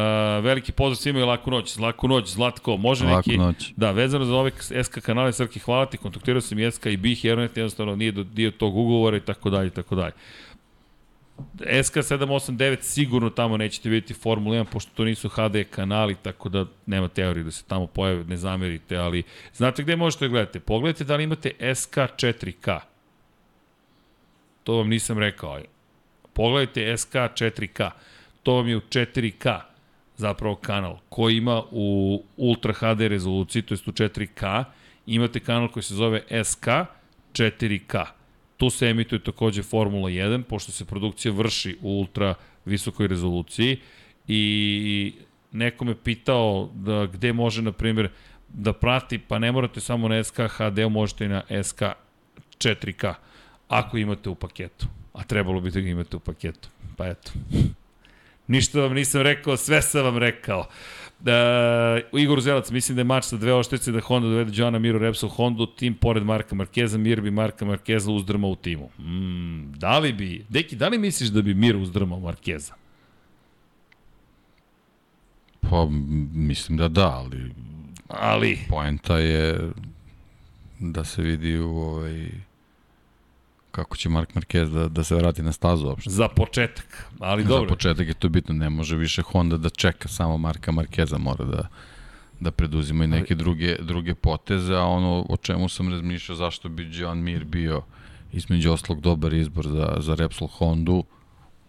[0.45, 1.77] veliki pozdrav svima i laku noć.
[1.77, 3.39] Laku noć, Zlatko, može laku neki...
[3.39, 3.73] Noć.
[3.77, 4.51] Da, vezano za ove
[4.85, 8.23] SK kanale, Srki, hvala ti, kontaktirao sam i SK i BIH, Hernet jednostavno nije do,
[8.23, 10.13] dio tog ugovora i tako dalje i tako dalje.
[11.59, 17.09] SK789 sigurno tamo nećete vidjeti Formula 1, pošto to nisu HD kanali, tako da nema
[17.09, 19.23] teorije da se tamo pojave, ne zamerite, ali
[19.55, 20.61] znate gde možete da gledate?
[20.61, 22.81] Pogledajte da li imate SK4K.
[24.65, 25.65] To vam nisam rekao, ali
[26.39, 27.91] Pogledajte SK 4K.
[28.43, 29.61] To vam je u 4K
[30.17, 34.65] zapravo kanal koji ima u Ultra HD rezoluciji, to je u 4K.
[35.07, 36.67] Imate kanal koji se zove SK
[37.33, 38.05] 4K.
[38.57, 42.35] Tu se emituje takođe Formula 1, pošto se produkcija vrši u ultra
[42.65, 43.81] visokoj rezoluciji
[44.29, 45.15] i
[45.53, 48.09] neko me pitao da gde može, na primjer,
[48.49, 51.83] da prati, pa ne morate samo na SK HD, možete i na SK
[52.59, 53.15] 4K,
[53.69, 54.87] ako imate u paketu
[55.19, 56.69] a trebalo bi da ga imate u paketu.
[56.97, 57.33] Pa eto.
[58.47, 60.67] Ništa vam nisam rekao, sve sam vam rekao.
[61.21, 64.99] Da, Igor Zelac, mislim da je mač sa dve oštrice da Honda dovede Joana Miro
[64.99, 68.91] Repsol Honda, tim pored Marka Markeza, Mir bi Marka Markeza uzdrmao u timu.
[68.99, 72.75] Mm, da li bi, Deki, da li misliš da bi Mir uzdrmao Markeza?
[75.61, 75.87] Pa,
[76.33, 77.51] mislim da da, ali
[78.09, 79.71] Ali, poenta je
[80.79, 82.29] da se vidi u ovaj
[83.79, 86.11] kako će Mark Marquez da, da se vrati na stazu uopšte.
[86.11, 87.69] za početak, ali Za dobro.
[87.69, 91.69] početak je to bitno, ne može više Honda da čeka samo Marka Markeza, mora da
[92.41, 96.89] da preduzima i neke druge, druge poteze, a ono o čemu sam razmišljao zašto bi
[96.93, 97.83] John Mir bio
[98.33, 101.05] između oslog dobar izbor za, za Repsol Hondu,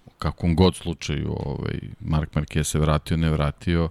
[0.05, 3.83] u kakvom god slučaju ovaj, Mark Marquez se vratio, ne vratio,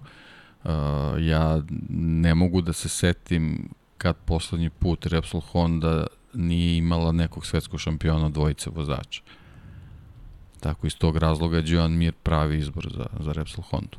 [0.63, 0.71] uh,
[1.19, 1.61] ja
[1.99, 8.29] ne mogu da se setim kad poslednji put Repsol Honda nije imala nekog svetskog šampiona
[8.29, 9.21] dvojice vozača.
[10.59, 13.97] Tako iz tog razloga je Joan Mir pravi izbor za, za Repsol Hondu.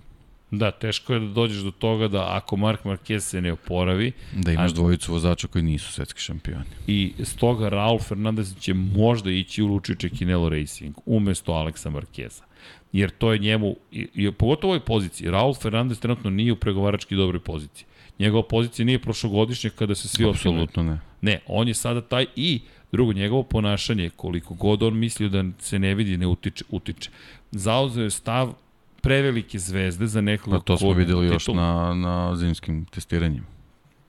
[0.51, 4.53] Da, teško je da dođeš do toga da ako Mark Marquez se ne oporavi Da
[4.53, 6.65] imaš A- dvojicu vozača koji nisu svetski šampioni.
[6.87, 12.45] i stoga Raul Fernandez će možda ići u Lučiće Kinelo Racing umesto Aleksa Markeza.
[12.93, 16.57] Jer to je njemu, i, i pogotovo u ovoj poziciji, Raul Fernandez trenutno nije u
[16.57, 17.87] pregovarački dobroj poziciji.
[18.21, 20.29] Njegova pozicija nije prošlogodišnja kada se svi.
[20.29, 20.99] Apsolutno ne.
[21.21, 22.61] Ne, on je sada taj i
[22.93, 27.11] drugo, njegovo ponašanje, koliko god on mislio da se ne vidi, ne utiče, utiče.
[27.51, 28.53] Zauzeo je stav
[29.01, 33.47] prevelike zvezde za nekoga Pa to smo videli još titul- na, na zimskim testiranjima.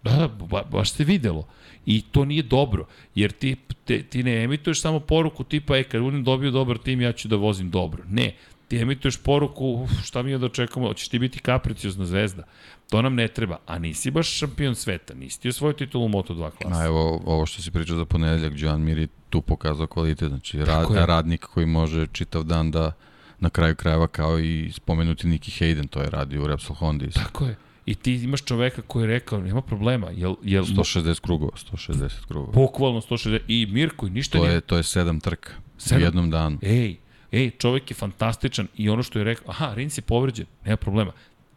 [0.04, 1.48] Da, da, ba, baš se videlo.
[1.86, 6.02] I to nije dobro, jer ti, te, ti ne emituješ samo poruku tipa, e, kad
[6.02, 8.04] budem dobio dobar tim, ja ću da vozim dobro.
[8.10, 8.36] Ne,
[8.68, 12.44] ti emituješ poruku, uf, šta mi je da očekamo, hoćeš ti biti kapriciozna zvezda.
[12.92, 16.52] To nam ne treba, a nisi baš šampion sveta, nisi ti osvojio titulu u Moto2
[16.52, 16.82] klasa.
[16.82, 20.66] A evo, ovo što si pričao za ponedeljak, Joan Mir je tu pokazao kvalitet, znači
[20.66, 22.92] rad, radnik koji može čitav dan da
[23.40, 27.06] na kraju krajeva kao i spomenuti Niki Hayden, to je radio u Repsol Honda.
[27.06, 27.20] isto.
[27.20, 27.56] Tako je.
[27.86, 32.54] I ti imaš čoveka koji je rekao, nema problema, jel, jel 160 krugova, 160 krugova.
[32.54, 36.02] bukvalno 160, i Mirko, ništa To nije je, to je sedam trka Sedam?
[36.02, 36.58] u jednom danu.
[36.62, 36.98] Ej,
[37.32, 41.12] ej, čovek je fantastičan i ono što je rekao, aha, Rins je povređen, nema problema.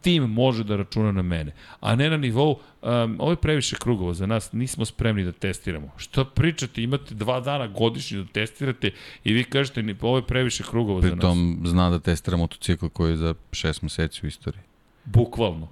[0.05, 4.13] Tim može da računa na mene, a ne na nivou, um, ovo je previše krugova
[4.13, 5.91] za nas, nismo spremni da testiramo.
[5.97, 8.91] Šta pričate, imate dva dana godišnje da testirate
[9.23, 11.15] i vi kažete, ovo je previše krugova za nas.
[11.15, 14.61] Pritom zna da testira motocikl koji je za šest meseci u istoriji.
[15.05, 15.67] Bukvalno.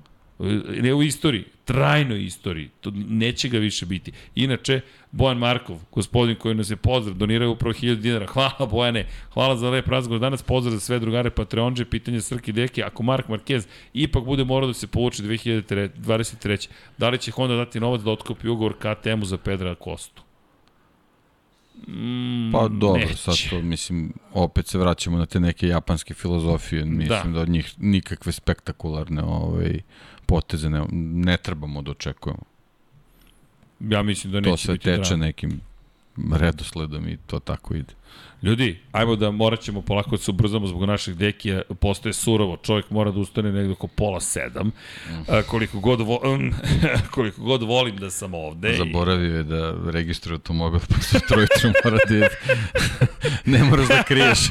[0.81, 2.69] Ne u istoriji, trajnoj istoriji.
[2.81, 4.11] To neće ga više biti.
[4.35, 4.81] Inače,
[5.11, 8.25] Bojan Markov, gospodin koji nas je pozdrav, donirao upravo 1000 dinara.
[8.33, 10.19] Hvala Bojane, hvala za lep razgovor.
[10.21, 12.83] Danas pozdrav za sve drugare Patreonđe, pitanje Srki Deke.
[12.83, 13.63] Ako Mark Marquez
[13.93, 16.67] ipak bude morao da se povuče 2023.
[16.97, 20.21] Da li će Honda dati novac da otkupi ugovor KTM-u za Pedra Kostu?
[21.87, 23.15] Mm, Pa dobro, neće.
[23.15, 27.23] sad to mislim, opet se vraćamo na te neke japanske filozofije, mislim Da.
[27.23, 29.79] da, da od njih nikakve spektakularne ovaj,
[30.25, 32.41] poteze ne, ne trebamo da očekujemo.
[33.79, 35.25] Ja mislim da neće To sve biti teče drama.
[35.25, 35.61] nekim
[36.31, 37.93] redosledom i to tako ide.
[38.41, 42.89] Ljudi, ajmo da morat ćemo polako da se ubrzamo zbog našeg dekija, postoje surovo, čovjek
[42.89, 44.71] mora da ustane negde oko pola sedam,
[45.27, 46.19] a, koliko, god vo,
[47.11, 48.73] koliko god volim da sam ovde.
[48.73, 52.29] i- Zaboravio je da registruje automobil, pa se trojitru mora da ide.
[53.47, 54.39] ne moraš da kriješ.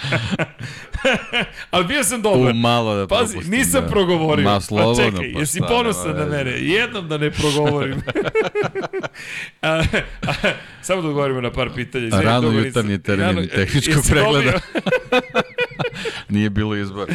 [1.70, 2.50] Ali bio sam dobar.
[2.50, 3.88] U malo da Pazi, propustim, nisam da.
[3.88, 4.44] progovorio.
[4.44, 6.44] Ma slobodno, pa čekaj, pa jesi ponosan na veze.
[6.44, 6.50] mene?
[6.50, 7.94] Jednom da ne progovorim.
[9.62, 9.82] a,
[10.26, 10.32] a,
[10.82, 12.06] samo da odgovorimo na par pitanja.
[12.06, 14.60] izvini, Rano jutarnji termin Rano- tehničkog pregleda.
[16.28, 17.14] Nije bilo izbora.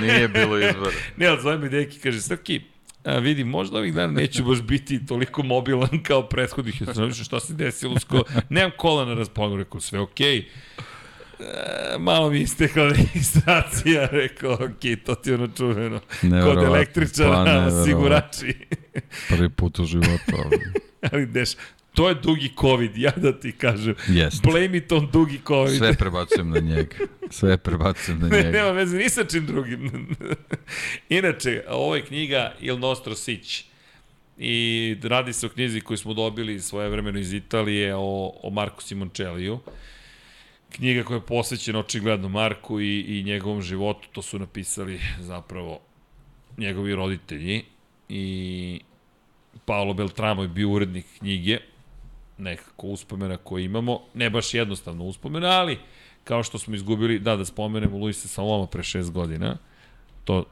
[0.00, 0.90] Nije bilo izbora.
[1.16, 2.60] Ne, ali zove mi deki, kaže, Srki,
[3.04, 6.80] a, vidi, možda ovih dana neću baš biti toliko mobilan kao prethodnih.
[6.80, 8.22] Ja sam šta se desilo, sko...
[8.48, 10.44] nemam kola na raspolaganju, rekao, sve okej.
[11.40, 11.44] E,
[11.98, 16.00] malo mi je istekla registracija, rekao, ok, to ti je ono čuveno.
[16.20, 18.54] Kod električara, pa osigurači.
[19.28, 20.32] Prvi put u životu.
[20.34, 20.58] ali
[21.12, 21.50] Ali deš,
[21.94, 23.94] to je dugi COVID, ja da ti kažem.
[24.08, 24.50] Jeste.
[24.50, 25.78] Blame it on dugi COVID.
[25.78, 26.96] Sve prebacujem na njega.
[27.30, 28.50] Sve prebacujem na Ne, njega.
[28.50, 30.08] nema veze ni sa čim drugim.
[31.08, 33.64] Inače, ovo je knjiga Il Nostro Sić.
[34.38, 34.56] I
[35.02, 38.00] radi se o knjizi koju smo dobili svoje vremeno iz Italije o,
[38.42, 39.58] o Marku Simoncelliju.
[40.76, 44.08] Knjiga koja je posvećena očigledno Marku i, i njegovom životu.
[44.12, 45.78] To su napisali zapravo
[46.58, 47.64] njegovi roditelji.
[48.08, 48.80] I
[49.64, 51.58] Paolo Beltramo je bio urednik knjige.
[52.38, 54.00] Nekako uspomena koje imamo.
[54.14, 55.78] Ne baš jednostavno uspomena, ali
[56.24, 59.56] kao što smo izgubili, da, da spomenemo Luisa Saloma pre šest godina,
[60.24, 60.44] to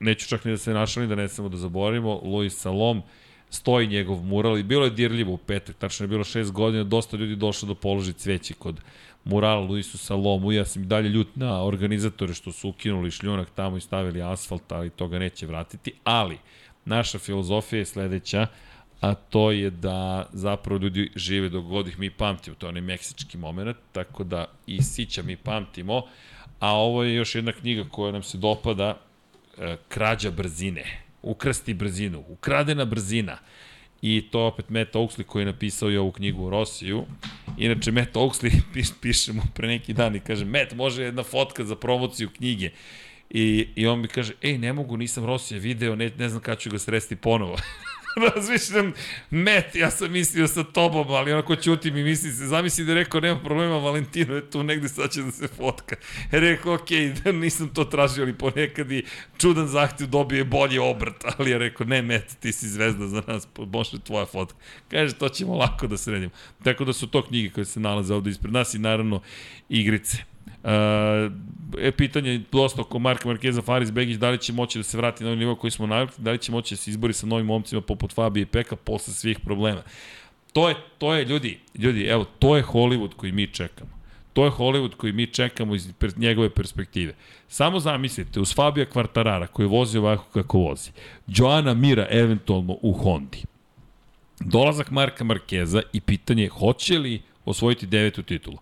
[0.00, 3.02] neću čak ni da se našalim, da ne samo da zaboravimo, Luis Salom,
[3.50, 7.16] stoji njegov mural i bilo je dirljivo u petak, tačno je bilo šest godina, dosta
[7.16, 8.80] ljudi došlo da položi cveće kod
[9.26, 13.80] murala Luisu Salomu, ja sam dalje ljut na organizatore što su ukinuli šljunak tamo i
[13.80, 16.38] stavili asfalt, ali to ga neće vratiti, ali
[16.84, 18.46] naša filozofija je sledeća,
[19.00, 22.82] a to je da zapravo ljudi žive dok god ih mi pamtimo, to je onaj
[22.82, 26.02] meksički moment, tako da i sića mi pamtimo,
[26.60, 28.98] a ovo je još jedna knjiga koja nam se dopada,
[29.58, 30.84] e, Krađa brzine,
[31.22, 33.38] ukrasti brzinu, ukradena brzina,
[34.02, 37.04] i to opet Matt Oaksley koji je napisao i ovu knjigu o Rosiju.
[37.58, 41.64] Inače, Matt Oaksley piš, piše mu pre neki dan i kaže, Matt, može jedna fotka
[41.64, 42.70] za promociju knjige.
[43.30, 46.56] I, I on mi kaže, ej, ne mogu, nisam Rosija video, ne, ne znam kada
[46.60, 47.56] ću ga sresti ponovo.
[48.34, 48.92] razmišljam,
[49.30, 52.98] met, ja sam mislio sa tobom, ali onako ćuti mi misli se, zamisli da je
[52.98, 55.96] rekao, nema problema, Valentino je tu negde, sad će da se fotka.
[56.30, 56.88] Rekao, ok,
[57.24, 59.04] da nisam to tražio, ali ponekad i
[59.38, 63.48] čudan zahtjev dobije bolji obrt, ali je rekao, ne, met, ti si zvezda za nas,
[63.72, 64.58] može tvoja fotka.
[64.90, 66.32] Kaže, to ćemo lako da sredimo.
[66.64, 69.20] Tako da su to knjige koje se nalaze ovde ispred nas i naravno
[69.68, 70.35] igrice.
[70.66, 70.72] Uh,
[71.78, 75.24] e, pitanje dosta oko Marka Markeza, Faris Begić, da li će moći da se vrati
[75.24, 77.46] na ovaj nivo koji smo navikli, da li će moći da se izbori sa novim
[77.46, 79.82] momcima poput Fabije i Peka posle svih problema.
[80.52, 83.90] To je, to je, ljudi, ljudi, evo, to je Hollywood koji mi čekamo.
[84.32, 87.14] To je Hollywood koji mi čekamo iz njegove perspektive.
[87.48, 90.90] Samo zamislite, uz Fabija Kvartarara koji vozi ovako kako vozi,
[91.26, 93.42] Joana Mira eventualno u Hondi,
[94.40, 98.56] dolazak Marka Markeza i pitanje hoće li osvojiti devetu titulu.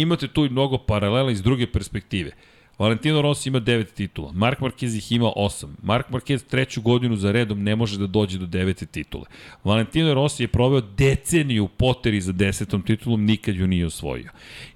[0.00, 2.30] Imate tu i mnogo paralela iz druge perspektive.
[2.78, 5.66] Valentino Rossi ima 9 titula, Mark Marquez ih ima 8.
[5.82, 9.24] Mark Marquez treću godinu za redom ne može da dođe do devete titule.
[9.64, 14.30] Valentino Rossi je proveo deceniju u poteri za desetom titulom, nikad ju nije osvojio.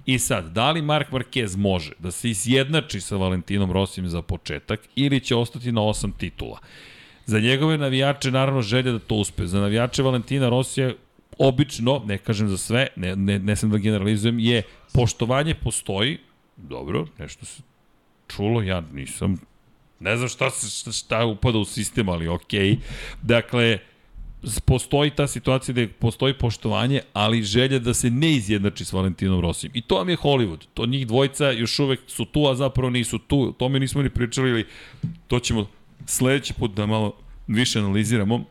[0.06, 4.80] I sad, da li Mark Marquez može da se izjednači sa Valentinom Rossijem za početak
[4.96, 6.58] ili će ostati na 8 titula?
[7.26, 9.46] Za njegove navijače naravno želja da to uspe.
[9.46, 10.92] Za navijače Valentina Rosija
[11.38, 14.62] obično, ne kažem za sve, ne, ne, ne sam da generalizujem, je
[14.92, 16.18] poštovanje postoji,
[16.56, 17.62] dobro, nešto se
[18.28, 19.40] čulo, ja nisam,
[20.00, 22.70] ne znam šta, šta, šta upada u sistem, ali okej.
[22.70, 22.78] Okay.
[23.22, 23.78] Dakle,
[24.64, 29.72] postoji ta situacija da postoji poštovanje, ali želja da se ne izjednači s Valentinom Rosijem.
[29.74, 30.66] I to vam je Hollywood.
[30.74, 33.48] To njih dvojica još uvek su tu, a zapravo nisu tu.
[33.48, 34.66] O tome nismo ni pričali, ili
[35.28, 35.66] to ćemo
[36.06, 37.12] sledeći put da malo
[37.46, 38.44] više analiziramo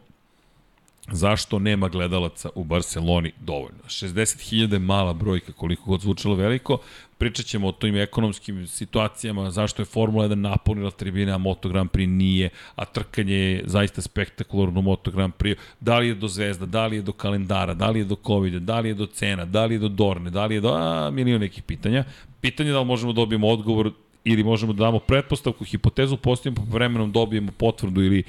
[1.11, 3.83] zašto nema gledalaca u Barceloni dovoljno.
[3.85, 6.77] 60.000 je mala brojka, koliko god zvučalo veliko.
[7.17, 11.89] Pričat ćemo o tim ekonomskim situacijama, zašto je Formula 1 napunila tribine, a Moto Grand
[11.89, 15.55] Prix nije, a trkanje je zaista spektakularno Moto Grand Prix.
[15.79, 18.53] Da li je do zvezda, da li je do kalendara, da li je do covid
[18.53, 21.09] da li je do cena, da li je do Dorne, da li je do a,
[21.11, 22.03] milijon nekih pitanja.
[22.41, 23.91] Pitanje da li možemo da dobijemo odgovor
[24.23, 28.23] ili možemo da damo pretpostavku, hipotezu, postavimo po vremenom dobijemo potvrdu ili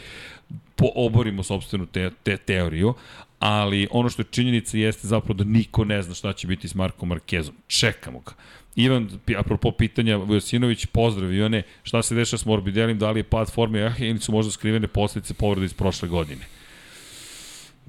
[0.77, 2.95] po, oborimo sobstvenu te, te teoriju,
[3.39, 6.75] ali ono što je činjenica jeste zapravo da niko ne zna šta će biti s
[6.75, 7.55] Markom Markezom.
[7.67, 8.33] Čekamo ga.
[8.77, 13.51] Ivan, apropo pitanja, Vujosinović, pozdrav Ivane, šta se deša s Morbidelim, da li je pad
[13.51, 16.47] forme ah, ili su možda skrivene posljedice povrede iz prošle godine?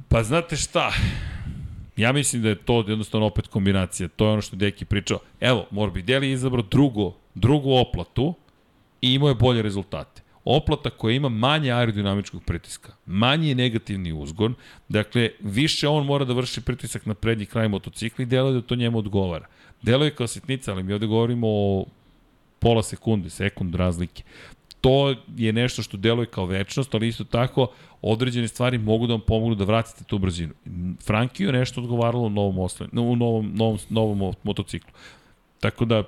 [0.07, 0.91] Pa znate šta,
[1.97, 5.19] ja mislim da je to jednostavno opet kombinacija, to je ono što Deki pričao.
[5.39, 8.33] Evo, Morbidelli je izabrao drugo, drugu oplatu
[9.01, 14.55] i imao je bolje rezultate oplata koja ima manje aerodinamičkog pritiska, manji negativni uzgon,
[14.89, 18.75] dakle, više on mora da vrši pritisak na prednji kraj motocikla i deluje da to
[18.75, 19.45] njemu odgovara.
[19.81, 21.85] Deluje kao sitnica, ali mi ovde govorimo o
[22.59, 24.23] pola sekunde, sekund razlike.
[24.81, 27.67] To je nešto što deluje kao večnost, ali isto tako
[28.01, 30.53] određene stvari mogu da vam pomognu da vratite tu brzinu.
[31.05, 34.91] Frankiju je nešto odgovaralo u novom, oslen, u novom, novom, novom motociklu.
[35.59, 36.03] Tako da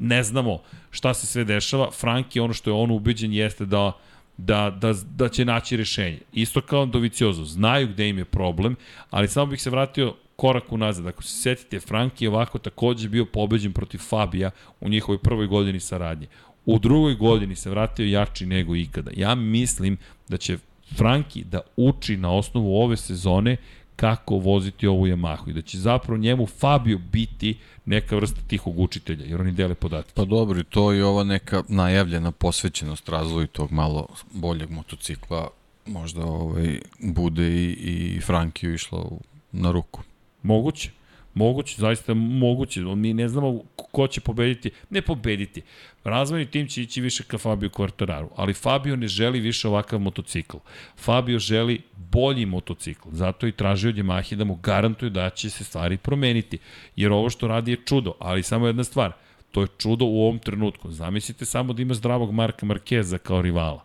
[0.00, 0.58] ne znamo
[0.90, 1.90] šta se sve dešava.
[1.90, 3.92] Frank je ono što je on ubeđen jeste da
[4.36, 6.18] da, da, da će naći rešenje.
[6.32, 8.76] Isto kao Doviciozo, znaju gde im je problem,
[9.10, 11.06] ali samo bih se vratio korak unazad.
[11.06, 15.80] Ako se setite, Frank je ovako takođe bio pobeđen protiv Fabija u njihovoj prvoj godini
[15.80, 16.26] saradnje.
[16.66, 19.10] U drugoj godini se vratio jači nego ikada.
[19.16, 19.96] Ja mislim
[20.28, 20.58] da će
[20.96, 23.56] Franki da uči na osnovu ove sezone
[24.00, 29.24] kako voziti ovu Yamahu i da će zapravo njemu Fabio biti neka vrsta tihog učitelja,
[29.24, 30.12] jer oni dele podatke.
[30.14, 35.48] Pa dobro, i to je ova neka najavljena posvećenost razvoju tog malo boljeg motocikla,
[35.86, 37.70] možda ovaj, bude i,
[38.16, 39.04] i Frankiju išla
[39.52, 40.02] na ruku.
[40.42, 40.90] Moguće.
[41.40, 42.80] Moguće, zaista moguće.
[42.80, 44.70] Mi ne znamo ko će pobediti.
[44.90, 45.62] Ne pobediti.
[46.04, 50.56] Razvojni tim će ići više ka Fabio Quartararu, ali Fabio ne želi više ovakav motocikl.
[50.96, 53.08] Fabio želi bolji motocikl.
[53.12, 56.58] Zato i traži od Yamahe da mu garantuje da će se stvari promeniti.
[56.96, 59.12] Jer ovo što radi je čudo, ali samo jedna stvar.
[59.50, 60.90] To je čudo u ovom trenutku.
[60.90, 63.84] Zamislite samo da ima zdravog Marka Markeza kao rivala.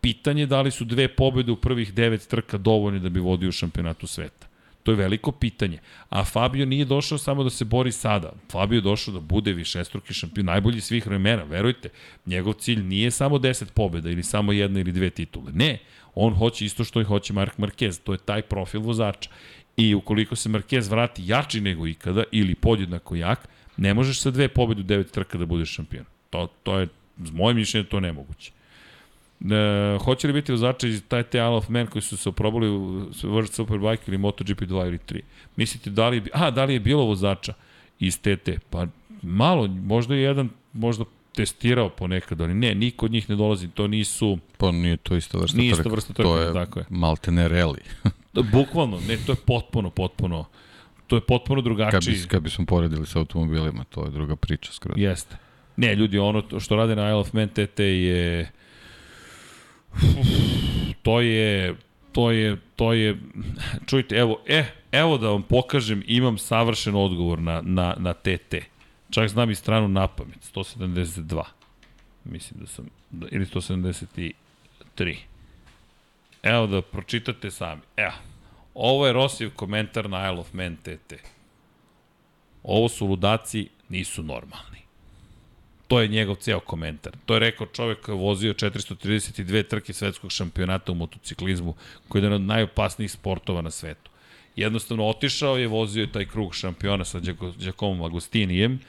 [0.00, 3.52] Pitanje je da li su dve pobjede u prvih devet trka dovoljne da bi vodio
[3.52, 4.41] šampionatu sveta.
[4.82, 5.78] To je veliko pitanje.
[6.08, 8.32] A Fabio nije došao samo da se bori sada.
[8.52, 11.88] Fabio je došao da bude višestruki šampion, najbolji svih vremena, verujte.
[12.26, 15.52] Njegov cilj nije samo 10 pobjeda ili samo jedna ili dve titule.
[15.52, 15.78] Ne,
[16.14, 18.00] on hoće isto što i hoće Mark Marquez.
[18.04, 19.30] To je taj profil vozača.
[19.76, 24.48] I ukoliko se Marquez vrati jači nego ikada ili podjednako jak, ne možeš sa dve
[24.48, 26.04] pobjede u devet trka da budeš šampion.
[26.30, 26.88] To, to je,
[27.24, 28.52] z moje mišljenje, to nemoguće.
[29.50, 32.68] E, hoće li biti vozači iz taj te Isle of Man koji su se oprobali
[32.68, 32.80] u
[33.10, 35.20] World Superbike ili MotoGP 2 ili 3?
[35.56, 37.54] Mislite da li, a, da li je bilo vozača
[38.00, 38.48] iz TT?
[38.70, 38.86] Pa
[39.22, 41.04] malo, možda je jedan, možda
[41.34, 44.38] testirao ponekad, ali ne, niko od njih ne dolazi, to nisu...
[44.58, 46.84] Pa nije to ista vrsta Nije ista vrsta trka, to je tako je.
[46.90, 47.80] maltene reli.
[48.52, 50.44] Bukvalno, ne, to je potpuno, potpuno,
[51.06, 52.14] to je potpuno kad, drugačiji.
[52.14, 54.94] bi, kad bismo poredili sa automobilima, to je druga priča skroz.
[54.98, 55.36] Jeste.
[55.76, 58.50] Ne, ljudi, ono to što rade na Isle of Man TT je...
[61.02, 61.74] To je...
[62.12, 63.16] To je, to je,
[63.86, 68.54] čujte, evo, e, evo da vam pokažem, imam savršen odgovor na, na, na TT.
[69.10, 71.42] Čak znam i stranu na pamet, 172.
[72.24, 75.16] Mislim da sam, da, ili 173.
[76.42, 77.80] Evo da pročitate sami.
[77.96, 78.12] Evo,
[78.74, 81.14] ovo je Rosijev komentar na Isle of Man TT.
[82.62, 84.81] Ovo su ludaci, nisu normalni.
[85.92, 87.12] To je njegov ceo komentar.
[87.26, 91.74] To je rekao čovek koji je vozio 432 trke svetskog šampionata u motociklizmu,
[92.08, 94.10] koji je jedan od najopasnijih sportova na svetu.
[94.56, 97.20] Jednostavno otišao je, vozio je taj krug šampiona sa
[97.58, 98.80] Giacomom Agostinijem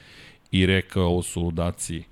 [0.51, 2.03] i rekao ovo su ludaci,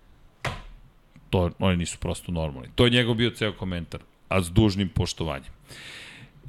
[1.29, 2.69] to, oni nisu prosto normalni.
[2.75, 5.51] To je njegov bio ceo komentar, a s dužnim poštovanjem.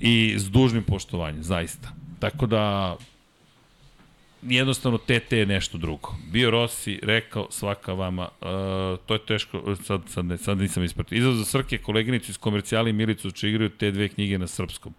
[0.01, 1.95] I s dužnim poštovanjem, zaista.
[2.19, 2.97] Tako da,
[4.43, 6.15] jednostavno TT je nešto drugo.
[6.33, 8.49] Bio Rossi, rekao svaka vama, uh,
[9.07, 11.17] to je teško, sad, sad, ne, sad nisam ispratio.
[11.17, 14.95] Izaz za Srke, koleginicu iz komercijali i Milicu će igraju te dve knjige na srpskom.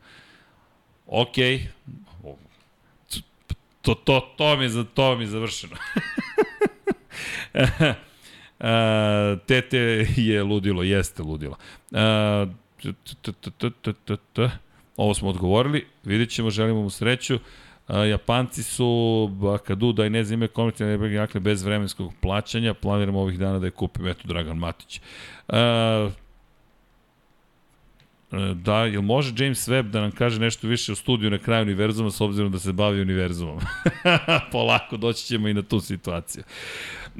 [1.07, 1.35] Ok,
[3.81, 5.75] to, to, to mi je, za, to mi je završeno.
[8.59, 8.69] Uh,
[9.45, 9.77] tete
[10.15, 11.57] je ludilo, jeste ludilo.
[11.91, 11.99] Uh,
[14.97, 17.39] ovo smo odgovorili, vidjet ćemo, želimo mu sreću.
[17.87, 22.73] A, Japanci su Bakadu da i ne zime komercijalne jakne bez vremenskog plaćanja.
[22.73, 25.01] Planiramo ovih dana da je kupim, eto, Dragan Matić.
[25.47, 26.09] A,
[28.55, 32.11] da, jel može James Webb da nam kaže nešto više o studiju na kraju univerzuma
[32.11, 33.59] s obzirom da se bavi univerzumom?
[34.51, 36.43] Polako doći ćemo i na tu situaciju.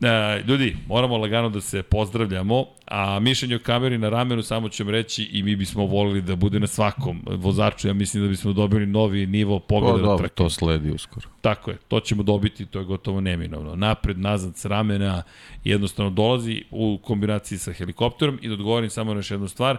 [0.01, 4.83] E, ljudi, moramo lagano da se pozdravljamo, a mišljenje o kameri na ramenu samo ću
[4.83, 7.87] vam reći i mi bismo volili da bude na svakom vozaču.
[7.87, 9.95] Ja mislim da bismo dobili novi nivo pogleda.
[9.95, 11.27] O, dobro, to sledi uskoro.
[11.41, 13.75] Tako je, to ćemo dobiti, to je gotovo neminovno.
[13.75, 15.23] Napred, nazad, s ramena,
[15.63, 19.77] jednostavno dolazi u kombinaciji sa helikopterom i da odgovorim samo na još jednu stvar,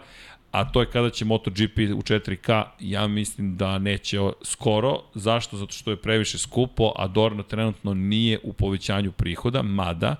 [0.54, 5.00] a to je kada će MotoGP u 4K, ja mislim da neće skoro.
[5.14, 5.56] Zašto?
[5.56, 10.16] Zato što je previše skupo, a Dorna trenutno nije u povećanju prihoda, mada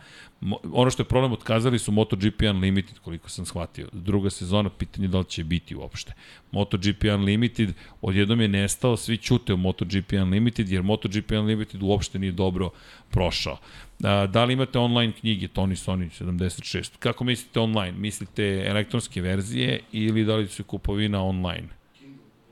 [0.73, 3.89] ono što je problem, otkazali su MotoGP Unlimited, koliko sam shvatio.
[3.93, 6.13] Druga sezona, pitanje da li će biti uopšte.
[6.53, 12.33] MotoGP Unlimited odjednom je nestao, svi ćute u MotoGP Unlimited, jer MotoGP Unlimited uopšte nije
[12.33, 12.71] dobro
[13.11, 13.59] prošao.
[14.03, 16.91] A, da li imate online knjige, Tony Sony 76?
[16.99, 17.93] Kako mislite online?
[17.93, 21.69] Mislite elektronske verzije ili da li su kupovina online?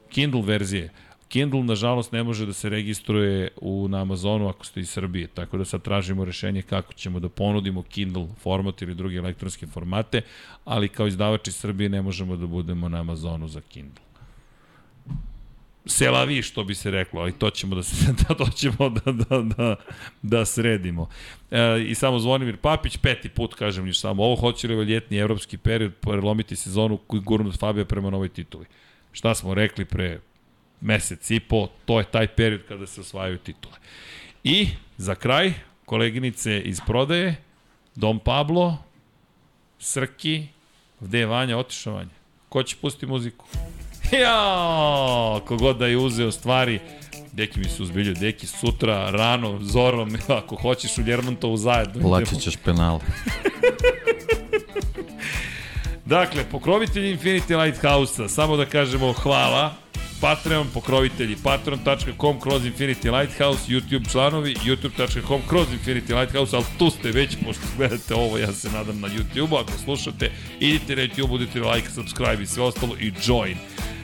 [0.08, 0.90] Kindle verzije.
[1.28, 5.58] Kindle, nažalost, ne može da se registruje u, na Amazonu ako ste iz Srbije, tako
[5.58, 10.20] da sad tražimo rešenje kako ćemo da ponudimo Kindle format ili druge elektronske formate,
[10.64, 14.11] ali kao izdavač iz Srbije ne možemo da budemo na Amazonu za Kindle.
[15.86, 19.38] Selavi, što bi se reklo, ali to ćemo da, se, da, to ćemo da, da,
[19.38, 19.76] da,
[20.22, 21.08] da sredimo.
[21.50, 25.16] E, I samo Zvonimir Papić, peti put, kažem niš samo, ovo hoće li ovaj ljetni
[25.16, 28.66] evropski period prelomiti sezonu koji gurnut Fabio prema novoj tituli.
[29.12, 30.20] Šta smo rekli pre
[30.80, 33.74] mesec i po, to je taj period kada se osvajaju titule.
[34.44, 35.52] I za kraj,
[35.84, 37.36] koleginice iz prodaje,
[37.94, 38.78] Dom Pablo,
[39.78, 40.46] Srki,
[41.00, 42.10] gde je Vanja, otišao Vanja?
[42.48, 43.44] Ko će pustiti muziku?
[44.20, 46.80] Jao, kogod da je uzeo stvari,
[47.32, 52.08] Deki mi se uzbiljaju, Deki sutra, rano, zorom, ako hoćeš u Ljermontovu zajedno.
[52.08, 53.00] Plaćat ćeš penale.
[56.04, 59.74] dakle, pokrovitelji Infinity Lighthouse-a, samo da kažemo hvala,
[60.20, 67.10] Patreon, pokrovitelji, patreon.com kroz Infinity Lighthouse, YouTube članovi, youtube.com kroz Infinity Lighthouse, ali tu ste
[67.10, 71.60] već, pošto gledate ovo, ja se nadam na YouTube-u, ako slušate, idite na YouTube, budite
[71.60, 73.56] like, subscribe i sve ostalo i join.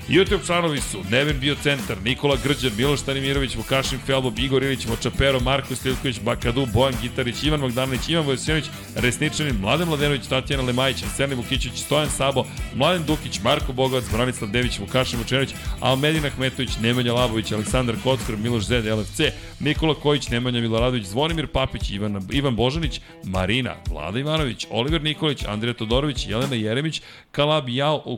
[0.09, 5.41] YouTube članovi su Neven Bio Centar, Nikola Grđan, Miloš Tanimirović, Vukašin Felbob, Igor Ilić, Močapero,
[5.41, 8.65] Marko Stilković, Bakadu, Bojan Gitarić, Ivan Magdanović, Ivan Vojsinović,
[8.97, 14.78] Resničanin, Mladen Mladenović, Tatjana Lemajić, Veselin Vukićić, Stojan Sabo, Mladen Dukić, Marko Bogovac, Branislav Dević,
[14.78, 19.20] Vukašin Vučenović, Almedin Ahmetović, Nemanja Labović, Aleksandar Kockar, Miloš Zed, LFC,
[19.61, 25.75] Nikola Kojić, Nemanja Miloradović, Zvonimir Papić, Ivan, Ivan Božanić, Marina, Vlada Ivanović, Oliver Nikolić, Andrija
[25.75, 28.17] Todorović, Jelena Jeremić, Kalab Jao, ko,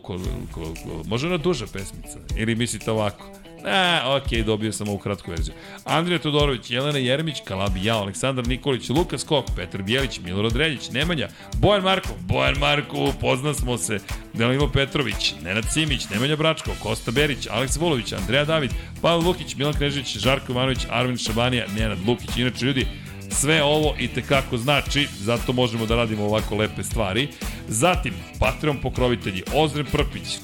[0.52, 3.24] ko, ko, može na duža pesmica, ili mislite ovako?
[3.64, 5.54] Ne, ok, dobio sam ovu kratku verziju.
[5.84, 11.28] Andrija Todorović, Jelena Jeremić, Kalabi Jao, Aleksandar Nikolić, Lukas Kok, Petar Bijelić, Milorad Reljić, Nemanja,
[11.54, 13.98] Bojan Marko, Bojan Marko, pozna smo se,
[14.34, 18.70] Danilo Petrović, Nenad Simić, Nemanja Bračko, Kosta Berić, Aleks Volović, Andreja David,
[19.02, 22.36] Pavel Lukić, Milan Knežić, Žarko Ivanović, Armin Šabanija, Nenad Lukić.
[22.36, 22.86] Inače, ljudi,
[23.30, 27.28] sve ovo i tekako znači, zato možemo da radimo ovako lepe stvari.
[27.68, 30.38] Zatim, Patreon pokrovitelji, Ozren Prpić,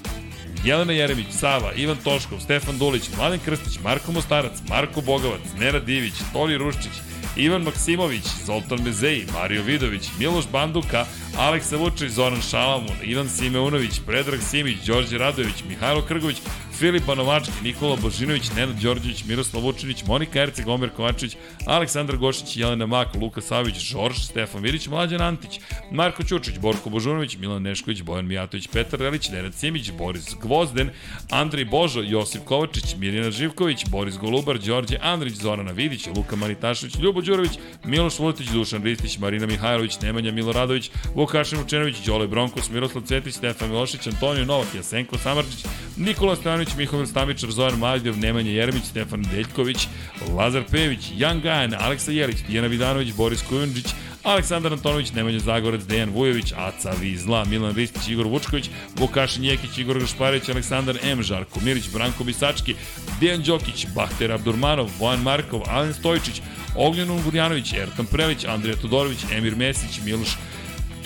[0.67, 6.15] Jelena Jeremić, Sava, Ivan Toškov, Stefan Dulić, Mladen Krstić, Marko Mostarac, Marko Bogovac, Nera Divić,
[6.33, 6.93] Toli Ruščić,
[7.37, 11.05] Ivan Maksimović, Zoltan Mezeji, Mario Vidović, Miloš Banduka,
[11.39, 16.37] Aleksa Vučić, Zoran Šalamun, Ivan Simeunović, Predrag Simić, Đorđe Radović, Mihajlo Krgović,
[16.79, 22.87] Filip Banovački, Nikola Božinović, Nenad Đorđević, Miroslav Vučinić, Monika Erceg, Omer Kovačević, Aleksandar Gošić, Jelena
[22.87, 28.27] Mak, Luka Savić, Žorž, Stefan Vidić, Mlađan Antić, Marko Ćučić, Borko Božunović, Milan Nešković, Bojan
[28.27, 30.91] Mijatović, Petar Relić, Nenad Simić, Boris Gvozden,
[31.31, 37.21] Andrej Božo, Josip Kovačić, Mirjana Živković, Boris Golubar, Đorđe Andrić, Zorana Vidić, Luka Manitašević, Ljubo
[37.21, 37.53] Đurović,
[37.85, 43.69] Miloš Vuletić, Dušan Ristić, Marina Mihajlović, Nemanja Miloradović, Vukašin Vučenović, Đole Bronkos, Miroslav Cvetić, Stefan
[43.69, 45.65] Milošić, Antonio Novak, Jasenko Samarđić,
[45.97, 49.89] Nikola Stojanović, Mihovil Stamičar, Zoran Majdov, Nemanja Jeremić, Stefan Deljković,
[50.37, 53.87] Lazar Pejević, Jan Gajan, Aleksa Jelić, Dijana Vidanović, Boris Kujundžić,
[54.27, 59.99] Aleksandar Antonović, Nemanja Zagorac, Dejan Vujović, Aca Vizla, Milan Ristić, Igor Vučković, Vukašin Jekić, Igor
[59.99, 61.23] Gašparević, Aleksandar M.
[61.23, 62.75] Žarko Mirić, Branko Bisački,
[63.21, 66.43] Dejan Đokić, Bahter Abdurmanov, Bojan Markov, Alen Stojčić,
[66.77, 70.37] Ognjen Ungurjanović, Ertan Prelić, Andrija Todorović, Emir Mesić, Miloš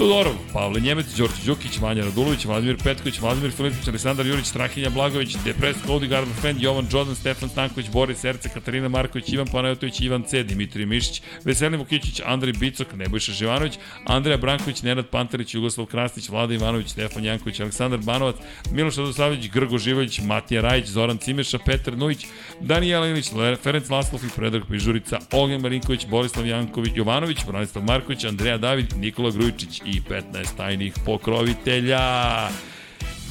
[0.00, 5.36] Todorov, Pavle Njemec, Đorđe Đukić, Vanja Radulović, Vladimir Petković, Vladimir Filipović, Aleksandar Jurić, Strahinja Blagović,
[5.44, 10.22] Depres, Cody Gardner Fan, Jovan Jordan, Stefan Stanković, Boris Erce, Katarina Marković, Ivan Panajotović, Ivan
[10.22, 16.28] C, Dimitrij Mišić, Veselin Vukićić, Andrej Bicok, Nebojša Živanović, Andreja Branković, Nenad Pantarić, Jugoslav Krasnić,
[16.28, 18.36] Vlada Ivanović, Stefan Janković, Aleksandar Banovac,
[18.72, 22.26] Miloš Radosavljević, Grgo Živović, Matija Rajić, Zoran Cimeša, Petar Nujić,
[22.60, 23.30] Danijela Ilić,
[23.62, 29.30] Ferenc Laslov i Predrag Pižurica, Ognjen Marinković, Borislav Janković, Jovanović, Branislav Marković, Andreja David, Nikola
[29.30, 32.00] Grujičić i 15 tajnih pokrovitelja.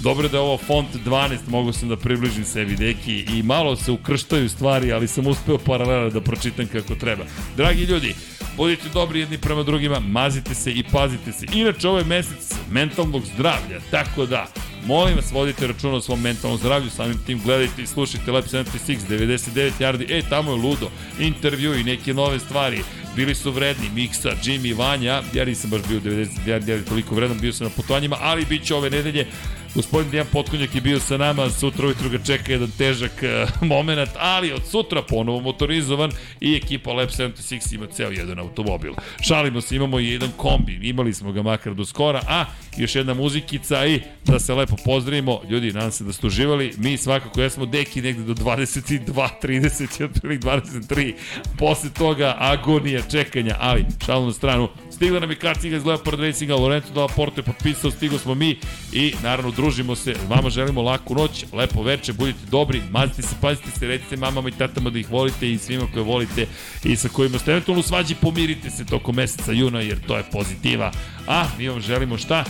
[0.04, 3.92] Dobro da je ovo font 12, mogu sam da približim sebi deki i malo se
[3.92, 7.24] ukrštaju stvari, ali sam uspeo paralela da pročitam kako treba.
[7.58, 8.16] Dragi ljudi,
[8.58, 11.46] budite dobri jedni prema drugima, mazite se i pazite se.
[11.54, 14.48] Inače, ovo je mesec mentalnog zdravlja, tako da,
[14.86, 18.98] molim vas, vodite računa o svom mentalnom zdravlju, samim tim gledajte i slušajte Lab 76,
[19.10, 20.90] 99 yardi, e, tamo je ludo,
[21.20, 22.84] intervju i neke nove stvari,
[23.16, 27.54] bili su vredni, Miksa, Jimmy, Vanja, ja nisam baš bio 90 yardi, toliko vredan, bio
[27.54, 29.28] sam na putovanjima, ali bit će ove nedelje
[29.76, 34.10] Gospodin Dijan Potkonjak je bio sa nama, sutra ujutru ga čeka jedan težak uh, moment,
[34.18, 38.94] ali od sutra ponovo motorizovan i ekipa Lab 76 ima ceo jedan automobil.
[39.22, 42.46] Šalimo se, imamo i jedan kombi, imali smo ga makar do skora, a
[42.78, 45.42] još jedna muzikica i da se lepo pozdravimo.
[45.50, 46.74] Ljudi, nadam se da ste uživali.
[46.78, 51.14] Mi svakako jesmo deki negde do 22, 30, otprilike 23.
[51.58, 54.70] Posle toga agonija čekanja, ali šalu na stranu.
[55.00, 58.60] Stigla nam je karcinga iz Leopard Racinga, Lorenzo Dalla Porte potpisao, stigo smo mi
[58.94, 60.16] i naravno družimo se.
[60.30, 64.52] Vama želimo laku noć, lepo veče, budite dobri, mazite se, pazite se, recite mamama i
[64.52, 66.48] tatama da ih volite i svima koje volite
[66.84, 70.92] i sa kojima ste eventualno svađi, pomirite se tokom meseca juna jer to je pozitiva.
[71.28, 72.46] A mi vam želimo šta?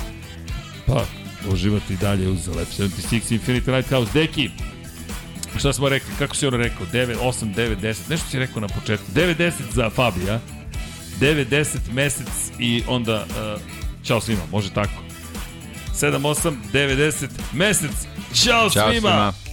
[0.88, 1.06] Pa,
[1.52, 4.12] uživati dalje uz Lab 76 Infinity Lighthouse.
[4.14, 4.50] Deki,
[5.58, 8.68] šta smo rekli, kako si ono rekao, 9, 8, 9, 10, nešto si rekao na
[8.68, 10.40] početku, 9, 10 za Fabija,
[11.20, 12.28] 9, 10 mesec
[12.60, 13.62] i onda, uh,
[14.04, 14.94] čao svima, može tako.
[15.96, 17.92] 7, 8, 9, 10 mesec,
[18.44, 18.92] čao, Ćao svima.
[18.92, 19.49] svima.